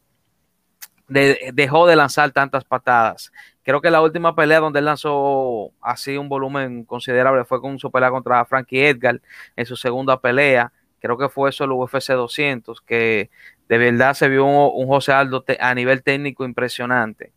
dejó 1.07 1.85
de 1.85 1.95
lanzar 1.95 2.31
tantas 2.31 2.63
patadas. 2.63 3.31
Creo 3.61 3.79
que 3.79 3.91
la 3.91 4.01
última 4.01 4.35
pelea 4.35 4.59
donde 4.59 4.79
él 4.79 4.85
lanzó 4.85 5.69
así 5.81 6.17
un 6.17 6.29
volumen 6.29 6.83
considerable 6.83 7.45
fue 7.45 7.61
con 7.61 7.77
su 7.77 7.91
pelea 7.91 8.09
contra 8.09 8.43
Frankie 8.45 8.87
Edgar 8.87 9.21
en 9.55 9.67
su 9.67 9.75
segunda 9.75 10.19
pelea. 10.19 10.73
Creo 10.99 11.15
que 11.15 11.29
fue 11.29 11.51
eso 11.51 11.63
el 11.65 11.71
UFC 11.73 12.13
200, 12.13 12.81
que 12.81 13.29
de 13.69 13.77
verdad 13.77 14.15
se 14.15 14.29
vio 14.29 14.47
un, 14.47 14.87
José 14.87 15.11
Aldo 15.11 15.45
a 15.59 15.75
nivel 15.75 16.01
técnico 16.01 16.43
impresionante. 16.43 17.33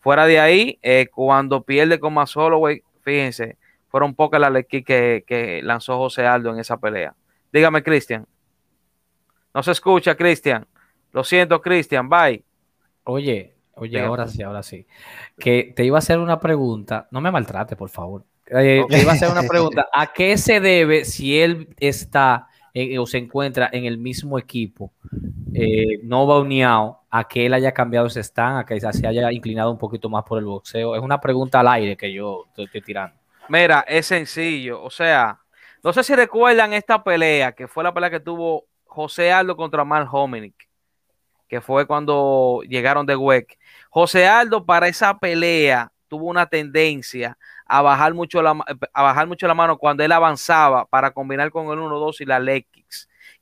Fuera 0.00 0.24
de 0.24 0.40
ahí, 0.40 0.78
eh, 0.80 1.08
cuando 1.12 1.62
pierde 1.62 2.00
con 2.00 2.14
Max 2.14 2.34
Holloway, 2.34 2.82
fíjense, 3.02 3.58
fueron 3.88 4.14
pocas 4.14 4.40
las 4.40 4.64
que, 4.66 4.82
que 4.82 5.60
lanzó 5.62 5.98
José 5.98 6.26
Aldo 6.26 6.54
en 6.54 6.58
esa 6.58 6.78
pelea. 6.78 7.14
Dígame, 7.52 7.82
Cristian. 7.82 8.26
No 9.54 9.62
se 9.62 9.72
escucha, 9.72 10.14
Cristian. 10.14 10.66
Lo 11.12 11.24
siento, 11.24 11.60
Cristian. 11.60 12.08
Bye. 12.08 12.44
Oye, 13.04 13.54
oye, 13.74 14.00
ahora 14.00 14.28
sí, 14.28 14.42
ahora 14.42 14.62
sí. 14.62 14.86
Que 15.38 15.72
te 15.74 15.84
iba 15.84 15.96
a 15.96 16.00
hacer 16.00 16.18
una 16.18 16.38
pregunta. 16.38 17.08
No 17.10 17.20
me 17.20 17.30
maltrate, 17.30 17.74
por 17.74 17.88
favor. 17.88 18.24
Eh, 18.46 18.84
te 18.88 19.02
iba 19.02 19.12
a 19.12 19.14
hacer 19.14 19.30
una 19.30 19.42
pregunta. 19.42 19.88
¿A 19.92 20.12
qué 20.12 20.36
se 20.36 20.60
debe 20.60 21.04
si 21.04 21.38
él 21.40 21.68
está 21.78 22.48
o 22.98 23.06
se 23.06 23.18
encuentra 23.18 23.68
en 23.72 23.86
el 23.86 23.98
mismo 23.98 24.38
equipo, 24.38 24.92
eh, 25.52 25.98
no 26.04 26.26
va 26.26 26.36
a 27.10 27.26
que 27.26 27.46
él 27.46 27.54
haya 27.54 27.72
cambiado 27.72 28.06
ese 28.06 28.20
stand, 28.20 28.58
a 28.58 28.66
que 28.66 28.78
se 28.78 29.06
haya 29.06 29.32
inclinado 29.32 29.70
un 29.70 29.78
poquito 29.78 30.08
más 30.08 30.24
por 30.24 30.38
el 30.38 30.44
boxeo? 30.44 30.94
Es 30.94 31.02
una 31.02 31.20
pregunta 31.20 31.60
al 31.60 31.68
aire 31.68 31.96
que 31.96 32.12
yo 32.12 32.46
estoy 32.56 32.80
tirando. 32.82 33.16
Mira, 33.48 33.84
es 33.88 34.06
sencillo. 34.06 34.82
O 34.82 34.90
sea, 34.90 35.40
no 35.82 35.92
sé 35.92 36.02
si 36.02 36.14
recuerdan 36.14 36.72
esta 36.72 37.02
pelea, 37.02 37.52
que 37.52 37.68
fue 37.68 37.84
la 37.84 37.94
pelea 37.94 38.10
que 38.10 38.20
tuvo 38.20 38.66
José 38.84 39.32
Aldo 39.32 39.56
contra 39.56 39.84
Mark 39.84 40.08
Hominick, 40.12 40.68
que 41.48 41.60
fue 41.60 41.86
cuando 41.86 42.62
llegaron 42.68 43.06
de 43.06 43.16
WEC. 43.16 43.58
José 43.90 44.26
Aldo 44.26 44.64
para 44.66 44.88
esa 44.88 45.18
pelea 45.18 45.92
tuvo 46.08 46.26
una 46.26 46.46
tendencia 46.46 47.38
a 47.66 47.82
bajar 47.82 48.14
mucho 48.14 48.42
la, 48.42 48.56
a 48.92 49.02
bajar 49.02 49.26
mucho 49.26 49.46
la 49.46 49.54
mano 49.54 49.78
cuando 49.78 50.02
él 50.02 50.10
avanzaba 50.10 50.86
para 50.86 51.10
combinar 51.10 51.50
con 51.50 51.66
el 51.66 51.78
1-2 51.78 52.20
y 52.20 52.24
la 52.24 52.40
leg. 52.40 52.66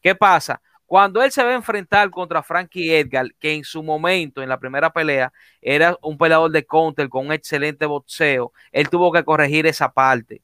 ¿Qué 0.02 0.14
pasa? 0.14 0.60
Cuando 0.84 1.22
él 1.22 1.32
se 1.32 1.42
va 1.42 1.50
a 1.50 1.54
enfrentar 1.54 2.10
contra 2.10 2.42
Frankie 2.42 2.94
Edgar, 2.94 3.26
que 3.40 3.54
en 3.54 3.64
su 3.64 3.82
momento, 3.82 4.42
en 4.42 4.48
la 4.48 4.58
primera 4.58 4.90
pelea, 4.90 5.32
era 5.60 5.96
un 6.00 6.16
peleador 6.16 6.50
de 6.50 6.64
counter 6.64 7.08
con 7.08 7.26
un 7.26 7.32
excelente 7.32 7.86
boxeo, 7.86 8.52
él 8.70 8.88
tuvo 8.88 9.10
que 9.10 9.24
corregir 9.24 9.66
esa 9.66 9.90
parte 9.90 10.42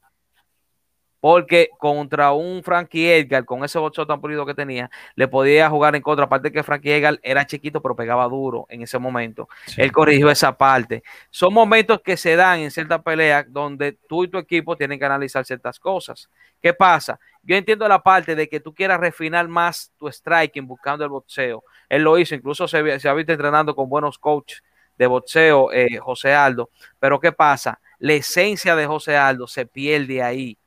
porque 1.23 1.71
contra 1.79 2.33
un 2.33 2.65
Frankie 2.65 3.09
Edgar, 3.09 3.45
con 3.45 3.63
ese 3.63 3.79
boxeo 3.79 4.05
tan 4.05 4.21
pulido 4.21 4.45
que 4.45 4.55
tenía, 4.55 4.91
le 5.15 5.29
podía 5.29 5.71
jugar 5.71 5.95
en 5.95 6.03
contra. 6.03 6.25
Aparte 6.25 6.51
que 6.51 6.65
Frankie 6.65 6.95
Edgar 6.95 7.21
era 7.23 7.47
chiquito, 7.47 7.81
pero 7.81 7.95
pegaba 7.95 8.27
duro 8.27 8.67
en 8.69 8.83
ese 8.83 8.99
momento. 8.99 9.49
Él 9.77 9.93
corrigió 9.93 10.29
esa 10.33 10.59
parte. 10.59 11.05
Son 11.31 11.55
momentos 11.55 12.01
que 12.01 12.17
se 12.17 12.35
dan 12.35 12.59
en 12.59 12.73
ciertas 12.73 13.01
peleas 13.05 13.47
donde 13.49 13.93
tú 13.93 14.25
y 14.25 14.29
tu 14.29 14.37
equipo 14.37 14.77
tienen 14.77 14.99
que 14.99 15.05
analizar 15.05 15.45
ciertas 15.45 15.79
cosas. 15.79 16.29
¿Qué 16.61 16.75
pasa? 16.75 17.21
Yo 17.45 17.55
entiendo 17.55 17.87
la 17.87 18.03
parte 18.03 18.35
de 18.35 18.49
que 18.49 18.59
tú 18.59 18.75
quieras 18.75 18.99
refinar 18.99 19.47
más 19.47 19.93
tu 19.97 20.11
striking 20.11 20.67
buscando 20.67 21.05
el 21.05 21.11
boxeo. 21.11 21.63
Él 21.89 22.03
lo 22.03 22.19
hizo, 22.19 22.35
incluso 22.35 22.67
se, 22.67 22.79
ha 22.79 23.15
visto 23.15 23.33
entrenando 23.33 23.77
con 23.77 23.89
buenos 23.89 24.19
coaches 24.19 24.65
de 24.99 25.07
boxeo, 25.07 25.71
eh, 25.73 25.99
José 25.99 26.35
Aldo. 26.35 26.71
Pero 26.99 27.21
¿qué 27.21 27.31
pasa? 27.31 27.79
La 28.01 28.15
esencia 28.15 28.75
de 28.75 28.87
José 28.87 29.17
Aldo 29.17 29.47
se 29.47 29.67
pierde 29.67 30.21
ahí 30.21 30.59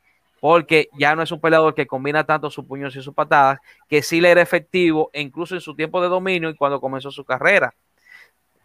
porque 0.46 0.90
ya 0.94 1.16
no 1.16 1.24
es 1.24 1.32
un 1.32 1.42
peleador 1.42 1.74
que 1.74 1.88
combina 1.88 2.24
tanto 2.24 2.52
sus 2.52 2.64
puños 2.66 2.96
y 2.96 3.02
sus 3.02 3.16
patadas, 3.16 3.58
que 3.90 4.04
sí 4.04 4.22
le 4.22 4.30
era 4.30 4.44
efectivo, 4.44 5.10
incluso 5.16 5.56
en 5.56 5.62
su 5.62 5.76
tiempo 5.76 6.00
de 6.00 6.08
dominio 6.08 6.52
y 6.52 6.56
cuando 6.56 6.80
comenzó 6.80 7.10
su 7.10 7.26
carrera. 7.26 7.74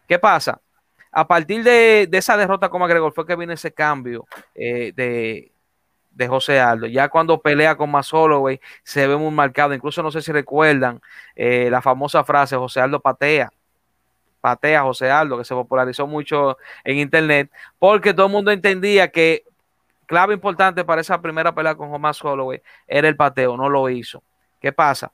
¿Qué 0.07 0.19
pasa? 0.19 0.61
A 1.11 1.27
partir 1.27 1.63
de, 1.63 2.07
esa 2.11 2.37
derrota 2.37 2.69
con 2.69 2.81
McGregor 2.81 3.11
fue 3.13 3.25
que 3.25 3.35
viene 3.35 3.55
ese 3.55 3.73
cambio 3.73 4.27
eh, 4.53 4.93
de, 4.95 6.27
José 6.27 6.59
Aldo. 6.59 6.85
Ya 6.85 7.09
cuando 7.09 7.41
pelea 7.41 7.75
con 7.75 7.89
Max 7.89 8.13
Holloway 8.13 8.61
se 8.83 9.07
ve 9.07 9.17
muy 9.17 9.31
marcado. 9.31 9.73
Incluso 9.73 10.03
no 10.03 10.11
sé 10.11 10.21
si 10.21 10.31
recuerdan 10.31 11.01
eh, 11.35 11.67
la 11.71 11.81
famosa 11.81 12.23
frase 12.23 12.55
José 12.57 12.79
Aldo 12.79 12.99
patea. 12.99 13.49
Patea 14.39 14.83
José 14.83 15.09
Aldo, 15.09 15.39
que 15.39 15.45
se 15.45 15.55
popularizó 15.55 16.05
mucho 16.05 16.59
en 16.83 16.97
internet, 16.97 17.49
porque 17.79 18.13
todo 18.13 18.27
el 18.27 18.31
mundo 18.31 18.51
entendía 18.51 19.07
que 19.07 19.45
clave 20.11 20.33
importante 20.33 20.83
para 20.83 20.99
esa 20.99 21.21
primera 21.21 21.55
pelea 21.55 21.73
con 21.73 21.89
Thomas 21.89 22.21
Holloway 22.21 22.61
era 22.85 23.07
el 23.07 23.15
pateo, 23.15 23.55
no 23.55 23.69
lo 23.69 23.89
hizo. 23.89 24.21
¿Qué 24.59 24.73
pasa? 24.73 25.13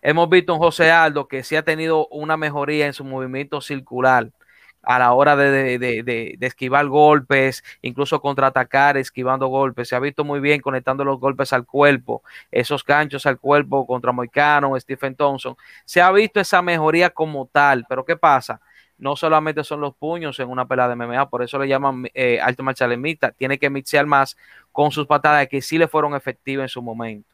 Hemos 0.00 0.30
visto 0.30 0.54
un 0.54 0.58
José 0.60 0.90
Aldo 0.90 1.28
que 1.28 1.42
sí 1.44 1.56
ha 1.56 1.62
tenido 1.62 2.08
una 2.08 2.38
mejoría 2.38 2.86
en 2.86 2.94
su 2.94 3.04
movimiento 3.04 3.60
circular. 3.60 4.30
a 4.82 4.98
la 5.00 5.12
hora 5.12 5.36
de, 5.36 5.78
de, 5.78 6.02
de, 6.04 6.46
esquivar 6.46 6.86
golpes, 6.86 7.64
incluso 7.82 8.20
contraatacar, 8.20 8.96
esquivando 8.96 9.48
golpes. 9.48 9.88
Se 9.88 9.96
ha 9.96 10.00
visto 10.00 10.24
muy 10.24 10.40
bien 10.40 10.60
conectando 10.62 11.04
los 11.04 11.18
golpes 11.20 11.52
al 11.52 11.66
cuerpo, 11.66 12.22
esos 12.52 12.84
ganchos 12.84 13.26
al 13.26 13.38
cuerpo 13.38 13.86
contra 13.86 14.12
Moicano, 14.12 14.78
Stephen 14.80 15.16
Thompson. 15.16 15.56
Se 15.84 16.00
ha 16.00 16.10
visto 16.12 16.40
esa 16.40 16.62
mejoría 16.62 17.10
como 17.10 17.46
tal, 17.46 17.84
pero 17.88 18.04
¿qué 18.04 18.16
pasa? 18.16 18.60
No 18.98 19.16
solamente 19.16 19.62
son 19.64 19.80
los 19.80 19.94
puños 19.94 20.38
en 20.40 20.48
una 20.48 20.66
pelea 20.66 20.88
de 20.88 20.96
MMA, 20.96 21.28
por 21.28 21.42
eso 21.42 21.58
le 21.58 21.68
llaman 21.68 22.08
eh, 22.14 22.40
alto 22.40 22.62
marcial 22.62 22.96
mixta. 22.98 23.32
Tiene 23.32 23.58
que 23.58 23.70
mixear 23.70 24.06
más 24.06 24.36
con 24.72 24.90
sus 24.90 25.06
patadas 25.06 25.48
que 25.48 25.60
sí 25.60 25.78
le 25.78 25.88
fueron 25.88 26.14
efectivas 26.14 26.64
en 26.64 26.68
su 26.68 26.82
momento. 26.82 27.28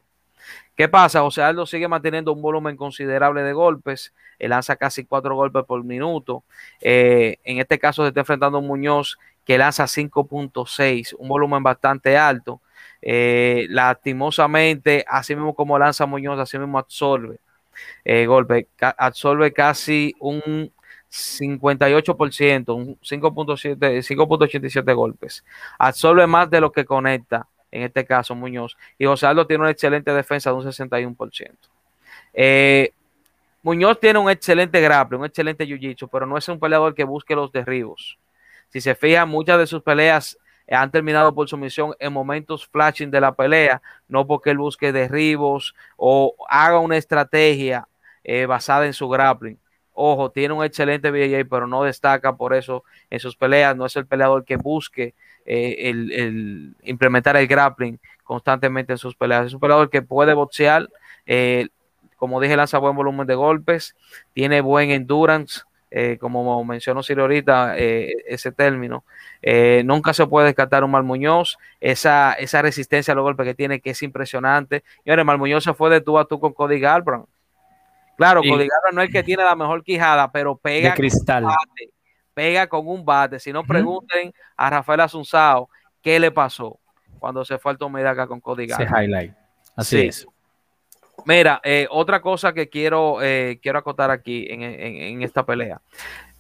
¿Qué 0.76 0.88
pasa? 0.88 1.20
José 1.20 1.42
Aldo 1.42 1.66
sigue 1.66 1.86
manteniendo 1.86 2.32
un 2.32 2.42
volumen 2.42 2.76
considerable 2.76 3.42
de 3.42 3.52
golpes, 3.52 4.12
él 4.38 4.50
lanza 4.50 4.74
casi 4.74 5.04
cuatro 5.04 5.36
golpes 5.36 5.64
por 5.64 5.84
minuto. 5.84 6.42
Eh, 6.80 7.36
en 7.44 7.58
este 7.58 7.78
caso 7.78 8.02
se 8.02 8.08
está 8.08 8.20
enfrentando 8.20 8.58
a 8.58 8.60
Muñoz 8.60 9.18
que 9.44 9.58
lanza 9.58 9.84
5.6, 9.84 11.14
un 11.18 11.28
volumen 11.28 11.62
bastante 11.62 12.16
alto. 12.16 12.60
Eh, 13.00 13.66
lastimosamente, 13.68 15.04
así 15.08 15.34
mismo 15.34 15.54
como 15.54 15.78
lanza 15.78 16.06
Muñoz, 16.06 16.38
así 16.38 16.58
mismo 16.58 16.78
absorbe 16.78 17.38
eh, 18.04 18.26
golpe, 18.26 18.68
absorbe 18.96 19.52
casi 19.52 20.14
un 20.20 20.72
58%, 21.12 22.74
un 22.74 22.96
5.7, 23.00 24.02
5.87 24.02 24.94
golpes. 24.94 25.44
Absorbe 25.78 26.26
más 26.26 26.48
de 26.48 26.60
lo 26.60 26.72
que 26.72 26.84
conecta 26.84 27.46
en 27.70 27.82
este 27.82 28.04
caso 28.04 28.34
Muñoz. 28.34 28.76
Y 28.98 29.06
José 29.06 29.26
Aldo 29.26 29.46
tiene 29.46 29.62
una 29.62 29.70
excelente 29.70 30.12
defensa 30.12 30.50
de 30.50 30.56
un 30.56 30.64
61%. 30.64 31.50
Eh, 32.32 32.92
Muñoz 33.62 34.00
tiene 34.00 34.18
un 34.18 34.30
excelente 34.30 34.80
grapple, 34.80 35.18
un 35.18 35.24
excelente 35.24 35.66
jiu-jitsu, 35.66 36.08
pero 36.10 36.26
no 36.26 36.36
es 36.36 36.48
un 36.48 36.58
peleador 36.58 36.94
que 36.94 37.04
busque 37.04 37.34
los 37.34 37.52
derribos. 37.52 38.18
Si 38.70 38.80
se 38.80 38.94
fija, 38.94 39.26
muchas 39.26 39.58
de 39.58 39.66
sus 39.66 39.82
peleas 39.82 40.38
han 40.68 40.90
terminado 40.90 41.34
por 41.34 41.48
sumisión 41.48 41.94
en 41.98 42.12
momentos 42.12 42.66
flashing 42.66 43.10
de 43.10 43.20
la 43.20 43.34
pelea, 43.34 43.82
no 44.08 44.26
porque 44.26 44.50
él 44.50 44.58
busque 44.58 44.92
derribos 44.92 45.74
o 45.96 46.34
haga 46.48 46.78
una 46.78 46.96
estrategia 46.96 47.86
eh, 48.24 48.46
basada 48.46 48.86
en 48.86 48.92
su 48.92 49.08
grappling. 49.08 49.58
Ojo, 49.94 50.30
tiene 50.30 50.54
un 50.54 50.64
excelente 50.64 51.10
BJJ, 51.10 51.44
pero 51.48 51.66
no 51.66 51.82
destaca 51.82 52.36
por 52.36 52.54
eso 52.54 52.84
en 53.10 53.20
sus 53.20 53.36
peleas. 53.36 53.76
No 53.76 53.86
es 53.86 53.94
el 53.96 54.06
peleador 54.06 54.44
que 54.44 54.56
busque 54.56 55.14
eh, 55.44 55.90
el, 55.90 56.74
implementar 56.82 57.36
el 57.36 57.46
grappling 57.46 57.98
constantemente 58.24 58.92
en 58.92 58.98
sus 58.98 59.14
peleas. 59.14 59.46
Es 59.46 59.54
un 59.54 59.60
peleador 59.60 59.90
que 59.90 60.00
puede 60.02 60.34
boxear, 60.34 60.88
eh, 61.26 61.68
como 62.16 62.40
dije, 62.40 62.56
lanza 62.56 62.78
buen 62.78 62.96
volumen 62.96 63.26
de 63.26 63.34
golpes, 63.34 63.96
tiene 64.32 64.60
buen 64.60 64.90
endurance, 64.90 65.62
eh, 65.90 66.16
como 66.18 66.64
mencionó 66.64 67.02
Siri 67.02 67.20
ahorita, 67.20 67.76
ese 67.76 68.52
término. 68.52 69.04
nunca 69.84 70.14
se 70.14 70.26
puede 70.26 70.46
descartar 70.46 70.84
un 70.84 70.90
Mal 70.92 71.02
Muñoz, 71.02 71.58
esa, 71.80 72.32
esa 72.34 72.62
resistencia 72.62 73.12
a 73.12 73.14
los 73.14 73.24
golpes 73.24 73.44
que 73.44 73.54
tiene, 73.54 73.80
que 73.80 73.90
es 73.90 74.02
impresionante. 74.02 74.84
Y 75.04 75.10
ahora, 75.10 75.24
Mal 75.24 75.38
Muñoz 75.38 75.64
se 75.64 75.74
fue 75.74 75.90
de 75.90 76.00
tú 76.00 76.18
a 76.18 76.24
tú 76.24 76.40
con 76.40 76.52
Cody 76.54 76.80
Garbrandt. 76.80 77.28
Claro, 78.16 78.40
Cody 78.40 78.68
Garbrandt 78.68 78.94
no 78.94 79.02
es 79.02 79.08
el 79.08 79.12
que 79.12 79.22
tiene 79.24 79.44
la 79.44 79.56
mejor 79.56 79.82
quijada, 79.82 80.30
pero 80.30 80.56
pega. 80.56 80.90
De 80.90 80.96
cristal 80.96 81.46
pega 82.34 82.66
con 82.66 82.86
un 82.88 83.04
bate. 83.04 83.38
Si 83.38 83.52
no, 83.52 83.64
pregunten 83.64 84.32
a 84.56 84.70
Rafael 84.70 85.00
Asunzao 85.00 85.68
qué 86.00 86.18
le 86.18 86.30
pasó 86.30 86.78
cuando 87.18 87.44
se 87.44 87.58
fue 87.58 87.72
al 87.72 87.78
tome 87.78 88.06
acá 88.06 88.26
con 88.26 88.40
Cody 88.40 88.64
Ese 88.64 88.84
highlight. 88.84 89.32
Así 89.76 90.00
es. 90.00 90.26
Mira, 91.24 91.60
eh, 91.62 91.86
otra 91.90 92.20
cosa 92.20 92.52
que 92.52 92.68
quiero, 92.68 93.22
eh, 93.22 93.58
quiero 93.62 93.78
acotar 93.78 94.10
aquí 94.10 94.46
en, 94.50 95.22
esta 95.22 95.46
pelea. 95.46 95.80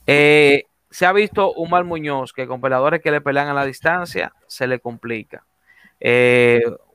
Eh, 0.06 0.64
se 0.90 1.06
ha 1.06 1.12
visto 1.12 1.52
un 1.52 1.70
mal 1.70 1.84
Muñoz 1.84 2.32
que 2.32 2.46
con 2.46 2.60
peleadores 2.60 3.00
que 3.00 3.10
le 3.10 3.20
pelean 3.20 3.48
a 3.48 3.54
la 3.54 3.64
distancia 3.64 4.32
se 4.46 4.66
le 4.66 4.80
complica. 4.80 5.44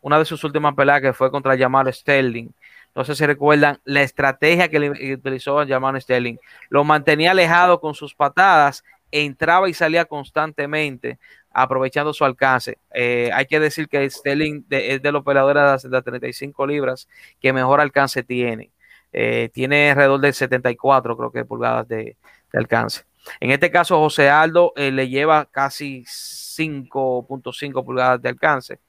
una 0.01 0.19
de 0.19 0.25
sus 0.25 0.43
últimas 0.43 0.75
peleas 0.75 1.01
que 1.01 1.13
fue 1.13 1.31
contra 1.31 1.57
Jamal 1.57 1.91
Sterling. 1.93 2.49
No 2.97 3.05
sé 3.05 3.13
si 3.13 3.27
recuerdan 3.27 3.79
la 3.83 4.01
estrategia 4.01 4.69
que 4.69 4.79
le 4.79 5.13
utilizó 5.13 5.63
Jamal 5.67 6.01
Sterling. 6.01 6.37
Lo 6.69 6.83
mantenía 6.83 7.29
alejado 7.29 7.79
con 7.79 7.93
sus 7.93 8.15
patadas, 8.15 8.83
entraba 9.11 9.69
y 9.69 9.75
salía 9.75 10.05
constantemente, 10.05 11.19
aprovechando 11.51 12.11
su 12.11 12.25
alcance. 12.25 12.79
Eh, 12.91 13.29
hay 13.31 13.45
que 13.45 13.59
decir 13.59 13.87
que 13.87 14.09
Sterling 14.09 14.65
es 14.71 14.99
de 14.99 15.11
los 15.11 15.23
peleadores 15.23 15.83
de 15.83 16.01
35 16.01 16.65
libras 16.65 17.07
que 17.39 17.53
mejor 17.53 17.81
alcance 17.81 18.23
tiene. 18.23 18.71
Eh, 19.13 19.51
tiene 19.53 19.91
alrededor 19.91 20.19
de 20.19 20.33
74, 20.33 21.15
creo 21.15 21.31
que, 21.31 21.45
pulgadas 21.45 21.87
de, 21.87 22.17
alcance. 22.51 23.03
En 23.39 23.51
este 23.51 23.69
caso, 23.69 23.99
José 23.99 24.31
Aldo 24.31 24.73
eh, 24.75 24.89
le 24.89 25.07
lleva 25.07 25.45
casi 25.45 26.03
5.5 26.03 27.85
pulgadas 27.85 28.19
de 28.23 28.29
alcance. 28.29 28.79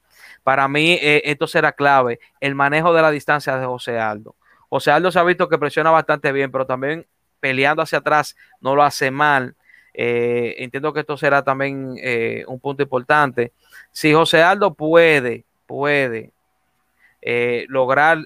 Para 0.43 0.67
mí, 0.67 0.93
eh, 1.01 1.21
esto 1.25 1.47
será 1.47 1.71
clave, 1.71 2.19
el 2.39 2.55
manejo 2.55 2.93
de 2.93 3.01
la 3.01 3.11
distancia 3.11 3.57
de 3.57 3.65
José 3.65 3.99
Aldo. 3.99 4.35
José 4.69 4.91
Aldo 4.91 5.11
se 5.11 5.19
ha 5.19 5.23
visto 5.23 5.49
que 5.49 5.57
presiona 5.57 5.91
bastante 5.91 6.31
bien, 6.31 6.51
pero 6.51 6.65
también 6.65 7.05
peleando 7.39 7.81
hacia 7.81 7.99
atrás 7.99 8.35
no 8.61 8.75
lo 8.75 8.83
hace 8.83 9.11
mal. 9.11 9.55
Eh, 9.93 10.55
entiendo 10.59 10.93
que 10.93 11.01
esto 11.01 11.17
será 11.17 11.43
también 11.43 11.95
eh, 12.01 12.43
un 12.47 12.59
punto 12.59 12.83
importante. 12.83 13.51
Si 13.91 14.13
José 14.13 14.43
Aldo 14.43 14.73
puede, 14.73 15.45
puede 15.65 16.31
lograr 17.67 18.19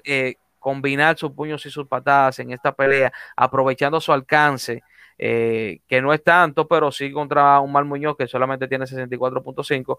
combinar 0.63 1.17
sus 1.17 1.31
puños 1.31 1.65
y 1.65 1.69
sus 1.69 1.85
patadas 1.87 2.39
en 2.39 2.51
esta 2.51 2.71
pelea, 2.71 3.11
aprovechando 3.35 3.99
su 3.99 4.13
alcance, 4.13 4.81
eh, 5.17 5.81
que 5.87 6.01
no 6.01 6.13
es 6.13 6.23
tanto, 6.23 6.67
pero 6.67 6.91
sí 6.91 7.11
contra 7.11 7.59
un 7.59 7.71
Mal 7.71 7.85
Muñoz 7.85 8.15
que 8.17 8.27
solamente 8.27 8.67
tiene 8.67 8.85
64.5, 8.85 9.97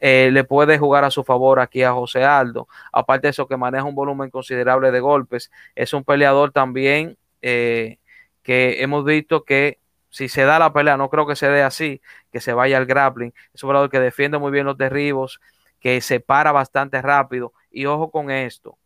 eh, 0.00 0.30
le 0.32 0.44
puede 0.44 0.78
jugar 0.78 1.04
a 1.04 1.10
su 1.10 1.24
favor 1.24 1.60
aquí 1.60 1.82
a 1.82 1.92
José 1.92 2.24
Aldo. 2.24 2.68
Aparte 2.92 3.26
de 3.26 3.30
eso, 3.30 3.46
que 3.46 3.56
maneja 3.56 3.84
un 3.84 3.94
volumen 3.94 4.30
considerable 4.30 4.90
de 4.90 5.00
golpes, 5.00 5.50
es 5.74 5.92
un 5.92 6.04
peleador 6.04 6.52
también 6.52 7.16
eh, 7.42 7.98
que 8.42 8.82
hemos 8.82 9.04
visto 9.04 9.44
que 9.44 9.78
si 10.10 10.28
se 10.28 10.44
da 10.44 10.58
la 10.58 10.72
pelea, 10.72 10.96
no 10.96 11.10
creo 11.10 11.26
que 11.26 11.36
se 11.36 11.48
dé 11.48 11.62
así, 11.62 12.00
que 12.30 12.40
se 12.40 12.52
vaya 12.52 12.76
al 12.76 12.86
grappling. 12.86 13.34
Es 13.52 13.62
un 13.64 13.70
peleador 13.70 13.90
que 13.90 14.00
defiende 14.00 14.38
muy 14.38 14.52
bien 14.52 14.64
los 14.66 14.78
derribos, 14.78 15.40
que 15.80 16.00
se 16.00 16.20
para 16.20 16.52
bastante 16.52 17.02
rápido. 17.02 17.52
Y 17.70 17.86
ojo 17.86 18.10
con 18.10 18.30
esto, 18.30 18.78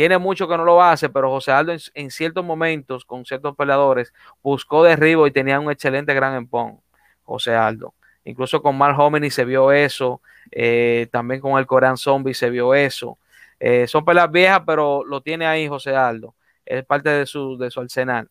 tiene 0.00 0.16
mucho 0.16 0.48
que 0.48 0.56
no 0.56 0.64
lo 0.64 0.82
hace, 0.82 1.10
pero 1.10 1.28
José 1.28 1.52
Aldo 1.52 1.74
en, 1.92 2.10
ciertos 2.10 2.42
momentos, 2.42 3.04
con 3.04 3.26
ciertos 3.26 3.54
peleadores, 3.54 4.14
buscó 4.42 4.82
derribo 4.82 5.26
y 5.26 5.30
tenía 5.30 5.60
un 5.60 5.70
excelente 5.70 6.14
gran 6.14 6.34
empón, 6.36 6.80
José 7.22 7.54
Aldo. 7.54 7.92
Incluso 8.24 8.62
con 8.62 8.78
Mark 8.78 8.98
Hominy 8.98 9.28
se 9.28 9.44
vio 9.44 9.70
eso, 9.72 10.22
eh, 10.52 11.06
también 11.12 11.42
con 11.42 11.58
el 11.58 11.66
Corean 11.66 11.98
Zombie 11.98 12.32
se 12.32 12.48
vio 12.48 12.72
eso. 12.72 13.18
Eh, 13.58 13.86
son 13.86 14.02
peleas 14.02 14.30
viejas, 14.30 14.62
pero 14.64 15.04
lo 15.04 15.20
tiene 15.20 15.44
ahí 15.44 15.68
José 15.68 15.94
Aldo. 15.94 16.34
Es 16.64 16.82
parte 16.86 17.10
de 17.10 17.26
su, 17.26 17.58
de 17.58 17.70
su 17.70 17.80
arsenal. 17.82 18.26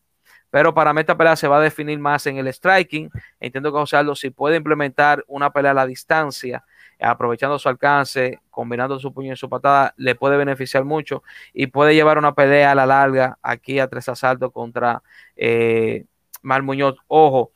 Pero 0.50 0.74
para 0.74 0.92
mí 0.92 0.98
esta 0.98 1.16
pelea 1.16 1.36
se 1.36 1.46
va 1.46 1.58
a 1.58 1.60
definir 1.60 2.00
más 2.00 2.26
en 2.26 2.38
el 2.38 2.52
striking. 2.52 3.08
Entiendo 3.38 3.70
que 3.70 3.78
José 3.78 3.96
Aldo 3.96 4.16
si 4.16 4.30
puede 4.30 4.56
implementar 4.56 5.22
una 5.28 5.52
pelea 5.52 5.70
a 5.70 5.74
la 5.74 5.86
distancia, 5.86 6.64
aprovechando 7.00 7.58
su 7.58 7.68
alcance, 7.68 8.40
combinando 8.50 8.98
su 8.98 9.12
puño 9.12 9.32
y 9.32 9.36
su 9.36 9.48
patada, 9.48 9.94
le 9.96 10.14
puede 10.14 10.36
beneficiar 10.36 10.84
mucho 10.84 11.22
y 11.52 11.68
puede 11.68 11.94
llevar 11.94 12.18
una 12.18 12.34
pelea 12.34 12.72
a 12.72 12.74
la 12.74 12.86
larga 12.86 13.38
aquí 13.42 13.78
a 13.78 13.88
tres 13.88 14.08
asaltos 14.08 14.52
contra 14.52 15.02
eh, 15.36 16.04
Mal 16.42 16.62
Muñoz. 16.62 16.96
Ojo, 17.06 17.52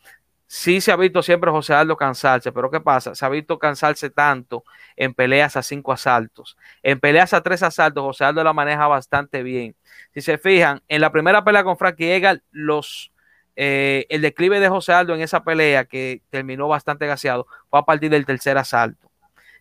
sí 0.46 0.80
se 0.80 0.92
ha 0.92 0.96
visto 0.96 1.22
siempre 1.22 1.50
José 1.50 1.74
Aldo 1.74 1.96
cansarse, 1.96 2.52
pero 2.52 2.70
¿qué 2.70 2.80
pasa? 2.80 3.14
Se 3.14 3.24
ha 3.24 3.28
visto 3.28 3.58
cansarse 3.58 4.10
tanto 4.10 4.64
en 4.96 5.14
peleas 5.14 5.56
a 5.56 5.62
cinco 5.62 5.92
asaltos. 5.92 6.56
En 6.82 7.00
peleas 7.00 7.32
a 7.34 7.42
tres 7.42 7.62
asaltos, 7.62 8.02
José 8.02 8.24
Aldo 8.24 8.44
la 8.44 8.52
maneja 8.52 8.86
bastante 8.86 9.42
bien. 9.42 9.74
Si 10.12 10.20
se 10.20 10.38
fijan, 10.38 10.82
en 10.88 11.00
la 11.00 11.10
primera 11.10 11.44
pelea 11.44 11.64
con 11.64 11.76
Frankie 11.76 12.14
Egal, 12.14 12.42
los 12.50 13.10
eh, 13.56 14.06
el 14.08 14.22
declive 14.22 14.58
de 14.60 14.68
José 14.68 14.92
Aldo 14.92 15.14
en 15.14 15.20
esa 15.20 15.44
pelea 15.44 15.84
que 15.84 16.22
terminó 16.30 16.66
bastante 16.68 17.06
gaseado 17.06 17.46
fue 17.70 17.78
a 17.78 17.84
partir 17.84 18.10
del 18.10 18.26
tercer 18.26 18.58
asalto. 18.58 19.10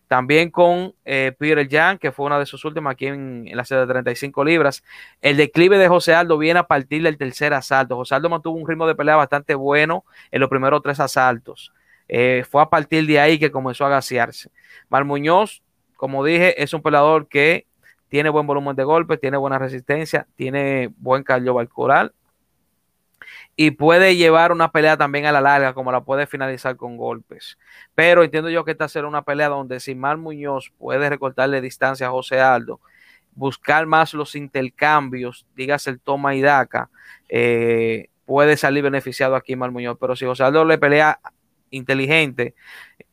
También 0.08 0.50
con 0.50 0.94
eh, 1.04 1.32
Peter 1.38 1.66
Jan, 1.68 1.98
que 1.98 2.12
fue 2.12 2.26
una 2.26 2.38
de 2.38 2.46
sus 2.46 2.64
últimas 2.64 2.92
aquí 2.92 3.06
en, 3.06 3.48
la 3.52 3.64
serie 3.64 3.82
de 3.82 3.92
35 3.92 4.44
libras. 4.44 4.84
El 5.20 5.36
declive 5.36 5.78
de 5.78 5.88
José 5.88 6.14
Aldo 6.14 6.38
viene 6.38 6.60
a 6.60 6.66
partir 6.66 7.02
del 7.02 7.16
tercer 7.16 7.54
asalto. 7.54 7.96
José 7.96 8.14
Aldo 8.14 8.28
mantuvo 8.28 8.58
un 8.58 8.68
ritmo 8.68 8.86
de 8.86 8.94
pelea 8.94 9.16
bastante 9.16 9.54
bueno 9.54 10.04
en 10.30 10.40
los 10.40 10.50
primeros 10.50 10.82
tres 10.82 11.00
asaltos. 11.00 11.72
Eh, 12.08 12.44
fue 12.48 12.62
a 12.62 12.66
partir 12.66 13.06
de 13.06 13.18
ahí 13.18 13.38
que 13.38 13.50
comenzó 13.50 13.86
a 13.86 13.88
gasearse. 13.88 14.50
Mar 14.88 15.04
Muñoz, 15.04 15.62
como 15.96 16.24
dije, 16.24 16.62
es 16.62 16.74
un 16.74 16.82
peleador 16.82 17.28
que 17.28 17.66
tiene 18.08 18.28
buen 18.28 18.46
volumen 18.46 18.76
de 18.76 18.84
golpes, 18.84 19.18
tiene 19.18 19.38
buena 19.38 19.58
resistencia, 19.58 20.26
tiene 20.36 20.90
buen 20.98 21.22
cardiovascular 21.22 22.12
y 23.56 23.72
puede 23.72 24.16
llevar 24.16 24.52
una 24.52 24.72
pelea 24.72 24.96
también 24.96 25.26
a 25.26 25.32
la 25.32 25.40
larga, 25.40 25.74
como 25.74 25.92
la 25.92 26.02
puede 26.02 26.26
finalizar 26.26 26.76
con 26.76 26.96
golpes. 26.96 27.58
Pero 27.94 28.24
entiendo 28.24 28.50
yo 28.50 28.64
que 28.64 28.72
esta 28.72 28.88
será 28.88 29.06
una 29.06 29.22
pelea 29.22 29.48
donde 29.48 29.80
Simán 29.80 30.20
Muñoz 30.20 30.72
puede 30.78 31.08
recortarle 31.08 31.60
distancia 31.60 32.08
a 32.08 32.10
José 32.10 32.40
Aldo, 32.40 32.80
buscar 33.34 33.86
más 33.86 34.14
los 34.14 34.34
intercambios, 34.34 35.46
dígase 35.54 35.90
el 35.90 36.00
toma 36.00 36.34
y 36.34 36.40
daca, 36.40 36.90
eh, 37.28 38.08
puede 38.26 38.56
salir 38.56 38.82
beneficiado 38.82 39.36
aquí 39.36 39.54
Mal 39.54 39.70
Muñoz. 39.70 39.98
Pero 40.00 40.16
si 40.16 40.24
José 40.24 40.44
Aldo 40.44 40.64
le 40.64 40.78
pelea 40.78 41.20
inteligente, 41.70 42.54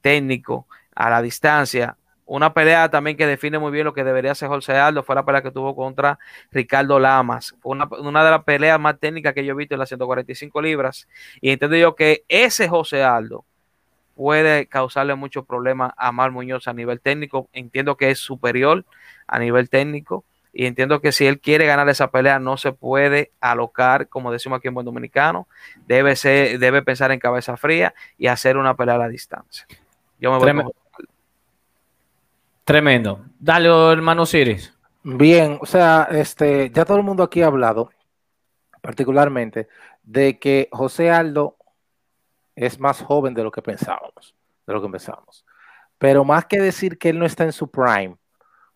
técnico, 0.01 0.67
a 0.95 1.09
la 1.09 1.21
distancia. 1.21 1.97
Una 2.25 2.53
pelea 2.53 2.89
también 2.89 3.17
que 3.17 3.27
define 3.27 3.59
muy 3.59 3.71
bien 3.71 3.85
lo 3.85 3.93
que 3.93 4.03
debería 4.03 4.31
hacer 4.31 4.47
José 4.47 4.77
Aldo 4.77 5.03
fue 5.03 5.15
la 5.15 5.25
pelea 5.25 5.41
que 5.41 5.51
tuvo 5.51 5.75
contra 5.75 6.17
Ricardo 6.51 6.99
Lamas. 6.99 7.55
Una, 7.63 7.87
una 7.99 8.23
de 8.23 8.31
las 8.31 8.43
peleas 8.43 8.79
más 8.79 8.99
técnicas 8.99 9.33
que 9.33 9.43
yo 9.43 9.53
he 9.53 9.55
visto 9.55 9.75
en 9.75 9.79
las 9.79 9.89
145 9.89 10.61
libras. 10.61 11.07
Y 11.41 11.51
entiendo 11.51 11.75
yo 11.77 11.95
que 11.95 12.23
ese 12.29 12.69
José 12.69 13.03
Aldo 13.03 13.43
puede 14.15 14.67
causarle 14.67 15.15
muchos 15.15 15.45
problemas 15.45 15.93
a 15.97 16.11
Mar 16.11 16.31
Muñoz 16.31 16.67
a 16.67 16.73
nivel 16.73 17.01
técnico. 17.01 17.49
Entiendo 17.53 17.97
que 17.97 18.11
es 18.11 18.19
superior 18.19 18.85
a 19.27 19.39
nivel 19.39 19.69
técnico 19.69 20.23
y 20.53 20.65
entiendo 20.65 20.99
que 21.01 21.11
si 21.11 21.25
él 21.25 21.39
quiere 21.39 21.65
ganar 21.65 21.87
esa 21.89 22.11
pelea 22.11 22.39
no 22.39 22.57
se 22.57 22.73
puede 22.73 23.31
alocar, 23.39 24.09
como 24.09 24.31
decimos 24.31 24.57
aquí 24.57 24.67
en 24.67 24.73
buen 24.73 24.85
dominicano, 24.85 25.47
debe 25.87 26.15
ser, 26.15 26.59
debe 26.59 26.81
pensar 26.81 27.11
en 27.11 27.19
cabeza 27.19 27.55
fría 27.55 27.93
y 28.17 28.27
hacer 28.27 28.57
una 28.57 28.75
pelea 28.75 28.95
a 28.95 28.99
la 28.99 29.07
distancia. 29.07 29.65
Yo 30.19 30.31
me 30.31 30.37
voy 30.37 30.45
Tremendo. 30.45 30.73
Tremendo. 32.71 33.25
Dale, 33.37 33.67
hermano 33.91 34.25
Siris. 34.25 34.73
Bien, 35.03 35.57
o 35.59 35.65
sea, 35.65 36.07
este, 36.09 36.69
ya 36.69 36.85
todo 36.85 36.95
el 36.95 37.03
mundo 37.03 37.21
aquí 37.21 37.41
ha 37.41 37.47
hablado, 37.47 37.89
particularmente, 38.79 39.67
de 40.03 40.39
que 40.39 40.69
José 40.71 41.11
Aldo 41.11 41.57
es 42.55 42.79
más 42.79 43.01
joven 43.01 43.33
de 43.33 43.43
lo 43.43 43.51
que 43.51 43.61
pensábamos, 43.61 44.33
de 44.65 44.73
lo 44.73 44.81
que 44.81 44.87
pensábamos. 44.87 45.45
Pero 45.97 46.23
más 46.23 46.45
que 46.45 46.61
decir 46.61 46.97
que 46.97 47.09
él 47.09 47.19
no 47.19 47.25
está 47.25 47.43
en 47.43 47.51
su 47.51 47.69
prime, 47.69 48.15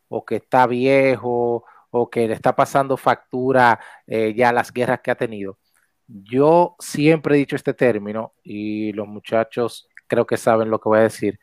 o 0.09 0.25
que 0.25 0.35
está 0.35 0.67
viejo, 0.67 1.63
o 1.89 2.09
que 2.09 2.27
le 2.27 2.33
está 2.33 2.53
pasando 2.53 2.97
factura 2.97 3.79
eh, 4.07 4.33
ya 4.35 4.51
las 4.51 4.73
guerras 4.73 4.99
que 4.99 5.11
ha 5.11 5.15
tenido, 5.15 5.57
yo 6.05 6.75
siempre 6.79 7.35
he 7.35 7.37
dicho 7.37 7.55
este 7.55 7.73
término, 7.73 8.33
y 8.43 8.91
los 8.91 9.07
muchachos 9.07 9.87
creo 10.05 10.25
que 10.25 10.35
saben 10.35 10.69
lo 10.69 10.81
que 10.81 10.89
voy 10.89 10.99
a 10.99 11.03
decir. 11.03 11.39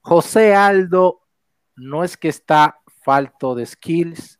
José 0.00 0.54
Aldo 0.54 1.20
no 1.80 2.04
es 2.04 2.16
que 2.16 2.28
está 2.28 2.78
falto 3.02 3.54
de 3.54 3.64
skills, 3.64 4.38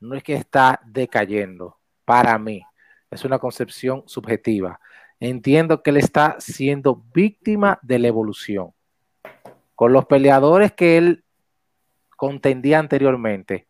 no 0.00 0.16
es 0.16 0.24
que 0.24 0.34
está 0.34 0.80
decayendo, 0.84 1.78
para 2.04 2.36
mí. 2.38 2.62
Es 3.10 3.24
una 3.24 3.38
concepción 3.38 4.02
subjetiva. 4.06 4.80
Entiendo 5.20 5.82
que 5.82 5.90
él 5.90 5.98
está 5.98 6.36
siendo 6.40 7.04
víctima 7.14 7.78
de 7.82 8.00
la 8.00 8.08
evolución. 8.08 8.72
Con 9.76 9.92
los 9.92 10.06
peleadores 10.06 10.72
que 10.72 10.96
él 10.96 11.24
contendía 12.16 12.78
anteriormente, 12.80 13.68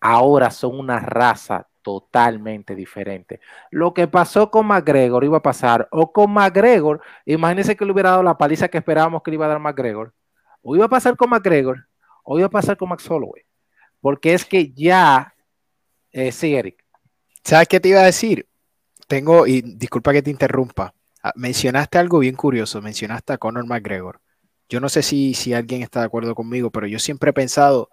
ahora 0.00 0.50
son 0.50 0.78
una 0.78 0.98
raza 0.98 1.68
totalmente 1.82 2.74
diferente. 2.74 3.40
Lo 3.70 3.94
que 3.94 4.08
pasó 4.08 4.50
con 4.50 4.66
McGregor 4.66 5.24
iba 5.24 5.38
a 5.38 5.42
pasar, 5.42 5.88
o 5.92 6.12
con 6.12 6.32
McGregor, 6.32 7.00
imagínense 7.24 7.76
que 7.76 7.84
le 7.84 7.92
hubiera 7.92 8.10
dado 8.10 8.22
la 8.22 8.38
paliza 8.38 8.68
que 8.68 8.78
esperábamos 8.78 9.22
que 9.22 9.30
le 9.30 9.36
iba 9.36 9.46
a 9.46 9.48
dar 9.48 9.60
McGregor, 9.60 10.12
o 10.62 10.74
iba 10.74 10.86
a 10.86 10.88
pasar 10.88 11.16
con 11.16 11.30
McGregor, 11.30 11.86
o 12.22 12.38
iba 12.38 12.46
a 12.46 12.50
pasar 12.50 12.76
con 12.76 12.88
Max 12.88 13.08
Holloway. 13.10 13.42
Porque 14.00 14.34
es 14.34 14.44
que 14.44 14.72
ya, 14.72 15.34
eh, 16.10 16.32
sí, 16.32 16.54
Eric. 16.54 16.84
¿Sabes 17.44 17.68
qué 17.68 17.80
te 17.80 17.88
iba 17.88 18.00
a 18.00 18.04
decir? 18.04 18.46
Tengo, 19.08 19.46
y 19.46 19.62
disculpa 19.62 20.12
que 20.12 20.22
te 20.22 20.30
interrumpa, 20.30 20.94
ah, 21.22 21.32
mencionaste 21.34 21.98
algo 21.98 22.20
bien 22.20 22.34
curioso, 22.34 22.80
mencionaste 22.80 23.32
a 23.32 23.38
Conor 23.38 23.66
McGregor. 23.66 24.20
Yo 24.68 24.80
no 24.80 24.88
sé 24.88 25.02
si, 25.02 25.34
si 25.34 25.52
alguien 25.52 25.82
está 25.82 26.00
de 26.00 26.06
acuerdo 26.06 26.34
conmigo, 26.34 26.70
pero 26.70 26.86
yo 26.86 26.98
siempre 26.98 27.30
he 27.30 27.34
pensado 27.34 27.90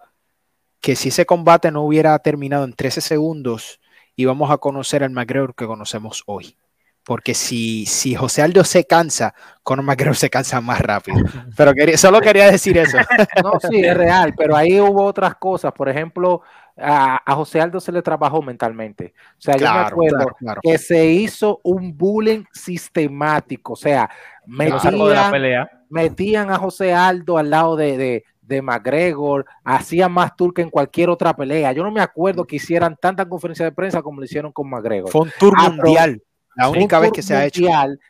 que 0.80 0.96
si 0.96 1.10
ese 1.10 1.26
combate 1.26 1.70
no 1.70 1.82
hubiera 1.82 2.18
terminado 2.20 2.64
en 2.64 2.72
13 2.72 3.00
segundos, 3.00 3.80
íbamos 4.16 4.50
a 4.50 4.58
conocer 4.58 5.04
al 5.04 5.10
McGregor 5.10 5.54
que 5.54 5.66
conocemos 5.66 6.22
hoy. 6.26 6.56
Porque 7.04 7.34
si, 7.34 7.86
si 7.86 8.14
José 8.14 8.42
Aldo 8.42 8.62
se 8.62 8.84
cansa, 8.84 9.34
Conor 9.62 9.84
McGregor 9.84 10.16
se 10.16 10.30
cansa 10.30 10.60
más 10.60 10.80
rápido. 10.80 11.18
Pero 11.56 11.72
quería, 11.72 11.96
solo 11.96 12.20
quería 12.20 12.50
decir 12.50 12.76
eso. 12.78 12.98
No, 13.42 13.52
sí, 13.70 13.80
es 13.84 13.96
real, 13.96 14.34
pero 14.36 14.54
ahí 14.54 14.78
hubo 14.80 15.04
otras 15.04 15.34
cosas. 15.36 15.72
Por 15.72 15.88
ejemplo, 15.88 16.42
a, 16.76 17.20
a 17.24 17.34
José 17.34 17.60
Aldo 17.60 17.80
se 17.80 17.90
le 17.90 18.02
trabajó 18.02 18.42
mentalmente. 18.42 19.14
O 19.38 19.40
sea, 19.40 19.56
yo 19.56 19.72
me 19.72 19.80
acuerdo 19.80 20.16
claro, 20.18 20.36
claro. 20.38 20.60
que 20.62 20.76
se 20.78 21.06
hizo 21.06 21.60
un 21.64 21.96
bullying 21.96 22.44
sistemático. 22.52 23.72
O 23.72 23.76
sea, 23.76 24.10
de 24.44 24.68
la 24.68 24.74
metían, 24.74 25.30
pelea. 25.30 25.70
metían 25.88 26.50
a 26.50 26.58
José 26.58 26.92
Aldo 26.92 27.38
al 27.38 27.50
lado 27.50 27.76
de, 27.76 27.96
de, 27.96 28.24
de 28.42 28.62
McGregor, 28.62 29.46
hacían 29.64 30.12
más 30.12 30.36
tour 30.36 30.52
que 30.52 30.62
en 30.62 30.70
cualquier 30.70 31.08
otra 31.08 31.34
pelea. 31.34 31.72
Yo 31.72 31.82
no 31.82 31.90
me 31.90 32.00
acuerdo 32.00 32.44
que 32.44 32.56
hicieran 32.56 32.96
tanta 33.00 33.26
conferencia 33.28 33.64
de 33.64 33.72
prensa 33.72 34.02
como 34.02 34.20
lo 34.20 34.24
hicieron 34.24 34.52
con 34.52 34.68
McGregor. 34.68 35.10
Fue 35.10 35.22
un 35.22 35.32
tour 35.38 35.56
mundial. 35.56 36.22
La 36.60 36.68
única 36.68 36.98
vez 36.98 37.10
que 37.12 37.22
se 37.22 37.34
ha 37.34 37.46
hecho. 37.46 37.62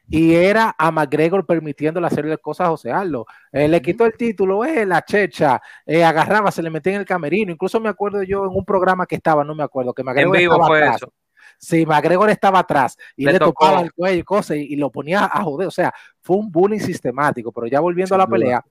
Y 0.09 0.35
era 0.35 0.75
a 0.77 0.91
McGregor 0.91 1.47
permitiéndole 1.47 2.07
hacerle 2.07 2.37
cosas 2.39 2.67
a 2.67 2.71
José 2.71 2.91
Aldo. 2.91 3.27
Eh, 3.53 3.69
le 3.69 3.81
quitó 3.81 4.05
el 4.07 4.17
título, 4.17 4.65
eh, 4.65 4.85
la 4.85 5.05
checha, 5.05 5.61
eh, 5.87 6.03
agarraba, 6.05 6.51
se 6.51 6.63
le 6.63 6.71
metía 6.71 6.95
en 6.95 7.01
el 7.01 7.07
camerino. 7.07 7.53
Incluso 7.53 7.79
me 7.79 7.89
acuerdo 7.89 8.23
yo 8.25 8.45
en 8.47 8.51
un 8.57 8.65
programa 8.65 9.07
que 9.07 9.15
estaba, 9.15 9.45
no 9.45 9.55
me 9.55 9.63
acuerdo, 9.63 9.95
que 9.95 10.03
En 10.03 10.07
McGregor 10.07 10.37
vivo 10.37 10.55
estaba 10.55 10.67
fue 10.67 10.79
atrás. 10.79 10.97
eso. 10.97 11.13
Sí, 11.59 11.87
McGregor 11.87 12.31
estaba 12.31 12.59
atrás 12.61 12.97
y 13.17 13.27
Le 13.27 13.33
le, 13.33 13.39
tocaba 13.39 13.81
el 13.83 13.93
cuello 13.93 14.19
y 14.21 14.23
cosas 14.25 14.57
y, 14.57 14.73
y 14.73 14.77
lo 14.77 14.91
ponía 14.91 15.27
a 15.27 15.43
joder. 15.45 15.69
O 15.69 15.71
sea, 15.71 15.93
fue 16.21 16.37
un 16.37 16.51
bullying 16.51 16.81
sistemático. 16.81 17.53
Pero 17.53 17.67
ya 17.69 17.81
volviendo 17.81 18.15
Sin 18.15 18.17
a 18.17 18.19
la 18.19 18.27
duda. 18.27 18.31
pelea, 18.39 18.65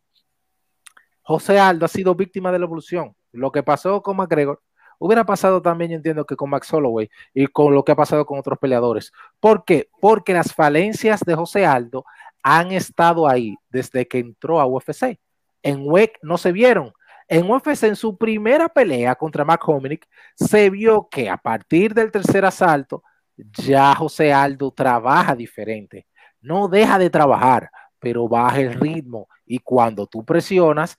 José 1.22 1.60
Aldo 1.60 1.86
ha 1.86 1.90
sido 1.90 2.16
víctima 2.16 2.52
de 2.52 2.60
la 2.60 2.66
evolución. 2.66 3.16
Lo 3.32 3.52
que 3.52 3.64
pasó 3.64 4.02
con 4.02 4.18
McGregor 4.18 4.62
hubiera 5.00 5.26
pasado 5.26 5.62
también, 5.62 5.92
yo 5.92 5.98
entiendo, 5.98 6.26
que 6.26 6.36
con 6.36 6.50
Max 6.50 6.72
Holloway 6.72 7.10
y 7.34 7.48
con 7.48 7.74
lo 7.74 7.84
que 7.84 7.94
ha 7.94 7.96
pasado 7.96 8.26
con 8.26 8.38
otros 8.38 8.60
peleadores. 8.60 9.12
¿Por 9.40 9.66
qué? 9.66 9.90
Porque 10.00 10.34
las 10.34 10.54
falencias 10.54 11.22
de 11.22 11.34
José 11.34 11.66
Aldo 11.66 12.06
han 12.44 12.72
estado 12.72 13.28
ahí 13.28 13.56
desde 13.70 14.08
que 14.08 14.20
entró 14.20 14.60
a 14.60 14.68
UFC. 14.68 15.20
En 15.64 15.82
WEC 15.86 16.20
no 16.22 16.38
se 16.38 16.52
vieron. 16.52 16.94
En 17.28 17.50
UFC, 17.50 17.84
en 17.84 17.96
su 17.96 18.18
primera 18.18 18.70
pelea 18.70 19.16
contra 19.16 19.46
Hominick, 19.66 20.08
se 20.36 20.70
vio 20.70 21.08
que 21.10 21.30
a 21.30 21.38
partir 21.38 21.94
del 21.94 22.12
tercer 22.12 22.44
asalto, 22.44 23.04
ya 23.38 23.94
José 23.96 24.34
Aldo 24.34 24.72
trabaja 24.72 25.36
diferente. 25.36 26.08
No 26.42 26.68
deja 26.68 26.98
de 26.98 27.10
trabajar, 27.10 27.70
pero 28.00 28.28
baja 28.28 28.60
el 28.60 28.74
ritmo. 28.74 29.28
Y 29.46 29.60
cuando 29.60 30.08
tú 30.08 30.26
presionas, 30.26 30.98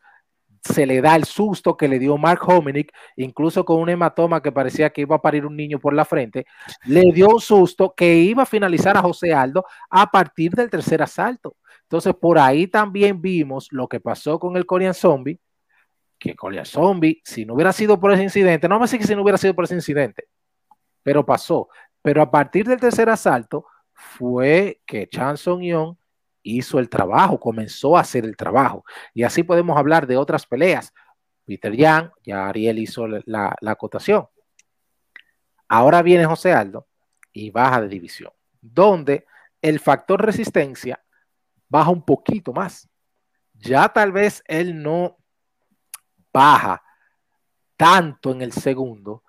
se 0.63 0.87
le 0.87 1.01
da 1.01 1.17
el 1.17 1.25
susto 1.25 1.77
que 1.77 1.89
le 1.89 1.99
dio 1.99 2.19
Mark 2.19 2.41
Hominick, 2.47 2.93
incluso 3.17 3.65
con 3.65 3.81
un 3.81 3.89
hematoma 3.89 4.43
que 4.43 4.53
parecía 4.53 4.91
que 4.91 5.03
iba 5.03 5.17
a 5.17 5.23
parir 5.23 5.47
un 5.47 5.57
niño 5.57 5.79
por 5.79 5.95
la 5.95 6.05
frente, 6.05 6.47
le 6.85 7.13
dio 7.13 7.29
un 7.29 7.41
susto 7.41 7.95
que 7.97 8.17
iba 8.17 8.43
a 8.43 8.47
finalizar 8.47 8.97
a 8.97 9.03
José 9.03 9.33
Aldo 9.33 9.65
a 9.89 10.11
partir 10.11 10.53
del 10.53 10.71
tercer 10.71 11.03
asalto. 11.03 11.57
Entonces, 11.83 12.15
por 12.15 12.39
ahí 12.39 12.67
también 12.67 13.21
vimos 13.21 13.69
lo 13.71 13.89
que 13.89 14.01
pasó 14.01 14.39
con 14.39 14.57
el 14.57 14.67
Korean 14.67 14.95
Zombie, 14.95 15.41
que 16.19 16.37
Korean 16.37 16.67
Zombie, 16.67 17.21
si 17.25 17.47
no 17.47 17.55
hubiera 17.55 17.73
sido 17.73 17.99
por 17.99 18.13
ese 18.13 18.23
incidente, 18.23 18.69
no 18.69 18.79
me 18.79 18.87
que 18.87 19.05
si 19.05 19.15
no 19.17 19.23
hubiera 19.23 19.39
sido 19.39 19.55
por 19.55 19.65
ese 19.65 19.75
incidente, 19.75 20.29
pero 21.03 21.25
pasó. 21.25 21.69
Pero 22.03 22.23
a 22.23 22.31
partir 22.31 22.67
del 22.67 22.79
tercer 22.79 23.09
asalto 23.09 23.67
fue 23.93 24.81
que 24.87 25.09
Chan 25.09 25.37
Song 25.37 25.63
Young 25.63 25.97
hizo 26.43 26.79
el 26.79 26.89
trabajo, 26.89 27.39
comenzó 27.39 27.97
a 27.97 28.01
hacer 28.01 28.25
el 28.25 28.37
trabajo. 28.37 28.85
Y 29.15 29.23
así 29.23 29.43
podemos 29.43 29.77
hablar 29.77 30.07
de 30.07 30.17
otras 30.17 30.47
peleas. 30.47 30.93
Peter 31.45 31.75
Yang, 31.75 32.13
ya 32.25 32.49
Ariel 32.49 32.79
hizo 32.79 33.07
la, 33.07 33.55
la 33.61 33.71
acotación. 33.71 34.29
Ahora 35.69 36.03
viene 36.03 36.25
José 36.25 36.53
Aldo 36.53 36.87
y 37.33 37.51
baja 37.51 37.81
de 37.83 37.89
división, 37.89 38.33
donde 38.61 39.27
el 39.63 39.81
factor 39.81 40.25
resistencia 40.25 41.03
baja 41.69 41.91
un 41.91 42.05
poquito 42.05 42.53
más. 42.53 42.89
Ya 43.55 43.89
tal 43.89 44.13
vez 44.13 44.43
él 44.47 44.83
no 44.83 45.19
baja 46.33 46.83
tanto 47.77 48.33
en 48.33 48.43
el 48.43 48.53
segundo, 48.53 49.25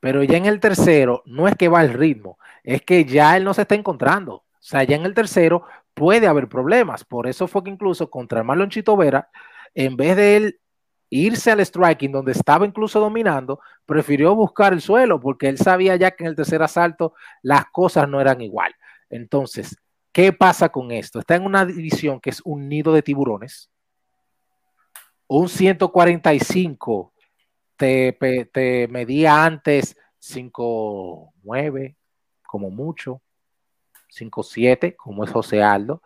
pero 0.00 0.22
ya 0.22 0.36
en 0.36 0.46
el 0.46 0.60
tercero 0.60 1.22
no 1.26 1.48
es 1.48 1.56
que 1.56 1.68
va 1.68 1.82
el 1.82 1.92
ritmo, 1.92 2.38
es 2.62 2.82
que 2.82 3.04
ya 3.04 3.36
él 3.36 3.44
no 3.44 3.54
se 3.54 3.62
está 3.62 3.74
encontrando. 3.74 4.45
Sea, 4.66 4.82
ya 4.82 4.96
en 4.96 5.04
el 5.06 5.14
tercero 5.14 5.62
puede 5.94 6.26
haber 6.26 6.48
problemas. 6.48 7.04
Por 7.04 7.28
eso 7.28 7.46
fue 7.46 7.62
que 7.62 7.70
incluso 7.70 8.10
contra 8.10 8.42
Marlon 8.42 8.68
Chito 8.68 8.96
Vera, 8.96 9.30
en 9.74 9.96
vez 9.96 10.16
de 10.16 10.36
él 10.36 10.60
irse 11.08 11.52
al 11.52 11.64
striking 11.64 12.10
donde 12.10 12.32
estaba 12.32 12.66
incluso 12.66 12.98
dominando, 12.98 13.60
prefirió 13.84 14.34
buscar 14.34 14.72
el 14.72 14.80
suelo 14.80 15.20
porque 15.20 15.48
él 15.48 15.56
sabía 15.56 15.94
ya 15.94 16.10
que 16.10 16.24
en 16.24 16.30
el 16.30 16.34
tercer 16.34 16.64
asalto 16.64 17.14
las 17.42 17.66
cosas 17.66 18.08
no 18.08 18.20
eran 18.20 18.40
igual. 18.40 18.74
Entonces, 19.08 19.76
¿qué 20.10 20.32
pasa 20.32 20.68
con 20.68 20.90
esto? 20.90 21.20
Está 21.20 21.36
en 21.36 21.44
una 21.44 21.64
división 21.64 22.20
que 22.20 22.30
es 22.30 22.42
un 22.44 22.68
nido 22.68 22.92
de 22.92 23.02
tiburones. 23.02 23.70
Un 25.28 25.48
145 25.48 27.12
te, 27.76 28.18
te 28.52 28.88
medía 28.88 29.44
antes 29.44 29.96
5'9, 30.20 31.94
como 32.42 32.70
mucho, 32.70 33.22
5'7, 34.16 34.96
como 34.96 35.24
es 35.24 35.30
José 35.30 35.62
Aldo. 35.62 36.02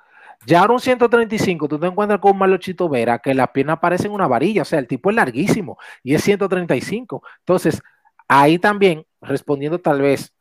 Ya 0.46 0.60
ahora 0.60 0.74
un 0.74 0.80
135, 0.80 1.68
tú 1.68 1.78
te 1.78 1.86
encuentras 1.86 2.20
con 2.20 2.32
un 2.32 2.38
Marlochito 2.38 2.88
Vera 2.88 3.18
que 3.18 3.34
las 3.34 3.50
piernas 3.50 3.78
parecen 3.78 4.10
una 4.10 4.26
varilla, 4.26 4.62
o 4.62 4.64
sea, 4.64 4.78
el 4.78 4.86
tipo 4.86 5.10
es 5.10 5.16
larguísimo 5.16 5.78
y 6.02 6.14
es 6.14 6.22
135. 6.22 7.22
Entonces, 7.40 7.82
ahí 8.26 8.58
también, 8.58 9.04
respondiendo 9.20 9.78
tal 9.80 10.00
vez, 10.00 10.32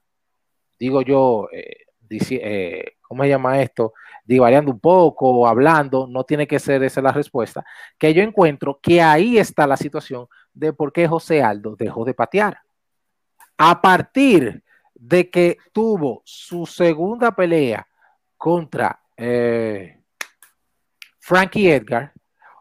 digo 0.79 1.01
yo, 1.01 1.49
eh, 1.51 1.85
eh, 2.09 2.93
¿cómo 3.01 3.23
se 3.23 3.29
llama 3.29 3.61
esto? 3.61 3.93
Divariando 4.23 4.71
un 4.71 4.79
poco, 4.79 5.47
hablando, 5.47 6.07
no 6.07 6.23
tiene 6.23 6.47
que 6.47 6.59
ser 6.59 6.81
esa 6.83 7.01
la 7.01 7.11
respuesta, 7.11 7.65
que 7.97 8.13
yo 8.13 8.23
encuentro 8.23 8.79
que 8.81 9.01
ahí 9.01 9.37
está 9.37 9.67
la 9.67 9.75
situación 9.75 10.27
de 10.53 10.71
por 10.71 10.93
qué 10.93 11.07
José 11.07 11.43
Aldo 11.43 11.75
dejó 11.77 12.05
de 12.05 12.13
patear. 12.13 12.59
A 13.57 13.81
partir 13.81 14.63
de 14.99 15.29
que 15.29 15.57
tuvo 15.71 16.21
su 16.25 16.65
segunda 16.65 17.31
pelea 17.31 17.87
contra 18.37 18.99
eh, 19.15 20.01
Frankie 21.19 21.71
Edgar, 21.71 22.13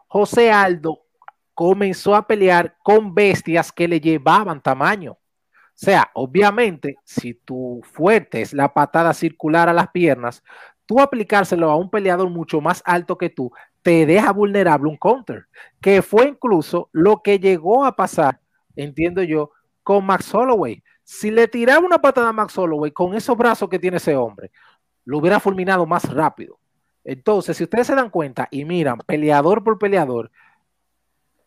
José 0.07 0.51
Aldo 0.51 1.05
comenzó 1.53 2.15
a 2.15 2.25
pelear 2.25 2.77
con 2.81 3.13
bestias 3.13 3.71
que 3.71 3.87
le 3.87 3.99
llevaban 3.99 4.61
tamaño. 4.61 5.11
O 5.11 5.81
sea, 5.81 6.09
obviamente, 6.13 6.95
si 7.03 7.33
tu 7.33 7.81
fuerte 7.83 8.41
es 8.41 8.53
la 8.53 8.73
patada 8.73 9.13
circular 9.13 9.69
a 9.69 9.73
las 9.73 9.89
piernas, 9.89 10.43
tú 10.85 10.99
aplicárselo 10.99 11.69
a 11.69 11.75
un 11.75 11.89
peleador 11.89 12.29
mucho 12.29 12.61
más 12.61 12.81
alto 12.85 13.17
que 13.17 13.29
tú, 13.29 13.51
te 13.81 14.05
deja 14.05 14.31
vulnerable 14.31 14.89
un 14.89 14.97
counter, 14.97 15.47
que 15.81 16.01
fue 16.01 16.29
incluso 16.29 16.89
lo 16.91 17.21
que 17.21 17.39
llegó 17.39 17.85
a 17.85 17.95
pasar, 17.95 18.39
entiendo 18.75 19.23
yo, 19.23 19.51
con 19.83 20.05
Max 20.05 20.33
Holloway. 20.33 20.83
Si 21.11 21.31
le 21.31 21.47
tiraba 21.47 21.83
una 21.83 21.97
patada 21.97 22.29
a 22.29 22.33
Max 22.33 22.55
Holloway 22.55 22.91
con 22.91 23.15
esos 23.15 23.35
brazos 23.35 23.67
que 23.67 23.79
tiene 23.79 23.97
ese 23.97 24.15
hombre, 24.15 24.51
lo 25.05 25.17
hubiera 25.17 25.39
fulminado 25.39 25.87
más 25.87 26.07
rápido. 26.13 26.59
Entonces, 27.03 27.57
si 27.57 27.63
ustedes 27.63 27.87
se 27.87 27.95
dan 27.95 28.11
cuenta 28.11 28.47
y 28.51 28.63
miran 28.63 28.99
peleador 29.07 29.63
por 29.63 29.79
peleador, 29.79 30.29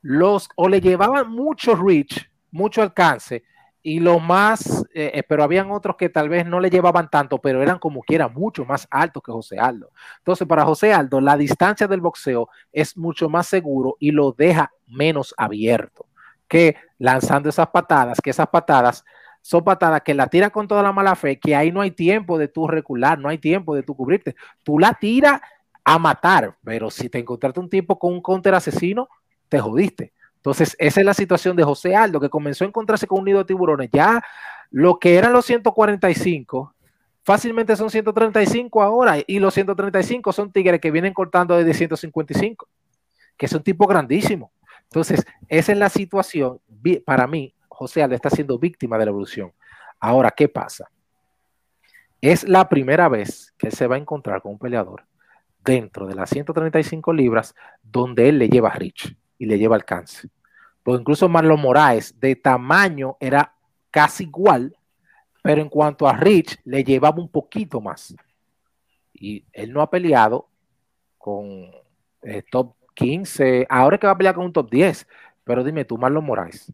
los 0.00 0.48
o 0.56 0.68
le 0.68 0.80
llevaban 0.80 1.30
mucho 1.30 1.76
reach, 1.76 2.28
mucho 2.50 2.82
alcance, 2.82 3.44
y 3.82 4.00
lo 4.00 4.18
más, 4.18 4.84
eh, 4.94 5.12
eh, 5.14 5.22
pero 5.22 5.44
habían 5.44 5.70
otros 5.70 5.94
que 5.94 6.08
tal 6.08 6.28
vez 6.28 6.44
no 6.44 6.58
le 6.58 6.68
llevaban 6.68 7.08
tanto, 7.08 7.38
pero 7.38 7.62
eran 7.62 7.78
como 7.78 8.02
quiera 8.02 8.26
mucho 8.26 8.64
más 8.64 8.88
altos 8.90 9.22
que 9.22 9.30
José 9.30 9.60
Aldo. 9.60 9.92
Entonces, 10.18 10.48
para 10.48 10.64
José 10.64 10.92
Aldo, 10.92 11.20
la 11.20 11.36
distancia 11.36 11.86
del 11.86 12.00
boxeo 12.00 12.48
es 12.72 12.96
mucho 12.96 13.28
más 13.28 13.46
seguro 13.46 13.96
y 14.00 14.10
lo 14.10 14.32
deja 14.32 14.72
menos 14.88 15.32
abierto 15.36 16.06
que 16.48 16.76
lanzando 16.98 17.48
esas 17.48 17.68
patadas, 17.68 18.20
que 18.20 18.28
esas 18.28 18.48
patadas 18.48 19.04
son 19.42 19.64
patadas 19.64 20.00
que 20.02 20.14
la 20.14 20.28
tira 20.28 20.50
con 20.50 20.68
toda 20.68 20.82
la 20.82 20.92
mala 20.92 21.16
fe, 21.16 21.38
que 21.38 21.54
ahí 21.54 21.72
no 21.72 21.80
hay 21.80 21.90
tiempo 21.90 22.38
de 22.38 22.48
tú 22.48 22.68
recular, 22.68 23.18
no 23.18 23.28
hay 23.28 23.38
tiempo 23.38 23.74
de 23.74 23.82
tú 23.82 23.94
cubrirte. 23.94 24.36
Tú 24.62 24.78
la 24.78 24.94
tiras 24.94 25.40
a 25.84 25.98
matar, 25.98 26.56
pero 26.64 26.90
si 26.90 27.08
te 27.08 27.18
encontraste 27.18 27.58
un 27.58 27.68
tipo 27.68 27.98
con 27.98 28.12
un 28.14 28.22
counter 28.22 28.54
asesino, 28.54 29.08
te 29.48 29.58
jodiste. 29.58 30.12
Entonces, 30.36 30.76
esa 30.78 31.00
es 31.00 31.06
la 31.06 31.14
situación 31.14 31.56
de 31.56 31.64
José 31.64 31.94
Aldo, 31.94 32.20
que 32.20 32.28
comenzó 32.28 32.64
a 32.64 32.68
encontrarse 32.68 33.06
con 33.06 33.18
un 33.18 33.24
nido 33.24 33.38
de 33.38 33.44
tiburones. 33.44 33.90
Ya 33.92 34.22
lo 34.70 34.98
que 34.98 35.16
eran 35.16 35.32
los 35.32 35.44
145, 35.44 36.74
fácilmente 37.24 37.76
son 37.76 37.90
135 37.90 38.82
ahora, 38.82 39.16
y 39.26 39.38
los 39.40 39.54
135 39.54 40.32
son 40.32 40.52
tigres 40.52 40.80
que 40.80 40.90
vienen 40.90 41.12
cortando 41.12 41.56
desde 41.56 41.74
155, 41.74 42.68
que 43.36 43.46
es 43.46 43.52
un 43.52 43.62
tipo 43.62 43.86
grandísimo. 43.86 44.52
Entonces, 44.84 45.24
esa 45.48 45.72
es 45.72 45.78
la 45.78 45.88
situación. 45.88 46.60
Para 47.04 47.26
mí, 47.26 47.54
José 47.82 48.00
Aldo 48.00 48.14
está 48.14 48.30
siendo 48.30 48.60
víctima 48.60 48.96
de 48.96 49.06
la 49.06 49.10
evolución. 49.10 49.52
Ahora, 49.98 50.30
¿qué 50.30 50.48
pasa? 50.48 50.88
Es 52.20 52.48
la 52.48 52.68
primera 52.68 53.08
vez 53.08 53.52
que 53.58 53.72
se 53.72 53.88
va 53.88 53.96
a 53.96 53.98
encontrar 53.98 54.40
con 54.40 54.52
un 54.52 54.58
peleador 54.60 55.04
dentro 55.64 56.06
de 56.06 56.14
las 56.14 56.30
135 56.30 57.12
libras 57.12 57.56
donde 57.82 58.28
él 58.28 58.38
le 58.38 58.48
lleva 58.48 58.68
a 58.68 58.74
Rich 58.74 59.16
y 59.36 59.46
le 59.46 59.58
lleva 59.58 59.74
alcance. 59.74 60.28
Incluso 60.86 61.28
Marlon 61.28 61.60
Moraes 61.60 62.18
de 62.20 62.36
tamaño 62.36 63.16
era 63.18 63.52
casi 63.90 64.24
igual, 64.24 64.76
pero 65.42 65.60
en 65.60 65.68
cuanto 65.68 66.06
a 66.06 66.12
Rich 66.12 66.60
le 66.64 66.84
llevaba 66.84 67.20
un 67.20 67.28
poquito 67.28 67.80
más. 67.80 68.14
Y 69.12 69.44
él 69.52 69.72
no 69.72 69.82
ha 69.82 69.90
peleado 69.90 70.48
con 71.18 71.68
eh, 72.22 72.44
top 72.48 72.74
15, 72.94 73.66
ahora 73.68 73.96
es 73.96 74.00
que 74.00 74.06
va 74.06 74.12
a 74.12 74.18
pelear 74.18 74.36
con 74.36 74.44
un 74.44 74.52
top 74.52 74.70
10, 74.70 75.08
pero 75.42 75.64
dime 75.64 75.84
tú, 75.84 75.98
Marlon 75.98 76.24
Moraes. 76.24 76.72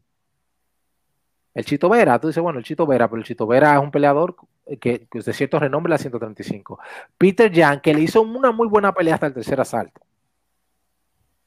El 1.59 1.65
Chito 1.65 1.89
Vera, 1.89 2.17
tú 2.19 2.27
dices, 2.27 2.41
bueno, 2.41 2.57
el 2.57 2.63
Chito 2.63 2.87
Vera, 2.87 3.09
pero 3.09 3.19
el 3.19 3.25
Chito 3.25 3.45
Vera 3.45 3.73
es 3.73 3.81
un 3.81 3.91
peleador 3.91 4.37
que, 4.79 5.09
es 5.11 5.25
de 5.25 5.33
cierto 5.33 5.59
renombre 5.59 5.89
la 5.89 5.97
135. 5.97 6.79
Peter 7.17 7.51
Jan, 7.53 7.81
que 7.81 7.93
le 7.93 7.99
hizo 7.99 8.21
una 8.21 8.53
muy 8.53 8.69
buena 8.69 8.93
pelea 8.93 9.15
hasta 9.15 9.27
el 9.27 9.33
tercer 9.33 9.59
asalto. 9.59 9.99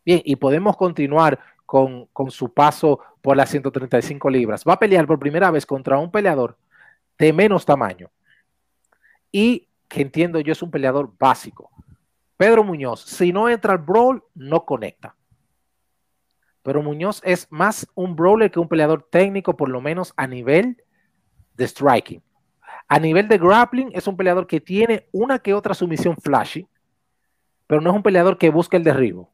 Bien, 0.05 0.21
y 0.23 0.37
podemos 0.37 0.77
continuar 0.77 1.39
con, 1.65 2.11
su 2.29 2.53
paso 2.53 3.01
por 3.23 3.39
las 3.39 3.49
135 3.49 4.29
libras. 4.29 4.65
Va 4.69 4.75
a 4.75 4.79
pelear 4.79 5.07
por 5.07 5.19
primera 5.19 5.51
vez 5.51 5.65
contra 5.65 5.97
un 5.97 6.11
peleador 6.11 6.59
de 7.19 7.33
menos 7.33 7.65
tamaño. 7.65 8.11
Y 9.31 9.67
que 9.89 10.03
entiendo 10.03 10.41
yo 10.41 10.53
es 10.53 10.63
un 10.63 10.71
peleador 10.71 11.11
básico. 11.19 11.71
Pedro 12.37 12.65
Muñoz, 12.65 13.01
si 13.01 13.33
no 13.33 13.49
entra 13.49 13.73
al 13.73 13.79
brawl, 13.79 14.23
no 14.35 14.67
conecta. 14.67 15.17
Pero 16.63 16.83
Muñoz 16.83 17.21
es 17.25 17.47
más 17.51 17.89
un 17.95 18.15
brawler 18.15 18.51
que 18.51 18.61
un 18.61 18.69
peleador 18.69 19.09
técnico, 19.11 19.57
por 19.57 19.69
lo 19.69 19.81
menos 19.81 20.13
a 20.17 20.27
nivel 20.27 20.83
de 21.55 21.67
striking. 21.67 22.23
A 22.89 22.99
nivel 22.99 23.29
de 23.29 23.39
grappling, 23.39 23.91
es 23.93 24.07
un 24.07 24.17
peleador 24.17 24.47
que 24.47 24.61
tiene 24.61 25.09
una 25.13 25.39
que 25.39 25.55
otra 25.55 25.75
sumisión 25.75 26.17
flashy, 26.17 26.67
pero 27.67 27.81
no 27.81 27.91
es 27.91 27.97
un 27.97 28.03
peleador 28.03 28.39
que 28.39 28.51
busca 28.51 28.77
el 28.77 28.85
derribo. 28.85 29.31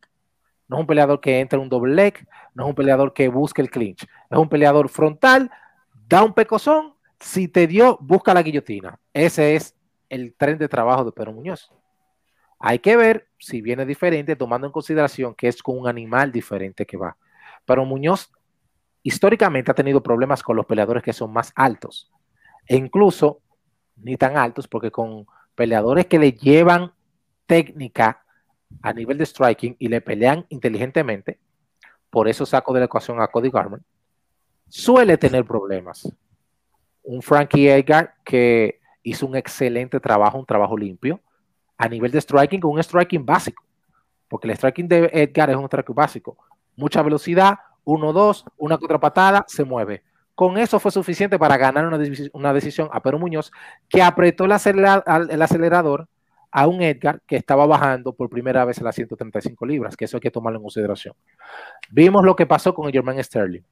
No 0.68 0.76
es 0.76 0.80
un 0.80 0.86
peleador 0.86 1.20
que 1.20 1.40
entra 1.40 1.56
en 1.56 1.62
un 1.62 1.68
doble 1.68 1.94
leg, 1.94 2.26
no 2.54 2.64
es 2.64 2.68
un 2.68 2.74
peleador 2.74 3.12
que 3.12 3.28
busque 3.28 3.62
el 3.62 3.70
clinch. 3.70 4.06
Es 4.30 4.38
un 4.38 4.48
peleador 4.48 4.88
frontal, 4.88 5.50
da 6.08 6.22
un 6.22 6.34
pecozón, 6.34 6.94
si 7.18 7.48
te 7.48 7.66
dio, 7.66 7.98
busca 8.00 8.34
la 8.34 8.42
guillotina. 8.42 8.98
Ese 9.12 9.56
es 9.56 9.74
el 10.08 10.34
tren 10.34 10.58
de 10.58 10.68
trabajo 10.68 11.04
de 11.04 11.12
Pedro 11.12 11.32
Muñoz. 11.32 11.70
Hay 12.58 12.80
que 12.80 12.96
ver 12.96 13.28
si 13.38 13.60
viene 13.60 13.86
diferente, 13.86 14.36
tomando 14.36 14.66
en 14.66 14.72
consideración 14.72 15.34
que 15.34 15.48
es 15.48 15.62
con 15.62 15.78
un 15.78 15.88
animal 15.88 16.32
diferente 16.32 16.86
que 16.86 16.96
va. 16.96 17.16
Pero 17.64 17.84
Muñoz 17.84 18.32
históricamente 19.02 19.70
ha 19.70 19.74
tenido 19.74 20.02
problemas 20.02 20.42
con 20.42 20.56
los 20.56 20.66
peleadores 20.66 21.02
que 21.02 21.12
son 21.12 21.32
más 21.32 21.52
altos. 21.54 22.10
E 22.66 22.76
incluso 22.76 23.40
ni 23.96 24.16
tan 24.16 24.36
altos, 24.36 24.68
porque 24.68 24.90
con 24.90 25.26
peleadores 25.54 26.06
que 26.06 26.18
le 26.18 26.32
llevan 26.32 26.92
técnica 27.46 28.24
a 28.82 28.92
nivel 28.92 29.18
de 29.18 29.26
striking 29.26 29.76
y 29.78 29.88
le 29.88 30.00
pelean 30.00 30.46
inteligentemente, 30.50 31.40
por 32.10 32.28
eso 32.28 32.46
saco 32.46 32.72
de 32.72 32.80
la 32.80 32.86
ecuación 32.86 33.20
a 33.20 33.28
Cody 33.28 33.50
Garman, 33.50 33.84
suele 34.68 35.16
tener 35.16 35.44
problemas. 35.44 36.12
Un 37.02 37.22
Frankie 37.22 37.68
Edgar 37.68 38.14
que 38.24 38.80
hizo 39.02 39.26
un 39.26 39.36
excelente 39.36 40.00
trabajo, 40.00 40.38
un 40.38 40.46
trabajo 40.46 40.76
limpio, 40.76 41.20
a 41.78 41.88
nivel 41.88 42.10
de 42.10 42.20
striking, 42.20 42.60
con 42.60 42.72
un 42.72 42.82
striking 42.82 43.24
básico, 43.24 43.64
porque 44.28 44.48
el 44.48 44.56
striking 44.56 44.88
de 44.88 45.10
Edgar 45.12 45.48
es 45.50 45.56
un 45.56 45.66
striking 45.66 45.94
básico. 45.94 46.36
Mucha 46.76 47.02
velocidad, 47.02 47.58
1-2, 47.84 48.44
una 48.58 48.76
contrapatada, 48.76 49.44
se 49.48 49.64
mueve. 49.64 50.02
Con 50.34 50.58
eso 50.58 50.78
fue 50.78 50.90
suficiente 50.90 51.38
para 51.38 51.56
ganar 51.56 51.86
una, 51.86 52.52
decisión 52.52 52.88
a 52.92 53.00
Pedro 53.00 53.18
Muñoz, 53.18 53.50
que 53.88 54.02
apretó 54.02 54.44
el 54.44 54.52
acelerador 54.52 56.08
a 56.50 56.66
un 56.66 56.82
Edgar 56.82 57.20
que 57.26 57.36
estaba 57.36 57.66
bajando 57.66 58.12
por 58.12 58.28
primera 58.28 58.64
vez 58.64 58.80
a 58.80 58.84
las 58.84 58.94
135 58.94 59.66
libras, 59.66 59.96
que 59.96 60.04
eso 60.04 60.16
hay 60.16 60.20
que 60.20 60.30
tomarlo 60.30 60.58
en 60.58 60.62
consideración. 60.62 61.14
Vimos 61.90 62.24
lo 62.24 62.36
que 62.36 62.46
pasó 62.46 62.74
con 62.74 62.86
el 62.86 62.92
German 62.92 63.22
Sterling. 63.22 63.62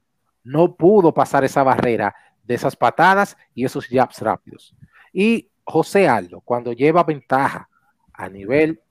No 0.43 0.75
pudo 0.75 1.13
pasar 1.13 1.43
esa 1.43 1.63
barrera 1.63 2.13
de 2.43 2.55
esas 2.55 2.75
patadas 2.75 3.37
y 3.53 3.65
esos 3.65 3.87
jabs 3.87 4.21
rápidos. 4.21 4.75
Y 5.11 5.49
José 5.63 6.07
Aldo, 6.07 6.41
cuando 6.41 6.71
lleva 6.71 7.03
ventaja 7.03 7.69
a 8.17 8.29
nivel 8.29 8.81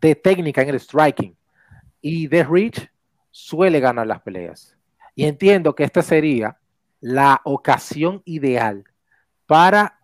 de 0.00 0.14
técnica 0.14 0.62
en 0.62 0.68
el 0.68 0.78
striking 0.80 1.36
y 2.00 2.28
de 2.28 2.44
reach, 2.44 2.88
suele 3.30 3.80
ganar 3.80 4.06
las 4.06 4.20
peleas. 4.20 4.76
Y 5.14 5.24
entiendo 5.24 5.74
que 5.74 5.84
esta 5.84 6.02
sería 6.02 6.58
la 7.00 7.40
ocasión 7.44 8.22
ideal 8.24 8.84
para 9.46 9.98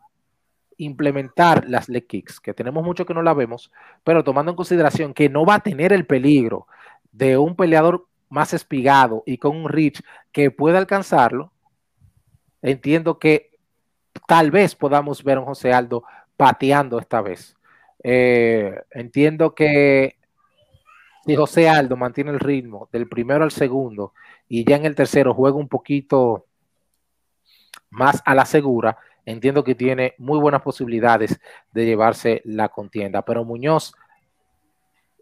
implementar 0.78 1.68
las 1.68 1.89
leg 1.89 2.06
kicks, 2.06 2.40
que 2.40 2.55
tenemos 2.55 2.85
mucho 2.85 3.05
que 3.05 3.14
no 3.14 3.22
la 3.22 3.35
vemos, 3.35 3.70
pero 4.05 4.24
tomando 4.24 4.52
en 4.52 4.56
consideración 4.56 5.12
que 5.12 5.28
no 5.28 5.44
va 5.44 5.56
a 5.56 5.60
tener 5.60 5.93
el 5.93 6.06
peligro 6.06 6.66
de 7.12 7.36
un 7.36 7.56
peleador 7.56 8.06
más 8.28 8.55
espigado 8.55 9.22
y 9.26 9.39
con 9.39 9.56
un 9.56 9.68
reach 9.68 10.01
que 10.32 10.51
pueda 10.51 10.78
alcanzarlo, 10.78 11.52
entiendo 12.62 13.18
que 13.18 13.59
tal 14.26 14.51
vez 14.51 14.74
podamos 14.74 15.24
ver 15.24 15.39
a 15.39 15.40
un 15.40 15.47
José 15.47 15.72
Aldo 15.72 16.05
pateando 16.36 16.98
esta 16.98 17.20
vez. 17.20 17.57
Eh, 18.10 18.74
entiendo 18.93 19.55
que 19.55 20.16
si 21.26 21.36
José 21.36 21.68
Aldo 21.68 21.94
mantiene 21.94 22.30
el 22.30 22.40
ritmo 22.40 22.89
del 22.90 23.06
primero 23.06 23.44
al 23.44 23.51
segundo 23.51 24.14
y 24.48 24.64
ya 24.64 24.76
en 24.76 24.86
el 24.86 24.94
tercero 24.94 25.35
juega 25.35 25.59
un 25.59 25.68
poquito 25.68 26.47
más 27.90 28.22
a 28.24 28.35
la 28.35 28.47
segura, 28.47 28.97
entiendo 29.26 29.62
que 29.62 29.74
tiene 29.74 30.14
muy 30.16 30.39
buenas 30.40 30.62
posibilidades 30.62 31.39
de 31.72 31.85
llevarse 31.85 32.40
la 32.47 32.70
contienda, 32.70 33.20
pero 33.26 33.44
Muñoz 33.44 33.93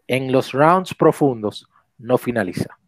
en 0.07 0.31
los 0.31 0.53
rounds 0.53 0.93
profundos 0.93 1.67
no 1.97 2.17
finaliza. 2.17 2.79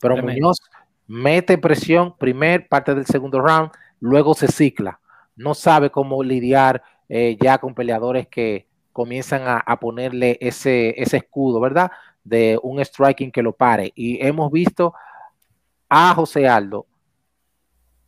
Pero 0.00 0.16
Muñoz 0.16 0.58
mete 1.06 1.58
presión, 1.58 2.16
primer 2.18 2.66
parte 2.66 2.92
del 2.92 3.06
segundo 3.06 3.40
round, 3.40 3.70
luego 4.00 4.34
se 4.34 4.48
cicla. 4.48 4.98
No 5.36 5.54
sabe 5.54 5.90
cómo 5.90 6.24
lidiar 6.24 6.82
eh, 7.08 7.38
ya 7.40 7.58
con 7.58 7.76
peleadores 7.76 8.26
que 8.26 8.66
comienzan 8.92 9.42
a, 9.46 9.80
ponerle 9.80 10.38
ese, 10.40 10.94
ese 11.00 11.18
escudo, 11.18 11.60
¿verdad? 11.60 11.90
De 12.24 12.58
un 12.62 12.84
striking 12.84 13.30
que 13.30 13.42
lo 13.42 13.52
pare. 13.52 13.92
Y 13.94 14.24
hemos 14.24 14.50
visto 14.50 14.94
a 15.88 16.14
José 16.14 16.48
Aldo 16.48 16.86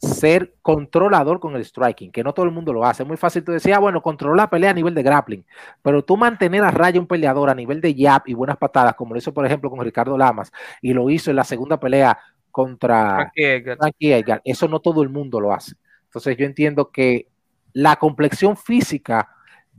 ser 0.00 0.54
controlador 0.62 1.40
con 1.40 1.56
el 1.56 1.64
striking, 1.64 2.10
que 2.10 2.24
no 2.24 2.32
todo 2.32 2.46
el 2.46 2.52
mundo 2.52 2.72
lo 2.72 2.84
hace. 2.84 3.02
Es 3.02 3.06
muy 3.06 3.18
fácil 3.18 3.44
tú 3.44 3.52
decías, 3.52 3.76
ah, 3.76 3.80
bueno, 3.80 4.00
controlar 4.00 4.36
la 4.36 4.50
pelea 4.50 4.70
a 4.70 4.74
nivel 4.74 4.94
de 4.94 5.02
grappling, 5.02 5.44
pero 5.82 6.02
tú 6.02 6.16
mantener 6.16 6.64
a 6.64 6.70
raya 6.70 6.98
un 6.98 7.06
peleador 7.06 7.50
a 7.50 7.54
nivel 7.54 7.80
de 7.80 7.94
jab 7.94 8.22
y 8.24 8.32
buenas 8.32 8.56
patadas, 8.56 8.94
como 8.94 9.14
lo 9.14 9.18
hizo, 9.18 9.34
por 9.34 9.44
ejemplo, 9.44 9.68
con 9.68 9.80
Ricardo 9.80 10.16
Lamas, 10.16 10.50
y 10.80 10.94
lo 10.94 11.10
hizo 11.10 11.30
en 11.30 11.36
la 11.36 11.44
segunda 11.44 11.78
pelea 11.78 12.18
contra 12.50 13.30
Frankie 13.34 14.12
Edgar. 14.12 14.40
Eso 14.44 14.68
no 14.68 14.80
todo 14.80 15.02
el 15.02 15.10
mundo 15.10 15.38
lo 15.38 15.52
hace. 15.52 15.74
Entonces 16.04 16.36
yo 16.36 16.46
entiendo 16.46 16.90
que 16.90 17.28
la 17.72 17.96
complexión 17.96 18.56
física 18.56 19.28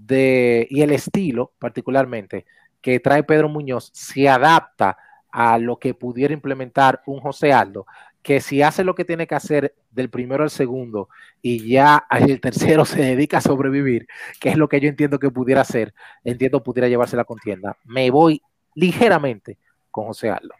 de, 0.05 0.67
y 0.69 0.81
el 0.81 0.91
estilo, 0.91 1.51
particularmente, 1.59 2.45
que 2.81 2.99
trae 2.99 3.23
Pedro 3.23 3.49
Muñoz, 3.49 3.91
se 3.93 4.27
adapta 4.27 4.97
a 5.31 5.57
lo 5.57 5.77
que 5.77 5.93
pudiera 5.93 6.33
implementar 6.33 7.01
un 7.05 7.19
José 7.19 7.53
Aldo, 7.53 7.85
que 8.21 8.41
si 8.41 8.61
hace 8.61 8.83
lo 8.83 8.95
que 8.95 9.05
tiene 9.05 9.27
que 9.27 9.35
hacer 9.35 9.75
del 9.89 10.09
primero 10.09 10.43
al 10.43 10.49
segundo 10.49 11.09
y 11.41 11.67
ya 11.69 12.05
el 12.11 12.39
tercero 12.41 12.85
se 12.85 13.01
dedica 13.01 13.37
a 13.37 13.41
sobrevivir, 13.41 14.07
que 14.39 14.49
es 14.49 14.57
lo 14.57 14.67
que 14.67 14.79
yo 14.79 14.89
entiendo 14.89 15.19
que 15.19 15.29
pudiera 15.29 15.61
hacer, 15.61 15.93
entiendo 16.23 16.63
pudiera 16.63 16.87
llevarse 16.87 17.15
la 17.15 17.23
contienda. 17.23 17.77
Me 17.85 18.11
voy 18.11 18.41
ligeramente 18.75 19.57
con 19.89 20.05
José 20.05 20.29
Aldo. 20.29 20.53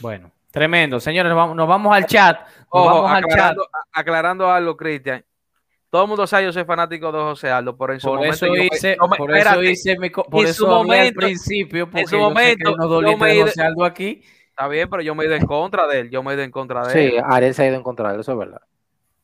Bueno, 0.00 0.32
tremendo. 0.50 0.98
Señores, 1.00 1.32
nos 1.32 1.68
vamos, 1.68 1.94
al 1.94 2.06
chat. 2.06 2.40
vamos 2.72 3.10
aclarando, 3.10 3.62
al 3.62 3.68
chat. 3.68 3.88
aclarando 3.92 4.50
algo, 4.50 4.76
Cristian. 4.76 5.24
Todo 5.90 6.02
el 6.02 6.08
mundo 6.08 6.26
sabe, 6.26 6.44
yo 6.44 6.52
soy 6.52 6.64
fanático 6.64 7.10
de 7.10 7.18
José 7.18 7.50
Aldo, 7.50 7.76
por, 7.76 7.90
eso 7.90 8.16
hice, 8.24 8.96
por 9.18 9.36
eso 9.36 9.62
hice 9.62 9.98
mi, 9.98 10.08
por 10.08 10.46
eso 10.46 10.68
momento, 10.68 11.20
al 11.20 11.26
principio, 11.26 11.86
porque 11.86 12.02
en 12.02 12.06
su 12.06 12.16
momento, 12.16 12.76
yo 13.02 13.16
me 13.16 13.40
José 13.42 13.62
Aldo 13.62 13.84
aquí 13.84 14.22
Está 14.60 14.68
bien, 14.68 14.90
pero 14.90 15.02
yo 15.02 15.14
me 15.14 15.24
he 15.24 15.26
ido 15.26 15.36
en 15.36 15.46
contra 15.46 15.86
de 15.86 16.00
él. 16.00 16.10
Yo 16.10 16.22
me 16.22 16.32
he 16.32 16.34
ido 16.34 16.42
en 16.42 16.50
contra 16.50 16.86
de 16.86 16.92
él. 16.92 17.10
Sí, 17.12 17.16
Ariel 17.24 17.54
se 17.54 17.62
ha 17.62 17.68
ido 17.68 17.76
en 17.76 17.82
contra 17.82 18.08
de 18.08 18.16
él, 18.16 18.20
eso 18.20 18.32
es 18.32 18.38
verdad. 18.38 18.60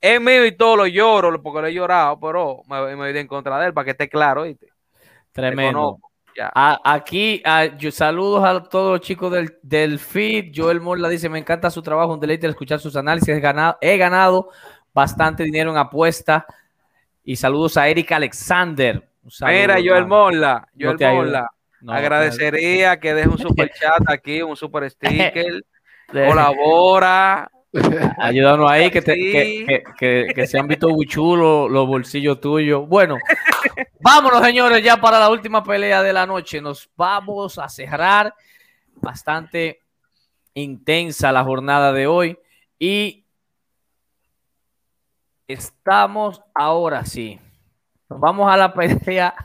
Es 0.00 0.18
mío 0.18 0.46
y 0.46 0.56
todo 0.56 0.76
lo 0.76 0.86
lloro 0.86 1.42
porque 1.42 1.60
lo 1.60 1.66
he 1.66 1.74
llorado, 1.74 2.18
pero 2.18 2.62
me, 2.66 3.06
he 3.06 3.10
ido 3.10 3.20
en 3.20 3.26
contra 3.26 3.58
de 3.60 3.66
él 3.66 3.74
para 3.74 3.84
que 3.84 3.90
esté 3.90 4.08
claro. 4.08 4.44
¿viste? 4.44 4.68
Tremendo. 5.32 5.98
aquí, 6.62 7.42
saludos 7.90 8.44
a 8.44 8.62
todos 8.62 8.92
los 8.92 9.00
chicos 9.02 9.30
del, 9.30 9.58
del 9.62 9.98
feed. 9.98 10.52
Joel 10.54 10.80
Morla 10.80 11.10
dice: 11.10 11.28
Me 11.28 11.38
encanta 11.38 11.68
su 11.68 11.82
trabajo, 11.82 12.14
un 12.14 12.20
deleite 12.20 12.46
escuchar 12.46 12.80
sus 12.80 12.96
análisis. 12.96 13.28
He 13.28 13.38
ganado, 13.38 13.76
he 13.82 13.98
ganado 13.98 14.48
bastante 14.96 15.42
dinero 15.42 15.70
en 15.70 15.76
apuesta. 15.76 16.46
Y 17.22 17.36
saludos 17.36 17.76
a 17.76 17.86
Eric 17.86 18.12
Alexander. 18.12 19.06
Mira, 19.42 19.76
Joel 19.84 20.06
Morla. 20.06 20.66
Joel 20.78 20.96
Morla. 20.98 21.50
Agradecería 21.86 22.98
que 22.98 23.12
deje 23.12 23.28
un 23.28 23.38
super 23.38 23.70
chat 23.78 24.08
aquí, 24.08 24.40
un 24.40 24.56
super 24.56 24.90
sticker. 24.90 25.62
colabora. 26.10 27.50
Ayúdanos 28.18 28.70
ahí, 28.70 28.90
que, 28.90 29.84
que, 29.98 30.46
se 30.46 30.58
han 30.58 30.66
visto 30.66 30.88
muy 30.88 31.04
chulos 31.04 31.70
los 31.70 31.86
bolsillos 31.86 32.40
tuyos. 32.40 32.88
Bueno, 32.88 33.18
vámonos, 34.00 34.40
señores, 34.40 34.82
ya 34.82 34.96
para 34.96 35.20
la 35.20 35.28
última 35.28 35.62
pelea 35.62 36.02
de 36.02 36.14
la 36.14 36.24
noche. 36.24 36.62
Nos 36.62 36.88
vamos 36.96 37.58
a 37.58 37.68
cerrar. 37.68 38.34
Bastante 38.94 39.82
intensa 40.54 41.32
la 41.32 41.44
jornada 41.44 41.92
de 41.92 42.06
hoy. 42.06 42.38
Y 42.78 43.25
estamos 45.48 46.42
ahora 46.54 47.04
sí. 47.04 47.38
vamos 48.08 48.50
a 48.50 48.56
la 48.56 48.72
pelea. 48.72 49.34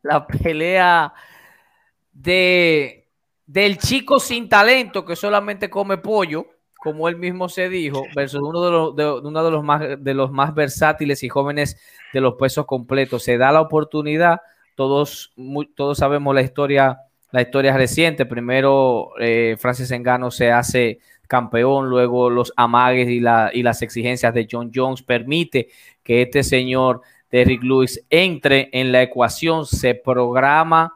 La 0.00 0.26
pelea 0.26 1.12
de, 2.12 3.08
del 3.44 3.78
chico 3.78 4.20
sin 4.20 4.48
talento 4.48 5.04
que 5.04 5.16
solamente 5.16 5.68
come 5.68 5.98
pollo, 5.98 6.46
como 6.78 7.08
él 7.08 7.16
mismo 7.16 7.48
se 7.48 7.68
dijo, 7.68 8.04
versus 8.14 8.40
uno 8.40 8.64
de 8.64 8.70
los, 8.70 8.96
de, 8.96 9.28
uno 9.28 9.44
de 9.44 9.50
los, 9.50 9.64
más, 9.64 9.82
de 9.98 10.14
los 10.14 10.30
más 10.30 10.54
versátiles 10.54 11.24
y 11.24 11.28
jóvenes 11.28 11.80
de 12.14 12.20
los 12.20 12.34
pesos 12.34 12.64
completos. 12.64 13.24
Se 13.24 13.36
da 13.36 13.50
la 13.50 13.60
oportunidad, 13.60 14.40
todos, 14.76 15.34
todos 15.74 15.98
sabemos 15.98 16.34
la 16.34 16.42
historia, 16.42 17.00
la 17.32 17.42
historia 17.42 17.76
reciente. 17.76 18.24
Primero, 18.24 19.10
eh, 19.18 19.56
Francis 19.58 19.90
Engano 19.90 20.30
se 20.30 20.52
hace 20.52 21.00
campeón, 21.28 21.88
luego 21.88 22.30
los 22.30 22.52
amagues 22.56 23.08
y, 23.08 23.20
la, 23.20 23.50
y 23.52 23.62
las 23.62 23.82
exigencias 23.82 24.34
de 24.34 24.48
John 24.50 24.72
Jones 24.74 25.02
permite 25.02 25.68
que 26.02 26.22
este 26.22 26.42
señor 26.42 27.02
Derrick 27.30 27.62
Lewis 27.62 28.04
entre 28.10 28.70
en 28.72 28.90
la 28.90 29.02
ecuación, 29.02 29.66
se 29.66 29.94
programa 29.94 30.94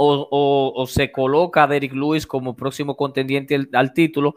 o, 0.00 0.84
se 0.88 1.10
coloca 1.10 1.64
a 1.64 1.66
Derrick 1.66 1.92
Lewis 1.92 2.26
como 2.26 2.54
próximo 2.54 2.96
contendiente 2.96 3.68
al, 3.72 3.92
título 3.92 4.36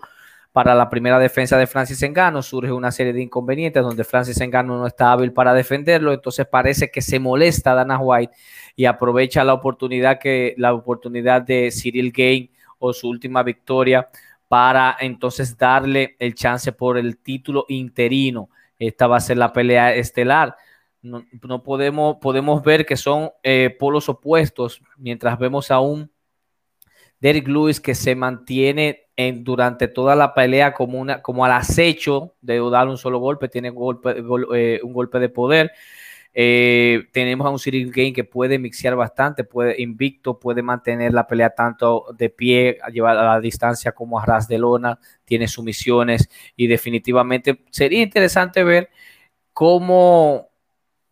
para 0.51 0.73
la 0.73 0.89
primera 0.89 1.19
defensa 1.19 1.55
de 1.57 1.67
Francis 1.67 2.01
Engano, 2.01 2.41
surge 2.41 2.71
una 2.71 2.91
serie 2.91 3.13
de 3.13 3.21
inconvenientes 3.21 3.83
donde 3.83 4.03
Francis 4.03 4.41
Engano 4.41 4.77
no 4.79 4.87
está 4.87 5.11
hábil 5.11 5.31
para 5.31 5.53
defenderlo, 5.53 6.11
entonces 6.11 6.47
parece 6.47 6.89
que 6.89 7.01
se 7.01 7.19
molesta 7.19 7.75
Dana 7.75 7.99
White 7.99 8.33
y 8.75 8.85
aprovecha 8.85 9.43
la 9.43 9.53
oportunidad 9.53 10.19
que 10.19 10.55
la 10.57 10.73
oportunidad 10.73 11.43
de 11.43 11.69
Cyril 11.71 12.11
Gain 12.11 12.49
o 12.79 12.91
su 12.91 13.07
última 13.07 13.43
victoria 13.43 14.09
para 14.51 14.97
entonces 14.99 15.57
darle 15.57 16.17
el 16.19 16.35
chance 16.35 16.73
por 16.73 16.97
el 16.97 17.19
título 17.19 17.65
interino. 17.69 18.49
Esta 18.77 19.07
va 19.07 19.15
a 19.15 19.21
ser 19.21 19.37
la 19.37 19.53
pelea 19.53 19.95
estelar 19.95 20.57
no, 21.01 21.63
podemos, 21.63 22.17
podemos 22.17 22.61
ver 22.63 22.85
que 22.85 22.95
son 22.95 23.31
eh, 23.43 23.75
polos 23.79 24.07
opuestos, 24.09 24.81
mientras 24.97 25.37
vemos 25.39 25.71
a 25.71 25.79
un 25.79 26.11
Derek 27.19 27.47
Lewis 27.47 27.79
que 27.79 27.95
se 27.95 28.15
mantiene 28.15 29.07
en, 29.15 29.43
durante 29.43 29.87
toda 29.87 30.15
la 30.15 30.33
pelea 30.33 30.73
como, 30.73 30.99
una, 30.99 31.21
como 31.21 31.45
al 31.45 31.51
acecho 31.53 32.35
de 32.41 32.59
dar 32.69 32.87
un 32.87 32.97
solo 32.97 33.19
golpe, 33.19 33.49
tiene 33.49 33.69
golpe, 33.69 34.23
eh, 34.55 34.79
un 34.83 34.93
golpe 34.93 35.19
de 35.19 35.29
poder. 35.29 35.71
Eh, 36.33 37.07
tenemos 37.11 37.45
a 37.45 37.49
un 37.49 37.59
Cyril 37.59 37.91
Gain 37.91 38.13
que 38.13 38.23
puede 38.23 38.57
mixear 38.57 38.95
bastante, 38.95 39.43
puede 39.43 39.81
invicto, 39.81 40.39
puede 40.39 40.61
mantener 40.61 41.13
la 41.13 41.27
pelea 41.27 41.49
tanto 41.49 42.05
de 42.17 42.29
pie, 42.29 42.77
a 42.81 42.89
llevar 42.89 43.17
a 43.17 43.23
la 43.23 43.39
distancia 43.41 43.91
como 43.91 44.19
a 44.19 44.25
ras 44.25 44.47
de 44.47 44.57
lona, 44.57 44.99
tiene 45.25 45.47
sumisiones 45.47 46.29
y 46.55 46.67
definitivamente 46.67 47.63
sería 47.69 48.01
interesante 48.01 48.63
ver 48.63 48.89
cómo 49.53 50.51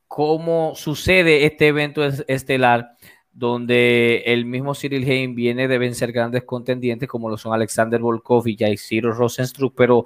cómo 0.10 0.74
sucede 0.76 1.46
este 1.46 1.68
evento 1.68 2.04
estelar 2.04 2.98
donde 3.32 4.24
el 4.26 4.46
mismo 4.46 4.74
Cyril 4.74 5.10
Hain 5.10 5.36
viene 5.36 5.68
de 5.68 5.78
vencer 5.78 6.12
grandes 6.12 6.44
contendientes 6.44 7.08
como 7.08 7.30
lo 7.30 7.38
son 7.38 7.54
Alexander 7.54 8.02
Volkov 8.02 8.48
y 8.48 8.58
Jairo 8.58 9.14
Rosenstruck, 9.14 9.74
pero 9.78 10.06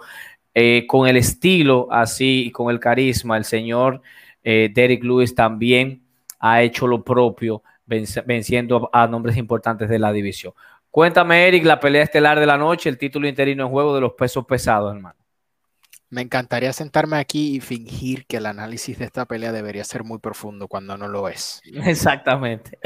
eh, 0.53 0.85
con 0.87 1.07
el 1.07 1.17
estilo 1.17 1.87
así 1.89 2.47
y 2.47 2.51
con 2.51 2.69
el 2.69 2.79
carisma, 2.79 3.37
el 3.37 3.45
señor 3.45 4.01
eh, 4.43 4.69
Derek 4.73 5.03
Lewis 5.03 5.33
también 5.33 6.03
ha 6.39 6.61
hecho 6.61 6.87
lo 6.87 7.03
propio 7.03 7.63
venciendo 7.85 8.89
a 8.91 9.07
nombres 9.07 9.37
importantes 9.37 9.89
de 9.89 9.99
la 9.99 10.11
división. 10.11 10.53
Cuéntame, 10.89 11.47
Eric, 11.47 11.65
la 11.65 11.79
pelea 11.79 12.03
estelar 12.03 12.39
de 12.39 12.45
la 12.45 12.57
noche, 12.57 12.89
el 12.89 12.97
título 12.97 13.27
interino 13.27 13.65
en 13.65 13.71
juego 13.71 13.95
de 13.95 14.01
los 14.01 14.13
pesos 14.13 14.45
pesados, 14.45 14.93
hermano. 14.95 15.15
Me 16.09 16.21
encantaría 16.21 16.71
sentarme 16.71 17.17
aquí 17.17 17.55
y 17.55 17.59
fingir 17.59 18.27
que 18.27 18.37
el 18.37 18.45
análisis 18.45 18.99
de 18.99 19.05
esta 19.05 19.25
pelea 19.25 19.51
debería 19.51 19.83
ser 19.83 20.03
muy 20.03 20.19
profundo 20.19 20.67
cuando 20.67 20.95
no 20.95 21.07
lo 21.07 21.27
es. 21.27 21.61
Exactamente. 21.85 22.77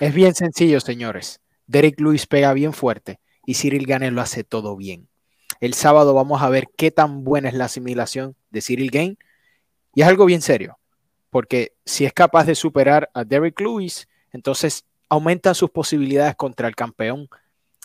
es 0.00 0.14
bien 0.14 0.34
sencillo, 0.34 0.80
señores. 0.80 1.40
Derek 1.66 2.00
Lewis 2.00 2.26
pega 2.26 2.54
bien 2.54 2.72
fuerte 2.72 3.20
y 3.44 3.54
Cyril 3.54 3.86
Gane 3.86 4.10
lo 4.10 4.22
hace 4.22 4.44
todo 4.44 4.76
bien. 4.76 5.08
El 5.60 5.74
sábado 5.74 6.14
vamos 6.14 6.40
a 6.40 6.48
ver 6.48 6.68
qué 6.76 6.90
tan 6.90 7.24
buena 7.24 7.48
es 7.48 7.54
la 7.54 7.66
asimilación 7.66 8.34
de 8.50 8.62
Cyril 8.62 8.90
Gain 8.90 9.18
y 9.94 10.02
es 10.02 10.08
algo 10.08 10.24
bien 10.24 10.42
serio, 10.42 10.78
porque 11.30 11.72
si 11.84 12.04
es 12.04 12.12
capaz 12.12 12.44
de 12.44 12.54
superar 12.54 13.10
a 13.14 13.24
Derek 13.24 13.60
Lewis, 13.60 14.08
entonces 14.32 14.84
aumentan 15.08 15.54
sus 15.54 15.70
posibilidades 15.70 16.34
contra 16.36 16.68
el 16.68 16.74
campeón 16.74 17.28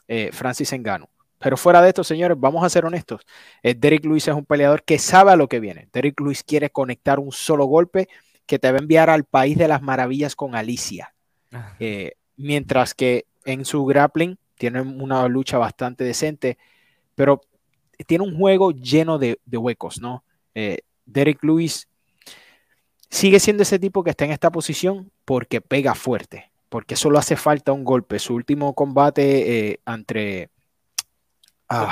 eh, 0.08 0.30
Francis 0.32 0.72
Engano. 0.74 1.10
Pero 1.40 1.58
fuera 1.58 1.82
de 1.82 1.90
esto, 1.90 2.04
señores, 2.04 2.38
vamos 2.40 2.64
a 2.64 2.70
ser 2.70 2.86
honestos. 2.86 3.22
Eh, 3.62 3.76
Derek 3.76 4.04
Lewis 4.06 4.28
es 4.28 4.34
un 4.34 4.46
peleador 4.46 4.84
que 4.84 4.98
sabe 4.98 5.32
a 5.32 5.36
lo 5.36 5.48
que 5.48 5.60
viene. 5.60 5.88
Derek 5.94 6.20
Lewis 6.20 6.44
quiere 6.44 6.70
conectar 6.70 7.20
un 7.20 7.32
solo 7.32 7.66
golpe 7.66 8.08
que 8.46 8.58
te 8.58 8.72
va 8.72 8.78
a 8.78 8.82
enviar 8.82 9.10
al 9.10 9.26
país 9.26 9.58
de 9.58 9.68
las 9.68 9.82
maravillas 9.82 10.36
con 10.36 10.56
Alicia. 10.56 11.14
Eh, 11.80 12.14
mientras 12.38 12.94
que 12.94 13.26
en 13.46 13.66
su 13.66 13.86
grappling 13.86 14.38
tiene 14.56 14.82
una 14.82 15.28
lucha 15.28 15.58
bastante 15.58 16.04
decente, 16.04 16.58
pero 17.14 17.42
tiene 18.06 18.24
un 18.24 18.38
juego 18.38 18.72
lleno 18.72 19.18
de, 19.20 19.40
huecos, 19.52 20.02
¿no? 20.02 20.24
Eh, 20.56 20.80
Derek 21.06 21.44
Lewis 21.44 21.88
sigue 23.10 23.40
siendo 23.40 23.64
ese 23.64 23.80
tipo 23.80 24.04
que 24.04 24.10
está 24.12 24.26
en 24.26 24.32
esta 24.32 24.52
posición 24.52 25.12
porque 25.26 25.62
pega 25.62 25.96
fuerte, 25.96 26.52
porque 26.70 26.96
solo 26.96 27.18
hace 27.20 27.36
falta 27.36 27.72
un 27.72 27.84
golpe. 27.84 28.20
Su 28.20 28.36
último 28.36 28.74
combate 28.74 29.80
entre 29.86 30.50
Ah. 31.70 31.90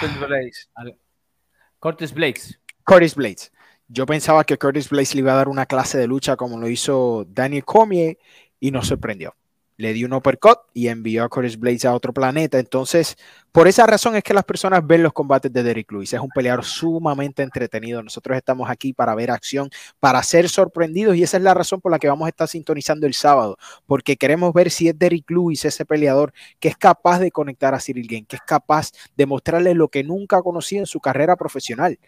Curtis 1.80 2.14
Blades. 2.14 2.60
Curtis 2.84 3.16
Blades. 3.16 3.52
Yo 3.88 4.06
pensaba 4.06 4.44
que 4.44 4.58
Curtis 4.58 4.90
Blaze 4.90 5.16
le 5.16 5.20
iba 5.20 5.34
a 5.34 5.36
dar 5.36 5.50
una 5.50 5.66
clase 5.66 5.98
de 5.98 6.08
lucha 6.08 6.36
como 6.36 6.58
lo 6.58 6.68
hizo 6.70 7.26
Daniel 7.30 7.66
Cormier 7.66 8.18
y 8.60 8.72
nos 8.72 8.88
sorprendió 8.88 9.36
le 9.78 9.94
dio 9.94 10.08
un 10.08 10.14
uppercut 10.14 10.60
y 10.74 10.88
envió 10.88 11.24
a 11.24 11.30
Curtis 11.30 11.60
Blaze 11.60 11.88
a 11.88 11.94
otro 11.94 12.14
planeta. 12.14 12.60
Entonces, 12.60 13.18
por 13.52 13.68
esa 13.68 13.86
razón 13.86 14.16
es 14.16 14.24
que 14.24 14.34
las 14.34 14.44
personas 14.44 14.86
ven 14.86 15.04
los 15.04 15.14
combates 15.14 15.52
de 15.52 15.64
Derrick 15.64 15.92
Lewis. 15.92 16.14
Es 16.14 16.20
un 16.20 16.30
peleador 16.30 16.64
sumamente 16.66 17.44
entretenido. 17.44 18.02
Nosotros 18.04 18.38
estamos 18.38 18.70
aquí 18.70 18.94
para 18.94 19.16
ver 19.16 19.32
acción, 19.32 19.70
para 20.00 20.22
ser 20.24 20.50
sorprendidos 20.50 21.16
y 21.16 21.24
esa 21.24 21.38
es 21.38 21.44
la 21.44 21.54
razón 21.54 21.82
por 21.82 21.92
la 21.92 22.00
que 22.00 22.08
vamos 22.08 22.26
a 22.26 22.30
estar 22.30 22.48
sintonizando 22.48 23.08
el 23.08 23.14
sábado, 23.14 23.58
porque 23.86 24.18
queremos 24.18 24.54
ver 24.54 24.70
si 24.72 24.88
es 24.88 24.98
Derrick 24.98 25.30
Lewis 25.30 25.66
ese 25.66 25.86
peleador 25.86 26.34
que 26.60 26.70
es 26.70 26.78
capaz 26.78 27.20
de 27.20 27.32
conectar 27.32 27.74
a 27.74 27.80
Cyril 27.80 28.08
Game, 28.08 28.26
que 28.26 28.38
es 28.38 28.42
capaz 28.42 28.92
de 29.16 29.26
mostrarle 29.26 29.74
lo 29.74 29.90
que 29.90 30.04
nunca 30.04 30.38
ha 30.38 30.42
conocido 30.42 30.82
en 30.82 30.88
su 30.88 31.00
carrera 31.00 31.36
profesional. 31.36 32.00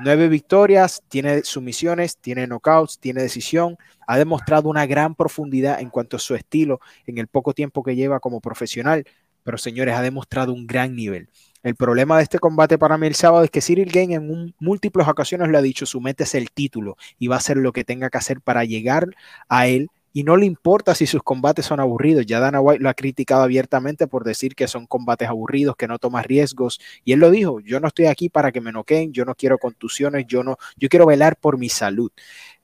Nueve 0.00 0.28
victorias, 0.28 1.02
tiene 1.08 1.42
sumisiones, 1.42 2.16
tiene 2.18 2.46
knockouts, 2.46 3.00
tiene 3.00 3.20
decisión. 3.20 3.76
Ha 4.06 4.16
demostrado 4.16 4.68
una 4.68 4.86
gran 4.86 5.16
profundidad 5.16 5.80
en 5.80 5.90
cuanto 5.90 6.16
a 6.16 6.20
su 6.20 6.36
estilo 6.36 6.80
en 7.06 7.18
el 7.18 7.26
poco 7.26 7.52
tiempo 7.52 7.82
que 7.82 7.96
lleva 7.96 8.20
como 8.20 8.40
profesional. 8.40 9.04
Pero 9.42 9.58
señores, 9.58 9.94
ha 9.94 10.02
demostrado 10.02 10.52
un 10.52 10.66
gran 10.68 10.94
nivel. 10.94 11.28
El 11.64 11.74
problema 11.74 12.16
de 12.16 12.22
este 12.22 12.38
combate 12.38 12.78
para 12.78 12.96
mí 12.96 13.08
el 13.08 13.16
sábado 13.16 13.42
es 13.42 13.50
que 13.50 13.60
Cyril 13.60 13.90
Gain 13.90 14.12
en 14.12 14.54
múltiples 14.60 15.08
ocasiones 15.08 15.48
le 15.48 15.58
ha 15.58 15.62
dicho, 15.62 15.84
su 15.84 16.00
meta 16.00 16.22
es 16.22 16.34
el 16.36 16.52
título 16.52 16.96
y 17.18 17.26
va 17.26 17.34
a 17.34 17.38
hacer 17.38 17.56
lo 17.56 17.72
que 17.72 17.82
tenga 17.82 18.08
que 18.10 18.18
hacer 18.18 18.40
para 18.40 18.64
llegar 18.64 19.08
a 19.48 19.66
él 19.66 19.90
y 20.18 20.24
no 20.24 20.36
le 20.36 20.46
importa 20.46 20.96
si 20.96 21.06
sus 21.06 21.22
combates 21.22 21.66
son 21.66 21.78
aburridos. 21.78 22.26
Ya 22.26 22.40
Dana 22.40 22.60
White 22.60 22.82
lo 22.82 22.88
ha 22.88 22.94
criticado 22.94 23.44
abiertamente 23.44 24.08
por 24.08 24.24
decir 24.24 24.56
que 24.56 24.66
son 24.66 24.84
combates 24.88 25.28
aburridos, 25.28 25.76
que 25.76 25.86
no 25.86 26.00
toma 26.00 26.24
riesgos. 26.24 26.80
Y 27.04 27.12
él 27.12 27.20
lo 27.20 27.30
dijo, 27.30 27.60
yo 27.60 27.78
no 27.78 27.86
estoy 27.86 28.06
aquí 28.06 28.28
para 28.28 28.50
que 28.50 28.60
me 28.60 28.72
noqueen, 28.72 29.12
yo 29.12 29.24
no 29.24 29.36
quiero 29.36 29.58
contusiones, 29.58 30.26
yo 30.26 30.42
no, 30.42 30.56
yo 30.76 30.88
quiero 30.88 31.06
velar 31.06 31.36
por 31.36 31.56
mi 31.56 31.68
salud. 31.68 32.10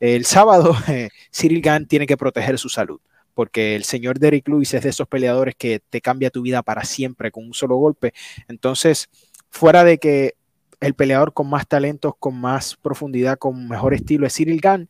El 0.01 0.25
sábado, 0.25 0.75
eh, 0.89 1.11
Cyril 1.33 1.63
tiene 1.87 2.09
que 2.09 2.17
proteger 2.17 2.59
su 2.59 2.69
salud, 2.69 2.99
porque 3.35 3.77
el 3.77 3.85
señor 3.85 4.19
Derrick 4.19 4.49
Lewis 4.49 4.75
es 4.75 4.83
de 4.83 4.89
esos 4.89 5.07
peleadores 5.07 5.55
que 5.55 5.79
te 5.79 6.01
cambia 6.01 6.31
tu 6.31 6.43
vida 6.43 6.61
para 6.65 6.83
siempre 6.83 7.31
con 7.31 7.47
un 7.47 7.55
solo 7.55 7.77
golpe. 7.77 8.15
Entonces, 8.49 9.09
fuera 9.49 9.85
de 9.85 9.99
que 9.99 10.35
el 10.81 10.95
peleador 10.95 11.33
con 11.33 11.49
más 11.49 11.69
talentos, 11.69 12.15
con 12.19 12.35
más 12.41 12.75
profundidad, 12.75 13.39
con 13.39 13.69
mejor 13.69 13.95
estilo 13.95 14.27
es 14.27 14.35
Cyril 14.35 14.61
Gann, 14.61 14.89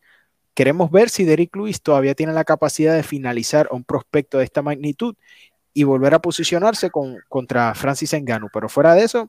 Queremos 0.55 0.91
ver 0.91 1.11
si 1.11 1.25
Derrick 1.25 1.55
Lewis 1.57 1.83
todavía 1.83 2.15
tiene 2.15 2.33
la 2.33 2.45
capacidad 2.45 2.95
de 2.95 3.03
finalizar 3.03 3.69
a 3.71 3.75
un 3.75 3.85
prospecto 3.85 4.39
de 4.39 4.45
esta 4.45 4.63
magnitud 4.63 5.17
y 5.73 5.83
volver 5.83 6.15
a 6.15 6.21
posicionarse 6.21 6.91
con, 6.91 7.19
contra 7.29 7.75
Francis 7.75 8.15
Ngannou. 8.15 8.49
Pero 8.53 8.69
fuera 8.69 8.95
de 8.95 9.03
eso, 9.03 9.29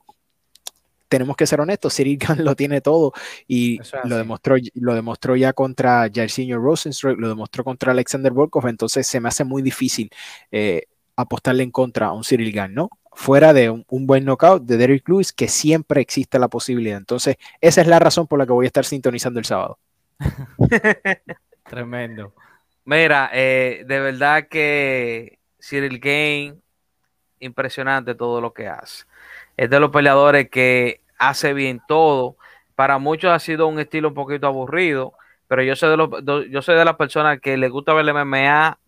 tenemos 1.10 1.36
que 1.36 1.48
ser 1.48 1.62
honestos, 1.62 1.96
Cyril 1.96 2.18
Gann 2.22 2.44
lo 2.44 2.56
tiene 2.56 2.82
todo 2.82 3.14
y 3.48 3.80
lo 4.04 4.18
demostró, 4.18 4.56
lo 4.74 4.94
demostró 4.94 5.36
ya 5.36 5.54
contra 5.54 6.10
Jairzinho 6.14 6.60
Rosenstruck, 6.60 7.20
lo 7.20 7.30
demostró 7.30 7.64
contra 7.64 7.92
Alexander 7.92 8.32
Volkov, 8.32 8.68
entonces 8.68 9.08
se 9.08 9.20
me 9.20 9.30
hace 9.30 9.44
muy 9.44 9.62
difícil 9.62 10.10
eh, 10.52 10.84
apostarle 11.16 11.64
en 11.64 11.72
contra 11.72 12.08
a 12.08 12.14
un 12.14 12.24
Cyril 12.24 12.52
Gann, 12.52 12.74
¿no? 12.74 12.90
Fuera 13.14 13.54
de 13.54 13.70
un, 13.70 13.86
un, 13.90 14.06
buen 14.06 14.26
knockout 14.26 14.64
de 14.64 14.76
Derrick 14.76 15.08
Lewis, 15.08 15.32
que 15.32 15.48
siempre 15.48 16.02
existe 16.02 16.38
la 16.38 16.50
posibilidad. 16.50 16.98
Entonces, 16.98 17.38
esa 17.62 17.80
es 17.80 17.88
la 17.88 17.98
razón 17.98 18.28
por 18.28 18.38
la 18.38 18.46
que 18.46 18.52
voy 18.52 18.66
a 18.66 18.68
estar 18.68 18.84
sintonizando 18.84 19.40
el 19.40 19.46
sábado. 19.46 19.80
Tremendo. 21.64 22.34
Mira, 22.86 23.30
eh, 23.34 23.84
de 23.86 24.00
verdad 24.00 24.48
que 24.48 25.40
Cyril 25.60 26.00
Game, 26.00 26.56
impresionante 27.40 28.16
todo 28.16 28.42
lo 28.42 28.54
que 28.54 28.68
hace. 28.68 29.06
Es 29.58 29.70
de 29.70 29.80
los 29.80 29.90
peleadores 29.90 30.50
que 30.50 31.02
hace 31.18 31.54
bien 31.54 31.82
todo. 31.88 32.38
Para 32.76 32.98
muchos 32.98 33.32
ha 33.32 33.40
sido 33.40 33.68
un 33.68 33.80
estilo 33.80 34.10
un 34.10 34.14
poquito 34.14 34.48
aburrido, 34.48 35.14
pero 35.48 35.64
yo 35.64 35.76
soy 35.76 35.90
de 35.92 35.98
los, 35.98 36.10
yo 36.50 36.62
soy 36.62 36.76
de 36.76 36.86
las 36.86 36.96
personas 36.96 37.40
que 37.40 37.58
le 37.58 37.70
gusta 37.70 37.94
ver 37.94 38.04
el 38.04 38.10
MMA 38.10 38.80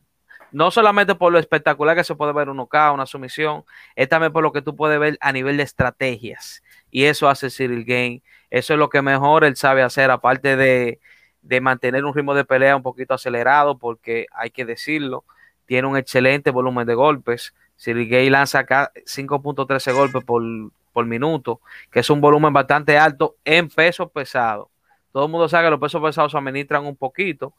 no 0.52 0.72
solamente 0.72 1.16
por 1.16 1.32
lo 1.32 1.40
espectacular 1.40 1.96
que 1.96 2.04
se 2.04 2.16
puede 2.16 2.34
ver 2.34 2.50
un 2.50 2.58
knockout, 2.58 2.94
una 2.94 3.06
sumisión, 3.06 3.66
es 3.96 4.08
también 4.10 4.32
por 4.32 4.44
lo 4.44 4.52
que 4.52 4.62
tú 4.62 4.76
puedes 4.76 5.00
ver 5.00 5.18
a 5.22 5.32
nivel 5.32 5.58
de 5.58 5.64
estrategias. 5.64 6.64
Y 6.90 7.04
eso 7.06 7.30
hace 7.30 7.50
Cyril 7.50 7.84
Game. 7.86 8.22
Eso 8.50 8.74
es 8.74 8.80
lo 8.80 8.90
que 8.90 9.02
mejor 9.02 9.44
él 9.44 9.56
sabe 9.56 9.84
hacer, 9.84 10.10
aparte 10.10 10.56
de, 10.56 11.00
de 11.48 11.62
mantener 11.62 12.04
un 12.04 12.14
ritmo 12.14 12.36
de 12.36 12.44
pelea 12.44 12.76
un 12.76 12.84
poquito 12.84 13.14
acelerado, 13.14 13.78
porque 13.78 14.28
hay 14.34 14.52
que 14.52 14.66
decirlo, 14.66 15.24
tiene 15.66 15.88
un 15.88 15.98
excelente 15.98 16.52
volumen 16.52 16.86
de 16.86 16.94
golpes. 16.94 17.54
Gay 17.86 18.30
lanza 18.30 18.60
acá 18.60 18.92
5.13 19.06 19.94
golpes 19.94 20.24
por, 20.26 20.44
por 20.92 21.06
minuto, 21.06 21.62
que 21.90 22.02
es 22.02 22.10
un 22.10 22.20
volumen 22.20 22.52
bastante 22.52 22.98
alto 22.98 23.36
en 23.46 23.70
peso 23.70 24.10
pesado. 24.10 24.70
Todo 25.14 25.26
el 25.26 25.32
mundo 25.32 25.48
sabe 25.48 25.68
que 25.68 25.72
los 25.72 25.80
pesos 25.80 26.02
pesados 26.02 26.34
se 26.34 26.38
administran 26.38 26.86
un 26.86 26.98
poquito, 26.98 27.54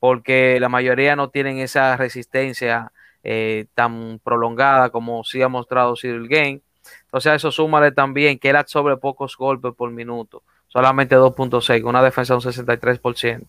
porque 0.00 0.58
la 0.58 0.68
mayoría 0.68 1.14
no 1.14 1.30
tienen 1.30 1.58
esa 1.58 1.96
resistencia 1.96 2.90
eh, 3.22 3.66
tan 3.74 4.20
prolongada 4.24 4.90
como 4.90 5.22
sí 5.22 5.42
ha 5.42 5.48
mostrado 5.48 5.94
Cyril 5.94 6.26
Game. 6.26 6.60
Entonces 7.04 7.30
a 7.30 7.34
eso 7.36 7.52
súmale 7.52 7.92
también 7.92 8.40
que 8.40 8.48
era 8.48 8.64
sobre 8.66 8.96
pocos 8.96 9.36
golpes 9.36 9.72
por 9.76 9.92
minuto 9.92 10.42
solamente 10.72 11.16
2.6, 11.16 11.84
una 11.84 12.02
defensa 12.02 12.32
de 12.32 12.38
un 12.38 12.42
63%. 12.42 13.46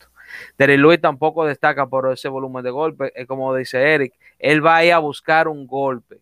Derry 0.57 0.77
Lewis 0.77 0.99
tampoco 0.99 1.45
destaca 1.45 1.87
por 1.87 2.11
ese 2.11 2.27
volumen 2.27 2.63
de 2.63 2.69
golpe, 2.69 3.13
es 3.15 3.25
como 3.27 3.55
dice 3.55 3.93
Eric, 3.93 4.13
él 4.39 4.65
va 4.65 4.77
a 4.77 4.85
ir 4.85 4.91
a 4.91 4.99
buscar 4.99 5.47
un 5.47 5.65
golpe. 5.65 6.19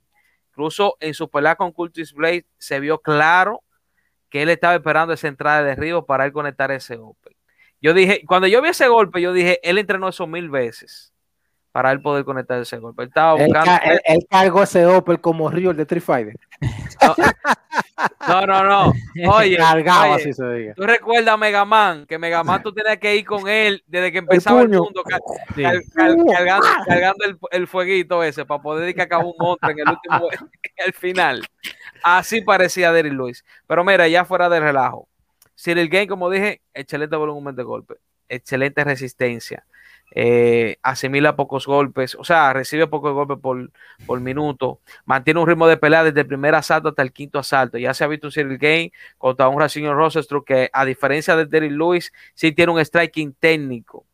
Incluso 0.51 0.97
en 0.99 1.15
su 1.15 1.27
pelea 1.27 1.55
con 1.55 1.71
Curtis 1.71 2.13
Blade 2.13 2.45
se 2.59 2.79
vio 2.79 2.99
claro 2.99 3.63
que 4.29 4.43
él 4.43 4.49
estaba 4.49 4.75
esperando 4.75 5.13
esa 5.13 5.27
entrada 5.27 5.63
de 5.63 5.69
derribo 5.69 6.05
para 6.05 6.25
él 6.25 6.31
conectar 6.31 6.69
ese 6.69 6.97
golpe. 6.97 7.35
Yo 7.81 7.95
dije, 7.95 8.21
cuando 8.27 8.47
yo 8.47 8.61
vi 8.61 8.69
ese 8.69 8.87
golpe, 8.87 9.21
yo 9.21 9.33
dije, 9.33 9.59
él 9.63 9.79
entrenó 9.79 10.09
eso 10.09 10.27
mil 10.27 10.51
veces 10.51 11.13
para 11.71 11.91
él 11.91 12.01
poder 12.01 12.25
conectar 12.25 12.61
ese 12.61 12.77
golpe. 12.77 13.01
Él 13.01 13.07
estaba 13.07 13.33
buscando. 13.33 13.71
Él, 14.05 14.19
cargó 14.29 14.61
ese 14.61 14.85
Opel 14.85 15.19
como 15.19 15.49
Río 15.49 15.73
de 15.73 15.81
Street 15.81 16.03
Fighter. 16.03 16.35
No, 17.01 17.15
no, 18.27 18.63
no. 18.63 18.93
Oye, 19.35 19.57
Cargado, 19.57 20.13
así 20.13 20.33
se 20.33 20.45
diga. 20.53 20.73
tú 20.73 20.83
recuerdas 20.83 21.33
a 21.33 21.37
Megaman, 21.37 22.05
que 22.05 22.17
Megaman 22.17 22.61
tú 22.63 22.73
tenías 22.73 22.97
que 22.97 23.15
ir 23.15 23.25
con 23.25 23.47
él 23.47 23.83
desde 23.87 24.11
que 24.11 24.17
empezaba 24.19 24.61
el, 24.61 24.69
mundo, 24.69 25.03
cargando, 26.85 27.25
el, 27.51 27.67
fueguito 27.67 28.23
ese 28.23 28.45
para 28.45 28.61
poder 28.61 28.89
ir 28.89 29.01
acabó 29.01 29.31
un 29.31 29.37
monstruo 29.39 29.71
en 29.71 29.79
el 29.79 29.89
último, 29.89 30.29
el 30.77 30.93
final. 30.93 31.45
Así 32.03 32.41
parecía 32.41 32.91
Derry 32.91 33.11
Lewis. 33.11 33.43
Pero 33.67 33.83
mira, 33.83 34.07
ya 34.07 34.25
fuera 34.25 34.49
de 34.49 34.59
relajo. 34.59 35.07
Cyril 35.55 35.89
Game, 35.89 36.07
como 36.07 36.29
dije, 36.29 36.61
excelente 36.73 37.15
volumen 37.15 37.55
de 37.55 37.63
golpe, 37.63 37.95
excelente 38.27 38.83
resistencia 38.83 39.65
eh, 40.11 40.77
asimila 40.83 41.35
pocos 41.35 41.65
golpes, 41.65 42.15
o 42.15 42.23
sea, 42.23 42.51
recibe 42.53 42.87
pocos 42.87 43.13
golpes 43.13 43.37
por, 43.41 43.71
por, 44.05 44.19
minuto, 44.19 44.79
mantiene 45.05 45.39
un 45.39 45.47
ritmo 45.47 45.67
de 45.67 45.77
pelea 45.77 46.03
desde 46.03 46.21
el 46.21 46.27
primer 46.27 46.53
asalto 46.53 46.89
hasta 46.89 47.01
el 47.01 47.13
quinto 47.13 47.39
asalto. 47.39 47.77
Ya 47.77 47.93
se 47.93 48.03
ha 48.03 48.07
visto 48.07 48.27
un 48.27 48.33
Cyril 48.33 48.57
Game 48.57 48.91
contra 49.17 49.47
un 49.47 49.59
Racing 49.59 49.85
Rosenstruck 49.85 50.45
que, 50.45 50.69
a 50.73 50.85
diferencia 50.85 51.35
de 51.35 51.45
Derrick 51.45 51.71
Lewis, 51.71 52.11
sí 52.33 52.51
tiene 52.51 52.73
un 52.73 52.79
striking 52.83 53.33
técnico. 53.33 54.05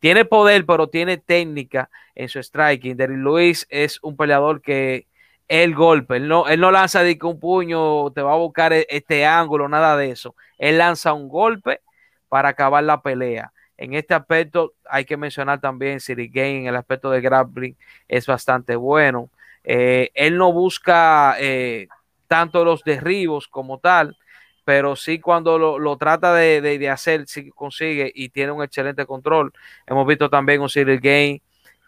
Tiene 0.00 0.24
poder, 0.24 0.66
pero 0.66 0.88
tiene 0.88 1.16
técnica 1.18 1.88
en 2.14 2.28
su 2.28 2.42
striking. 2.42 2.96
Derrick 2.96 3.18
Lewis 3.18 3.66
es 3.70 3.98
un 4.02 4.16
peleador 4.16 4.60
que 4.60 5.06
el 5.48 5.74
golpe, 5.74 6.16
él 6.16 6.28
no, 6.28 6.48
él 6.48 6.60
no 6.60 6.70
lanza 6.70 7.02
de 7.02 7.18
que 7.18 7.26
un 7.26 7.38
puño 7.38 8.10
te 8.12 8.22
va 8.22 8.32
a 8.32 8.36
buscar 8.36 8.72
e, 8.72 8.86
este 8.90 9.26
ángulo, 9.26 9.68
nada 9.68 9.96
de 9.96 10.10
eso. 10.10 10.34
Él 10.58 10.78
lanza 10.78 11.12
un 11.12 11.28
golpe 11.28 11.80
para 12.28 12.50
acabar 12.50 12.82
la 12.84 13.02
pelea. 13.02 13.52
En 13.76 13.94
este 13.94 14.14
aspecto 14.14 14.74
hay 14.88 15.04
que 15.04 15.16
mencionar 15.16 15.60
también 15.60 16.00
Siri 16.00 16.28
Game 16.28 16.60
en 16.60 16.66
el 16.66 16.76
aspecto 16.76 17.10
de 17.10 17.20
grappling 17.20 17.76
es 18.08 18.26
bastante 18.26 18.76
bueno. 18.76 19.30
Eh, 19.64 20.10
él 20.14 20.36
no 20.36 20.52
busca 20.52 21.36
eh, 21.38 21.88
tanto 22.28 22.64
los 22.64 22.84
derribos 22.84 23.48
como 23.48 23.78
tal, 23.78 24.16
pero 24.64 24.96
sí 24.96 25.18
cuando 25.18 25.58
lo, 25.58 25.96
trata 25.96 26.34
de, 26.34 26.88
hacer, 26.88 27.26
sí 27.26 27.50
consigue 27.50 28.10
y 28.14 28.28
tiene 28.28 28.52
un 28.52 28.62
excelente 28.62 29.06
control. 29.06 29.52
Hemos 29.86 30.06
visto 30.06 30.30
también 30.30 30.60
un 30.60 30.68
Cyril 30.68 31.00
Game 31.00 31.42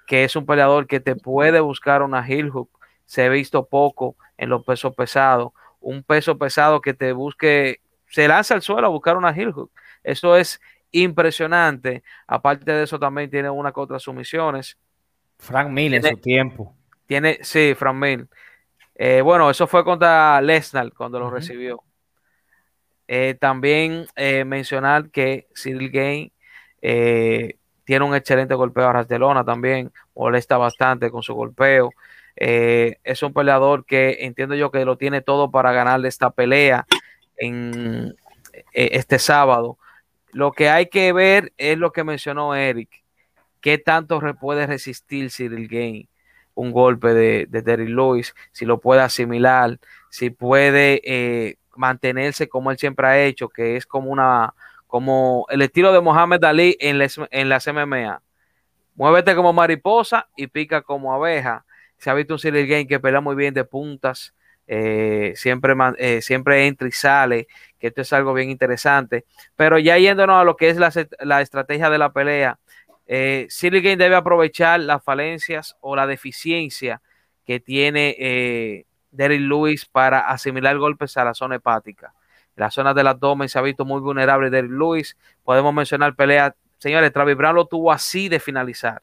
que 0.06 0.24
es 0.24 0.36
un 0.36 0.46
peleador 0.46 0.86
que 0.86 1.00
te 1.00 1.16
puede 1.16 1.60
buscar 1.60 2.02
una 2.02 2.26
heel 2.26 2.50
hook. 2.50 2.70
Se 3.06 3.24
ha 3.24 3.28
visto 3.28 3.66
poco 3.66 4.16
en 4.36 4.48
los 4.48 4.64
pesos 4.64 4.94
pesados. 4.94 5.52
Un 5.80 6.02
peso 6.02 6.38
pesado 6.38 6.80
que 6.80 6.94
te 6.94 7.12
busque, 7.12 7.80
se 8.08 8.28
lanza 8.28 8.54
al 8.54 8.62
suelo 8.62 8.86
a 8.86 8.90
buscar 8.90 9.16
una 9.16 9.30
heel 9.30 9.52
hook. 9.52 9.70
Eso 10.04 10.36
es 10.36 10.60
impresionante. 11.02 12.02
Aparte 12.26 12.70
de 12.72 12.84
eso, 12.84 12.98
también 12.98 13.30
tiene 13.30 13.50
una 13.50 13.72
que 13.72 13.80
otras 13.80 14.02
sumisiones. 14.02 14.78
Frank 15.38 15.70
Mill 15.70 15.94
en 15.94 16.02
su 16.02 16.16
tiempo. 16.16 16.74
Tiene, 17.06 17.38
sí, 17.42 17.74
Frank 17.76 17.96
Mill. 17.96 18.28
Eh, 18.94 19.20
bueno, 19.20 19.50
eso 19.50 19.66
fue 19.66 19.84
contra 19.84 20.40
Lesnar 20.40 20.92
cuando 20.92 21.20
lo 21.20 21.30
recibió. 21.30 21.82
Eh, 23.08 23.36
también 23.38 24.06
eh, 24.16 24.44
mencionar 24.44 25.10
que 25.10 25.46
Cyril 25.54 25.90
Gain 25.90 26.32
tiene 27.84 28.04
un 28.04 28.14
excelente 28.14 28.54
golpeo 28.54 28.88
a 28.88 28.92
Rastelona 28.92 29.44
también, 29.44 29.92
molesta 30.14 30.56
bastante 30.56 31.10
con 31.10 31.22
su 31.22 31.34
golpeo. 31.34 31.90
es 32.36 33.22
un 33.22 33.32
peleador 33.32 33.84
que 33.84 34.18
entiendo 34.20 34.54
yo 34.54 34.70
que 34.70 34.84
lo 34.84 34.96
tiene 34.96 35.20
todo 35.20 35.50
para 35.50 35.72
ganarle 35.72 36.08
esta 36.08 36.30
pelea 36.30 36.86
en 37.36 38.14
este 38.72 39.18
sábado 39.18 39.78
Lo 40.36 40.52
que 40.52 40.68
hay 40.68 40.90
que 40.90 41.14
ver 41.14 41.54
es 41.56 41.78
lo 41.78 41.92
que 41.92 42.04
mencionó 42.04 42.54
Eric. 42.54 43.02
¿Qué 43.62 43.78
tanto 43.78 44.20
puede 44.38 44.66
resistir 44.66 45.30
Cyril 45.30 45.66
Gain 45.66 46.10
un 46.54 46.72
golpe 46.72 47.14
de, 47.14 47.46
de 47.48 47.62
Derrick 47.62 47.88
Lewis? 47.88 48.34
Si 48.52 48.66
lo 48.66 48.78
puede 48.78 49.00
asimilar, 49.00 49.78
si 50.10 50.28
puede 50.28 51.00
eh, 51.04 51.56
mantenerse 51.74 52.50
como 52.50 52.70
él 52.70 52.76
siempre 52.76 53.06
ha 53.06 53.24
hecho, 53.24 53.48
que 53.48 53.76
es 53.76 53.86
como 53.86 54.10
una, 54.10 54.52
como 54.86 55.46
el 55.48 55.62
estilo 55.62 55.90
de 55.90 56.02
Mohamed 56.02 56.44
Ali 56.44 56.76
en 56.80 56.98
las, 56.98 57.18
en 57.30 57.48
las 57.48 57.66
MMA. 57.66 58.20
Muévete 58.94 59.34
como 59.34 59.54
mariposa 59.54 60.28
y 60.36 60.48
pica 60.48 60.82
como 60.82 61.14
abeja. 61.14 61.64
Se 61.96 62.10
ha 62.10 62.14
visto 62.14 62.34
un 62.34 62.40
Cyril 62.40 62.66
Gain 62.66 62.86
que 62.86 63.00
pelea 63.00 63.22
muy 63.22 63.36
bien 63.36 63.54
de 63.54 63.64
puntas, 63.64 64.34
eh, 64.66 65.32
siempre, 65.34 65.74
eh, 65.96 66.20
siempre 66.20 66.66
entra 66.66 66.88
y 66.88 66.92
sale, 66.92 67.48
esto 67.86 68.02
es 68.02 68.12
algo 68.12 68.34
bien 68.34 68.50
interesante. 68.50 69.24
Pero 69.56 69.78
ya 69.78 69.98
yéndonos 69.98 70.40
a 70.40 70.44
lo 70.44 70.56
que 70.56 70.68
es 70.68 70.76
la, 70.78 71.40
estrategia 71.40 71.90
de 71.90 71.98
la 71.98 72.12
pelea, 72.12 72.58
eh, 73.06 73.46
Cyril 73.50 73.98
debe 73.98 74.16
aprovechar 74.16 74.80
las 74.80 75.02
falencias 75.02 75.76
o 75.80 75.96
la 75.96 76.06
deficiencia 76.06 77.00
que 77.44 77.60
tiene 77.60 78.16
eh, 78.18 78.86
Derrick 79.10 79.42
Lewis 79.42 79.86
para 79.86 80.28
asimilar 80.28 80.76
golpes 80.78 81.16
a 81.16 81.24
la 81.24 81.34
zona 81.34 81.56
hepática. 81.56 82.14
La 82.56 82.70
zona 82.70 82.94
del 82.94 83.06
abdomen 83.06 83.48
se 83.48 83.58
ha 83.58 83.62
visto 83.62 83.84
muy 83.84 84.00
vulnerable 84.00 84.50
Derrick 84.50 84.72
Lewis. 84.72 85.16
Podemos 85.44 85.72
mencionar 85.72 86.14
peleas. 86.16 86.52
Señores, 86.78 87.12
Travis 87.12 87.36
Brown 87.36 87.54
lo 87.54 87.66
tuvo 87.66 87.92
así 87.92 88.28
de 88.28 88.40
finalizar. 88.40 89.02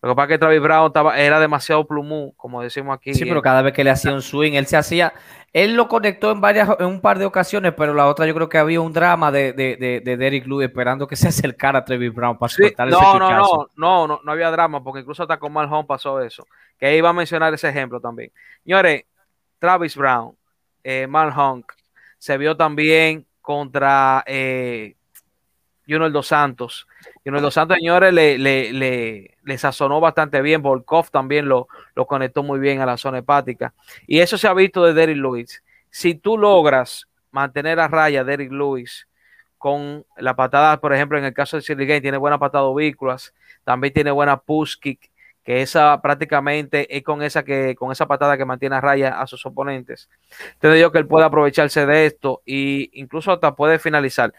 Lo 0.00 0.10
que 0.10 0.14
pasa 0.14 0.24
es 0.24 0.28
que 0.28 0.38
Travis 0.38 0.60
Brown 0.60 0.92
era 1.16 1.40
demasiado 1.40 1.84
plumú, 1.84 2.32
como 2.36 2.62
decimos 2.62 2.94
aquí. 2.94 3.14
Sí, 3.14 3.24
pero 3.24 3.42
cada 3.42 3.62
vez 3.62 3.72
que 3.72 3.82
le 3.82 3.90
hacía 3.90 4.14
un 4.14 4.22
swing, 4.22 4.52
él 4.52 4.66
se 4.66 4.76
hacía. 4.76 5.12
Él 5.52 5.74
lo 5.74 5.88
conectó 5.88 6.30
en 6.30 6.40
varias, 6.40 6.68
en 6.78 6.86
un 6.86 7.00
par 7.00 7.18
de 7.18 7.24
ocasiones, 7.24 7.74
pero 7.76 7.94
la 7.94 8.06
otra 8.06 8.26
yo 8.26 8.34
creo 8.34 8.48
que 8.48 8.58
había 8.58 8.80
un 8.80 8.92
drama 8.92 9.32
de, 9.32 9.52
de, 9.52 9.76
de, 10.04 10.16
Derek 10.16 10.46
Lewis 10.46 10.68
esperando 10.68 11.06
que 11.08 11.16
se 11.16 11.28
acercara 11.28 11.80
a 11.80 11.84
Travis 11.84 12.14
Brown 12.14 12.38
para 12.38 12.50
sí, 12.50 12.62
no, 12.78 13.18
no, 13.18 13.30
no, 13.30 13.68
no, 13.74 14.06
no, 14.06 14.20
no 14.22 14.32
había 14.32 14.50
drama, 14.50 14.84
porque 14.84 15.00
incluso 15.00 15.22
hasta 15.22 15.38
con 15.38 15.52
Malhome 15.52 15.88
pasó 15.88 16.20
eso. 16.20 16.46
Que 16.78 16.96
iba 16.96 17.08
a 17.08 17.12
mencionar 17.12 17.52
ese 17.52 17.68
ejemplo 17.68 17.98
también. 17.98 18.30
Señores, 18.62 19.04
Travis 19.58 19.96
Brown, 19.96 20.36
eh, 20.84 21.06
Malhonk, 21.08 21.72
se 22.18 22.38
vio 22.38 22.56
también 22.56 23.26
contra 23.40 24.22
eh, 24.26 24.94
Junior 25.88 26.12
Dos 26.12 26.28
Santos. 26.28 26.86
Junior 27.24 27.42
Dos 27.42 27.54
Santos, 27.54 27.78
señores, 27.78 28.12
le, 28.12 28.38
le, 28.38 28.72
le, 29.42 29.58
sazonó 29.58 30.00
bastante 30.00 30.42
bien. 30.42 30.62
Volkov 30.62 31.10
también 31.10 31.48
lo, 31.48 31.68
lo, 31.94 32.06
conectó 32.06 32.42
muy 32.42 32.60
bien 32.60 32.80
a 32.80 32.86
la 32.86 32.96
zona 32.96 33.18
hepática. 33.18 33.72
Y 34.06 34.20
eso 34.20 34.36
se 34.36 34.48
ha 34.48 34.54
visto 34.54 34.84
de 34.84 34.92
Derrick 34.92 35.16
Lewis. 35.16 35.62
Si 35.90 36.14
tú 36.14 36.36
logras 36.36 37.08
mantener 37.30 37.80
a 37.80 37.88
raya 37.88 38.24
Derrick 38.24 38.52
Lewis 38.52 39.08
con 39.56 40.04
la 40.16 40.36
patada, 40.36 40.80
por 40.80 40.94
ejemplo, 40.94 41.18
en 41.18 41.24
el 41.24 41.34
caso 41.34 41.56
de 41.56 41.62
Shirley 41.62 41.86
Game, 41.86 42.00
tiene 42.00 42.16
buena 42.16 42.38
patada 42.38 42.64
ovículas, 42.64 43.34
también 43.64 43.92
tiene 43.92 44.10
buena 44.10 44.36
push 44.36 44.76
kick, 44.80 45.10
que 45.44 45.62
esa 45.62 46.00
prácticamente 46.00 46.94
es 46.96 47.02
con 47.02 47.22
esa 47.22 47.42
que 47.42 47.74
con 47.74 47.90
esa 47.90 48.06
patada 48.06 48.36
que 48.36 48.44
mantiene 48.44 48.76
a 48.76 48.80
raya 48.80 49.20
a 49.20 49.26
sus 49.26 49.44
oponentes. 49.46 50.08
Entonces 50.52 50.80
yo 50.80 50.92
que 50.92 50.98
él 50.98 51.06
puede 51.06 51.24
aprovecharse 51.24 51.86
de 51.86 52.06
esto 52.06 52.42
e 52.46 52.90
incluso 52.92 53.32
hasta 53.32 53.54
puede 53.54 53.78
finalizar. 53.78 54.32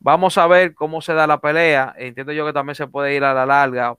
Vamos 0.00 0.38
a 0.38 0.46
ver 0.46 0.74
cómo 0.74 1.00
se 1.00 1.12
da 1.14 1.26
la 1.26 1.40
pelea. 1.40 1.94
Entiendo 1.98 2.32
yo 2.32 2.46
que 2.46 2.52
también 2.52 2.74
se 2.76 2.86
puede 2.86 3.14
ir 3.14 3.24
a 3.24 3.34
la 3.34 3.46
larga 3.46 3.96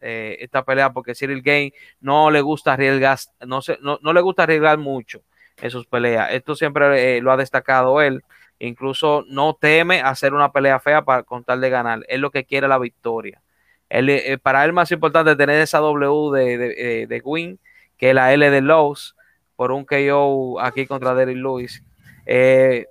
eh, 0.00 0.38
esta 0.40 0.64
pelea 0.64 0.92
porque 0.92 1.14
Cyril 1.14 1.42
Gain 1.42 1.72
no 2.00 2.30
le 2.30 2.40
gusta 2.40 2.72
arriesgar, 2.72 3.18
no, 3.46 3.60
se, 3.60 3.78
no, 3.82 3.98
le 4.12 4.20
gusta 4.22 4.44
arriesgar 4.44 4.78
mucho 4.78 5.22
en 5.60 5.70
sus 5.70 5.86
peleas. 5.86 6.32
Esto 6.32 6.54
siempre 6.54 7.16
eh, 7.16 7.20
lo 7.20 7.32
ha 7.32 7.36
destacado 7.36 8.00
él. 8.00 8.22
Incluso 8.58 9.24
no 9.28 9.54
teme 9.54 10.00
hacer 10.02 10.34
una 10.34 10.52
pelea 10.52 10.80
fea 10.80 11.02
para 11.02 11.22
contar 11.22 11.58
de 11.60 11.70
ganar. 11.70 12.00
Es 12.08 12.20
lo 12.20 12.30
que 12.30 12.44
quiere 12.44 12.68
la 12.68 12.78
victoria. 12.78 13.42
Él, 13.88 14.08
eh, 14.08 14.38
para 14.38 14.64
él 14.64 14.72
más 14.72 14.90
importante 14.92 15.34
tener 15.36 15.60
esa 15.60 15.78
W 15.78 16.38
de, 16.38 16.58
de, 16.58 17.06
de, 17.08 17.22
Win 17.24 17.58
que 17.96 18.14
la 18.14 18.32
L 18.32 18.50
de 18.50 18.60
Lowe's 18.60 19.16
por 19.56 19.72
un 19.72 19.84
KO 19.84 20.60
aquí 20.60 20.86
contra 20.86 21.14
Derrick 21.14 21.36
Lewis. 21.36 21.82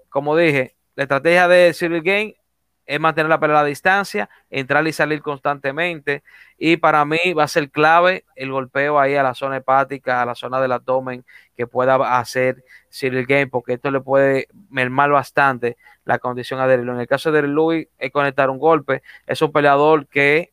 como 0.09 0.35
dije, 0.35 0.75
la 0.95 1.03
estrategia 1.03 1.47
de 1.47 1.73
Cyril 1.73 2.01
Gain 2.03 2.35
es 2.89 2.99
mantener 2.99 3.29
la 3.29 3.39
pelea 3.39 3.59
a 3.59 3.61
la 3.61 3.67
distancia, 3.67 4.31
entrar 4.49 4.85
y 4.87 4.91
salir 4.91 5.21
constantemente. 5.21 6.23
Y 6.57 6.77
para 6.77 7.05
mí 7.05 7.33
va 7.37 7.43
a 7.43 7.47
ser 7.47 7.69
clave 7.69 8.25
el 8.35 8.51
golpeo 8.51 8.99
ahí 8.99 9.13
a 9.13 9.21
la 9.21 9.35
zona 9.35 9.57
hepática, 9.57 10.23
a 10.23 10.25
la 10.25 10.33
zona 10.33 10.59
del 10.59 10.71
abdomen 10.71 11.23
que 11.55 11.67
pueda 11.67 12.17
hacer 12.17 12.63
Cyril 12.89 13.27
Game, 13.27 13.45
porque 13.45 13.73
esto 13.73 13.91
le 13.91 14.01
puede 14.01 14.47
mermar 14.71 15.11
bastante 15.11 15.77
la 16.03 16.17
condición 16.17 16.59
a 16.61 16.65
Derrick 16.65 16.89
En 16.89 16.99
el 16.99 17.07
caso 17.07 17.31
de 17.31 17.43
Louis, 17.43 17.87
es 17.99 18.11
conectar 18.11 18.49
un 18.49 18.57
golpe. 18.57 19.03
Es 19.27 19.39
un 19.43 19.51
peleador 19.51 20.07
que 20.07 20.51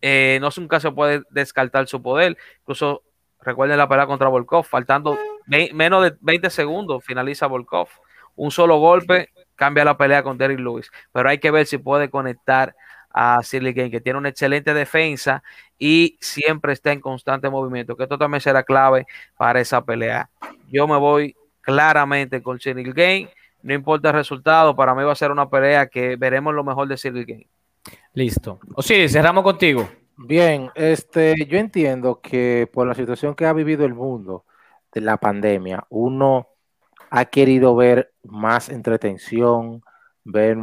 eh, 0.00 0.38
no 0.40 0.48
nunca 0.56 0.80
se 0.80 0.90
puede 0.90 1.22
descartar 1.28 1.86
su 1.86 2.00
poder. 2.00 2.38
Incluso 2.60 3.02
recuerden 3.42 3.76
la 3.76 3.90
pelea 3.90 4.06
contra 4.06 4.28
Volkov, 4.28 4.64
faltando 4.64 5.18
menos 5.74 6.02
de 6.02 6.16
20 6.22 6.48
segundos, 6.48 7.04
finaliza 7.04 7.46
Volkov. 7.46 7.88
Un 8.36 8.50
solo 8.50 8.78
golpe 8.78 9.33
cambia 9.56 9.84
la 9.84 9.96
pelea 9.96 10.22
con 10.22 10.38
Derrick 10.38 10.60
Lewis, 10.60 10.90
pero 11.12 11.28
hay 11.28 11.38
que 11.38 11.50
ver 11.50 11.66
si 11.66 11.78
puede 11.78 12.10
conectar 12.10 12.74
a 13.10 13.42
Silly 13.42 13.72
Game, 13.72 13.90
que 13.90 14.00
tiene 14.00 14.18
una 14.18 14.28
excelente 14.28 14.74
defensa 14.74 15.42
y 15.78 16.18
siempre 16.20 16.72
está 16.72 16.90
en 16.92 17.00
constante 17.00 17.48
movimiento, 17.48 17.96
que 17.96 18.02
esto 18.02 18.18
también 18.18 18.40
será 18.40 18.64
clave 18.64 19.06
para 19.36 19.60
esa 19.60 19.84
pelea. 19.84 20.28
Yo 20.70 20.88
me 20.88 20.96
voy 20.96 21.36
claramente 21.60 22.42
con 22.42 22.58
Cyril 22.58 22.92
Game, 22.92 23.30
no 23.62 23.72
importa 23.72 24.08
el 24.08 24.16
resultado, 24.16 24.74
para 24.74 24.94
mí 24.94 25.04
va 25.04 25.12
a 25.12 25.16
ser 25.16 25.30
una 25.30 25.48
pelea 25.48 25.86
que 25.86 26.16
veremos 26.16 26.52
lo 26.54 26.64
mejor 26.64 26.88
de 26.88 26.96
Cyril 26.96 27.24
Game. 27.24 27.46
Listo. 28.14 28.58
O 28.74 28.82
sí, 28.82 29.08
cerramos 29.08 29.44
contigo. 29.44 29.88
Bien, 30.16 30.70
este, 30.74 31.34
yo 31.46 31.58
entiendo 31.58 32.20
que 32.20 32.68
por 32.72 32.86
la 32.86 32.94
situación 32.94 33.34
que 33.34 33.46
ha 33.46 33.52
vivido 33.52 33.84
el 33.84 33.94
mundo 33.94 34.44
de 34.92 35.00
la 35.00 35.16
pandemia, 35.16 35.84
uno 35.88 36.48
ha 37.16 37.26
querido 37.26 37.76
ver 37.76 38.12
más 38.24 38.68
entretención, 38.68 39.84
ver 40.24 40.58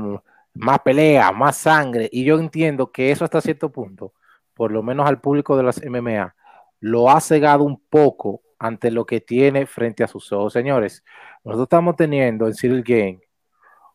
más 0.53 0.79
pelea, 0.79 1.31
más 1.31 1.55
sangre, 1.55 2.09
y 2.11 2.25
yo 2.25 2.37
entiendo 2.37 2.91
que 2.91 3.09
eso 3.09 3.23
hasta 3.23 3.39
cierto 3.39 3.71
punto, 3.71 4.13
por 4.53 4.69
lo 4.69 4.83
menos 4.83 5.07
al 5.07 5.21
público 5.21 5.55
de 5.55 5.63
las 5.63 5.81
MMA, 5.81 6.35
lo 6.81 7.09
ha 7.09 7.21
cegado 7.21 7.63
un 7.63 7.79
poco 7.89 8.41
ante 8.59 8.91
lo 8.91 9.05
que 9.05 9.21
tiene 9.21 9.65
frente 9.65 10.03
a 10.03 10.09
sus 10.09 10.29
ojos. 10.33 10.51
Señores, 10.51 11.05
nosotros 11.45 11.67
estamos 11.67 11.95
teniendo 11.95 12.47
en 12.47 12.53
Cyril 12.53 12.83
Game 12.83 13.21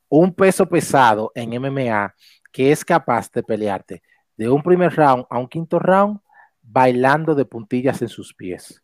un 0.08 0.32
peso 0.32 0.66
pesado 0.66 1.32
en 1.34 1.60
MMA 1.60 2.14
que 2.50 2.72
es 2.72 2.82
capaz 2.86 3.30
de 3.32 3.42
pelearte 3.42 4.02
de 4.34 4.48
un 4.48 4.62
primer 4.62 4.94
round 4.96 5.26
a 5.28 5.38
un 5.38 5.46
quinto 5.46 5.78
round 5.78 6.20
bailando 6.62 7.34
de 7.34 7.44
puntillas 7.44 8.00
en 8.00 8.08
sus 8.08 8.32
pies. 8.32 8.82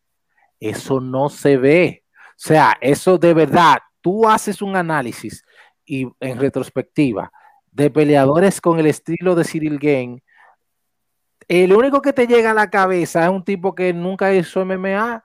Eso 0.61 1.01
no 1.01 1.31
se 1.31 1.57
ve. 1.57 2.05
Sea, 2.37 2.77
eso 2.81 3.19
de 3.19 3.35
verdad, 3.35 3.79
tú 4.01 4.29
haces 4.29 4.63
un 4.63 4.77
análisis 4.77 5.45
y 5.85 6.09
en 6.21 6.39
retrospectiva 6.39 7.31
de 7.71 7.91
peleadores 7.91 8.61
con 8.61 8.79
el 8.79 8.87
estilo 8.87 9.35
de 9.35 9.45
Cyril 9.45 9.79
Game, 9.79 10.23
el 11.49 11.73
único 11.73 12.01
que 12.01 12.13
te 12.13 12.27
llega 12.27 12.53
a 12.53 12.55
la 12.55 12.71
cabeza 12.71 13.25
es 13.25 13.31
un 13.31 13.45
tipo 13.45 13.75
que 13.75 13.93
nunca 13.93 14.33
hizo 14.33 14.65
MMA, 14.65 15.25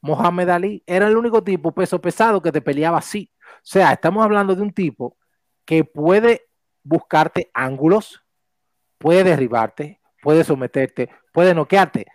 Mohamed 0.00 0.48
Ali, 0.48 0.82
era 0.86 1.08
el 1.08 1.16
único 1.16 1.42
tipo 1.42 1.72
peso 1.72 2.00
pesado 2.00 2.40
que 2.42 2.52
te 2.52 2.60
peleaba 2.60 2.98
así. 2.98 3.30
O 3.42 3.48
sea, 3.62 3.92
estamos 3.92 4.24
hablando 4.24 4.54
de 4.54 4.62
un 4.62 4.72
tipo 4.72 5.16
que 5.64 5.84
puede 5.84 6.48
buscarte 6.82 7.50
ángulos, 7.52 8.22
puede 8.98 9.24
derribarte, 9.24 10.00
puede 10.22 10.44
someterte, 10.44 11.10
puede 11.32 11.54
noquearte. 11.54 12.06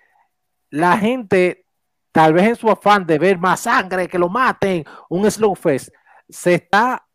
La 0.69 0.97
gente 0.97 1.65
tal 2.11 2.33
vez 2.33 2.45
en 2.45 2.55
su 2.55 2.69
afán 2.69 3.05
de 3.05 3.19
ver 3.19 3.37
más 3.37 3.61
sangre, 3.61 4.07
que 4.07 4.19
lo 4.19 4.29
maten, 4.29 4.83
un 5.09 5.29
slow 5.29 5.55
fest, 5.55 5.89
se 6.29 6.55
está 6.55 7.05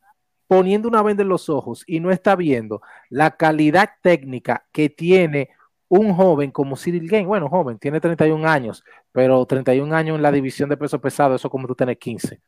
poniendo 0.47 0.89
una 0.89 1.02
venda 1.02 1.23
en 1.23 1.28
los 1.28 1.48
ojos 1.48 1.82
y 1.86 2.01
no 2.01 2.10
está 2.10 2.36
viendo 2.36 2.81
la 3.10 3.36
calidad 3.36 3.90
técnica 4.02 4.66
que 4.73 4.89
tiene 4.89 5.51
un 5.89 6.14
joven 6.14 6.51
como 6.51 6.77
Cyril 6.77 7.09
Game. 7.09 7.27
Bueno, 7.27 7.48
joven, 7.48 7.78
tiene 7.78 8.01
31 8.01 8.47
años, 8.48 8.85
pero 9.12 9.44
31 9.44 9.94
años 9.94 10.16
en 10.16 10.23
la 10.23 10.32
división 10.32 10.68
de 10.68 10.77
peso 10.77 11.01
pesado, 11.01 11.35
eso 11.35 11.51
como 11.51 11.66
tú 11.66 11.74
tienes 11.74 11.98
15. 11.98 12.40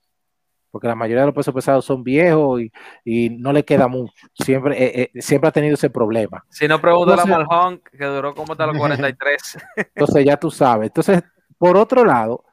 Porque 0.70 0.86
la 0.86 0.94
mayoría 0.94 1.22
de 1.22 1.26
los 1.26 1.34
pesos 1.34 1.54
pesados 1.54 1.84
son 1.84 2.04
viejos 2.04 2.60
y, 3.04 3.30
no 3.30 3.52
le 3.54 3.64
queda 3.64 3.88
mucho. 3.88 4.12
Siempre, 4.34 4.76
eh, 4.76 5.10
eh, 5.14 5.20
siempre 5.22 5.48
ha 5.48 5.52
tenido 5.52 5.74
ese 5.74 5.88
problema. 5.88 6.44
Si 6.50 6.68
no 6.68 6.78
pregunto 6.78 7.14
a 7.14 7.24
Malhong, 7.24 7.80
que 7.80 8.04
duró 8.04 8.34
como 8.34 8.52
hasta 8.52 8.66
los 8.66 8.76
43. 8.76 9.58
Entonces 9.76 10.24
ya 10.26 10.36
tú 10.36 10.50
sabes. 10.50 10.88
Entonces, 10.88 11.22
por 11.58 11.76
otro 11.76 12.04
lado, 12.04 12.44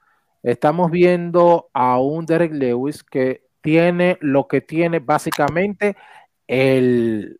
estamos 0.43 0.91
viendo 0.91 1.69
a 1.73 1.99
un 1.99 2.25
Derek 2.25 2.51
Lewis 2.51 3.03
que 3.03 3.45
tiene 3.61 4.17
lo 4.21 4.47
que 4.47 4.61
tiene 4.61 4.99
básicamente 4.99 5.95
el 6.47 7.39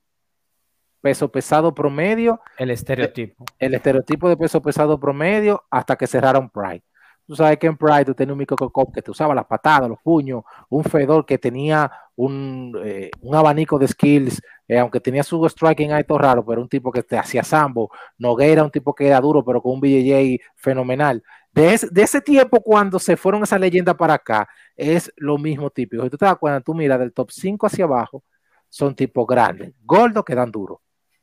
peso 1.02 1.32
pesado 1.32 1.76
promedio. 1.76 2.42
El 2.58 2.72
estereotipo. 2.72 3.46
El 3.60 3.76
estereotipo 3.76 4.28
de 4.28 4.38
peso 4.38 4.62
pesado 4.62 5.00
promedio 5.00 5.64
hasta 5.70 5.96
que 5.96 6.08
cerraron 6.08 6.50
Pride. 6.50 6.84
Tú 7.28 7.36
sabes 7.36 7.58
que 7.58 7.68
en 7.68 7.78
Pride 7.78 8.06
tú 8.06 8.16
tenías 8.16 8.34
un 8.34 8.40
microcop 8.40 8.94
que 8.94 9.02
te 9.02 9.12
usaba 9.12 9.36
las 9.36 9.46
patadas, 9.46 9.90
los 9.90 10.00
puños, 10.02 10.44
un 10.70 10.84
Fedor 10.84 11.26
que 11.26 11.38
tenía 11.38 11.92
un, 12.16 12.76
eh, 12.84 13.12
un 13.22 13.36
abanico 13.36 13.78
de 13.78 13.88
skills, 13.88 14.42
eh, 14.68 14.78
aunque 14.80 15.00
tenía 15.00 15.24
su 15.24 15.44
striking 15.48 15.92
ahí 15.92 16.04
todo 16.04 16.18
raro, 16.18 16.46
pero 16.46 16.62
un 16.62 16.70
tipo 16.70 16.92
que 16.92 17.04
te 17.04 17.18
hacía 17.18 17.44
sambo, 17.44 17.92
Noguera, 18.18 18.64
un 18.64 18.72
tipo 18.72 18.94
que 18.96 19.08
era 19.08 19.20
duro, 19.22 19.44
pero 19.46 19.62
con 19.62 19.74
un 19.74 19.80
BJJ 19.82 20.40
fenomenal. 20.56 21.22
De, 21.52 21.74
ese- 21.74 21.90
de 21.90 22.02
ese 22.04 22.22
tiempo, 22.22 22.62
cuando 22.62 23.00
se 23.00 23.16
fueron 23.18 23.44
esa 23.44 23.58
leyenda 23.60 23.96
para 23.96 24.16
acá, 24.16 24.48
es 24.76 25.12
lo 25.18 25.38
mismo 25.38 25.70
típico. 25.70 26.04
Si 26.04 26.10
tú 26.10 26.18
te 26.18 26.26
das 26.26 26.38
cuenta, 26.38 26.62
tú 26.62 26.74
miras 26.74 27.00
del 27.00 27.14
top 27.14 27.32
5 27.32 27.68
hacia 27.68 27.86
abajo, 27.86 28.24
son 28.70 28.96
tipos 28.96 29.26
grandes, 29.28 29.74
gordos 29.84 30.26
que 30.26 30.36
dan 30.36 30.52
duro. 30.52 30.82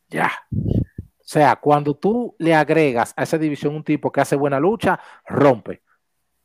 Ya. 0.09 0.31
O 0.52 1.24
sea, 1.24 1.56
cuando 1.56 1.94
tú 1.94 2.35
le 2.39 2.55
agregas 2.55 3.12
a 3.16 3.23
esa 3.23 3.39
división 3.39 3.74
un 3.74 3.85
tipo 3.85 4.10
que 4.12 4.20
hace 4.20 4.36
buena 4.36 4.59
lucha, 4.60 4.98
rompe. 5.27 5.82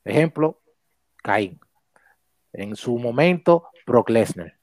Ejemplo, 0.03 0.61
Caín. 1.23 1.59
En 2.53 2.75
su 2.75 2.97
momento, 2.97 3.69
Brock 3.85 4.09
Lesnar. 4.09 4.56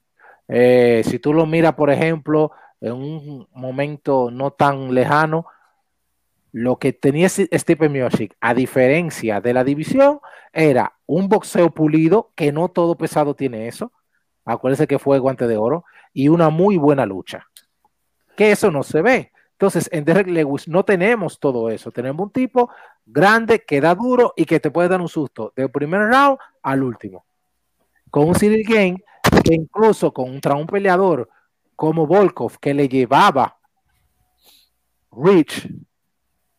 Eh, 0.47 1.01
si 1.05 1.19
tú 1.19 1.33
lo 1.33 1.45
miras, 1.45 1.73
por 1.73 1.89
ejemplo, 1.89 2.51
en 2.81 2.93
un 2.93 3.47
momento 3.53 4.29
no 4.31 4.51
tan 4.51 4.93
lejano, 4.93 5.45
lo 6.51 6.77
que 6.77 6.93
tenía 6.93 7.27
Stephen 7.27 7.91
Miocic, 7.91 8.35
a 8.39 8.53
diferencia 8.53 9.41
de 9.41 9.53
la 9.53 9.63
división, 9.63 10.19
era 10.53 10.93
un 11.05 11.27
boxeo 11.27 11.69
pulido, 11.71 12.31
que 12.35 12.51
no 12.51 12.69
todo 12.69 12.95
pesado 12.95 13.35
tiene 13.35 13.67
eso. 13.67 13.91
Acuérdense 14.45 14.87
que 14.87 14.99
fue 14.99 15.19
guante 15.19 15.47
de 15.47 15.57
oro, 15.57 15.83
y 16.13 16.29
una 16.29 16.49
muy 16.49 16.77
buena 16.77 17.05
lucha. 17.05 17.45
Que 18.37 18.51
eso 18.51 18.71
no 18.71 18.83
se 18.83 19.01
ve. 19.01 19.31
Entonces, 19.51 19.89
en 19.91 20.05
Derek 20.05 20.27
Lewis 20.27 20.67
no 20.67 20.83
tenemos 20.83 21.39
todo 21.39 21.69
eso. 21.69 21.91
Tenemos 21.91 22.25
un 22.25 22.31
tipo 22.31 22.69
grande 23.05 23.63
que 23.63 23.79
da 23.81 23.95
duro 23.95 24.33
y 24.35 24.45
que 24.45 24.59
te 24.59 24.71
puede 24.71 24.89
dar 24.89 25.01
un 25.01 25.07
susto 25.07 25.53
del 25.55 25.69
primer 25.71 26.01
round 26.01 26.37
al 26.61 26.83
último. 26.83 27.25
Con 28.09 28.27
un 28.27 28.35
Cyril 28.35 28.65
Game 28.67 29.03
incluso 29.51 30.13
contra 30.13 30.55
un 30.55 30.67
peleador 30.67 31.29
como 31.75 32.07
Volkov 32.07 32.57
que 32.59 32.73
le 32.73 32.87
llevaba 32.87 33.57
Rich, 35.11 35.69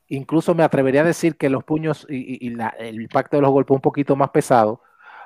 incluso 0.08 0.54
me 0.54 0.62
atrevería 0.62 1.02
a 1.02 1.04
decir 1.04 1.36
que 1.36 1.50
los 1.50 1.64
puños 1.64 2.06
y, 2.08 2.54
el 2.78 3.00
impacto 3.00 3.36
de 3.36 3.42
los 3.42 3.50
golpes 3.50 3.74
un 3.74 3.80
poquito 3.80 4.16
más 4.16 4.30
pesado, 4.30 4.82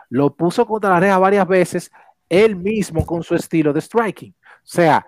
lo 0.08 0.34
puso 0.34 0.66
contra 0.66 0.90
la 0.90 1.00
reja 1.00 1.18
varias 1.18 1.46
veces 1.46 1.92
él 2.28 2.56
mismo 2.56 3.04
con 3.06 3.22
su 3.22 3.34
estilo 3.34 3.72
de 3.72 3.80
striking. 3.80 4.32
O 4.32 4.58
sea, 4.64 5.06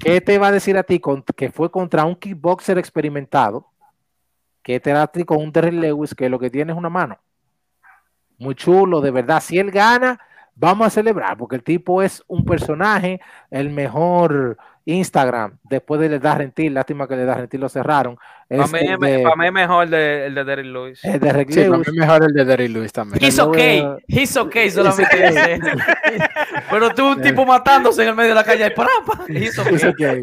¿qué 0.00 0.20
te 0.20 0.38
va 0.38 0.48
a 0.48 0.52
decir 0.52 0.76
a 0.76 0.82
ti 0.82 1.00
que 1.36 1.50
fue 1.50 1.70
contra 1.70 2.04
un 2.04 2.16
kickboxer 2.16 2.78
experimentado? 2.78 3.66
Que 4.62 4.80
te 4.80 4.90
da 4.90 5.02
a 5.02 5.06
ti 5.06 5.24
con 5.24 5.38
un 5.38 5.52
Derrick 5.52 5.74
Lewis 5.74 6.14
que 6.14 6.28
lo 6.28 6.38
que 6.38 6.50
tiene 6.50 6.72
es 6.72 6.78
una 6.78 6.88
mano. 6.88 7.18
Muy 8.38 8.54
chulo, 8.54 9.00
de 9.00 9.10
verdad. 9.10 9.40
Si 9.40 9.58
él 9.58 9.70
gana, 9.70 10.20
vamos 10.56 10.86
a 10.86 10.90
celebrar, 10.90 11.36
porque 11.36 11.56
el 11.56 11.62
tipo 11.62 12.02
es 12.02 12.22
un 12.26 12.44
personaje, 12.44 13.20
el 13.50 13.70
mejor 13.70 14.56
Instagram, 14.86 15.58
después 15.64 16.00
de 16.00 16.10
Le 16.10 16.18
Da 16.18 16.34
Rentil, 16.34 16.74
lástima 16.74 17.08
que 17.08 17.16
Le 17.16 17.24
Da 17.24 17.34
Rentil 17.34 17.60
lo 17.60 17.68
cerraron. 17.68 18.18
Para 18.48 18.66
mí, 18.66 18.78
el 18.80 18.98
de, 18.98 19.24
mí 19.36 19.50
mejor 19.50 19.88
de- 19.88 20.26
el 20.26 20.34
de 20.34 20.44
Derrick 20.44 20.66
Lewis. 20.66 21.04
el 21.04 21.12
de 21.12 21.18
Derrick 21.18 21.50
Sí, 21.50 21.64
para 21.64 21.78
mí 21.78 21.98
mejor 21.98 22.24
el 22.24 22.34
de 22.34 22.44
Derry 22.44 22.68
Lewis 22.68 22.92
también. 22.92 23.24
He's 23.24 23.38
okay, 23.38 23.82
he's 24.06 24.36
okay, 24.36 24.70
solamente. 24.70 25.58
Pero 26.70 26.94
tú 26.94 27.12
un 27.12 27.22
tipo 27.22 27.46
matándose 27.46 28.02
en 28.02 28.10
el 28.10 28.14
medio 28.14 28.30
de 28.30 28.34
la 28.34 28.44
calle, 28.44 28.70
¡parapa! 28.70 29.24
He's 29.28 29.58
okay. 29.58 30.22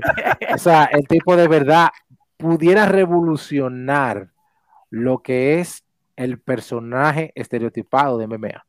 O 0.54 0.58
sea, 0.58 0.86
el 0.86 1.08
tipo 1.08 1.36
de 1.36 1.48
verdad 1.48 1.90
pudiera 2.38 2.86
revolucionar 2.86 4.28
lo 4.90 5.20
que 5.20 5.60
es 5.60 5.84
el 6.16 6.40
personaje 6.40 7.32
estereotipado 7.36 8.18
de 8.18 8.28
MMA. 8.28 8.66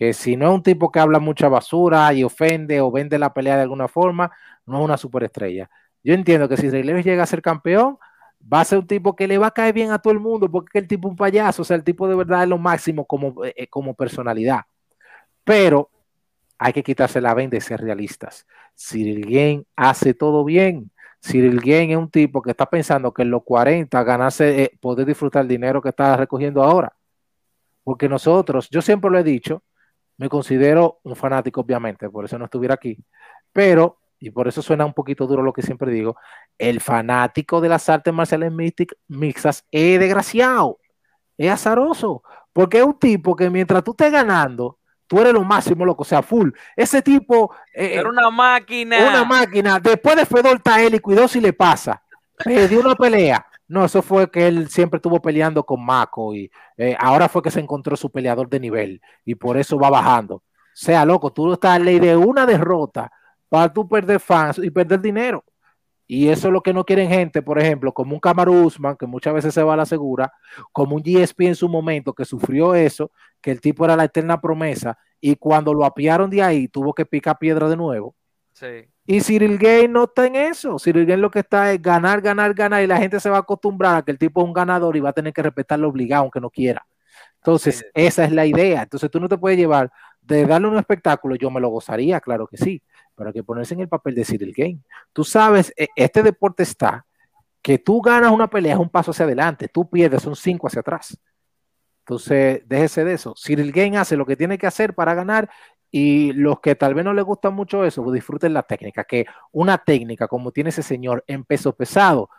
Que 0.00 0.14
si 0.14 0.34
no 0.34 0.46
es 0.48 0.54
un 0.54 0.62
tipo 0.62 0.90
que 0.90 0.98
habla 0.98 1.18
mucha 1.18 1.50
basura 1.50 2.10
y 2.14 2.24
ofende 2.24 2.80
o 2.80 2.90
vende 2.90 3.18
la 3.18 3.34
pelea 3.34 3.56
de 3.56 3.62
alguna 3.62 3.86
forma, 3.86 4.32
no 4.64 4.78
es 4.78 4.84
una 4.86 4.96
superestrella. 4.96 5.68
Yo 6.02 6.14
entiendo 6.14 6.48
que 6.48 6.56
si 6.56 6.70
Rey 6.70 6.82
Lewis 6.82 7.04
llega 7.04 7.22
a 7.22 7.26
ser 7.26 7.42
campeón, 7.42 7.98
va 8.40 8.62
a 8.62 8.64
ser 8.64 8.78
un 8.78 8.86
tipo 8.86 9.14
que 9.14 9.28
le 9.28 9.36
va 9.36 9.48
a 9.48 9.50
caer 9.50 9.74
bien 9.74 9.90
a 9.90 9.98
todo 9.98 10.14
el 10.14 10.20
mundo, 10.20 10.50
porque 10.50 10.78
el 10.78 10.88
tipo 10.88 11.08
es 11.08 11.10
un 11.10 11.16
payaso, 11.18 11.60
o 11.60 11.64
sea, 11.66 11.76
el 11.76 11.84
tipo 11.84 12.08
de 12.08 12.14
verdad 12.14 12.44
es 12.44 12.48
lo 12.48 12.56
máximo 12.56 13.04
como, 13.04 13.44
eh, 13.44 13.66
como 13.68 13.92
personalidad. 13.92 14.62
Pero 15.44 15.90
hay 16.58 16.72
que 16.72 16.82
quitarse 16.82 17.20
la 17.20 17.34
venda 17.34 17.58
y 17.58 17.60
ser 17.60 17.82
realistas. 17.82 18.46
Cyril 18.74 19.26
Gain 19.26 19.66
hace 19.76 20.14
todo 20.14 20.44
bien. 20.44 20.90
Cyril 21.22 21.60
Gain 21.60 21.90
es 21.90 21.96
un 21.98 22.10
tipo 22.10 22.40
que 22.40 22.52
está 22.52 22.64
pensando 22.64 23.12
que 23.12 23.20
en 23.22 23.30
los 23.30 23.42
40 23.44 24.02
ganarse, 24.02 24.62
eh, 24.62 24.78
poder 24.80 25.06
disfrutar 25.06 25.42
el 25.42 25.48
dinero 25.48 25.82
que 25.82 25.90
está 25.90 26.16
recogiendo 26.16 26.62
ahora. 26.62 26.94
Porque 27.84 28.08
nosotros, 28.08 28.68
yo 28.70 28.80
siempre 28.80 29.10
lo 29.10 29.18
he 29.18 29.24
dicho, 29.24 29.62
me 30.20 30.28
considero 30.28 31.00
un 31.04 31.16
fanático, 31.16 31.62
obviamente, 31.62 32.10
por 32.10 32.26
eso 32.26 32.38
no 32.38 32.44
estuviera 32.44 32.74
aquí, 32.74 33.02
pero, 33.54 34.00
y 34.18 34.28
por 34.30 34.48
eso 34.48 34.60
suena 34.60 34.84
un 34.84 34.92
poquito 34.92 35.26
duro 35.26 35.42
lo 35.42 35.54
que 35.54 35.62
siempre 35.62 35.90
digo, 35.90 36.14
el 36.58 36.82
fanático 36.82 37.58
de 37.62 37.70
las 37.70 37.88
artes 37.88 38.12
marciales 38.12 38.52
mixtas 39.08 39.64
es 39.70 39.98
desgraciado, 39.98 40.78
es 41.38 41.50
azaroso, 41.50 42.22
porque 42.52 42.80
es 42.80 42.84
un 42.84 42.98
tipo 42.98 43.34
que 43.34 43.48
mientras 43.48 43.82
tú 43.82 43.92
estés 43.92 44.12
ganando, 44.12 44.78
tú 45.06 45.22
eres 45.22 45.32
lo 45.32 45.42
máximo, 45.42 45.86
loco, 45.86 46.02
o 46.02 46.04
sea, 46.04 46.20
full. 46.20 46.50
Ese 46.76 47.00
tipo 47.00 47.54
eh, 47.72 47.94
Era 47.94 48.10
una 48.10 48.28
máquina. 48.28 48.98
una 49.08 49.24
máquina. 49.24 49.80
Después 49.80 50.16
de 50.16 50.26
Fedor 50.26 50.56
está 50.56 50.82
él 50.82 50.96
y 50.96 50.98
cuidado 50.98 51.28
si 51.28 51.40
le 51.40 51.54
pasa. 51.54 52.02
Perdió 52.44 52.80
una 52.80 52.94
pelea. 52.94 53.46
No, 53.70 53.84
eso 53.84 54.02
fue 54.02 54.28
que 54.32 54.48
él 54.48 54.68
siempre 54.68 54.96
estuvo 54.98 55.22
peleando 55.22 55.64
con 55.64 55.84
Mako 55.84 56.34
y 56.34 56.50
eh, 56.76 56.96
ahora 56.98 57.28
fue 57.28 57.40
que 57.40 57.52
se 57.52 57.60
encontró 57.60 57.96
su 57.96 58.10
peleador 58.10 58.48
de 58.50 58.58
nivel 58.58 59.00
y 59.24 59.36
por 59.36 59.56
eso 59.56 59.78
va 59.78 59.88
bajando. 59.90 60.42
Sea, 60.74 61.04
loco, 61.04 61.32
tú 61.32 61.52
estás 61.52 61.80
ley 61.80 62.00
de 62.00 62.16
una 62.16 62.46
derrota 62.46 63.12
para 63.48 63.72
tú 63.72 63.88
perder 63.88 64.18
fans 64.18 64.58
y 64.58 64.70
perder 64.70 65.00
dinero. 65.00 65.44
Y 66.08 66.28
eso 66.30 66.48
es 66.48 66.52
lo 66.52 66.62
que 66.62 66.72
no 66.74 66.84
quieren 66.84 67.08
gente, 67.08 67.42
por 67.42 67.60
ejemplo, 67.60 67.92
como 67.92 68.14
un 68.14 68.20
Kamaru 68.20 68.64
Usman, 68.64 68.96
que 68.96 69.06
muchas 69.06 69.34
veces 69.34 69.54
se 69.54 69.62
va 69.62 69.74
a 69.74 69.76
la 69.76 69.86
segura, 69.86 70.32
como 70.72 70.96
un 70.96 71.02
GSP 71.04 71.42
en 71.42 71.54
su 71.54 71.68
momento, 71.68 72.12
que 72.12 72.24
sufrió 72.24 72.74
eso, 72.74 73.12
que 73.40 73.52
el 73.52 73.60
tipo 73.60 73.84
era 73.84 73.94
la 73.94 74.04
eterna 74.04 74.40
promesa, 74.40 74.98
y 75.20 75.36
cuando 75.36 75.72
lo 75.72 75.84
apiaron 75.84 76.28
de 76.28 76.42
ahí, 76.42 76.66
tuvo 76.66 76.92
que 76.92 77.06
picar 77.06 77.38
piedra 77.38 77.68
de 77.68 77.76
nuevo. 77.76 78.16
Sí. 78.60 78.86
Y 79.06 79.22
Cyril 79.22 79.58
Gay 79.58 79.88
no 79.88 80.04
está 80.04 80.26
en 80.26 80.36
eso. 80.36 80.78
Cyril 80.78 81.06
Gay 81.06 81.16
lo 81.16 81.30
que 81.30 81.38
está 81.38 81.72
es 81.72 81.80
ganar, 81.80 82.20
ganar, 82.20 82.52
ganar, 82.52 82.82
y 82.82 82.86
la 82.86 82.98
gente 82.98 83.18
se 83.18 83.30
va 83.30 83.38
a 83.38 83.40
acostumbrar 83.40 83.96
a 83.96 84.02
que 84.02 84.10
el 84.10 84.18
tipo 84.18 84.42
es 84.42 84.46
un 84.46 84.52
ganador 84.52 84.94
y 84.96 85.00
va 85.00 85.08
a 85.08 85.12
tener 85.14 85.32
que 85.32 85.42
respetarlo 85.42 85.88
obligado, 85.88 86.24
aunque 86.24 86.40
no 86.40 86.50
quiera. 86.50 86.86
Entonces, 87.36 87.86
esa 87.94 88.22
es 88.24 88.32
la 88.32 88.44
idea. 88.44 88.82
Entonces, 88.82 89.10
tú 89.10 89.18
no 89.18 89.30
te 89.30 89.38
puedes 89.38 89.58
llevar 89.58 89.90
de 90.20 90.44
darle 90.44 90.68
un 90.68 90.76
espectáculo, 90.76 91.36
yo 91.36 91.50
me 91.50 91.58
lo 91.58 91.70
gozaría, 91.70 92.20
claro 92.20 92.46
que 92.46 92.58
sí, 92.58 92.82
pero 93.14 93.30
hay 93.30 93.34
que 93.34 93.42
ponerse 93.42 93.72
en 93.72 93.80
el 93.80 93.88
papel 93.88 94.14
de 94.14 94.26
Cyril 94.26 94.52
Gay. 94.54 94.78
Tú 95.14 95.24
sabes, 95.24 95.72
e- 95.74 95.88
este 95.96 96.22
deporte 96.22 96.62
está 96.62 97.06
que 97.62 97.78
tú 97.78 98.02
ganas 98.02 98.30
una 98.30 98.48
pelea, 98.48 98.74
es 98.74 98.78
un 98.78 98.90
paso 98.90 99.10
hacia 99.10 99.24
adelante, 99.24 99.68
tú 99.68 99.88
pierdes, 99.88 100.22
son 100.22 100.36
cinco 100.36 100.66
hacia 100.66 100.80
atrás. 100.80 101.18
Entonces, 102.00 102.62
déjese 102.66 103.04
de 103.04 103.14
eso. 103.14 103.34
Cyril 103.36 103.72
Gane 103.72 103.96
hace 103.96 104.16
lo 104.16 104.26
que 104.26 104.36
tiene 104.36 104.58
que 104.58 104.66
hacer 104.66 104.94
para 104.94 105.14
ganar 105.14 105.48
y 105.90 106.32
los 106.32 106.60
que 106.60 106.74
tal 106.74 106.94
vez 106.94 107.04
no 107.04 107.12
les 107.12 107.24
gusta 107.24 107.50
mucho 107.50 107.84
eso, 107.84 108.02
pues 108.02 108.14
disfruten 108.14 108.54
la 108.54 108.62
técnica, 108.62 109.04
que 109.04 109.26
una 109.52 109.78
técnica 109.78 110.28
como 110.28 110.52
tiene 110.52 110.70
ese 110.70 110.82
señor 110.82 111.24
en 111.26 111.44
peso 111.44 111.74
pesado 111.74 112.30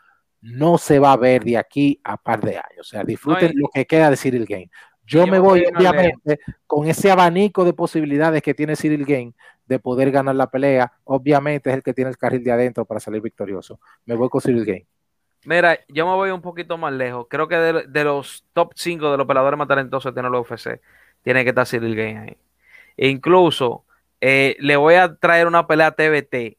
no 0.41 0.77
se 0.77 0.99
va 0.99 1.13
a 1.13 1.17
ver 1.17 1.43
de 1.43 1.57
aquí 1.57 1.99
a 2.03 2.17
par 2.17 2.41
de 2.41 2.57
años. 2.57 2.79
O 2.79 2.83
sea, 2.83 3.03
disfruten 3.03 3.51
No, 3.53 3.61
lo 3.63 3.69
que 3.73 3.85
queda 3.85 4.09
de 4.09 4.17
Cyril 4.17 4.45
Gane. 4.45 4.71
Yo 5.05 5.25
yo 5.25 5.27
me 5.27 5.39
voy, 5.39 5.65
obviamente, 5.75 6.39
con 6.65 6.87
ese 6.87 7.11
abanico 7.11 7.65
de 7.65 7.73
posibilidades 7.73 8.41
que 8.41 8.53
tiene 8.53 8.75
Cyril 8.75 9.05
Gane 9.05 9.33
de 9.65 9.79
poder 9.79 10.09
ganar 10.11 10.35
la 10.35 10.49
pelea. 10.49 10.93
Obviamente 11.03 11.69
es 11.69 11.75
el 11.75 11.83
que 11.83 11.93
tiene 11.93 12.09
el 12.09 12.17
carril 12.17 12.43
de 12.43 12.51
adentro 12.51 12.85
para 12.85 12.99
salir 12.99 13.21
victorioso. 13.21 13.79
Me 14.05 14.15
voy 14.15 14.29
con 14.29 14.41
Cyril 14.41 14.65
Gane. 14.65 14.87
Mira, 15.43 15.79
yo 15.87 16.05
me 16.07 16.13
voy 16.13 16.29
un 16.29 16.41
poquito 16.41 16.77
más 16.77 16.93
lejos. 16.93 17.25
Creo 17.29 17.47
que 17.47 17.55
de, 17.55 17.87
de 17.87 18.03
los 18.03 18.45
top 18.53 18.71
5 18.75 19.11
de 19.11 19.17
los 19.17 19.27
peleadores 19.27 19.57
más 19.57 19.67
talentosos 19.67 20.11
que 20.11 20.13
tiene 20.13 20.29
la 20.29 20.39
UFC, 20.39 20.79
tiene 21.23 21.43
que 21.43 21.49
estar 21.49 21.67
Cyril 21.67 21.95
Gane 21.95 22.19
ahí. 22.19 22.37
E 23.01 23.07
incluso 23.07 23.83
eh, 24.21 24.55
le 24.59 24.75
voy 24.75 24.93
a 24.93 25.15
traer 25.15 25.47
una 25.47 25.65
pelea 25.65 25.89
TBT. 25.91 26.55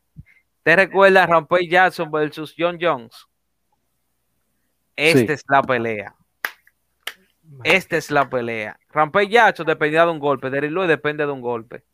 ¿Te 0.65 0.75
recuerdas 0.77 1.29
Rampage 1.29 1.69
Jackson 1.69 2.11
versus 2.11 2.53
John 2.59 2.79
Jones? 2.81 3.15
Esta 4.97 5.19
Sí. 5.21 5.33
es 5.33 5.45
la 5.49 5.63
pelea. 5.63 6.15
Esta 7.63 7.97
es 7.97 8.11
la 8.11 8.29
pelea. 8.29 8.77
Rampage 8.91 9.29
Jackson 9.29 9.67
dependía 9.67 10.05
de 10.05 10.11
un 10.11 10.19
golpe. 10.19 10.51
Derrick 10.51 10.73
Lewis 10.73 10.89
depende 10.89 11.25
de 11.25 11.31
un 11.31 11.41
golpe. 11.41 11.85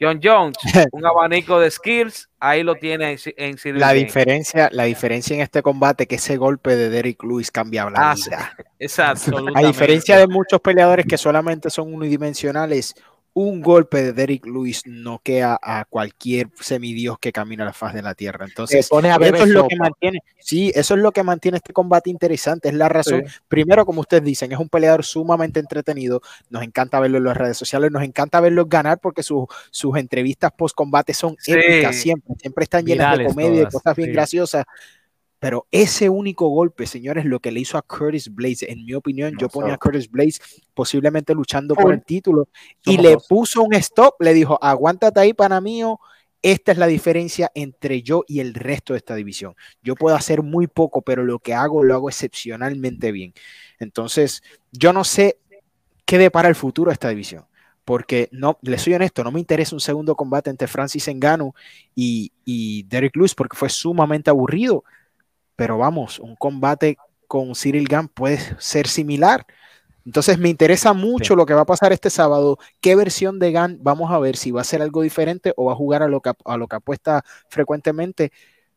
John 0.00 0.18
Jones, 0.22 0.56
un 0.92 1.04
abanico 1.04 1.60
de 1.60 1.70
skills, 1.70 2.30
ahí 2.38 2.62
lo 2.62 2.74
tiene 2.76 3.18
en, 3.36 3.58
La 3.78 3.92
diferencia, 3.92 4.70
la 4.72 4.84
diferencia 4.84 5.36
en 5.36 5.42
este 5.42 5.60
combate 5.62 6.04
es 6.04 6.08
que 6.08 6.14
ese 6.14 6.38
golpe 6.38 6.74
de 6.74 6.88
Derrick 6.88 7.22
Lewis 7.22 7.50
cambia 7.50 7.90
la 7.90 8.12
Ah, 8.12 8.16
sí. 8.16 8.30
vida. 8.30 8.56
Exacto. 8.78 9.36
A 9.54 9.60
diferencia 9.62 10.16
de 10.16 10.26
muchos 10.26 10.58
peleadores 10.62 11.04
que 11.06 11.18
solamente 11.18 11.68
son 11.68 11.92
unidimensionales, 11.92 12.94
un 13.32 13.60
golpe 13.60 14.02
de 14.02 14.12
Derrick 14.12 14.44
Lewis 14.46 14.82
noquea 14.86 15.58
a 15.62 15.84
cualquier 15.84 16.48
semidios 16.60 17.18
que 17.18 17.32
camina 17.32 17.62
a 17.62 17.66
la 17.66 17.72
faz 17.72 17.94
de 17.94 18.02
la 18.02 18.14
tierra. 18.14 18.44
Entonces, 18.44 18.88
pone 18.88 19.10
a 19.10 19.16
eso 19.16 19.44
es 19.44 19.48
lo 19.50 19.68
que 19.68 19.76
mantiene, 19.76 20.20
sí, 20.38 20.72
eso 20.74 20.94
es 20.94 21.00
lo 21.00 21.12
que 21.12 21.22
mantiene 21.22 21.58
este 21.58 21.72
combate 21.72 22.10
interesante, 22.10 22.68
es 22.68 22.74
la 22.74 22.88
razón. 22.88 23.22
Primero, 23.48 23.86
como 23.86 24.00
ustedes 24.00 24.24
dicen, 24.24 24.50
es 24.52 24.58
un 24.58 24.68
peleador 24.68 25.04
sumamente 25.04 25.60
entretenido, 25.60 26.20
nos 26.48 26.62
encanta 26.62 26.98
verlo 26.98 27.18
en 27.18 27.24
las 27.24 27.36
redes 27.36 27.56
sociales, 27.56 27.90
nos 27.90 28.02
encanta 28.02 28.40
verlo 28.40 28.66
ganar 28.66 28.98
porque 28.98 29.22
su- 29.22 29.46
sus 29.70 29.96
entrevistas 29.96 30.50
post 30.56 30.74
combate 30.74 31.14
son 31.14 31.36
Sí. 31.38 31.52
épicas 31.52 31.96
siempre, 31.96 32.34
siempre 32.40 32.64
están 32.64 32.84
llenas 32.84 33.16
de 33.16 33.26
comedia 33.26 33.62
y 33.62 33.66
cosas 33.66 33.94
bien 33.96 34.08
sí. 34.08 34.12
graciosas. 34.12 34.64
Pero 35.40 35.66
ese 35.70 36.08
único 36.10 36.48
golpe, 36.48 36.86
señores, 36.86 37.24
lo 37.24 37.40
que 37.40 37.50
le 37.50 37.60
hizo 37.60 37.78
a 37.78 37.82
Curtis 37.82 38.32
Blaze, 38.32 38.70
en 38.70 38.84
mi 38.84 38.94
opinión, 38.94 39.34
yo 39.38 39.48
ponía 39.48 39.74
a 39.74 39.78
Curtis 39.78 40.10
Blaze 40.10 40.38
posiblemente 40.74 41.34
luchando 41.34 41.74
por 41.74 41.92
el 41.92 42.04
título 42.04 42.48
y 42.84 42.96
Somos 42.96 43.02
le 43.02 43.12
dos. 43.14 43.26
puso 43.26 43.62
un 43.62 43.74
stop, 43.74 44.20
le 44.20 44.34
dijo, 44.34 44.58
aguántate 44.62 45.18
ahí, 45.18 45.32
pana 45.32 45.60
mío, 45.62 45.98
esta 46.42 46.72
es 46.72 46.78
la 46.78 46.86
diferencia 46.86 47.50
entre 47.54 48.02
yo 48.02 48.24
y 48.28 48.40
el 48.40 48.54
resto 48.54 48.92
de 48.92 48.98
esta 48.98 49.14
división. 49.14 49.54
Yo 49.82 49.96
puedo 49.96 50.14
hacer 50.14 50.42
muy 50.42 50.66
poco, 50.66 51.02
pero 51.02 51.24
lo 51.24 51.38
que 51.38 51.54
hago 51.54 51.82
lo 51.82 51.94
hago 51.94 52.08
excepcionalmente 52.08 53.10
bien. 53.10 53.32
Entonces, 53.78 54.42
yo 54.72 54.92
no 54.92 55.04
sé 55.04 55.38
qué 56.06 56.18
depara 56.18 56.48
el 56.48 56.54
futuro 56.54 56.90
de 56.90 56.94
esta 56.94 57.08
división. 57.08 57.46
Porque 57.84 58.28
no, 58.30 58.58
le 58.62 58.78
soy 58.78 58.94
honesto, 58.94 59.24
no 59.24 59.32
me 59.32 59.40
interesa 59.40 59.74
un 59.74 59.80
segundo 59.80 60.14
combate 60.14 60.50
entre 60.50 60.68
Francis 60.68 61.08
Ngannou 61.08 61.54
y, 61.94 62.30
y 62.44 62.84
Derek 62.84 63.16
Lewis 63.16 63.34
porque 63.34 63.56
fue 63.56 63.68
sumamente 63.68 64.30
aburrido. 64.30 64.84
Pero 65.60 65.78
vamos, 65.78 66.18
un 66.18 66.34
combate 66.36 66.96
con 67.26 67.54
Cyril 67.54 67.86
Gann 67.86 68.08
puede 68.08 68.38
ser 68.58 68.86
similar. 68.88 69.44
Entonces 70.06 70.38
me 70.38 70.48
interesa 70.48 70.92
mucho 70.94 71.34
Sí. 71.34 71.36
lo 71.36 71.44
que 71.46 71.54
va 71.54 71.60
a 71.60 71.66
pasar 71.66 71.92
este 71.92 72.08
sábado. 72.10 72.58
¿Qué 72.80 72.96
versión 72.96 73.38
de 73.38 73.52
Gann 73.52 73.78
vamos 73.82 74.10
a 74.10 74.18
ver? 74.18 74.36
Si 74.36 74.50
va 74.50 74.62
a 74.62 74.64
ser 74.64 74.80
algo 74.82 75.02
diferente 75.02 75.52
o 75.56 75.66
va 75.66 75.72
a 75.72 75.76
jugar 75.76 76.02
a 76.02 76.08
lo 76.08 76.20
que, 76.20 76.32
a 76.44 76.56
lo 76.56 76.66
que 76.66 76.76
apuesta 76.76 77.22
frecuentemente 77.48 78.32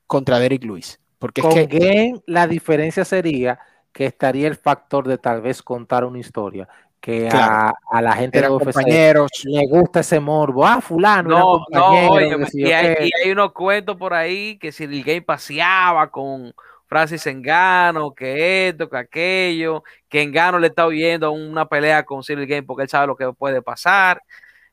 contra 0.05 0.37
Derek 0.39 0.63
Lewis. 0.65 0.99
Porque 1.17 1.39
es 1.41 1.47
Con 1.47 1.55
que 1.55 1.65
Game 1.67 2.21
la 2.27 2.45
diferencia 2.47 3.05
sería 3.05 3.57
que 3.93 4.05
estaría 4.05 4.47
el 4.47 4.55
factor 4.57 5.07
de 5.07 5.17
tal 5.17 5.41
vez 5.41 5.63
contar 5.63 6.03
una 6.03 6.19
historia 6.19 6.67
que 6.99 7.27
a, 7.27 7.31
Claro. 7.31 7.73
a 7.91 8.01
la 8.01 8.13
gente 8.13 8.41
de 8.41 8.47
compañeros. 8.49 9.31
le 9.45 9.65
gusta 9.67 10.01
ese 10.01 10.19
morbo. 10.19 10.65
Ah, 10.65 10.81
fulano, 10.81 11.29
No, 11.29 11.65
no, 11.71 12.11
oye, 12.11 12.29
que 12.29 12.47
y 12.57 12.69
yo 12.69 12.75
hay, 12.77 12.95
qué. 12.95 13.05
y 13.07 13.11
hay 13.23 13.31
unos 13.31 13.51
cuentos 13.53 13.95
por 13.97 14.13
ahí 14.13 14.57
que 14.59 14.71
si 14.71 14.83
el 14.83 15.03
game 15.03 15.21
paseaba 15.21 16.09
con 16.11 16.53
Francis 16.93 17.25
Engano, 17.25 18.13
que 18.13 18.67
esto, 18.67 18.87
que 18.87 18.97
aquello, 18.97 19.83
que 20.07 20.21
Engano 20.21 20.59
le 20.59 20.67
está 20.67 20.85
oyendo 20.85 21.31
una 21.31 21.67
pelea 21.67 22.03
con 22.03 22.21
Cyril 22.21 22.45
Game 22.45 22.61
porque 22.61 22.83
él 22.83 22.89
sabe 22.89 23.07
lo 23.07 23.15
que 23.15 23.33
puede 23.33 23.63
pasar. 23.63 24.21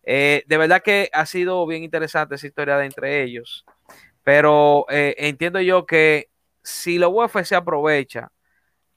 Eh, 0.03 0.45
de 0.47 0.57
verdad 0.59 0.83
que 0.83 1.09
ha 1.15 1.25
sido 1.25 1.67
bien 1.67 1.83
interesante 1.83 2.35
esa 2.35 2.47
historia 2.47 2.77
de 2.77 2.85
entre 2.85 3.23
ellos. 3.23 3.65
Pero 4.23 4.85
eh, 4.91 5.15
entiendo 5.17 5.63
yo 5.63 5.87
que 5.87 6.29
si 6.63 6.99
la 6.99 7.09
UFC 7.09 7.55
aprovecha 7.55 8.31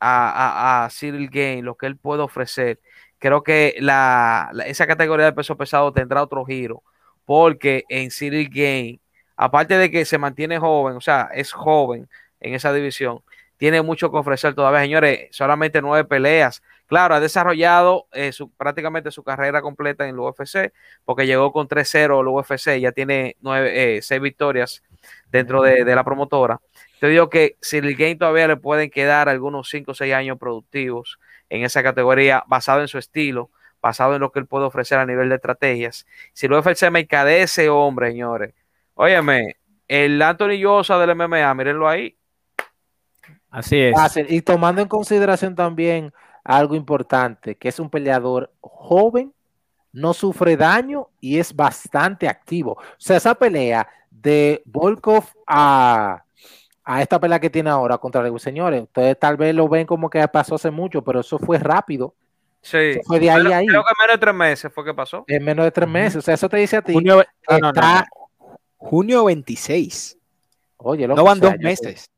a, 0.01 0.89
Cyril 0.91 1.29
Game, 1.29 1.61
lo 1.61 1.75
que 1.75 1.85
él 1.85 1.95
puede 1.95 2.23
ofrecer, 2.23 2.81
creo 3.19 3.41
que 3.41 3.77
la- 3.79 4.51
esa 4.65 4.85
categoría 4.85 5.27
de 5.27 5.33
peso 5.33 5.55
pesado 5.55 5.93
tendrá 5.93 6.23
otro 6.23 6.43
giro. 6.43 6.83
Porque 7.23 7.85
en 7.87 8.11
Cyril 8.11 8.49
Game, 8.49 8.99
aparte 9.37 9.77
de 9.77 9.89
que 9.89 10.03
se 10.03 10.17
mantiene 10.17 10.59
joven, 10.59 10.97
o 10.97 11.01
sea, 11.01 11.29
es 11.33 11.53
joven 11.53 12.09
en 12.43 12.53
esa 12.53 12.71
división, 12.71 13.23
tiene 13.57 13.81
mucho 13.81 14.11
que 14.11 14.17
ofrecer 14.17 14.55
todavía, 14.55 14.81
señores. 14.81 15.27
Solamente 15.31 15.81
nueve 15.81 16.05
peleas. 16.07 16.61
Claro, 16.85 17.15
ha 17.15 17.19
desarrollado 17.19 18.07
eh, 18.11 18.31
prácticamente 18.57 19.09
su 19.09 19.23
carrera 19.23 19.61
completa 19.61 20.03
en 20.03 20.15
el 20.15 20.19
UFC, 20.19 20.73
porque 21.05 21.25
llegó 21.25 21.51
con 21.53 21.67
3-0 21.67 22.19
al 22.19 22.27
UFC, 22.27 22.79
ya 22.79 22.91
tiene 22.91 23.37
nueve, 23.39 23.97
eh, 23.97 24.01
seis 24.01 24.21
victorias 24.21 24.83
dentro 25.31 25.61
de, 25.61 25.85
la 25.85 26.03
promotora. 26.03 26.59
Te 26.99 27.07
digo 27.07 27.29
que 27.29 27.57
Cyril 27.61 27.95
Game 27.95 28.17
todavía 28.17 28.47
le 28.47 28.57
pueden 28.57 28.89
quedar 28.89 29.29
algunos 29.29 29.69
5 29.69 29.91
o 29.91 29.95
6 29.95 30.13
años 30.13 30.37
productivos 30.37 31.17
en 31.49 31.63
esa 31.63 31.83
categoría, 31.83 32.43
basado 32.47 32.81
en 32.81 32.87
su 32.87 32.97
estilo, 32.97 33.49
basado 33.81 34.15
en 34.15 34.21
lo 34.21 34.31
que 34.31 34.39
él 34.39 34.45
puede 34.45 34.65
ofrecer 34.65 34.99
a 34.99 35.05
nivel 35.05 35.29
de 35.29 35.35
estrategias. 35.35 36.05
Si 36.33 36.47
el 36.47 36.53
UFC 36.53 36.89
me 36.89 37.05
de 37.05 37.41
ese 37.41 37.69
hombre, 37.69 38.11
señores, 38.11 38.53
óyeme, 38.93 39.55
el 39.87 40.21
Anthony 40.21 40.61
Joshua 40.61 40.99
del 40.99 41.15
MMA, 41.15 41.53
mírenlo 41.53 41.87
ahí. 41.87 42.17
Así 43.53 43.79
es. 43.79 43.93
Fácil. 43.95 44.25
Y 44.29 44.41
tomando 44.41 44.81
en 44.81 44.87
consideración 44.87 45.53
también 45.55 46.11
algo 46.43 46.75
importante, 46.75 47.55
que 47.55 47.69
es 47.69 47.79
un 47.79 47.89
peleador 47.89 48.51
joven, 48.61 49.31
no 49.91 50.13
sufre 50.13 50.57
daño 50.57 51.09
y 51.21 51.37
es 51.37 51.55
bastante 51.55 52.27
activo. 52.27 52.71
O 52.73 52.81
sea, 52.97 53.17
esa 53.17 53.35
pelea 53.35 53.87
de 54.09 54.63
Volkov 54.65 55.23
a, 55.45 56.23
a 56.83 57.01
esta 57.01 57.19
pelea 57.19 57.39
que 57.39 57.51
tiene 57.51 57.69
ahora 57.69 57.99
contra 57.99 58.23
Lewis, 58.23 58.41
señores, 58.41 58.81
ustedes 58.81 59.19
tal 59.19 59.37
vez 59.37 59.53
lo 59.53 59.69
ven 59.69 59.85
como 59.85 60.09
que 60.09 60.27
pasó 60.27 60.55
hace 60.55 60.71
mucho, 60.71 61.03
pero 61.03 61.19
eso 61.19 61.37
fue 61.37 61.59
rápido. 61.59 62.15
Sí. 62.61 62.77
Eso 62.77 63.01
fue 63.05 63.19
de 63.19 63.29
ahí 63.29 63.51
a 63.51 63.57
ahí, 63.57 63.67
Creo 63.67 63.83
que 63.83 63.93
menos 64.01 64.13
de 64.15 64.19
tres 64.19 64.33
meses 64.35 64.71
fue 64.73 64.83
que 64.83 64.93
pasó. 64.95 65.23
en 65.27 65.43
menos 65.43 65.63
de 65.65 65.71
tres 65.71 65.87
meses. 65.87 66.15
O 66.15 66.21
sea, 66.21 66.33
eso 66.33 66.49
te 66.49 66.57
dice 66.57 66.77
a 66.77 66.81
ti. 66.81 66.93
Junio, 66.93 67.17
no, 67.17 67.23
no, 67.49 67.59
no, 67.59 67.67
está- 67.69 68.07
no. 68.39 68.57
Junio 68.77 69.25
26. 69.25 70.17
Oye, 70.77 71.07
loco, 71.07 71.17
No 71.21 71.23
van 71.25 71.37
o 71.37 71.41
sea, 71.41 71.49
dos 71.51 71.59
yo- 71.59 71.67
meses. 71.67 72.09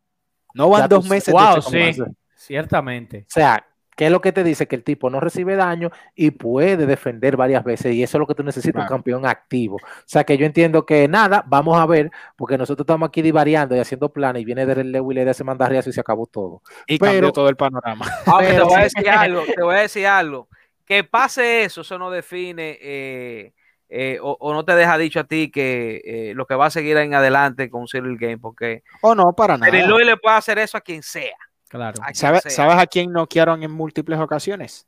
No 0.55 0.69
van 0.69 0.81
Ya 0.81 0.87
dos 0.87 1.07
meses. 1.07 1.27
de 1.27 1.33
Wow, 1.33 1.61
sí, 1.61 2.01
ciertamente. 2.35 3.19
O 3.27 3.31
sea, 3.33 3.65
¿qué 3.95 4.05
es 4.05 4.11
lo 4.11 4.21
que 4.21 4.31
te 4.31 4.43
dice? 4.43 4.67
Que 4.67 4.75
el 4.75 4.83
tipo 4.83 5.09
no 5.09 5.19
recibe 5.19 5.55
daño 5.55 5.89
y 6.15 6.31
puede 6.31 6.85
defender 6.85 7.37
varias 7.37 7.63
veces. 7.63 7.93
Y 7.93 8.03
eso 8.03 8.17
es 8.17 8.19
lo 8.19 8.27
que 8.27 8.35
tú 8.35 8.43
necesitas, 8.43 8.83
un 8.83 8.87
campeón 8.87 9.25
activo. 9.25 9.75
O 9.77 10.03
sea, 10.05 10.23
que 10.23 10.37
yo 10.37 10.45
entiendo 10.45 10.85
que 10.85 11.07
nada, 11.07 11.43
vamos 11.47 11.77
a 11.79 11.85
ver, 11.85 12.11
porque 12.35 12.57
nosotros 12.57 12.83
estamos 12.85 13.07
aquí 13.07 13.21
divariando 13.21 13.75
y 13.75 13.79
haciendo 13.79 14.11
planes 14.11 14.41
y 14.41 14.45
viene 14.45 14.65
Derek 14.65 14.85
Lewis 14.85 15.15
y 15.15 15.19
le 15.19 15.25
da 15.25 15.31
ese 15.31 15.43
mandarriazo 15.43 15.89
y 15.89 15.93
se 15.93 16.01
acabó 16.01 16.25
todo. 16.27 16.61
Y 16.87 16.97
Pero- 16.97 17.11
cambió 17.13 17.31
todo 17.31 17.49
el 17.49 17.55
panorama. 17.55 18.05
Aunque 18.25 18.53
te 18.53 18.61
voy 18.61 18.73
a 18.79 18.83
decir 18.83 19.09
algo, 19.09 19.41
te 19.55 19.63
voy 19.63 19.75
a 19.75 19.79
decir 19.79 20.07
algo. 20.07 20.47
Que 20.85 21.03
pase 21.03 21.63
eso, 21.63 21.81
eso 21.81 21.97
no 21.97 22.11
define 22.11 22.77
eh, 22.79 23.53
eh, 23.97 24.19
o, 24.21 24.35
o 24.39 24.53
no 24.53 24.65
te 24.65 24.75
deja 24.75 24.97
dicho 24.97 25.19
a 25.21 25.23
ti 25.23 25.49
que 25.49 26.01
eh, 26.03 26.33
lo 26.35 26.45
que 26.45 26.55
va 26.55 26.65
a 26.65 26.69
seguir 26.69 26.97
en 26.97 27.13
adelante 27.13 27.69
con 27.69 27.87
Cyril 27.87 28.17
Game, 28.17 28.37
porque 28.39 28.83
O 29.01 29.15
no, 29.15 29.33
para 29.33 29.57
nada. 29.57 29.71
Cyril 29.71 29.87
Lewis 29.87 30.05
le 30.05 30.17
puede 30.17 30.35
hacer 30.35 30.57
eso 30.59 30.77
a 30.77 30.81
quien 30.81 31.01
sea. 31.01 31.31
Claro. 31.69 31.99
a 32.01 32.05
quien 32.07 32.15
¿Sabe- 32.15 32.41
sea. 32.41 32.51
¿Sabes 32.51 32.77
a 32.77 32.85
quién 32.87 33.11
noquearon 33.11 33.63
en 33.63 33.71
múltiples 33.71 34.19
ocasiones? 34.19 34.87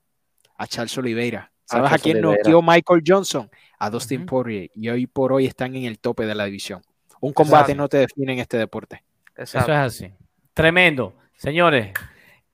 A 0.58 0.68
Charles 0.68 0.98
Oliveira. 0.98 1.52
¿Sabes 1.66 1.92
a, 1.92 1.98
quién 1.98 2.18
Oliveira. 2.18 2.38
noqueó 2.44 2.62
Michael 2.62 3.04
Johnson? 3.06 3.50
A 3.80 3.90
Dustin 3.90 4.22
Ujú. 4.22 4.28
Poirier. 4.28 4.72
Y 4.76 4.90
hoy 4.90 5.08
por 5.08 5.32
hoy 5.34 5.46
están 5.46 5.76
en 5.76 5.86
el 5.86 6.00
tope 6.00 6.26
de 6.26 6.34
la 6.36 6.46
división. 6.46 6.82
Un 7.20 7.34
combate 7.34 7.72
Exacto. 7.74 7.82
no 7.82 7.88
te 7.90 7.98
define 7.98 8.34
en 8.34 8.40
este 8.40 8.58
deporte. 8.58 9.04
Eso 9.36 9.58
Exacto. 9.60 9.72
es 9.74 9.78
así. 9.78 10.14
Tremendo. 10.54 11.16
Señores, 11.36 11.94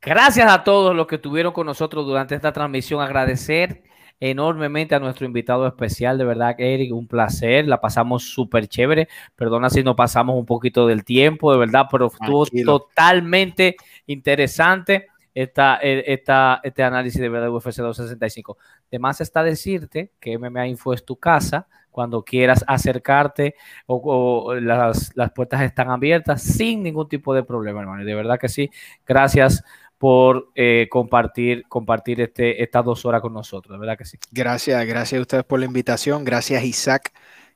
gracias 0.01 0.51
a 0.51 0.63
todos 0.63 0.95
los 0.95 1.07
que 1.07 1.15
estuvieron 1.15 1.53
con 1.53 1.65
nosotros 1.65 2.05
durante 2.05 2.35
esta 2.35 2.51
transmisión. 2.51 3.01
Agradecer 3.01 3.83
enormemente 4.29 4.95
a 4.95 4.99
nuestro 4.99 5.25
invitado 5.25 5.67
especial. 5.67 6.17
De 6.17 6.23
verdad, 6.23 6.55
Eric, 6.57 6.93
un 6.93 7.07
placer. 7.07 7.67
La 7.67 7.81
pasamos 7.81 8.23
súper 8.23 8.67
chévere. 8.67 9.09
Perdona 9.35 9.69
si 9.69 9.83
nos 9.83 9.95
pasamos 9.95 10.37
un 10.37 10.45
poquito 10.45 10.87
del 10.87 11.03
tiempo, 11.03 11.51
de 11.51 11.57
verdad, 11.59 11.87
pero 11.91 12.07
estuvo 12.07 12.45
Tranquilo. 12.45 12.79
totalmente 12.79 13.75
interesante 14.07 15.07
esta, 15.33 15.77
eh, 15.81 16.05
esta, 16.07 16.61
este 16.63 16.83
análisis 16.83 17.19
de 17.19 17.27
verdad 17.27 17.47
de 17.47 17.51
UFC 17.51 17.81
265. 17.81 18.57
Además 18.87 19.19
está 19.19 19.43
decirte 19.43 20.11
que 20.21 20.37
MMA 20.37 20.67
Info 20.67 20.93
es 20.93 21.03
tu 21.03 21.17
casa. 21.17 21.67
Cuando 21.91 22.23
quieras 22.23 22.65
acercarte 22.65 23.53
o, 23.85 23.97
o 23.97 24.55
las, 24.55 25.11
las 25.15 25.31
puertas 25.31 25.61
están 25.61 25.91
abiertas 25.91 26.41
sin 26.41 26.81
ningún 26.81 27.07
tipo 27.07 27.35
de 27.35 27.43
problema, 27.43 27.81
hermano. 27.81 28.01
Y 28.01 28.05
de 28.05 28.15
verdad 28.15 28.39
que 28.39 28.49
sí. 28.49 28.71
Gracias 29.05 29.63
por 30.03 30.51
eh, 30.55 30.89
compartir, 30.89 31.63
compartir 31.69 32.19
este, 32.19 32.61
estas 32.61 32.83
dos 32.83 33.05
horas 33.05 33.21
con 33.21 33.31
nosotros. 33.31 33.73
De 33.73 33.79
verdad 33.79 33.97
que 33.97 34.03
sí. 34.03 34.17
Gracias, 34.33 34.85
gracias 34.85 35.17
a 35.17 35.21
ustedes 35.21 35.43
por 35.45 35.61
la 35.61 35.65
invitación. 35.65 36.25
Gracias, 36.25 36.61
Isaac, 36.65 37.13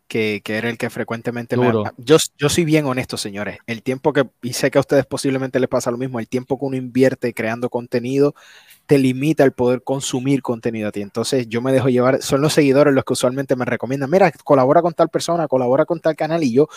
que, 0.07 0.39
que 0.45 0.55
era 0.55 0.69
el 0.69 0.77
que 0.77 0.89
frecuentemente 0.89 1.57
me... 1.57 1.65
Duro. 1.65 1.83
Yo, 1.97 2.15
yo 2.37 2.47
soy 2.47 2.63
bien 2.63 2.85
honesto, 2.85 3.17
señores. 3.17 3.57
El 3.67 3.83
tiempo 3.83 4.13
que, 4.13 4.29
y 4.41 4.53
sé 4.53 4.71
que 4.71 4.77
a 4.77 4.79
ustedes 4.79 5.05
posiblemente 5.05 5.59
les 5.59 5.67
pasa 5.67 5.91
lo 5.91 5.97
mismo, 5.97 6.21
el 6.21 6.29
tiempo 6.29 6.57
que 6.57 6.63
uno 6.63 6.77
invierte 6.77 7.33
creando 7.33 7.69
contenido 7.69 8.33
te 8.87 8.97
limita 8.97 9.43
el 9.43 9.51
poder 9.53 9.83
consumir 9.83 10.41
contenido 10.41 10.89
a 10.89 10.93
ti. 10.93 11.01
Entonces 11.01 11.47
yo 11.49 11.61
me 11.61 11.73
dejo 11.73 11.89
llevar, 11.89 12.21
son 12.23 12.41
los 12.41 12.53
seguidores 12.53 12.93
los 12.95 13.05
que 13.05 13.13
usualmente 13.13 13.55
me 13.57 13.65
recomiendan, 13.65 14.09
mira, 14.09 14.31
colabora 14.45 14.81
con 14.81 14.93
tal 14.93 15.09
persona, 15.09 15.47
colabora 15.49 15.85
con 15.85 15.99
tal 16.01 16.15
canal 16.15 16.43
y 16.43 16.53
yo 16.53 16.67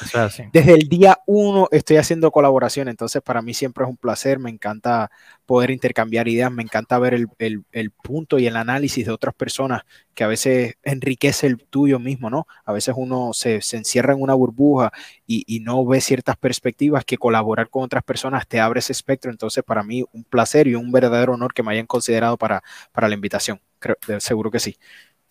desde 0.53 0.75
el 0.75 0.89
día 0.89 1.21
uno 1.27 1.69
estoy 1.71 1.97
haciendo 1.99 2.31
colaboración, 2.33 2.89
entonces 2.89 3.23
para 3.23 3.43
mí 3.43 3.55
siempre 3.55 3.85
es 3.85 3.91
un 3.91 3.97
placer, 3.97 4.39
me 4.41 4.51
encanta 4.51 5.11
poder 5.47 5.71
intercambiar 5.71 6.29
ideas, 6.29 6.51
me 6.53 6.63
encanta 6.63 6.99
ver 6.99 7.15
el, 7.15 7.27
el- 7.39 7.65
el 7.73 7.91
punto 7.93 8.39
y 8.39 8.47
el 8.47 8.57
análisis 8.57 9.07
de 9.07 9.13
otras 9.13 9.35
personas 9.35 9.83
que 10.21 10.25
a 10.25 10.29
veces 10.29 10.75
enriquece 10.83 11.47
el 11.47 11.57
tuyo 11.65 11.99
mismo, 11.99 12.29
¿no? 12.29 12.47
A 12.67 12.75
veces 12.75 12.95
uno 12.99 13.33
se, 13.33 13.63
se 13.63 13.79
encierra 13.79 14.13
en 14.13 14.21
una 14.21 14.35
burbuja 14.35 14.93
y, 15.27 15.45
y 15.47 15.61
no 15.61 15.87
ve 15.87 16.03
ciertas 16.03 16.37
perspectivas 16.37 17.07
que 17.07 17.17
colaborar 17.17 17.71
con 17.71 17.85
otras 17.85 18.03
personas 18.05 18.47
te 18.47 18.61
abre 18.61 18.81
ese 18.81 18.93
espectro, 18.93 19.31
entonces 19.31 19.65
para 19.65 19.83
mí 19.83 20.05
un 20.13 20.25
placer 20.25 20.67
y 20.69 20.75
un 20.75 20.93
verdadero 20.93 21.33
honor 21.33 21.55
que 21.55 21.63
me 21.63 21.73
hayan 21.73 21.87
considerado 21.87 22.37
para, 22.37 22.63
para 22.93 23.09
la 23.09 23.15
invitación, 23.15 23.63
creo, 23.79 23.97
de- 24.07 24.21
seguro 24.21 24.51
que 24.51 24.59
sí. 24.61 24.77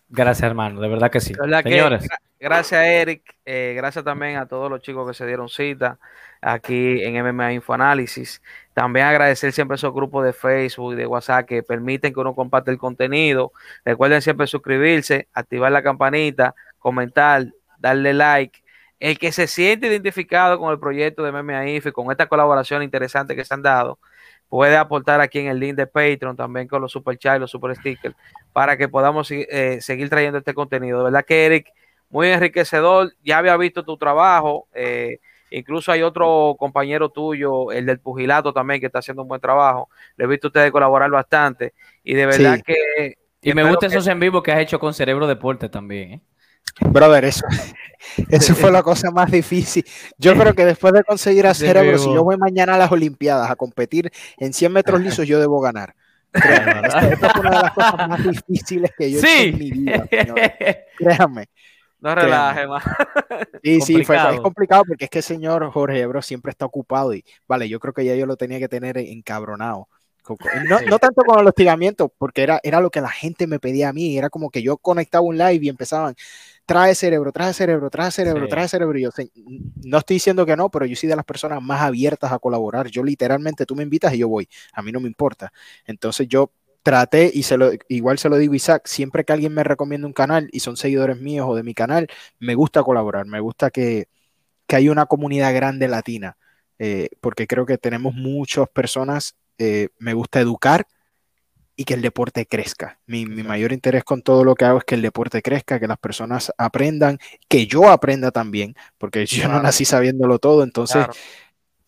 Gracias, 0.09 0.47
hermano, 0.49 0.81
de 0.81 0.87
verdad 0.87 1.11
que 1.11 1.19
sí. 1.21 1.35
¿Verdad 1.35 1.65
que 1.65 1.73
Señores, 1.73 2.07
gra- 2.09 2.19
gracias, 2.39 2.83
Eric. 2.85 3.23
eh, 3.45 3.73
gracias 3.75 4.03
también 4.03 4.37
a 4.37 4.47
todos 4.47 4.69
los 4.69 4.81
chicos 4.81 5.07
que 5.07 5.13
se 5.13 5.25
dieron 5.27 5.49
cita 5.49 5.99
aquí 6.41 7.01
en 7.03 7.15
MMA 7.15 7.53
Infoanálisis. 7.53 8.41
También 8.73 9.05
agradecer 9.05 9.51
siempre 9.51 9.75
a 9.75 9.77
esos 9.77 9.93
grupos 9.93 10.25
de 10.25 10.33
Facebook 10.33 10.93
y 10.93 10.95
de 10.97 11.05
WhatsApp 11.07 11.45
que 11.45 11.63
permiten 11.63 12.13
que 12.13 12.19
uno 12.19 12.35
comparte 12.35 12.71
el 12.71 12.77
contenido. 12.77 13.51
Recuerden 13.85 14.21
siempre 14.21 14.47
suscribirse, 14.47 15.27
activar 15.33 15.71
la 15.71 15.83
campanita, 15.83 16.55
comentar, 16.79 17.47
darle 17.79 18.13
like. 18.13 18.63
El 18.99 19.17
que 19.17 19.31
se 19.31 19.47
siente 19.47 19.87
identificado 19.87 20.59
con 20.59 20.71
el 20.71 20.79
proyecto 20.79 21.23
de 21.23 21.31
MMA 21.31 21.69
Info 21.69 21.89
y 21.89 21.91
con 21.91 22.11
esta 22.11 22.27
colaboración 22.27 22.83
interesante 22.83 23.35
que 23.35 23.45
se 23.45 23.53
han 23.53 23.61
dado, 23.61 23.99
puede 24.49 24.77
aportar 24.77 25.21
aquí 25.21 25.39
en 25.39 25.47
el 25.47 25.59
link 25.59 25.75
de 25.75 25.87
Patreon, 25.87 26.35
también 26.35 26.67
con 26.67 26.81
los 26.81 26.91
super 26.91 27.17
chats 27.17 27.37
y 27.37 27.39
los 27.39 27.51
super 27.51 27.75
stickers, 27.75 28.15
para 28.51 28.77
que 28.77 28.89
podamos 28.89 29.29
eh, 29.31 29.79
seguir 29.81 30.09
trayendo 30.09 30.39
este 30.39 30.53
contenido. 30.53 30.97
De 30.99 31.03
verdad 31.05 31.25
que 31.25 31.45
Eric, 31.45 31.71
muy 32.09 32.27
enriquecedor. 32.29 33.13
Ya 33.23 33.37
había 33.37 33.55
visto 33.57 33.83
tu 33.85 33.97
trabajo. 33.97 34.67
eh, 34.73 35.19
incluso 35.51 35.91
hay 35.91 36.01
otro 36.03 36.55
compañero 36.57 37.09
tuyo, 37.09 37.71
el 37.71 37.85
del 37.85 37.99
pugilato 37.99 38.53
también, 38.53 38.79
que 38.79 38.85
está 38.87 38.99
haciendo 38.99 39.21
un 39.23 39.27
buen 39.27 39.41
trabajo. 39.41 39.89
Le 40.17 40.25
he 40.25 40.27
visto 40.27 40.47
a 40.47 40.49
ustedes 40.49 40.71
colaborar 40.71 41.09
bastante. 41.11 41.73
Y 42.03 42.13
de 42.13 42.25
verdad 42.25 42.55
Sí. 42.57 42.61
que. 42.63 43.17
y 43.41 43.53
me 43.53 43.63
gustan 43.63 43.89
que- 43.89 43.95
esos 43.95 44.07
en 44.07 44.19
vivo 44.19 44.43
que 44.43 44.51
has 44.51 44.59
hecho 44.59 44.79
con 44.79 44.93
Cerebro 44.93 45.25
Deporte 45.27 45.69
también. 45.69 46.11
¿eh? 46.13 46.21
Brother, 46.81 47.25
eso, 47.25 47.45
eso 48.29 48.53
fue 48.55 48.71
la 48.71 48.83
cosa 48.83 49.11
más 49.11 49.31
difícil. 49.31 49.83
Yo 50.17 50.35
creo 50.35 50.53
que 50.53 50.65
después 50.65 50.93
de 50.93 51.03
conseguir 51.03 51.47
a 51.47 51.53
Cerebro, 51.53 51.97
si 51.97 52.13
yo 52.13 52.23
voy 52.23 52.37
mañana 52.37 52.75
a 52.75 52.77
las 52.77 52.91
Olimpiadas 52.91 53.49
a 53.49 53.55
competir 53.55 54.11
en 54.37 54.53
100 54.53 54.71
metros 54.73 55.01
lisos, 55.01 55.25
yo 55.27 55.39
debo 55.39 55.59
ganar. 55.61 55.95
Créanme, 56.31 56.81
esta, 56.87 57.09
esta 57.09 57.29
fue 57.31 57.41
una 57.41 57.49
de 57.49 57.63
las 57.63 57.71
cosas 57.73 58.07
más 58.09 58.23
difíciles 58.23 58.91
que 58.97 59.11
yo 59.11 59.17
he 59.17 59.19
hecho 59.21 59.27
en 59.49 59.57
mi 59.57 59.71
vida. 59.71 60.05
señores. 60.09 60.77
Créanme. 60.97 61.49
No 62.01 62.15
relaje 62.15 62.67
más. 62.67 62.83
Sí, 63.61 63.81
sí, 63.81 64.03
fue, 64.03 64.17
fue 64.19 64.39
Complicado. 64.41 64.85
porque 64.87 65.05
es 65.05 65.09
que 65.09 65.17
el 65.19 65.23
señor 65.23 65.69
Jorge 65.71 65.99
Ebro 65.99 66.21
siempre 66.21 66.49
está 66.51 66.65
ocupado 66.65 67.13
y 67.13 67.25
vale, 67.45 67.67
yo 67.67 67.79
creo 67.79 67.93
que 67.93 68.05
ya 68.05 68.15
yo 68.15 68.25
lo 68.25 68.37
tenía 68.37 68.57
que 68.57 68.69
tener 68.69 68.97
encabronado. 68.97 69.89
Co- 70.23 70.37
co- 70.37 70.49
No, 70.69 70.79
no 70.87 70.97
tanto 70.99 71.23
con 71.23 71.39
el 71.41 71.47
hostigamiento, 71.47 72.07
porque 72.17 72.43
era, 72.43 72.59
era 72.63 72.79
lo 72.79 72.89
que 72.89 73.01
la 73.01 73.09
gente 73.09 73.47
me 73.47 73.59
pedía 73.59 73.89
a 73.89 73.93
mí, 73.93 74.17
era 74.17 74.29
como 74.29 74.49
que 74.49 74.61
yo 74.61 74.77
conectaba 74.77 75.25
un 75.25 75.37
live 75.37 75.59
y 75.65 75.69
empezaban, 75.69 76.15
trae 76.65 76.95
cerebro, 76.95 77.31
trae 77.33 77.53
cerebro, 77.53 77.89
trae 77.89 78.11
cerebro, 78.11 78.47
Sí. 78.47 78.49
trae 78.49 78.67
cerebro. 78.69 78.97
Y 78.97 79.01
yo, 79.03 79.11
"Se- 79.11 79.31
no 79.83 79.97
estoy 79.97 80.15
diciendo 80.15 80.45
que 80.45 80.55
no, 80.55 80.69
pero 80.69 80.85
yo 80.85 80.95
soy 80.95 81.09
de 81.09 81.15
las 81.17 81.25
personas 81.25 81.61
más 81.61 81.81
abiertas 81.81 82.31
a 82.31 82.39
colaborar. 82.39 82.87
Yo 82.87 83.03
literalmente, 83.03 83.65
tú 83.65 83.75
me 83.75 83.83
invitas 83.83 84.13
y 84.13 84.19
yo 84.19 84.29
voy, 84.29 84.47
a 84.73 84.81
mí 84.81 84.91
no 84.91 84.99
me 85.01 85.07
importa. 85.07 85.51
Entonces 85.85 86.27
yo 86.27 86.51
traté 86.83 87.31
y 87.33 87.43
se 87.43 87.57
lo, 87.57 87.71
igual 87.87 88.17
se 88.19 88.29
lo 88.29 88.37
digo 88.37 88.53
Isaac, 88.53 88.83
siempre 88.85 89.23
que 89.23 89.33
alguien 89.33 89.53
me 89.53 89.63
recomienda 89.63 90.07
un 90.07 90.13
canal 90.13 90.49
y 90.51 90.59
son 90.59 90.77
seguidores 90.77 91.19
míos 91.19 91.45
o 91.49 91.55
de 91.55 91.63
mi 91.63 91.73
canal, 91.73 92.07
me 92.39 92.55
gusta 92.55 92.83
colaborar, 92.83 93.25
me 93.25 93.39
gusta 93.39 93.69
que, 93.69 94.07
que 94.67 94.75
hay 94.75 94.89
una 94.89 95.05
comunidad 95.05 95.53
grande 95.53 95.87
latina, 95.87 96.37
eh, 96.77 97.09
porque 97.21 97.47
creo 97.47 97.65
que 97.65 97.77
tenemos 97.77 98.13
muchas 98.13 98.69
personas, 98.69 99.35
eh, 99.57 99.89
me 99.99 100.13
gusta 100.13 100.39
educar 100.39 100.87
y 101.75 101.85
que 101.85 101.93
el 101.93 102.01
deporte 102.01 102.45
crezca. 102.45 102.99
Mi, 103.05 103.25
mi 103.25 103.41
mayor 103.41 103.71
interés 103.71 104.03
con 104.03 104.21
todo 104.21 104.43
lo 104.43 104.55
que 104.55 104.65
hago 104.65 104.79
es 104.79 104.83
que 104.83 104.95
el 104.95 105.01
deporte 105.01 105.41
crezca, 105.41 105.79
que 105.79 105.87
las 105.87 105.97
personas 105.97 106.51
aprendan, 106.57 107.19
que 107.47 107.67
yo 107.67 107.89
aprenda 107.89 108.31
también, 108.31 108.75
porque 108.97 109.25
yo 109.25 109.47
no 109.47 109.61
nací 109.61 109.85
sabiéndolo 109.85 110.39
todo, 110.39 110.63
entonces 110.63 111.05
Claro. 111.05 111.13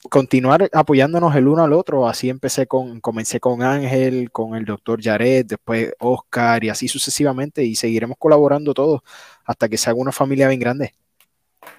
Continuar 0.10 0.70
apoyándonos 0.74 1.36
el 1.36 1.48
uno 1.48 1.64
al 1.64 1.74
otro. 1.74 2.08
Así 2.08 2.30
empecé 2.30 2.68
con, 2.68 3.00
comencé 3.00 3.40
con 3.40 3.62
Ángel, 3.64 4.32
con 4.32 4.56
el 4.56 4.66
doctor 4.66 5.02
Jared, 5.02 5.46
después 5.46 5.94
Oscar 6.00 6.64
y 6.64 6.70
así 6.70 6.88
sucesivamente 6.88 7.64
y 7.64 7.76
seguiremos 7.76 8.18
colaborando 8.18 8.74
todos 8.74 9.02
hasta 9.46 9.70
que 9.70 9.78
se 9.78 9.90
haga 9.90 10.00
una 10.00 10.12
familia 10.12 10.48
bien 10.48 10.60
grande. 10.60 10.94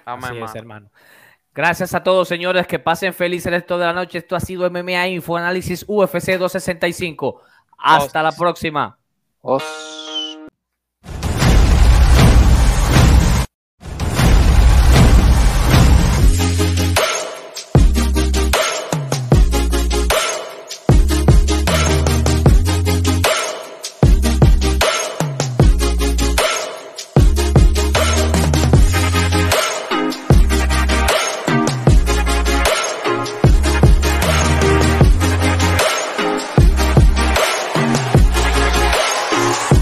Amén, 0.05 0.31
Así 0.31 0.41
es, 0.41 0.55
hermano. 0.55 0.89
Gracias 1.53 1.93
a 1.93 2.01
todos, 2.03 2.27
señores. 2.27 2.65
Que 2.65 2.79
pasen 2.79 3.13
feliz 3.13 3.45
el 3.45 3.53
resto 3.53 3.77
de 3.77 3.85
la 3.85 3.93
noche. 3.93 4.17
Esto 4.17 4.35
ha 4.35 4.39
sido 4.39 4.67
MMA 4.69 5.07
Info 5.09 5.37
Análisis 5.37 5.85
UFC 5.87 6.37
265. 6.37 7.41
Hasta 7.77 8.23
la 8.23 8.31
próxima. 8.31 8.97
Os- 9.41 10.02